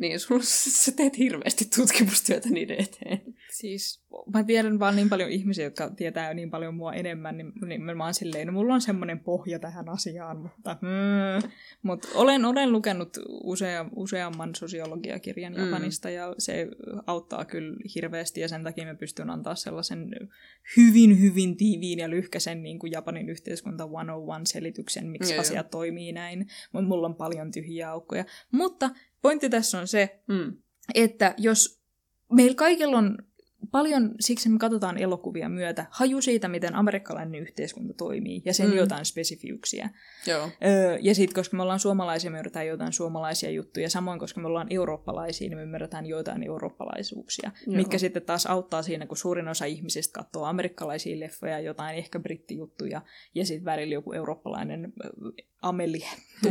[0.02, 0.42] niin sulla,
[0.84, 3.20] sä teet hirveästi tutkimustyötä niiden eteen.
[3.50, 4.02] Siis
[4.34, 7.96] mä tiedän vaan niin paljon ihmisiä, jotka tietää jo niin paljon mua enemmän, niin, niin
[7.96, 11.50] mä oon silleen, no mulla on semmoinen pohja tähän asiaan, mutta mm,
[11.82, 15.64] mut olen, olen lukenut usea, useamman sosiologiakirjan Mm.
[15.64, 16.68] Japanista ja se
[17.06, 20.10] auttaa kyllä hirveästi ja sen takia mä pystyn antaa sellaisen
[20.76, 25.40] hyvin, hyvin tiiviin ja lyhkäisen niin kuin Japanin yhteiskunta 101-selityksen, miksi joo.
[25.40, 28.24] asiat toimii näin, mutta mulla on paljon tyhjiä aukkoja.
[28.50, 28.90] Mutta
[29.22, 30.56] pointti tässä on se, Mm.
[30.94, 31.82] että jos
[32.32, 33.18] meillä kaikilla on
[33.70, 38.76] paljon siksi me katsotaan elokuvia myötä haju siitä, miten amerikkalainen yhteiskunta toimii ja sen mm.
[38.76, 39.88] jotain spesifiuksia.
[40.26, 40.48] Joo.
[40.64, 43.90] Öö, ja sitten, koska me ollaan suomalaisia, me ymmärretään jotain suomalaisia juttuja.
[43.90, 47.50] Samoin, koska me ollaan eurooppalaisia, niin me ymmärretään jotain eurooppalaisuuksia.
[47.66, 47.76] Joo.
[47.76, 53.02] Mitkä sitten taas auttaa siinä, kun suurin osa ihmisistä katsoo amerikkalaisia leffoja, jotain ehkä brittijuttuja,
[53.34, 54.92] ja sitten välillä joku eurooppalainen
[55.62, 56.08] Amelie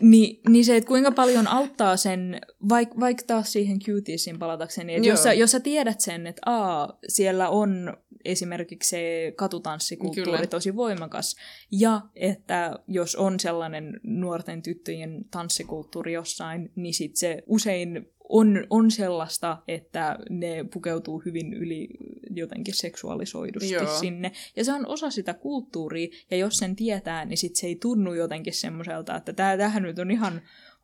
[0.00, 5.08] Ni, niin se, että kuinka paljon auttaa sen, vaikka vaik taas siihen cutiesin palatakseni, että
[5.08, 10.46] jos sä, jos sä tiedät sen, että aa, siellä on esimerkiksi se katutanssikulttuuri Kyllä.
[10.46, 11.36] tosi voimakas,
[11.70, 18.90] ja että jos on sellainen nuorten tyttöjen tanssikulttuuri jossain, niin sit se usein on, on
[18.90, 21.88] sellaista, että ne pukeutuu hyvin yli
[22.30, 23.98] jotenkin seksuaalisoidusti Joo.
[23.98, 24.32] sinne.
[24.56, 28.14] Ja se on osa sitä kulttuuria, ja jos sen tietää, niin sit se ei tunnu
[28.14, 30.42] jotenkin semmoiselta, että tämähän nyt on ihan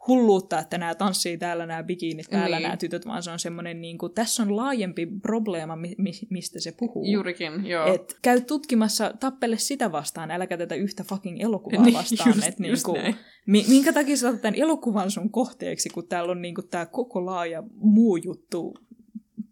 [0.08, 2.62] hulluutta, että nämä tanssii täällä, nämä bikinit täällä, niin.
[2.62, 6.60] nämä tytöt, vaan se on semmoinen, niin kuin, tässä on laajempi probleema, mi- mi- mistä
[6.60, 7.04] se puhuu.
[7.04, 7.94] Juurikin, joo.
[7.94, 12.28] Et käy tutkimassa, tappele sitä vastaan, äläkä tätä yhtä fucking elokuvaa niin, vastaan.
[12.34, 16.32] Just, et, niin just kuin, mi- minkä takia sä tämän elokuvan sun kohteeksi, kun täällä
[16.32, 18.74] on niin kuin, tämä koko laaja muu juttu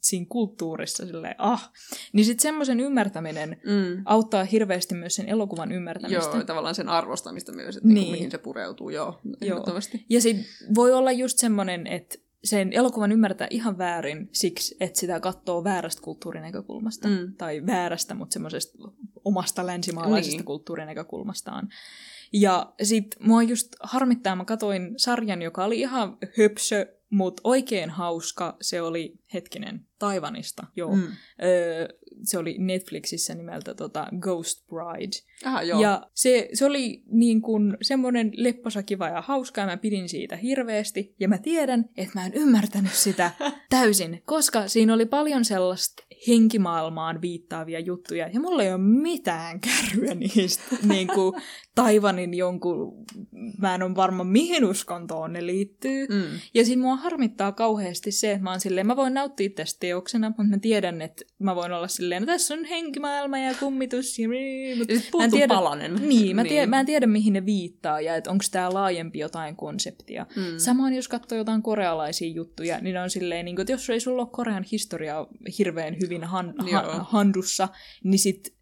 [0.02, 1.73] siinä kulttuurissa, silleen, ah.
[2.12, 4.02] Niin sitten semmoisen ymmärtäminen mm.
[4.05, 6.36] auttaa hirveästi myös sen elokuvan ymmärtämistä.
[6.36, 7.94] Joo, tavallaan sen arvostamista myös, että niin.
[7.94, 9.20] Niin mihin se pureutuu, joo.
[9.41, 9.65] joo.
[10.10, 10.44] Ja sitten
[10.75, 16.02] voi olla just semmoinen, että sen elokuvan ymmärtää ihan väärin siksi, että sitä katsoo väärästä
[16.02, 17.09] kulttuurinäkökulmasta.
[17.09, 17.35] Mm.
[17.39, 18.78] Tai väärästä, mutta semmoisesta
[19.25, 20.44] omasta länsimaalaisesta niin.
[20.44, 21.68] kulttuurinäkökulmastaan.
[22.33, 28.57] Ja sit mua just harmittaa, mä katoin sarjan, joka oli ihan höpsö, mutta oikein hauska.
[28.60, 30.97] Se oli, hetkinen, Taivanista, joo.
[30.97, 31.03] Mm.
[31.43, 31.89] Öö,
[32.23, 35.17] se oli Netflixissä nimeltä tota, Ghost Bride.
[35.45, 35.81] Aha, joo.
[35.81, 40.37] Ja se, se oli niin kuin semmoinen lepposa, kiva ja hauska, ja mä pidin siitä
[40.37, 41.15] hirveästi.
[41.21, 43.31] Ja mä tiedän, että mä en ymmärtänyt sitä
[43.71, 50.15] täysin, koska siinä oli paljon sellaista henkimaailmaan viittaavia juttuja, ja mulla ei ole mitään kärryä
[50.15, 50.63] niistä.
[50.93, 51.35] niin kuin
[51.75, 53.05] Taivanin jonkun,
[53.59, 56.07] mä en ole varma mihin uskontoon ne liittyy.
[56.07, 56.41] Mm.
[56.55, 60.29] Ja siinä mua harmittaa kauheasti se, että mä oon silleen, mä voin nauttia tästä teoksena,
[60.29, 64.19] mutta mä tiedän, että mä voin olla silleen, no tässä on henkimaailma ja kummitus.
[64.19, 64.29] Ja...
[64.79, 65.95] Mutta mä en tiedä, palanen.
[65.95, 66.49] Niin, mä, niin.
[66.49, 70.27] Tiedä, mä en tiedä mihin ne viittaa ja että onko tämä laajempi jotain konseptia.
[70.37, 70.43] Mm.
[70.57, 74.23] Samoin jos katsoo jotain korealaisia juttuja, niin on silleen, niin kuin, että jos ei sulla
[74.23, 75.27] ole Korean historiaa
[75.59, 77.69] hirveän hyvin han, han, handussa,
[78.05, 78.58] niin sit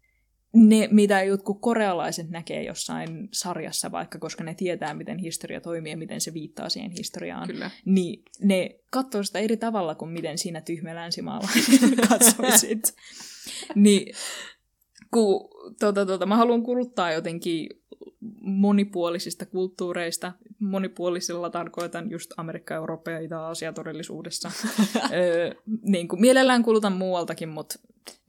[0.53, 5.97] ne, mitä jotkut korealaiset näkee jossain sarjassa vaikka, koska ne tietää, miten historia toimii ja
[5.97, 7.71] miten se viittaa siihen historiaan, Kyllä.
[7.85, 12.95] niin ne katsoo sitä eri tavalla kuin miten siinä tyhmä länsimaalainen katsoisit.
[13.75, 14.15] niin
[15.11, 17.69] kun, tota, tota, mä haluan kuluttaa jotenkin
[18.41, 20.33] monipuolisista kulttuureista.
[20.59, 24.51] Monipuolisilla tarkoitan just Amerikka, Eurooppa ja Itä-Aasia todellisuudessa.
[25.13, 27.79] öö, niin kuin, mielellään kulutan muualtakin, mutta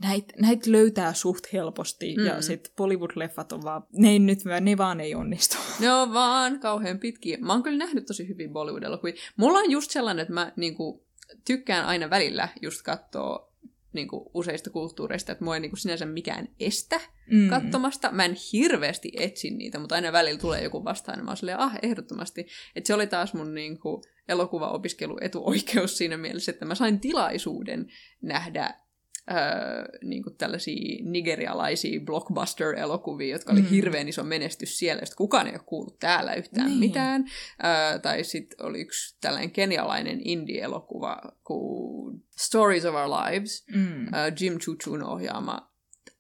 [0.03, 2.17] näitä näit löytää suht helposti.
[2.17, 2.27] Mm.
[2.27, 5.57] Ja sitten Bollywood-leffat on vaan, ne, nyt, ne vaan ei onnistu.
[5.81, 7.39] Ne on vaan kauhean pitkiä.
[7.41, 9.15] Mä oon kyllä nähnyt tosi hyvin Bollywood-elokuvia.
[9.37, 11.07] Mulla on just sellainen, että mä niinku,
[11.45, 13.49] tykkään aina välillä just katsoa
[13.93, 17.01] niin kuin, useista kulttuureista, että mua ei niin kuin, sinänsä mikään estä
[17.31, 17.49] mm.
[17.49, 18.13] katsomasta.
[18.13, 21.59] Mä en hirveästi etsi niitä, mutta aina välillä tulee joku vastaan, ja mä oon silleen,
[21.59, 22.47] ah, ehdottomasti.
[22.77, 27.87] Että se oli taas mun niin kuin, elokuvaopiskelu etuoikeus siinä mielessä, että mä sain tilaisuuden
[28.23, 28.75] nähdä
[29.31, 33.69] öö, niin kuin tällaisia nigerialaisia blockbuster-elokuvia, jotka oli mm.
[33.69, 36.79] hirveän iso menestys siellä, josta kukaan ei ole kuullut täällä yhtään niin.
[36.79, 37.25] mitään.
[37.65, 44.15] Öö, tai sitten oli yksi tällainen kenialainen indie-elokuva kuin Stories of Our Lives, mm.
[44.15, 45.71] öö, Jim Chuchun ohjaama.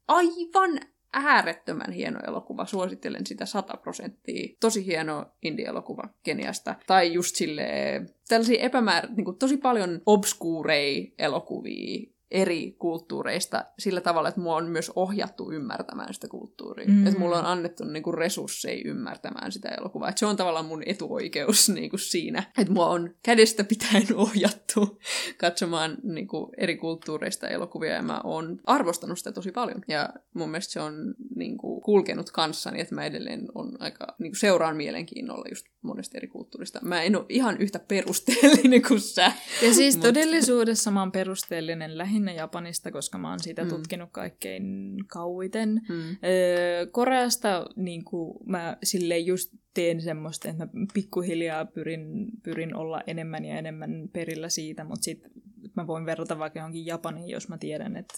[0.08, 0.80] Aivan
[1.12, 4.56] äärettömän hieno elokuva, suosittelen sitä 100 prosenttia.
[4.60, 6.74] Tosi hieno indie-elokuva Keniasta.
[6.86, 14.40] Tai just silleen, tällaisia epämäärä, niin tosi paljon obskuurei elokuvia, eri kulttuureista sillä tavalla, että
[14.40, 16.88] mua on myös ohjattu ymmärtämään sitä kulttuuria.
[16.88, 17.06] Mm.
[17.06, 20.08] Että mulla on annettu niinku resursseja ymmärtämään sitä elokuvaa.
[20.08, 22.42] Että se on tavallaan mun etuoikeus niinku siinä.
[22.58, 24.98] Että mua on kädestä pitäen ohjattu
[25.38, 29.82] katsomaan niinku eri kulttuureista elokuvia ja mä oon arvostanut sitä tosi paljon.
[29.88, 34.76] Ja mun mielestä se on niinku kulkenut kanssani, että mä edelleen on aika niinku seuraan
[34.76, 36.78] mielenkiinnolla just monesta eri kulttuurista.
[36.82, 39.32] Mä en ole ihan yhtä perusteellinen kuin sä.
[39.62, 40.08] Ja siis mutta...
[40.08, 43.68] todellisuudessa mä oon perusteellinen lähinnä lähinnä Japanista, koska mä oon siitä mm.
[43.68, 45.68] tutkinut kaikkein kauiten.
[45.88, 46.16] Mm.
[46.24, 53.00] Öö, Koreasta niin kuin, mä silleen just teen semmoista, että mä pikkuhiljaa pyrin, pyrin olla
[53.06, 55.30] enemmän ja enemmän perillä siitä, mutta sitten
[55.76, 58.14] mä voin verrata vaikka johonkin Japaniin, jos mä tiedän, että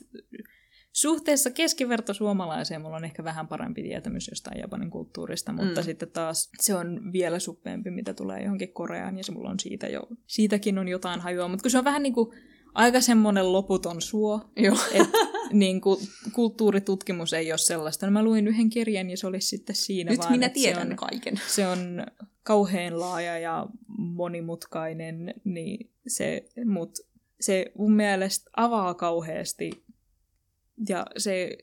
[0.93, 5.85] suhteessa keskiverto suomalaiseen mulla on ehkä vähän parempi tietämys jostain Japanin kulttuurista, mutta mm.
[5.85, 9.87] sitten taas se on vielä suppeempi, mitä tulee johonkin Koreaan, ja se mulla on siitä
[9.87, 12.29] jo, siitäkin on jotain hajua, mutta kun se on vähän niin kuin
[12.74, 14.40] aika semmoinen loputon suo.
[14.57, 14.76] Joo.
[14.92, 15.18] että
[15.52, 15.99] niin kuin,
[16.32, 18.07] kulttuuritutkimus ei ole sellaista.
[18.07, 20.90] No mä luin yhden kirjan ja se olisi sitten siinä Nyt vaan, minä tiedän se
[20.90, 21.40] on, kaiken.
[21.47, 22.07] se on
[22.42, 23.66] kauhean laaja ja
[23.99, 26.99] monimutkainen, niin se, mut
[27.40, 29.84] se mun mielestä avaa kauheasti
[30.89, 31.58] ja se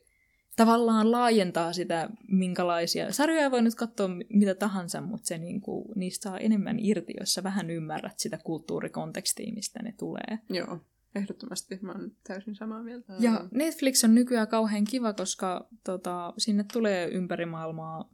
[0.55, 3.13] tavallaan laajentaa sitä, minkälaisia...
[3.13, 7.43] Sarjoja voi nyt katsoa mitä tahansa, mutta se niinku, niistä saa enemmän irti, jos sä
[7.43, 10.39] vähän ymmärrät sitä kulttuurikontekstia, mistä ne tulee.
[10.49, 10.79] Joo,
[11.17, 11.79] ehdottomasti.
[11.81, 13.13] Mä oon täysin samaa mieltä.
[13.19, 18.09] Ja Netflix on nykyään kauhean kiva, koska tota, sinne tulee ympäri maailmaa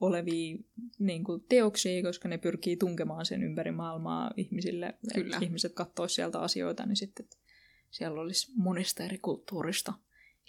[0.00, 0.56] olevia
[0.98, 4.94] niin kuin, teoksia, koska ne pyrkii tunkemaan sen ympäri maailmaa ihmisille.
[5.14, 5.36] Kyllä.
[5.36, 7.26] Et ihmiset katsoisivat sieltä asioita, niin sitten
[7.90, 9.92] siellä olisi monista eri kulttuurista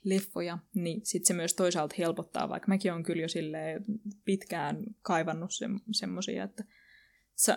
[0.04, 3.28] leffoja, niin sitten se myös toisaalta helpottaa, vaikka mäkin olen kyllä jo
[4.26, 6.64] pitkään kaivannut se, semmoisia, että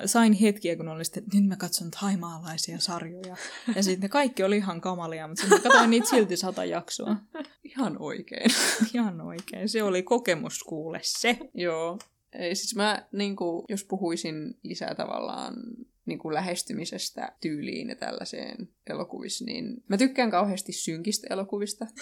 [0.06, 3.36] sain hetkiä, kun oli sitten, että nyt mä katson haimaalaisia sarjoja.
[3.76, 7.16] Ja sitten ne kaikki oli ihan kamalia, mutta sitten katsoin niitä silti sata jaksoa.
[7.64, 8.50] Ihan oikein.
[8.94, 9.68] Ihan oikein.
[9.68, 11.38] Se oli kokemus kuule se.
[11.54, 11.98] Joo.
[12.32, 15.54] Ei, siis mä, niin kuin, jos puhuisin lisää tavallaan
[16.06, 21.86] niin kuin lähestymisestä tyyliin ja tällaiseen elokuvissa, niin mä tykkään kauheasti synkistä elokuvista.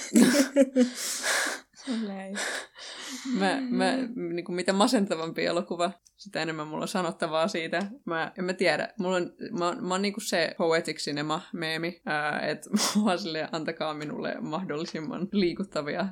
[3.39, 3.97] mä, mä,
[4.35, 7.91] niin kuin mitä masentavampi elokuva, sitä enemmän mulla on sanottavaa siitä.
[8.05, 12.03] Mä, en mä tiedä, mulla on, mä, mä oon niin kuin se poetic cinema-meemi,
[12.43, 12.71] että
[13.05, 16.09] mä silleen, antakaa minulle mahdollisimman liikuttavia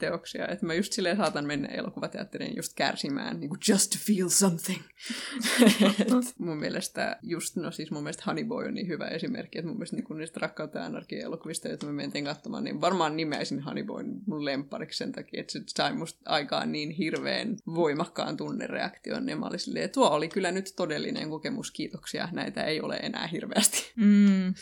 [0.00, 0.48] teoksia.
[0.48, 4.82] Että mä just silleen saatan mennä elokuvateatteriin just kärsimään, niin kuin just to feel something.
[6.00, 9.68] Et mun mielestä just, no siis mun mielestä Honey Boy on niin hyvä esimerkki, että
[9.68, 13.60] mun mielestä niin niistä rakkautta ja anarkia elokuvista, joita mä mentiin katsomaan, niin varmaan nimeäisin
[13.60, 19.28] Honey Boyn mun lemppariksi sen takia, että se sai musta aikaan niin hirveän voimakkaan tunnereaktion,
[19.28, 22.96] ja mä olin silleen, että tuo oli kyllä nyt todellinen kokemus, kiitoksia, näitä ei ole
[22.96, 23.92] enää hirveästi.
[23.96, 24.54] Mm.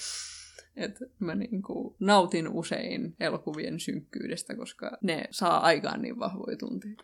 [0.79, 6.97] Et mä niinku nautin usein elokuvien synkkyydestä, koska ne saa aikaan niin vahvoja tunteja.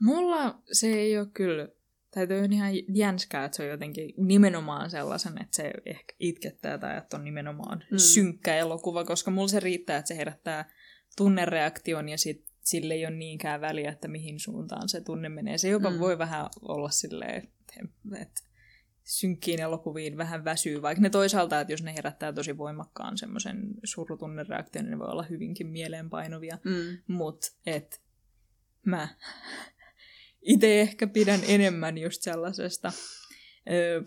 [0.00, 1.68] Mulla se ei ole kyllä,
[2.10, 7.16] täytyy ihan jänskää, että se on jotenkin nimenomaan sellaisen, että se ehkä itkettää tai että
[7.16, 7.98] on nimenomaan mm.
[7.98, 10.70] synkkä elokuva, koska mulla se riittää, että se herättää
[11.16, 15.58] tunnereaktion ja sit sille ei ole niinkään väliä, että mihin suuntaan se tunne menee.
[15.58, 15.98] Se jopa mm.
[15.98, 17.74] voi vähän olla silleen, että,
[18.20, 18.53] että
[19.04, 24.84] synkkiin elokuviin vähän väsyy, vaikka ne toisaalta, että jos ne herättää tosi voimakkaan semmoisen surutunnereaktion,
[24.84, 26.58] niin ne voi olla hyvinkin mieleenpainuvia.
[26.64, 27.14] Mm.
[27.14, 28.02] Mutta et
[28.84, 29.08] mä
[30.42, 32.92] itse ehkä pidän enemmän just sellaisesta,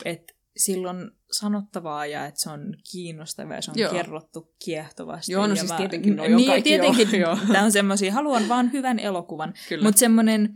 [0.06, 3.92] että silloin sanottavaa ja että se on kiinnostavaa ja se on Joo.
[3.92, 5.32] kerrottu kiehtovasti.
[5.32, 7.38] Joo, no ja siis mä, tietenkin on niin, kaikki tietenkin, joo.
[7.52, 9.54] Tämä on semmoisia, haluan vaan hyvän elokuvan.
[9.84, 10.50] Mutta semmoinen,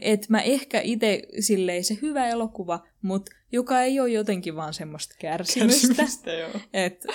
[0.00, 5.14] että mä ehkä itse silleen se hyvä elokuva, mutta joka ei ole jotenkin vaan semmoista
[5.18, 5.94] kärsimystä.
[5.94, 6.50] Kärsimystä, joo.
[6.72, 7.06] Et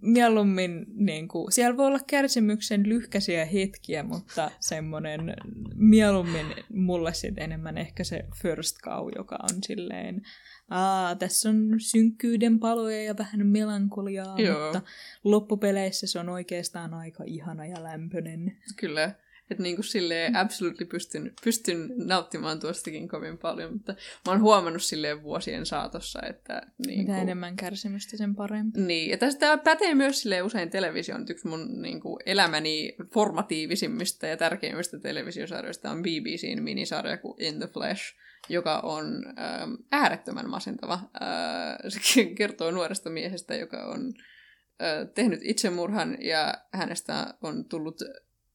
[0.00, 5.36] mieluummin, niin kuin, siellä voi olla kärsimyksen lyhkäisiä hetkiä, mutta semmoinen
[5.74, 10.22] mieluummin mulle sitten enemmän ehkä se first cow, joka on silleen,
[10.70, 14.64] Aa, tässä on synkkyyden paloja ja vähän melankoliaa, Joo.
[14.64, 14.82] mutta
[15.24, 18.56] loppupeleissä se on oikeastaan aika ihana ja lämpöinen.
[18.76, 19.14] Kyllä.
[19.50, 23.92] Että niin kuin silleen absolutely pystyn, pystyn nauttimaan tuostakin kovin paljon, mutta
[24.26, 26.62] mä oon huomannut silleen vuosien saatossa, että...
[26.86, 28.80] Niin Mitä kuin, enemmän kärsimystä, sen parempi.
[28.80, 31.26] Niin, ja tästä pätee myös silleen usein television.
[31.30, 37.66] Yksi mun niin kuin, elämäni formatiivisimmista ja tärkeimmistä televisiosarjoista on BBCn minisarja kuin In the
[37.66, 38.14] Flesh,
[38.48, 40.94] joka on ähm, äärettömän masentava.
[40.94, 44.12] Äh, se kertoo nuoresta miehestä, joka on
[44.82, 48.02] äh, tehnyt itsemurhan ja hänestä on tullut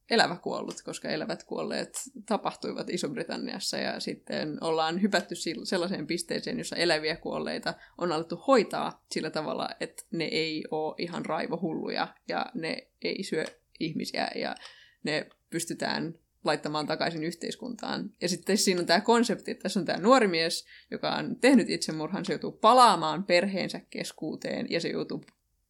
[0.10, 7.16] elävä kuollut, koska elävät kuolleet tapahtuivat Iso-Britanniassa ja sitten ollaan hypätty sellaiseen pisteeseen, jossa eläviä
[7.16, 13.24] kuolleita on alettu hoitaa sillä tavalla, että ne ei ole ihan raivohulluja ja ne ei
[13.24, 13.46] syö
[13.80, 14.56] ihmisiä ja
[15.04, 16.14] ne pystytään
[16.48, 18.10] laittamaan takaisin yhteiskuntaan.
[18.22, 21.70] Ja sitten siinä on tämä konsepti, että tässä on tämä nuori mies, joka on tehnyt
[21.70, 25.24] itsemurhan, se joutuu palaamaan perheensä keskuuteen ja se joutuu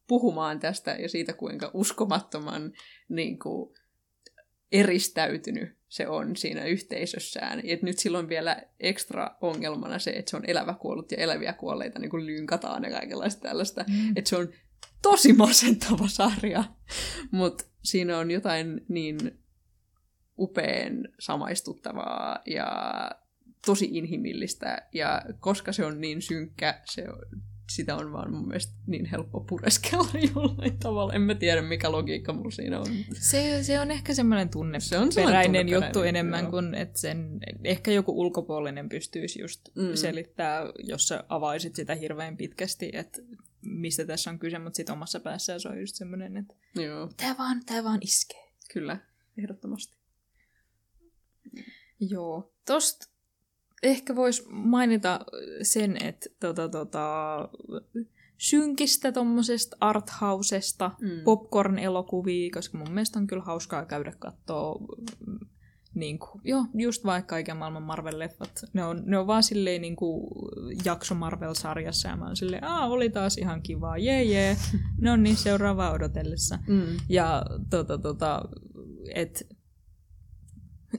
[0.08, 2.74] puhumaan tästä ja siitä, kuinka uskomattoman
[3.10, 3.76] niin kuin,
[4.72, 7.62] eristäytynyt se on siinä yhteisössään.
[7.64, 12.00] Ja nyt silloin vielä ekstra ongelmana se, että se on elävä kuollut ja eläviä kuolleita
[12.00, 13.86] niin kuin lynkataan ja kaikenlaista tällaista.
[13.88, 14.14] Mm.
[14.16, 14.50] Että se on
[15.02, 16.64] tosi masentava sarja,
[17.32, 19.18] mutta siinä on jotain niin
[20.40, 22.68] upeen samaistuttavaa ja
[23.66, 24.88] tosi inhimillistä.
[24.94, 27.20] Ja koska se on niin synkkä, se on,
[27.70, 31.14] sitä on vaan mun mielestä niin helppo pureskella jollain tavalla.
[31.14, 32.88] En mä tiedä, mikä logiikka mulla siinä on.
[33.14, 34.50] Se, se on ehkä semmoinen
[34.80, 36.52] Se on tunneperäinen, juttu enemmän joo.
[36.52, 39.96] kuin, että sen, ehkä joku ulkopuolinen pystyisi just Mm.
[39.96, 43.22] selittää, jos sä avaisit sitä hirveän pitkästi, että
[43.62, 47.36] mistä tässä on kyse, mutta sitten omassa päässään se on just semmoinen, että Joo, tää
[47.38, 48.44] vaan, tää vaan iskee.
[48.74, 48.98] kyllä,
[49.38, 49.97] ehdottomasti.
[52.00, 52.52] Joo.
[52.66, 53.08] Tosta
[53.84, 55.20] ehkä voisi mainita
[55.62, 57.50] sen, että tota, tota,
[58.38, 61.10] synkistä tommosesta arthausesta, Mm.
[61.24, 64.80] popcorn-elokuvia, koska mun mielestä on kyllä hauskaa käydä kattoo
[65.28, 65.40] mm,
[65.96, 68.70] niin kuin, joo, just vaikka kaiken maailman Marvel-leffat.
[68.74, 70.28] Ne on, ne on vaan silleen niin kuin
[70.86, 74.58] jakso Marvel-sarjassa ja mä oon silleen, aa, oli taas ihan kivaa, jee jee.
[75.02, 76.60] No niin, seuraavaa odotellessa.
[76.68, 76.84] Mm.
[77.10, 78.42] Ja tota, tota,
[79.16, 79.48] et,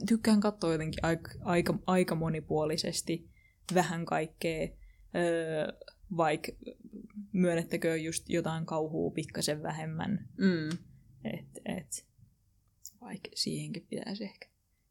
[0.08, 3.28] tykkään katsoa jotenkin aika, aika, aika monipuolisesti
[3.75, 4.68] vähän kaikkea,
[5.15, 5.73] öö,
[6.17, 6.52] vaikka
[7.33, 10.28] myönnettäkö just jotain kauhua pikkasen vähemmän.
[10.39, 10.78] Mm.
[11.25, 12.07] Et, et,
[13.00, 14.49] vaikka siihenkin pitäisi ehkä,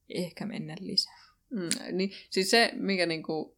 [0.09, 1.27] ehkä mennä lisää.
[1.49, 3.56] Mm, niin, siis se, mikä niinku,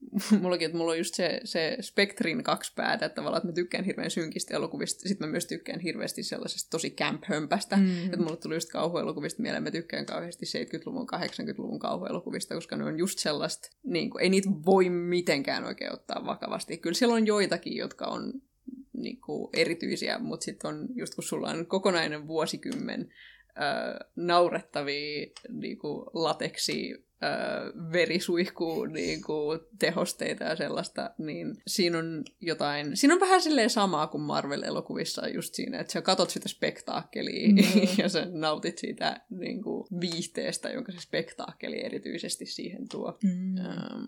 [0.40, 3.84] mullakin, että mulla on just se, se Spectrin kaksi päätä, että tavallaan, että mä tykkään
[3.84, 8.04] hirveän synkistä elokuvista, sitten mä myös tykkään hirveästi sellaisesta tosi camp-hömpästä, Mm.
[8.04, 12.98] että mulle tuli just kauhuelokuvista mieleen, mä tykkään kauheasti 70-luvun, 80-luvun kauhuelokuvista, koska ne on
[12.98, 16.78] just sellaista, niin kuin, ei niitä voi mitenkään oikein ottaa vakavasti.
[16.78, 18.32] Kyllä siellä on joitakin, jotka on
[18.92, 23.08] niin kuin, erityisiä, mutta sitten on just kun sulla on kokonainen vuosikymmen
[23.48, 32.24] äh, naurettavia niin kuin, lateksi äh, verisuihku niin kuin, tehosteita ja sellaista, niin siinä on
[32.40, 37.46] jotain, siinä on vähän silleen samaa kuin Marvel-elokuvissa just siinä, että sä katot sitä spektaakkeliä
[37.48, 37.56] Mm.
[38.02, 43.18] ja sä nautit siitä niin kuin, viihteestä, jonka se spektaakkeli erityisesti siihen tuo.
[43.22, 43.56] Mm.
[43.58, 44.04] Ähm,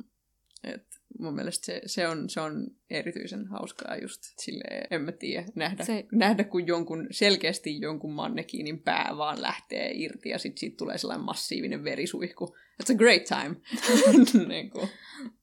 [0.65, 0.87] et
[1.19, 5.85] mun mielestä se, se, on, se on erityisen hauskaa just silleen, en mä tiedä, nähdä,
[5.85, 10.99] Se- nähdä kun jonkun, selkeästi jonkun mannekiinin pää vaan lähtee irti ja sitten siitä tulee
[10.99, 12.57] sellainen massiivinen verisuihku.
[12.83, 13.57] It's a great time.
[14.55, 14.89] niin kuin.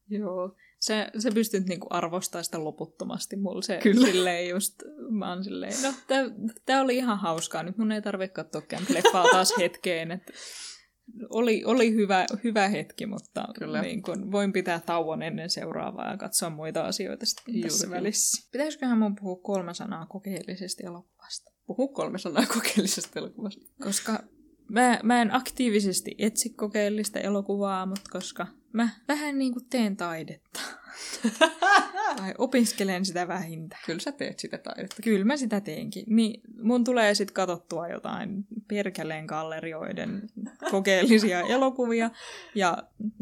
[0.10, 0.56] Joo.
[0.80, 3.36] Se, se pystyt niinku arvostamaan sitä loputtomasti.
[3.36, 4.08] Mulla se Kyllä.
[4.08, 6.24] silleen just, mä oon silleen, no tää,
[6.66, 7.64] tää oli ihan hauskaa.
[7.64, 10.12] Nyt mun ei tarvitse katsoa leffaa taas hetkeen.
[10.12, 10.32] Et
[11.30, 13.82] oli, oli hyvä, hyvä hetki, mutta Kyllä.
[13.82, 18.50] niin kun voin pitää tauon ennen seuraavaa ja katsoa muita asioita sitten tässä välissä.
[18.52, 21.52] Pitäisiköhän mun puhua kolme sanaa kokeellisesti elokuvasta?
[21.68, 23.62] Puhu kolme sanaa kokeellisesta elokuvasta.
[23.84, 24.24] Koska
[24.70, 30.60] mä, mä en aktiivisesti etsi kokeellista elokuvaa, mutta koska mä vähän niin kuin teen taidetta.
[32.18, 33.82] tai opiskelen sitä vähintään.
[33.86, 35.02] Kyllä sä teet sitä taidetta.
[35.04, 36.06] Kyllä mä sitä teenkin.
[36.08, 40.30] Niin mun tulee sitten katsottua jotain perkeleen gallerioiden
[40.72, 42.10] kokeellisia elokuvia.
[42.56, 42.78] Ja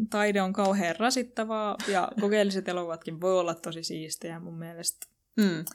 [0.09, 1.77] taide on kauhean rasittavaa.
[1.88, 5.07] Ja kokeelliset elokuvatkin voi olla tosi siistejä mun mielestä.
[5.38, 5.65] Mm.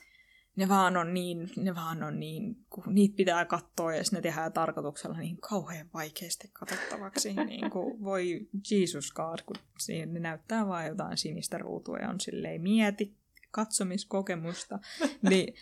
[0.59, 4.53] Ne vaan on niin, ne vaan on niin, kun niitä pitää katsoa ja ne tehdään
[4.53, 7.35] tarkoituksella niin kauhean vaikeasti katsottavaksi.
[7.45, 12.21] niin kuin voi Jesus God, kun siinä ne näyttää vaan jotain sinistä ruutua ja on
[12.21, 13.17] silleen mieti
[13.51, 14.79] katsomiskokemusta.
[15.31, 15.55] niin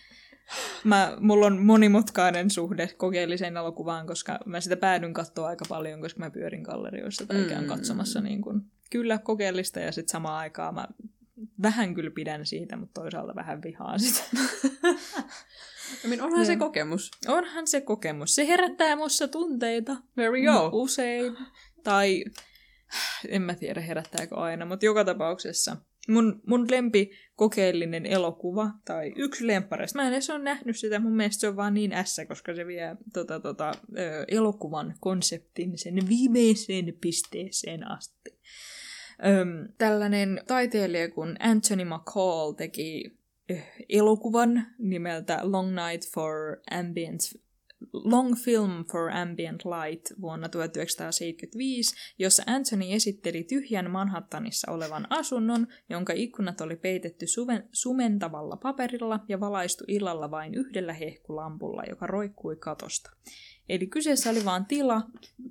[0.85, 6.21] mä, mulla on monimutkainen suhde kokeelliseen elokuvaan, koska mä sitä päädyn katsoa aika paljon, koska
[6.21, 7.69] mä pyörin gallerioissa tai käyn Mm.
[7.69, 10.87] katsomassa niin kuin, kyllä kokeellista ja sitten samaan aikaan mä
[11.63, 14.23] vähän kyllä pidän siitä, mutta toisaalta vähän vihaan sitä.
[16.05, 16.59] I mean, onhan se Joo.
[16.59, 17.11] kokemus.
[17.29, 18.35] Onhan se kokemus.
[18.35, 19.97] Se herättää mussa tunteita.
[20.17, 20.71] We go.
[20.73, 21.37] Usein.
[21.85, 22.25] Tai
[23.29, 25.77] en mä tiedä herättääkö aina, mutta joka tapauksessa
[26.09, 31.17] mun, mun lempi kokeellinen elokuva, tai yksi lemppareista, mä en edes ole nähnyt sitä, mun
[31.17, 33.73] mielestä se on vaan niin ässä, koska se vie tota, tota,
[34.29, 38.39] elokuvan konseptin sen viimeiseen pisteeseen asti.
[39.25, 47.21] Öm, tällainen taiteilija kuin Anthony McCall teki eh, elokuvan nimeltä Long Night for Ambient
[47.93, 56.13] Long Film for Ambient Light vuonna 1975, jossa Anthony esitteli tyhjän Manhattanissa olevan asunnon, jonka
[56.13, 63.11] ikkunat oli peitetty suven, sumentavalla paperilla ja valaistu illalla vain yhdellä hehkulampulla, joka roikkui katosta.
[63.69, 65.03] Eli kyseessä oli vain tila,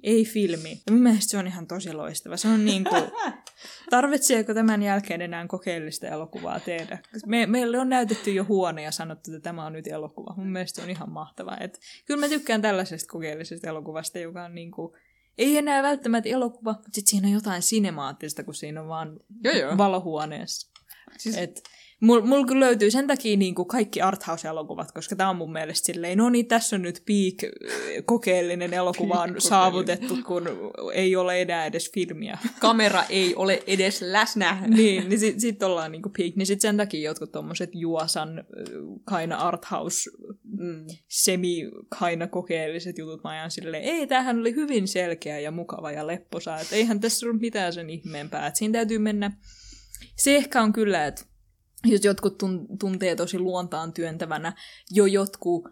[0.04, 0.72] ei filmi.
[0.72, 2.38] Ja mun mielestä se on ihan tosi loistava.
[2.38, 3.04] Se on niin kuin,
[3.90, 7.00] tarvitseeko tämän jälkeen enää kokeellista elokuvaa tehdä?
[7.26, 10.34] Me, meille on näytetty jo huone ja sanottu, että tämä on nyt elokuva.
[10.38, 11.58] Mun mielestä se on ihan mahtavaa.
[11.60, 14.94] Et, kyllä mä tykkään tällaisesta kokeellisesta elokuvasta, joka on niin kuin,
[15.38, 19.56] ei enää välttämättä elokuva, mutta sitten siinä on jotain sinemaattista, kun siinä on vaan Joo,
[19.56, 19.78] joo.
[19.78, 20.72] valohuoneessa.
[21.18, 21.64] Siis, Et,
[22.02, 25.86] Mulla mul kyllä löytyy sen takia niin kuin kaikki arthouse-elokuvat, koska tämä on mun mielestä
[25.86, 27.54] silleen, no niin, tässä on nyt peak
[28.06, 30.50] kokeellinen elokuva on saavutettu, kun
[30.94, 32.38] ei ole enää edes filmiä.
[32.60, 34.64] kamera ei ole edes läsnä.
[34.68, 36.36] niin, niin sitten sit ollaan niinku peak.
[36.36, 38.44] Niin sit sen takia jotkut tommoset Juosan
[39.06, 40.10] kaina arthouse
[40.60, 40.86] Mm.
[41.08, 46.08] semi kaina kokeelliset jutut, mä ajan silleen, ei, tämähän oli hyvin selkeä ja mukava ja
[46.08, 49.32] lepposa, että eihän tässä ollut mitään sen ihmeempää, että siinä täytyy mennä,
[50.16, 51.26] se ehkä on kyllä, että
[51.86, 54.54] jos jotkut tun- tuntee tosi luontaan työntävänä,
[54.92, 55.64] jo jotkut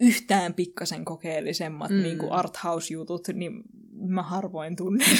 [0.00, 2.02] yhtään pikkasen kokeellisemmat mm.
[2.02, 3.62] niin arthouse-jutut, niin
[3.92, 5.08] mä harvoin tunnen.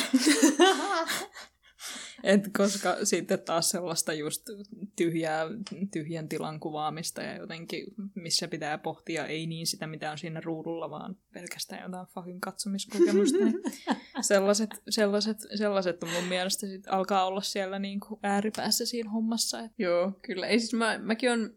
[2.23, 4.43] Et koska sitten taas sellaista just
[4.97, 5.47] tyhjää,
[5.93, 10.91] tyhjän tilan kuvaamista ja jotenkin, missä pitää pohtia ei niin sitä, mitä on siinä ruudulla,
[10.91, 13.39] vaan pelkästään jotain fucking katsomiskokemusta.
[13.39, 13.63] Niin
[14.21, 19.61] sellaiset, sellaiset, sellaiset on mun mielestä sit alkaa olla siellä niin kuin ääripäässä siinä hommassa.
[19.61, 19.73] Et...
[19.79, 20.47] Joo, kyllä.
[20.47, 21.57] Ei siis mä, mäkin on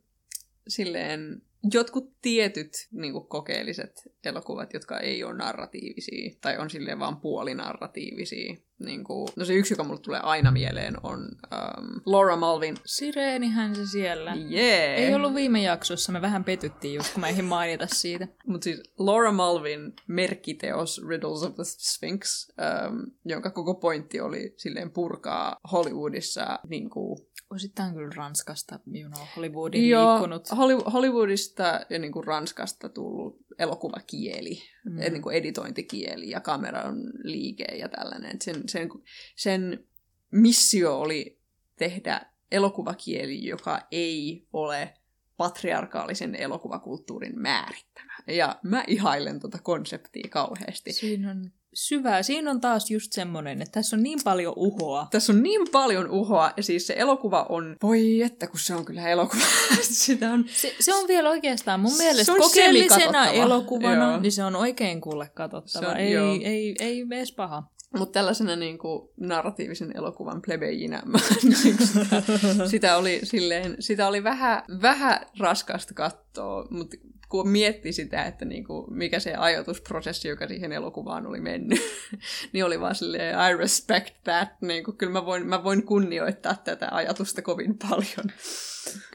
[0.67, 1.41] silleen
[1.73, 8.56] jotkut tietyt niin kuin kokeelliset elokuvat, jotka ei ole narratiivisia, tai on silleen vaan puolinarratiivisia.
[8.80, 12.77] Niin kuin, no se yksi, joka mulle tulee aina mieleen, on um, Laura Malvin.
[12.85, 14.35] Sireenihän se siellä.
[14.35, 14.99] Yeah.
[14.99, 18.27] Ei ollut viime jaksossa, me vähän petyttiin just, kun mä eihin mainita siitä.
[18.47, 24.91] Mutta siis Laura Malvin merkkiteos Riddles of the Sphinx, um, jonka koko pointti oli silleen
[24.91, 27.17] purkaa Hollywoodissa niin kuin,
[27.49, 30.49] Osittain kyllä Ranskasta, you know, Hollywoodin Joo, liikkunut.
[30.93, 34.95] Hollywoodista ja niin kuin Ranskasta tullut elokuvakieli, mm.
[34.95, 38.41] niin kuin editointikieli ja kameran liike ja tällainen.
[38.41, 38.89] Sen, sen,
[39.35, 39.87] sen
[40.31, 41.39] missio oli
[41.75, 42.21] tehdä
[42.51, 44.93] elokuvakieli, joka ei ole
[45.37, 48.13] patriarkaalisen elokuvakulttuurin määrittämä.
[48.27, 50.93] Ja mä ihailen tuota konseptia kauheasti.
[50.93, 52.23] Siinä on syvää.
[52.23, 55.07] Siinä on taas just semmoinen, että tässä on niin paljon uhoa.
[55.11, 58.85] Tässä on niin paljon uhoa, ja siis se elokuva on, voi että kun se on
[58.85, 59.41] kyllä elokuva.
[59.81, 60.45] Sitä on...
[60.47, 64.19] Se, se on vielä oikeastaan mun mielestä kokeellisena elokuvana, joo.
[64.19, 65.88] niin se on oikein kuule katsottava.
[65.88, 67.64] On, ei, ei, ei, ei edes paha.
[67.97, 71.03] Mutta tällaisena niin kuin, narratiivisen elokuvan plebejinä
[71.43, 72.22] niin sitä,
[72.69, 76.97] sitä, oli, silleen, sitä oli vähän, vähän raskasta katsoa, mutta
[77.30, 81.80] kun mietti sitä, että niinku, mikä se ajatusprosessi, joka siihen elokuvaan oli mennyt,
[82.53, 84.49] niin oli vaan silleen, I respect that.
[84.61, 88.31] Niinku, kyllä mä voin, mä voin kunnioittaa tätä ajatusta kovin paljon.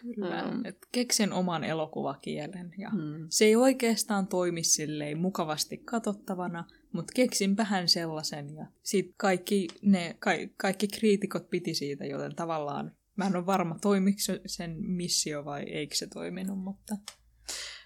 [0.01, 0.65] Kyllä, mm.
[0.65, 3.27] Et keksin oman elokuvakielen ja mm.
[3.29, 10.17] se ei oikeastaan toimi silleen mukavasti katsottavana, mutta keksin vähän sellaisen ja sit kaikki, ne,
[10.19, 15.63] ka, kaikki kriitikot piti siitä, joten tavallaan mä en ole varma, toimiko sen missio vai
[15.63, 16.97] eikö se toiminut, mutta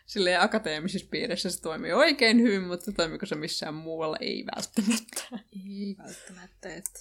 [0.07, 4.17] silleen akateemisissa piirissä se toimii oikein hyvin, mutta toimiko se missään muualla?
[4.21, 5.23] Ei välttämättä.
[5.53, 7.01] Ei välttämättä, että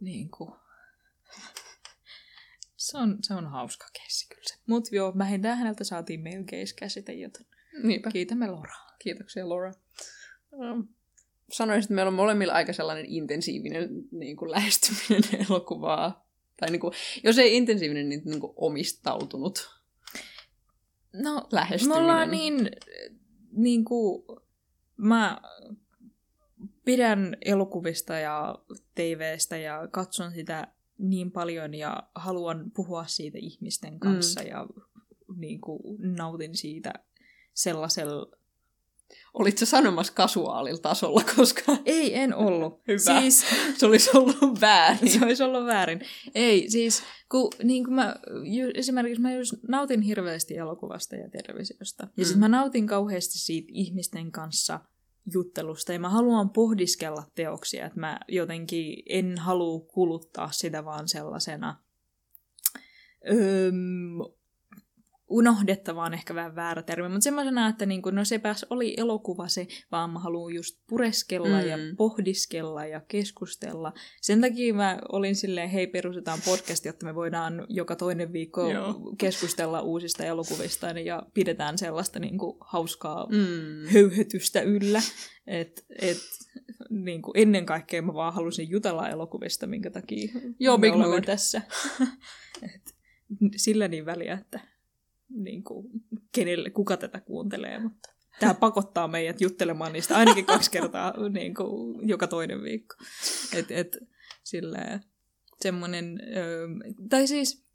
[0.00, 0.50] niin kuin.
[2.76, 4.54] Se on, se on hauska keissi kyllä se.
[4.66, 7.46] Mutta joo, vähintään häneltä saatiin mailcase-käsite, joten
[7.82, 8.10] Niinpä.
[8.10, 8.96] kiitämme Loraa.
[8.98, 9.72] Kiitoksia Laura.
[10.52, 10.88] Um,
[11.52, 16.28] sanoisin, että meillä on molemmilla aika sellainen intensiivinen niin kuin lähestyminen elokuvaa.
[16.56, 16.94] Tai niin kuin,
[17.24, 19.77] jos ei intensiivinen, niin, niin kuin omistautunut
[21.12, 22.02] No, lähestyminen?
[22.02, 22.70] Me ollaan niin,
[23.52, 24.24] niin kuin,
[24.96, 25.40] mä
[26.84, 28.58] pidän elokuvista ja
[28.94, 34.48] TVstä ja katson sitä niin paljon ja haluan puhua siitä ihmisten kanssa mm.
[34.48, 34.66] ja
[35.36, 36.92] niin kuin, nautin siitä
[37.54, 38.37] sellaisella
[39.34, 42.80] Olitko sanomassa kasuaalilla tasolla koska Ei, en ollut.
[42.88, 43.20] Hyvä.
[43.20, 43.44] Siis...
[43.76, 45.10] Se olisi ollut väärin.
[45.12, 46.00] Se olisi ollut väärin.
[46.34, 48.16] Ei, siis kun, niin kun mä,
[48.74, 52.02] esimerkiksi mä just nautin hirveästi elokuvasta ja televisiosta.
[52.02, 52.24] Ja mm.
[52.24, 54.80] sitten mä nautin kauheasti siitä ihmisten kanssa
[55.32, 55.92] juttelusta.
[55.92, 61.76] Ja mä haluan pohdiskella teoksia, että mä jotenkin en halua kuluttaa sitä vaan sellaisena
[63.30, 64.18] öm,
[65.30, 69.48] unohdettava on ehkä vähän väärä termi, mutta semmoisena, että niin kuin, no sepäs oli elokuva
[69.48, 71.68] se, vaan mä haluan just pureskella mm.
[71.68, 73.92] ja pohdiskella ja keskustella.
[74.20, 79.14] Sen takia mä olin silleen, hei perustetaan podcast, jotta me voidaan joka toinen viikko Joo.
[79.18, 83.92] keskustella uusista elokuvista ja pidetään sellaista niin kuin, hauskaa mm.
[83.92, 85.02] höyhetystä yllä.
[85.46, 86.18] Et, et,
[86.90, 90.28] niin kuin ennen kaikkea mä vaan halusin jutella elokuvista, minkä takia
[90.60, 91.62] Joo, me olemme tässä.
[92.74, 92.94] Et,
[93.56, 94.60] sillä niin väliä, että
[95.30, 95.86] niin kuin,
[96.34, 102.08] kenelle, kuka tätä kuuntelee, mutta tämä pakottaa meidät juttelemaan niistä ainakin kaksi kertaa niin kuin,
[102.08, 102.94] joka toinen viikko.
[103.56, 103.98] Et, et,
[104.44, 105.00] silleen,
[105.60, 106.20] semmoinen,
[107.10, 107.68] tai siis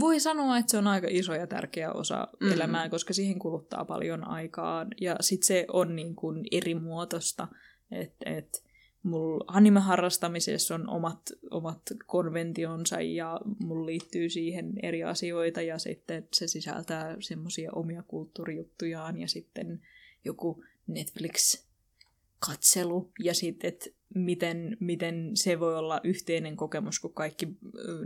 [0.00, 2.52] voi sanoa, että se on aika iso ja tärkeä osa mm-hmm.
[2.52, 7.48] elämää, koska siihen kuluttaa paljon aikaa ja sitten se on niin kuin eri muotoista,
[7.90, 8.64] että et,
[9.02, 11.20] mulla anime-harrastamisessa on omat,
[11.50, 19.18] omat konventionsa ja mulla liittyy siihen eri asioita ja sitten se sisältää semmoisia omia kulttuurijuttujaan
[19.18, 19.82] ja sitten
[20.24, 27.48] joku Netflix-katselu ja sitten, että miten, miten se voi olla yhteinen kokemus, kun kaikki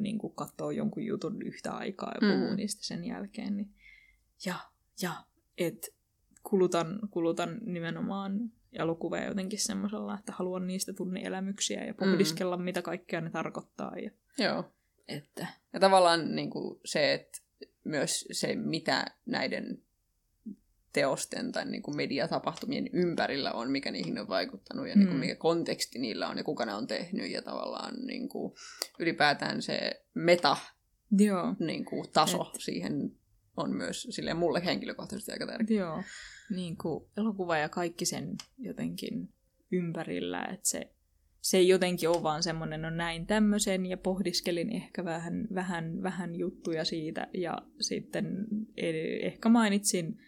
[0.01, 2.57] niin kuin katsoo jonkun jutun yhtä aikaa ja puhuu mm.
[2.57, 3.57] niistä sen jälkeen.
[3.57, 3.71] Niin,
[4.45, 4.55] ja,
[5.03, 5.13] ja
[5.59, 5.87] että
[6.45, 8.41] kulutan, kulutan nimenomaan
[8.73, 12.63] elokuvia jotenkin semmoisella, että haluan niistä tunneelämyksiä ja pohdiskella, mm.
[12.63, 13.93] mitä kaikkea ne tarkoittaa.
[13.99, 14.11] Ja...
[14.39, 14.65] Joo.
[15.09, 15.47] Että...
[15.73, 17.39] Ja tavallaan niin kuin se, että
[17.85, 19.83] myös se, mitä näiden
[20.93, 24.99] teosten tai niin kuin mediatapahtumien ympärillä on, mikä niihin on vaikuttanut ja mm.
[24.99, 28.55] niin kuin mikä konteksti niillä on ja kuka ne on tehnyt ja tavallaan niin kuin
[28.99, 30.57] ylipäätään se meta
[31.19, 31.55] Joo.
[31.59, 32.61] Niin kuin, taso Et...
[32.61, 33.13] siihen
[33.57, 35.79] on myös silleen mulle henkilökohtaisesti aika tärkeä.
[35.79, 36.03] Joo,
[36.51, 39.29] niin kuin elokuva ja kaikki sen jotenkin
[39.73, 40.91] ympärillä, että se,
[41.41, 46.37] se ei jotenkin ole vaan semmoinen, no näin tämmöisen ja pohdiskelin ehkä vähän, vähän, vähän
[46.37, 48.47] juttuja siitä ja sitten
[49.23, 50.19] ehkä mainitsin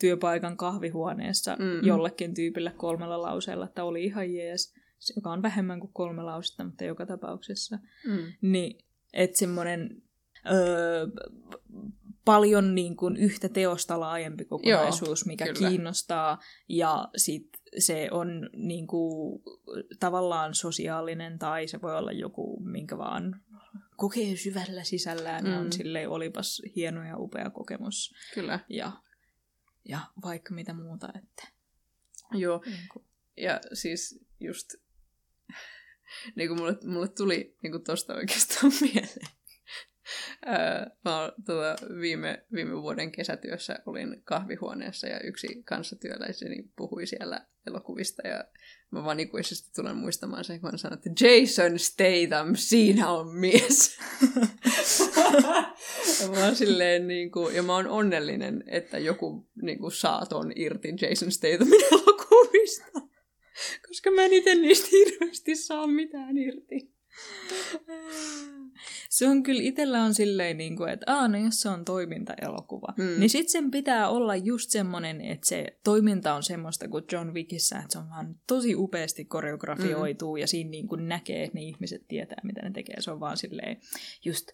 [0.00, 1.86] työpaikan kahvihuoneessa mm-hmm.
[1.86, 4.74] jollekin tyypille kolmella lauseella, että oli ihan jees,
[5.16, 7.78] joka on vähemmän kuin kolme lausetta, mutta joka tapauksessa.
[8.06, 8.32] Mm.
[8.42, 8.78] Niin,
[9.12, 10.02] että semmoinen
[10.52, 11.06] öö,
[12.24, 15.68] paljon niin kuin yhtä teosta laajempi kokonaisuus, Joo, mikä kyllä.
[15.68, 16.38] kiinnostaa.
[16.68, 19.42] Ja sit se on niin kuin,
[20.00, 23.40] tavallaan sosiaalinen tai se voi olla joku, minkä vaan
[23.96, 25.58] kokee syvällä sisällään mm.
[25.58, 28.14] on silleen olipas hieno ja upea kokemus.
[28.34, 28.60] Kyllä.
[28.68, 28.92] Ja,
[29.88, 31.08] ja vaikka mitä muuta.
[31.08, 31.48] Että,
[32.32, 32.62] Joo.
[32.66, 33.04] Niin kuin.
[33.36, 34.74] Ja siis just
[36.36, 39.39] niin kuin mulle, mulle tuli niin kuin tosta oikeastaan mieleen
[41.04, 48.44] mä tota, viime, viime vuoden kesätyössä olin kahvihuoneessa ja yksi kanssatyöläiseni puhui siellä elokuvista ja
[48.90, 53.98] mä vaan ikuisesti tulen muistamaan sen, kun hän sanoi, että Jason Statham, siinä on mies.
[56.20, 60.26] ja mä oon silleen, niin kuin, ja mä oon onnellinen, että joku niin kuin, saa
[60.26, 63.00] ton irti Jason Stathamin elokuvista.
[63.88, 66.92] Koska mä en itse niistä hirveästi saa mitään irti.
[69.10, 72.94] Se on kyllä itsellä on silleen, niin kuin, että Aa, no jos se on toimintaelokuva,
[72.96, 73.20] mm.
[73.20, 77.78] niin sitten sen pitää olla just semmoinen, että se toiminta on semmoista kuin John Wickissä,
[77.78, 80.40] että se on vaan tosi upeasti koreografioituu mm.
[80.40, 83.00] ja siinä niin kuin näkee, että ne ihmiset tietää, mitä ne tekee.
[83.00, 83.76] Se on vaan silleen
[84.24, 84.50] just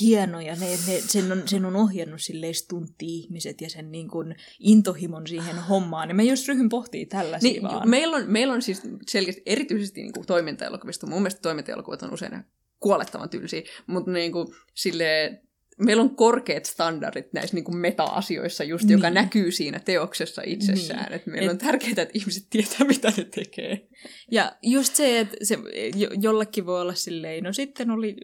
[0.00, 4.08] hieno ja ne, ne, sen, on, sen on ohjannut silleen stuntti ihmiset ja sen niin
[4.08, 6.08] kuin intohimon siihen hommaan.
[6.08, 7.88] Ja me just ryhyn pohtii tällaisia niin, vaan.
[7.88, 11.06] Meillä on, meillä on siis selkeästi erityisesti niin kuin toimintaelokuvista.
[11.06, 12.44] Mun mielestä toimintaelokuvat on usein
[12.84, 15.43] kuolettavan tylsiä, mutta niin kuin, silleen,
[15.78, 18.92] meillä on korkeat standardit näissä niin kuin meta-asioissa just, niin.
[18.92, 21.04] joka näkyy siinä teoksessa itsessään.
[21.04, 21.12] Niin.
[21.12, 21.52] Että meillä Et...
[21.52, 23.88] on tärkeää, että ihmiset tietää, mitä ne tekee.
[24.30, 25.58] Ja just se, että se
[25.96, 28.16] jo, jollekin voi olla silleen, no sitten oli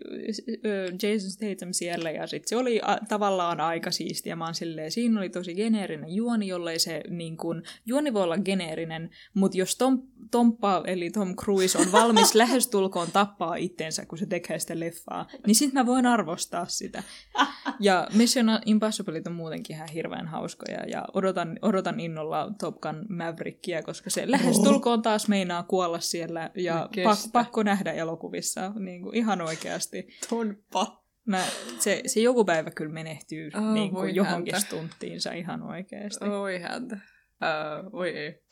[1.03, 4.37] Jason Statham siellä ja sitten se oli a, tavallaan aika siistiä.
[4.37, 8.39] Mä oon silleen, siinä oli tosi geneerinen juoni, jollei se niin kuin, juoni voi olla
[8.39, 14.27] geneerinen, mutta jos Tom, Tomppa eli Tom Cruise on valmis lähestulkoon tappaa itsensä, kun se
[14.27, 17.03] tekee sitä leffaa, niin sitten mä voin arvostaa sitä.
[17.81, 23.83] Ja Mission Impossible on muutenkin ihan hirveän hauskoja ja odotan, odotan innolla Top Gun Maverickia,
[23.83, 29.41] koska se lähestulkoon taas meinaa kuolla siellä ja pak, pakko nähdä elokuvissa niin kuin ihan
[29.41, 30.09] oikeasti.
[30.29, 31.01] Tonpa.
[31.25, 31.45] Mä,
[31.79, 34.67] se, se joku päivä kyllä menehtyy oh, niin kuin johonkin häntä.
[34.67, 36.25] stunttiinsa ihan oikeasti.
[36.25, 36.97] Oi häntä.
[36.97, 38.43] Uh, oi ei.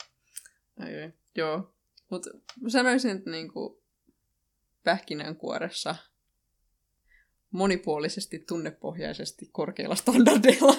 [0.81, 1.13] Ai, ei.
[1.37, 1.75] Joo.
[2.11, 2.31] Mutta
[2.69, 3.83] sanoisin, että niinku
[4.85, 5.95] pähkinänkuoressa
[7.51, 10.75] monipuolisesti, tunnepohjaisesti, korkeilla standardeilla.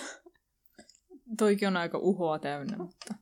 [1.38, 3.15] Toikin on aika uhoa täynnä, mutta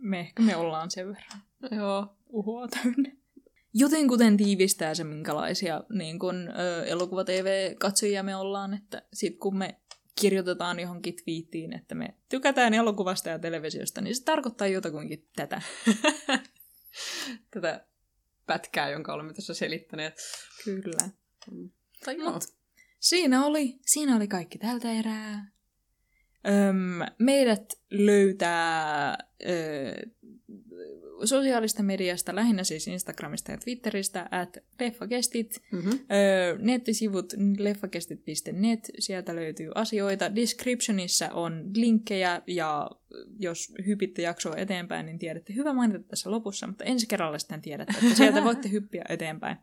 [0.00, 1.42] me ehkä me ollaan sen verran.
[1.70, 2.16] Joo.
[2.28, 3.12] Uhoa täynnä.
[3.74, 9.80] Joten kuten tiivistää se, minkälaisia niin kun, ö, elokuva-tv-katsojia me ollaan, että sit kun me
[10.20, 15.62] kirjoitetaan johonkin twiittiin, että me tykätään elokuvasta ja televisiosta, niin se tarkoittaa jotakuinkin tätä.
[17.54, 17.86] tätä
[18.46, 20.14] pätkää, jonka olemme tässä selittäneet.
[20.64, 21.10] Kyllä.
[21.50, 21.70] Mm.
[22.04, 22.59] Tai Mut
[23.00, 25.50] siinä oli, siinä oli kaikki tältä erää.
[26.48, 30.10] Öm, meidät löytää ö,
[31.24, 35.62] sosiaalista mediasta, lähinnä siis Instagramista ja Twitteristä, at leffakestit.
[35.72, 35.92] Mm-hmm.
[35.92, 40.34] Ö, nettisivut leffakestit.net, sieltä löytyy asioita.
[40.34, 42.90] Descriptionissa on linkkejä ja
[43.38, 47.94] jos hypitte jaksoa eteenpäin, niin tiedätte hyvä mainita tässä lopussa, mutta ensi kerralla sitten tiedätte,
[48.02, 49.56] että sieltä voitte hyppiä eteenpäin.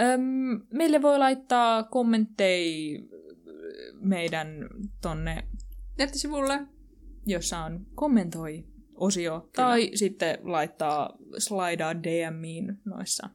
[0.00, 3.00] Öm, meille voi laittaa kommentteja
[4.00, 4.48] meidän
[5.02, 5.44] tonne
[5.98, 6.60] nettisivulle,
[7.26, 9.50] jossa on kommentoi osio, Kyllä.
[9.52, 13.30] tai sitten laittaa slaidaa DMiin noissa.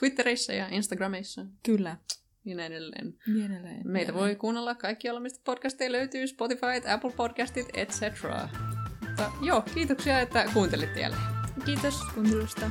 [0.00, 1.46] Twitterissä ja Instagramissa.
[1.62, 1.96] Kyllä.
[2.44, 3.14] Niin edelleen.
[3.26, 3.80] Niin edelleen.
[3.84, 8.02] Meitä voi kuunnella kaikkialla, mistä podcasteja löytyy, Spotify, Apple Podcastit, etc.
[9.00, 11.22] Mutta joo, kiitoksia, että kuuntelitte jälleen.
[11.64, 12.70] Kiitos kuuntelusta.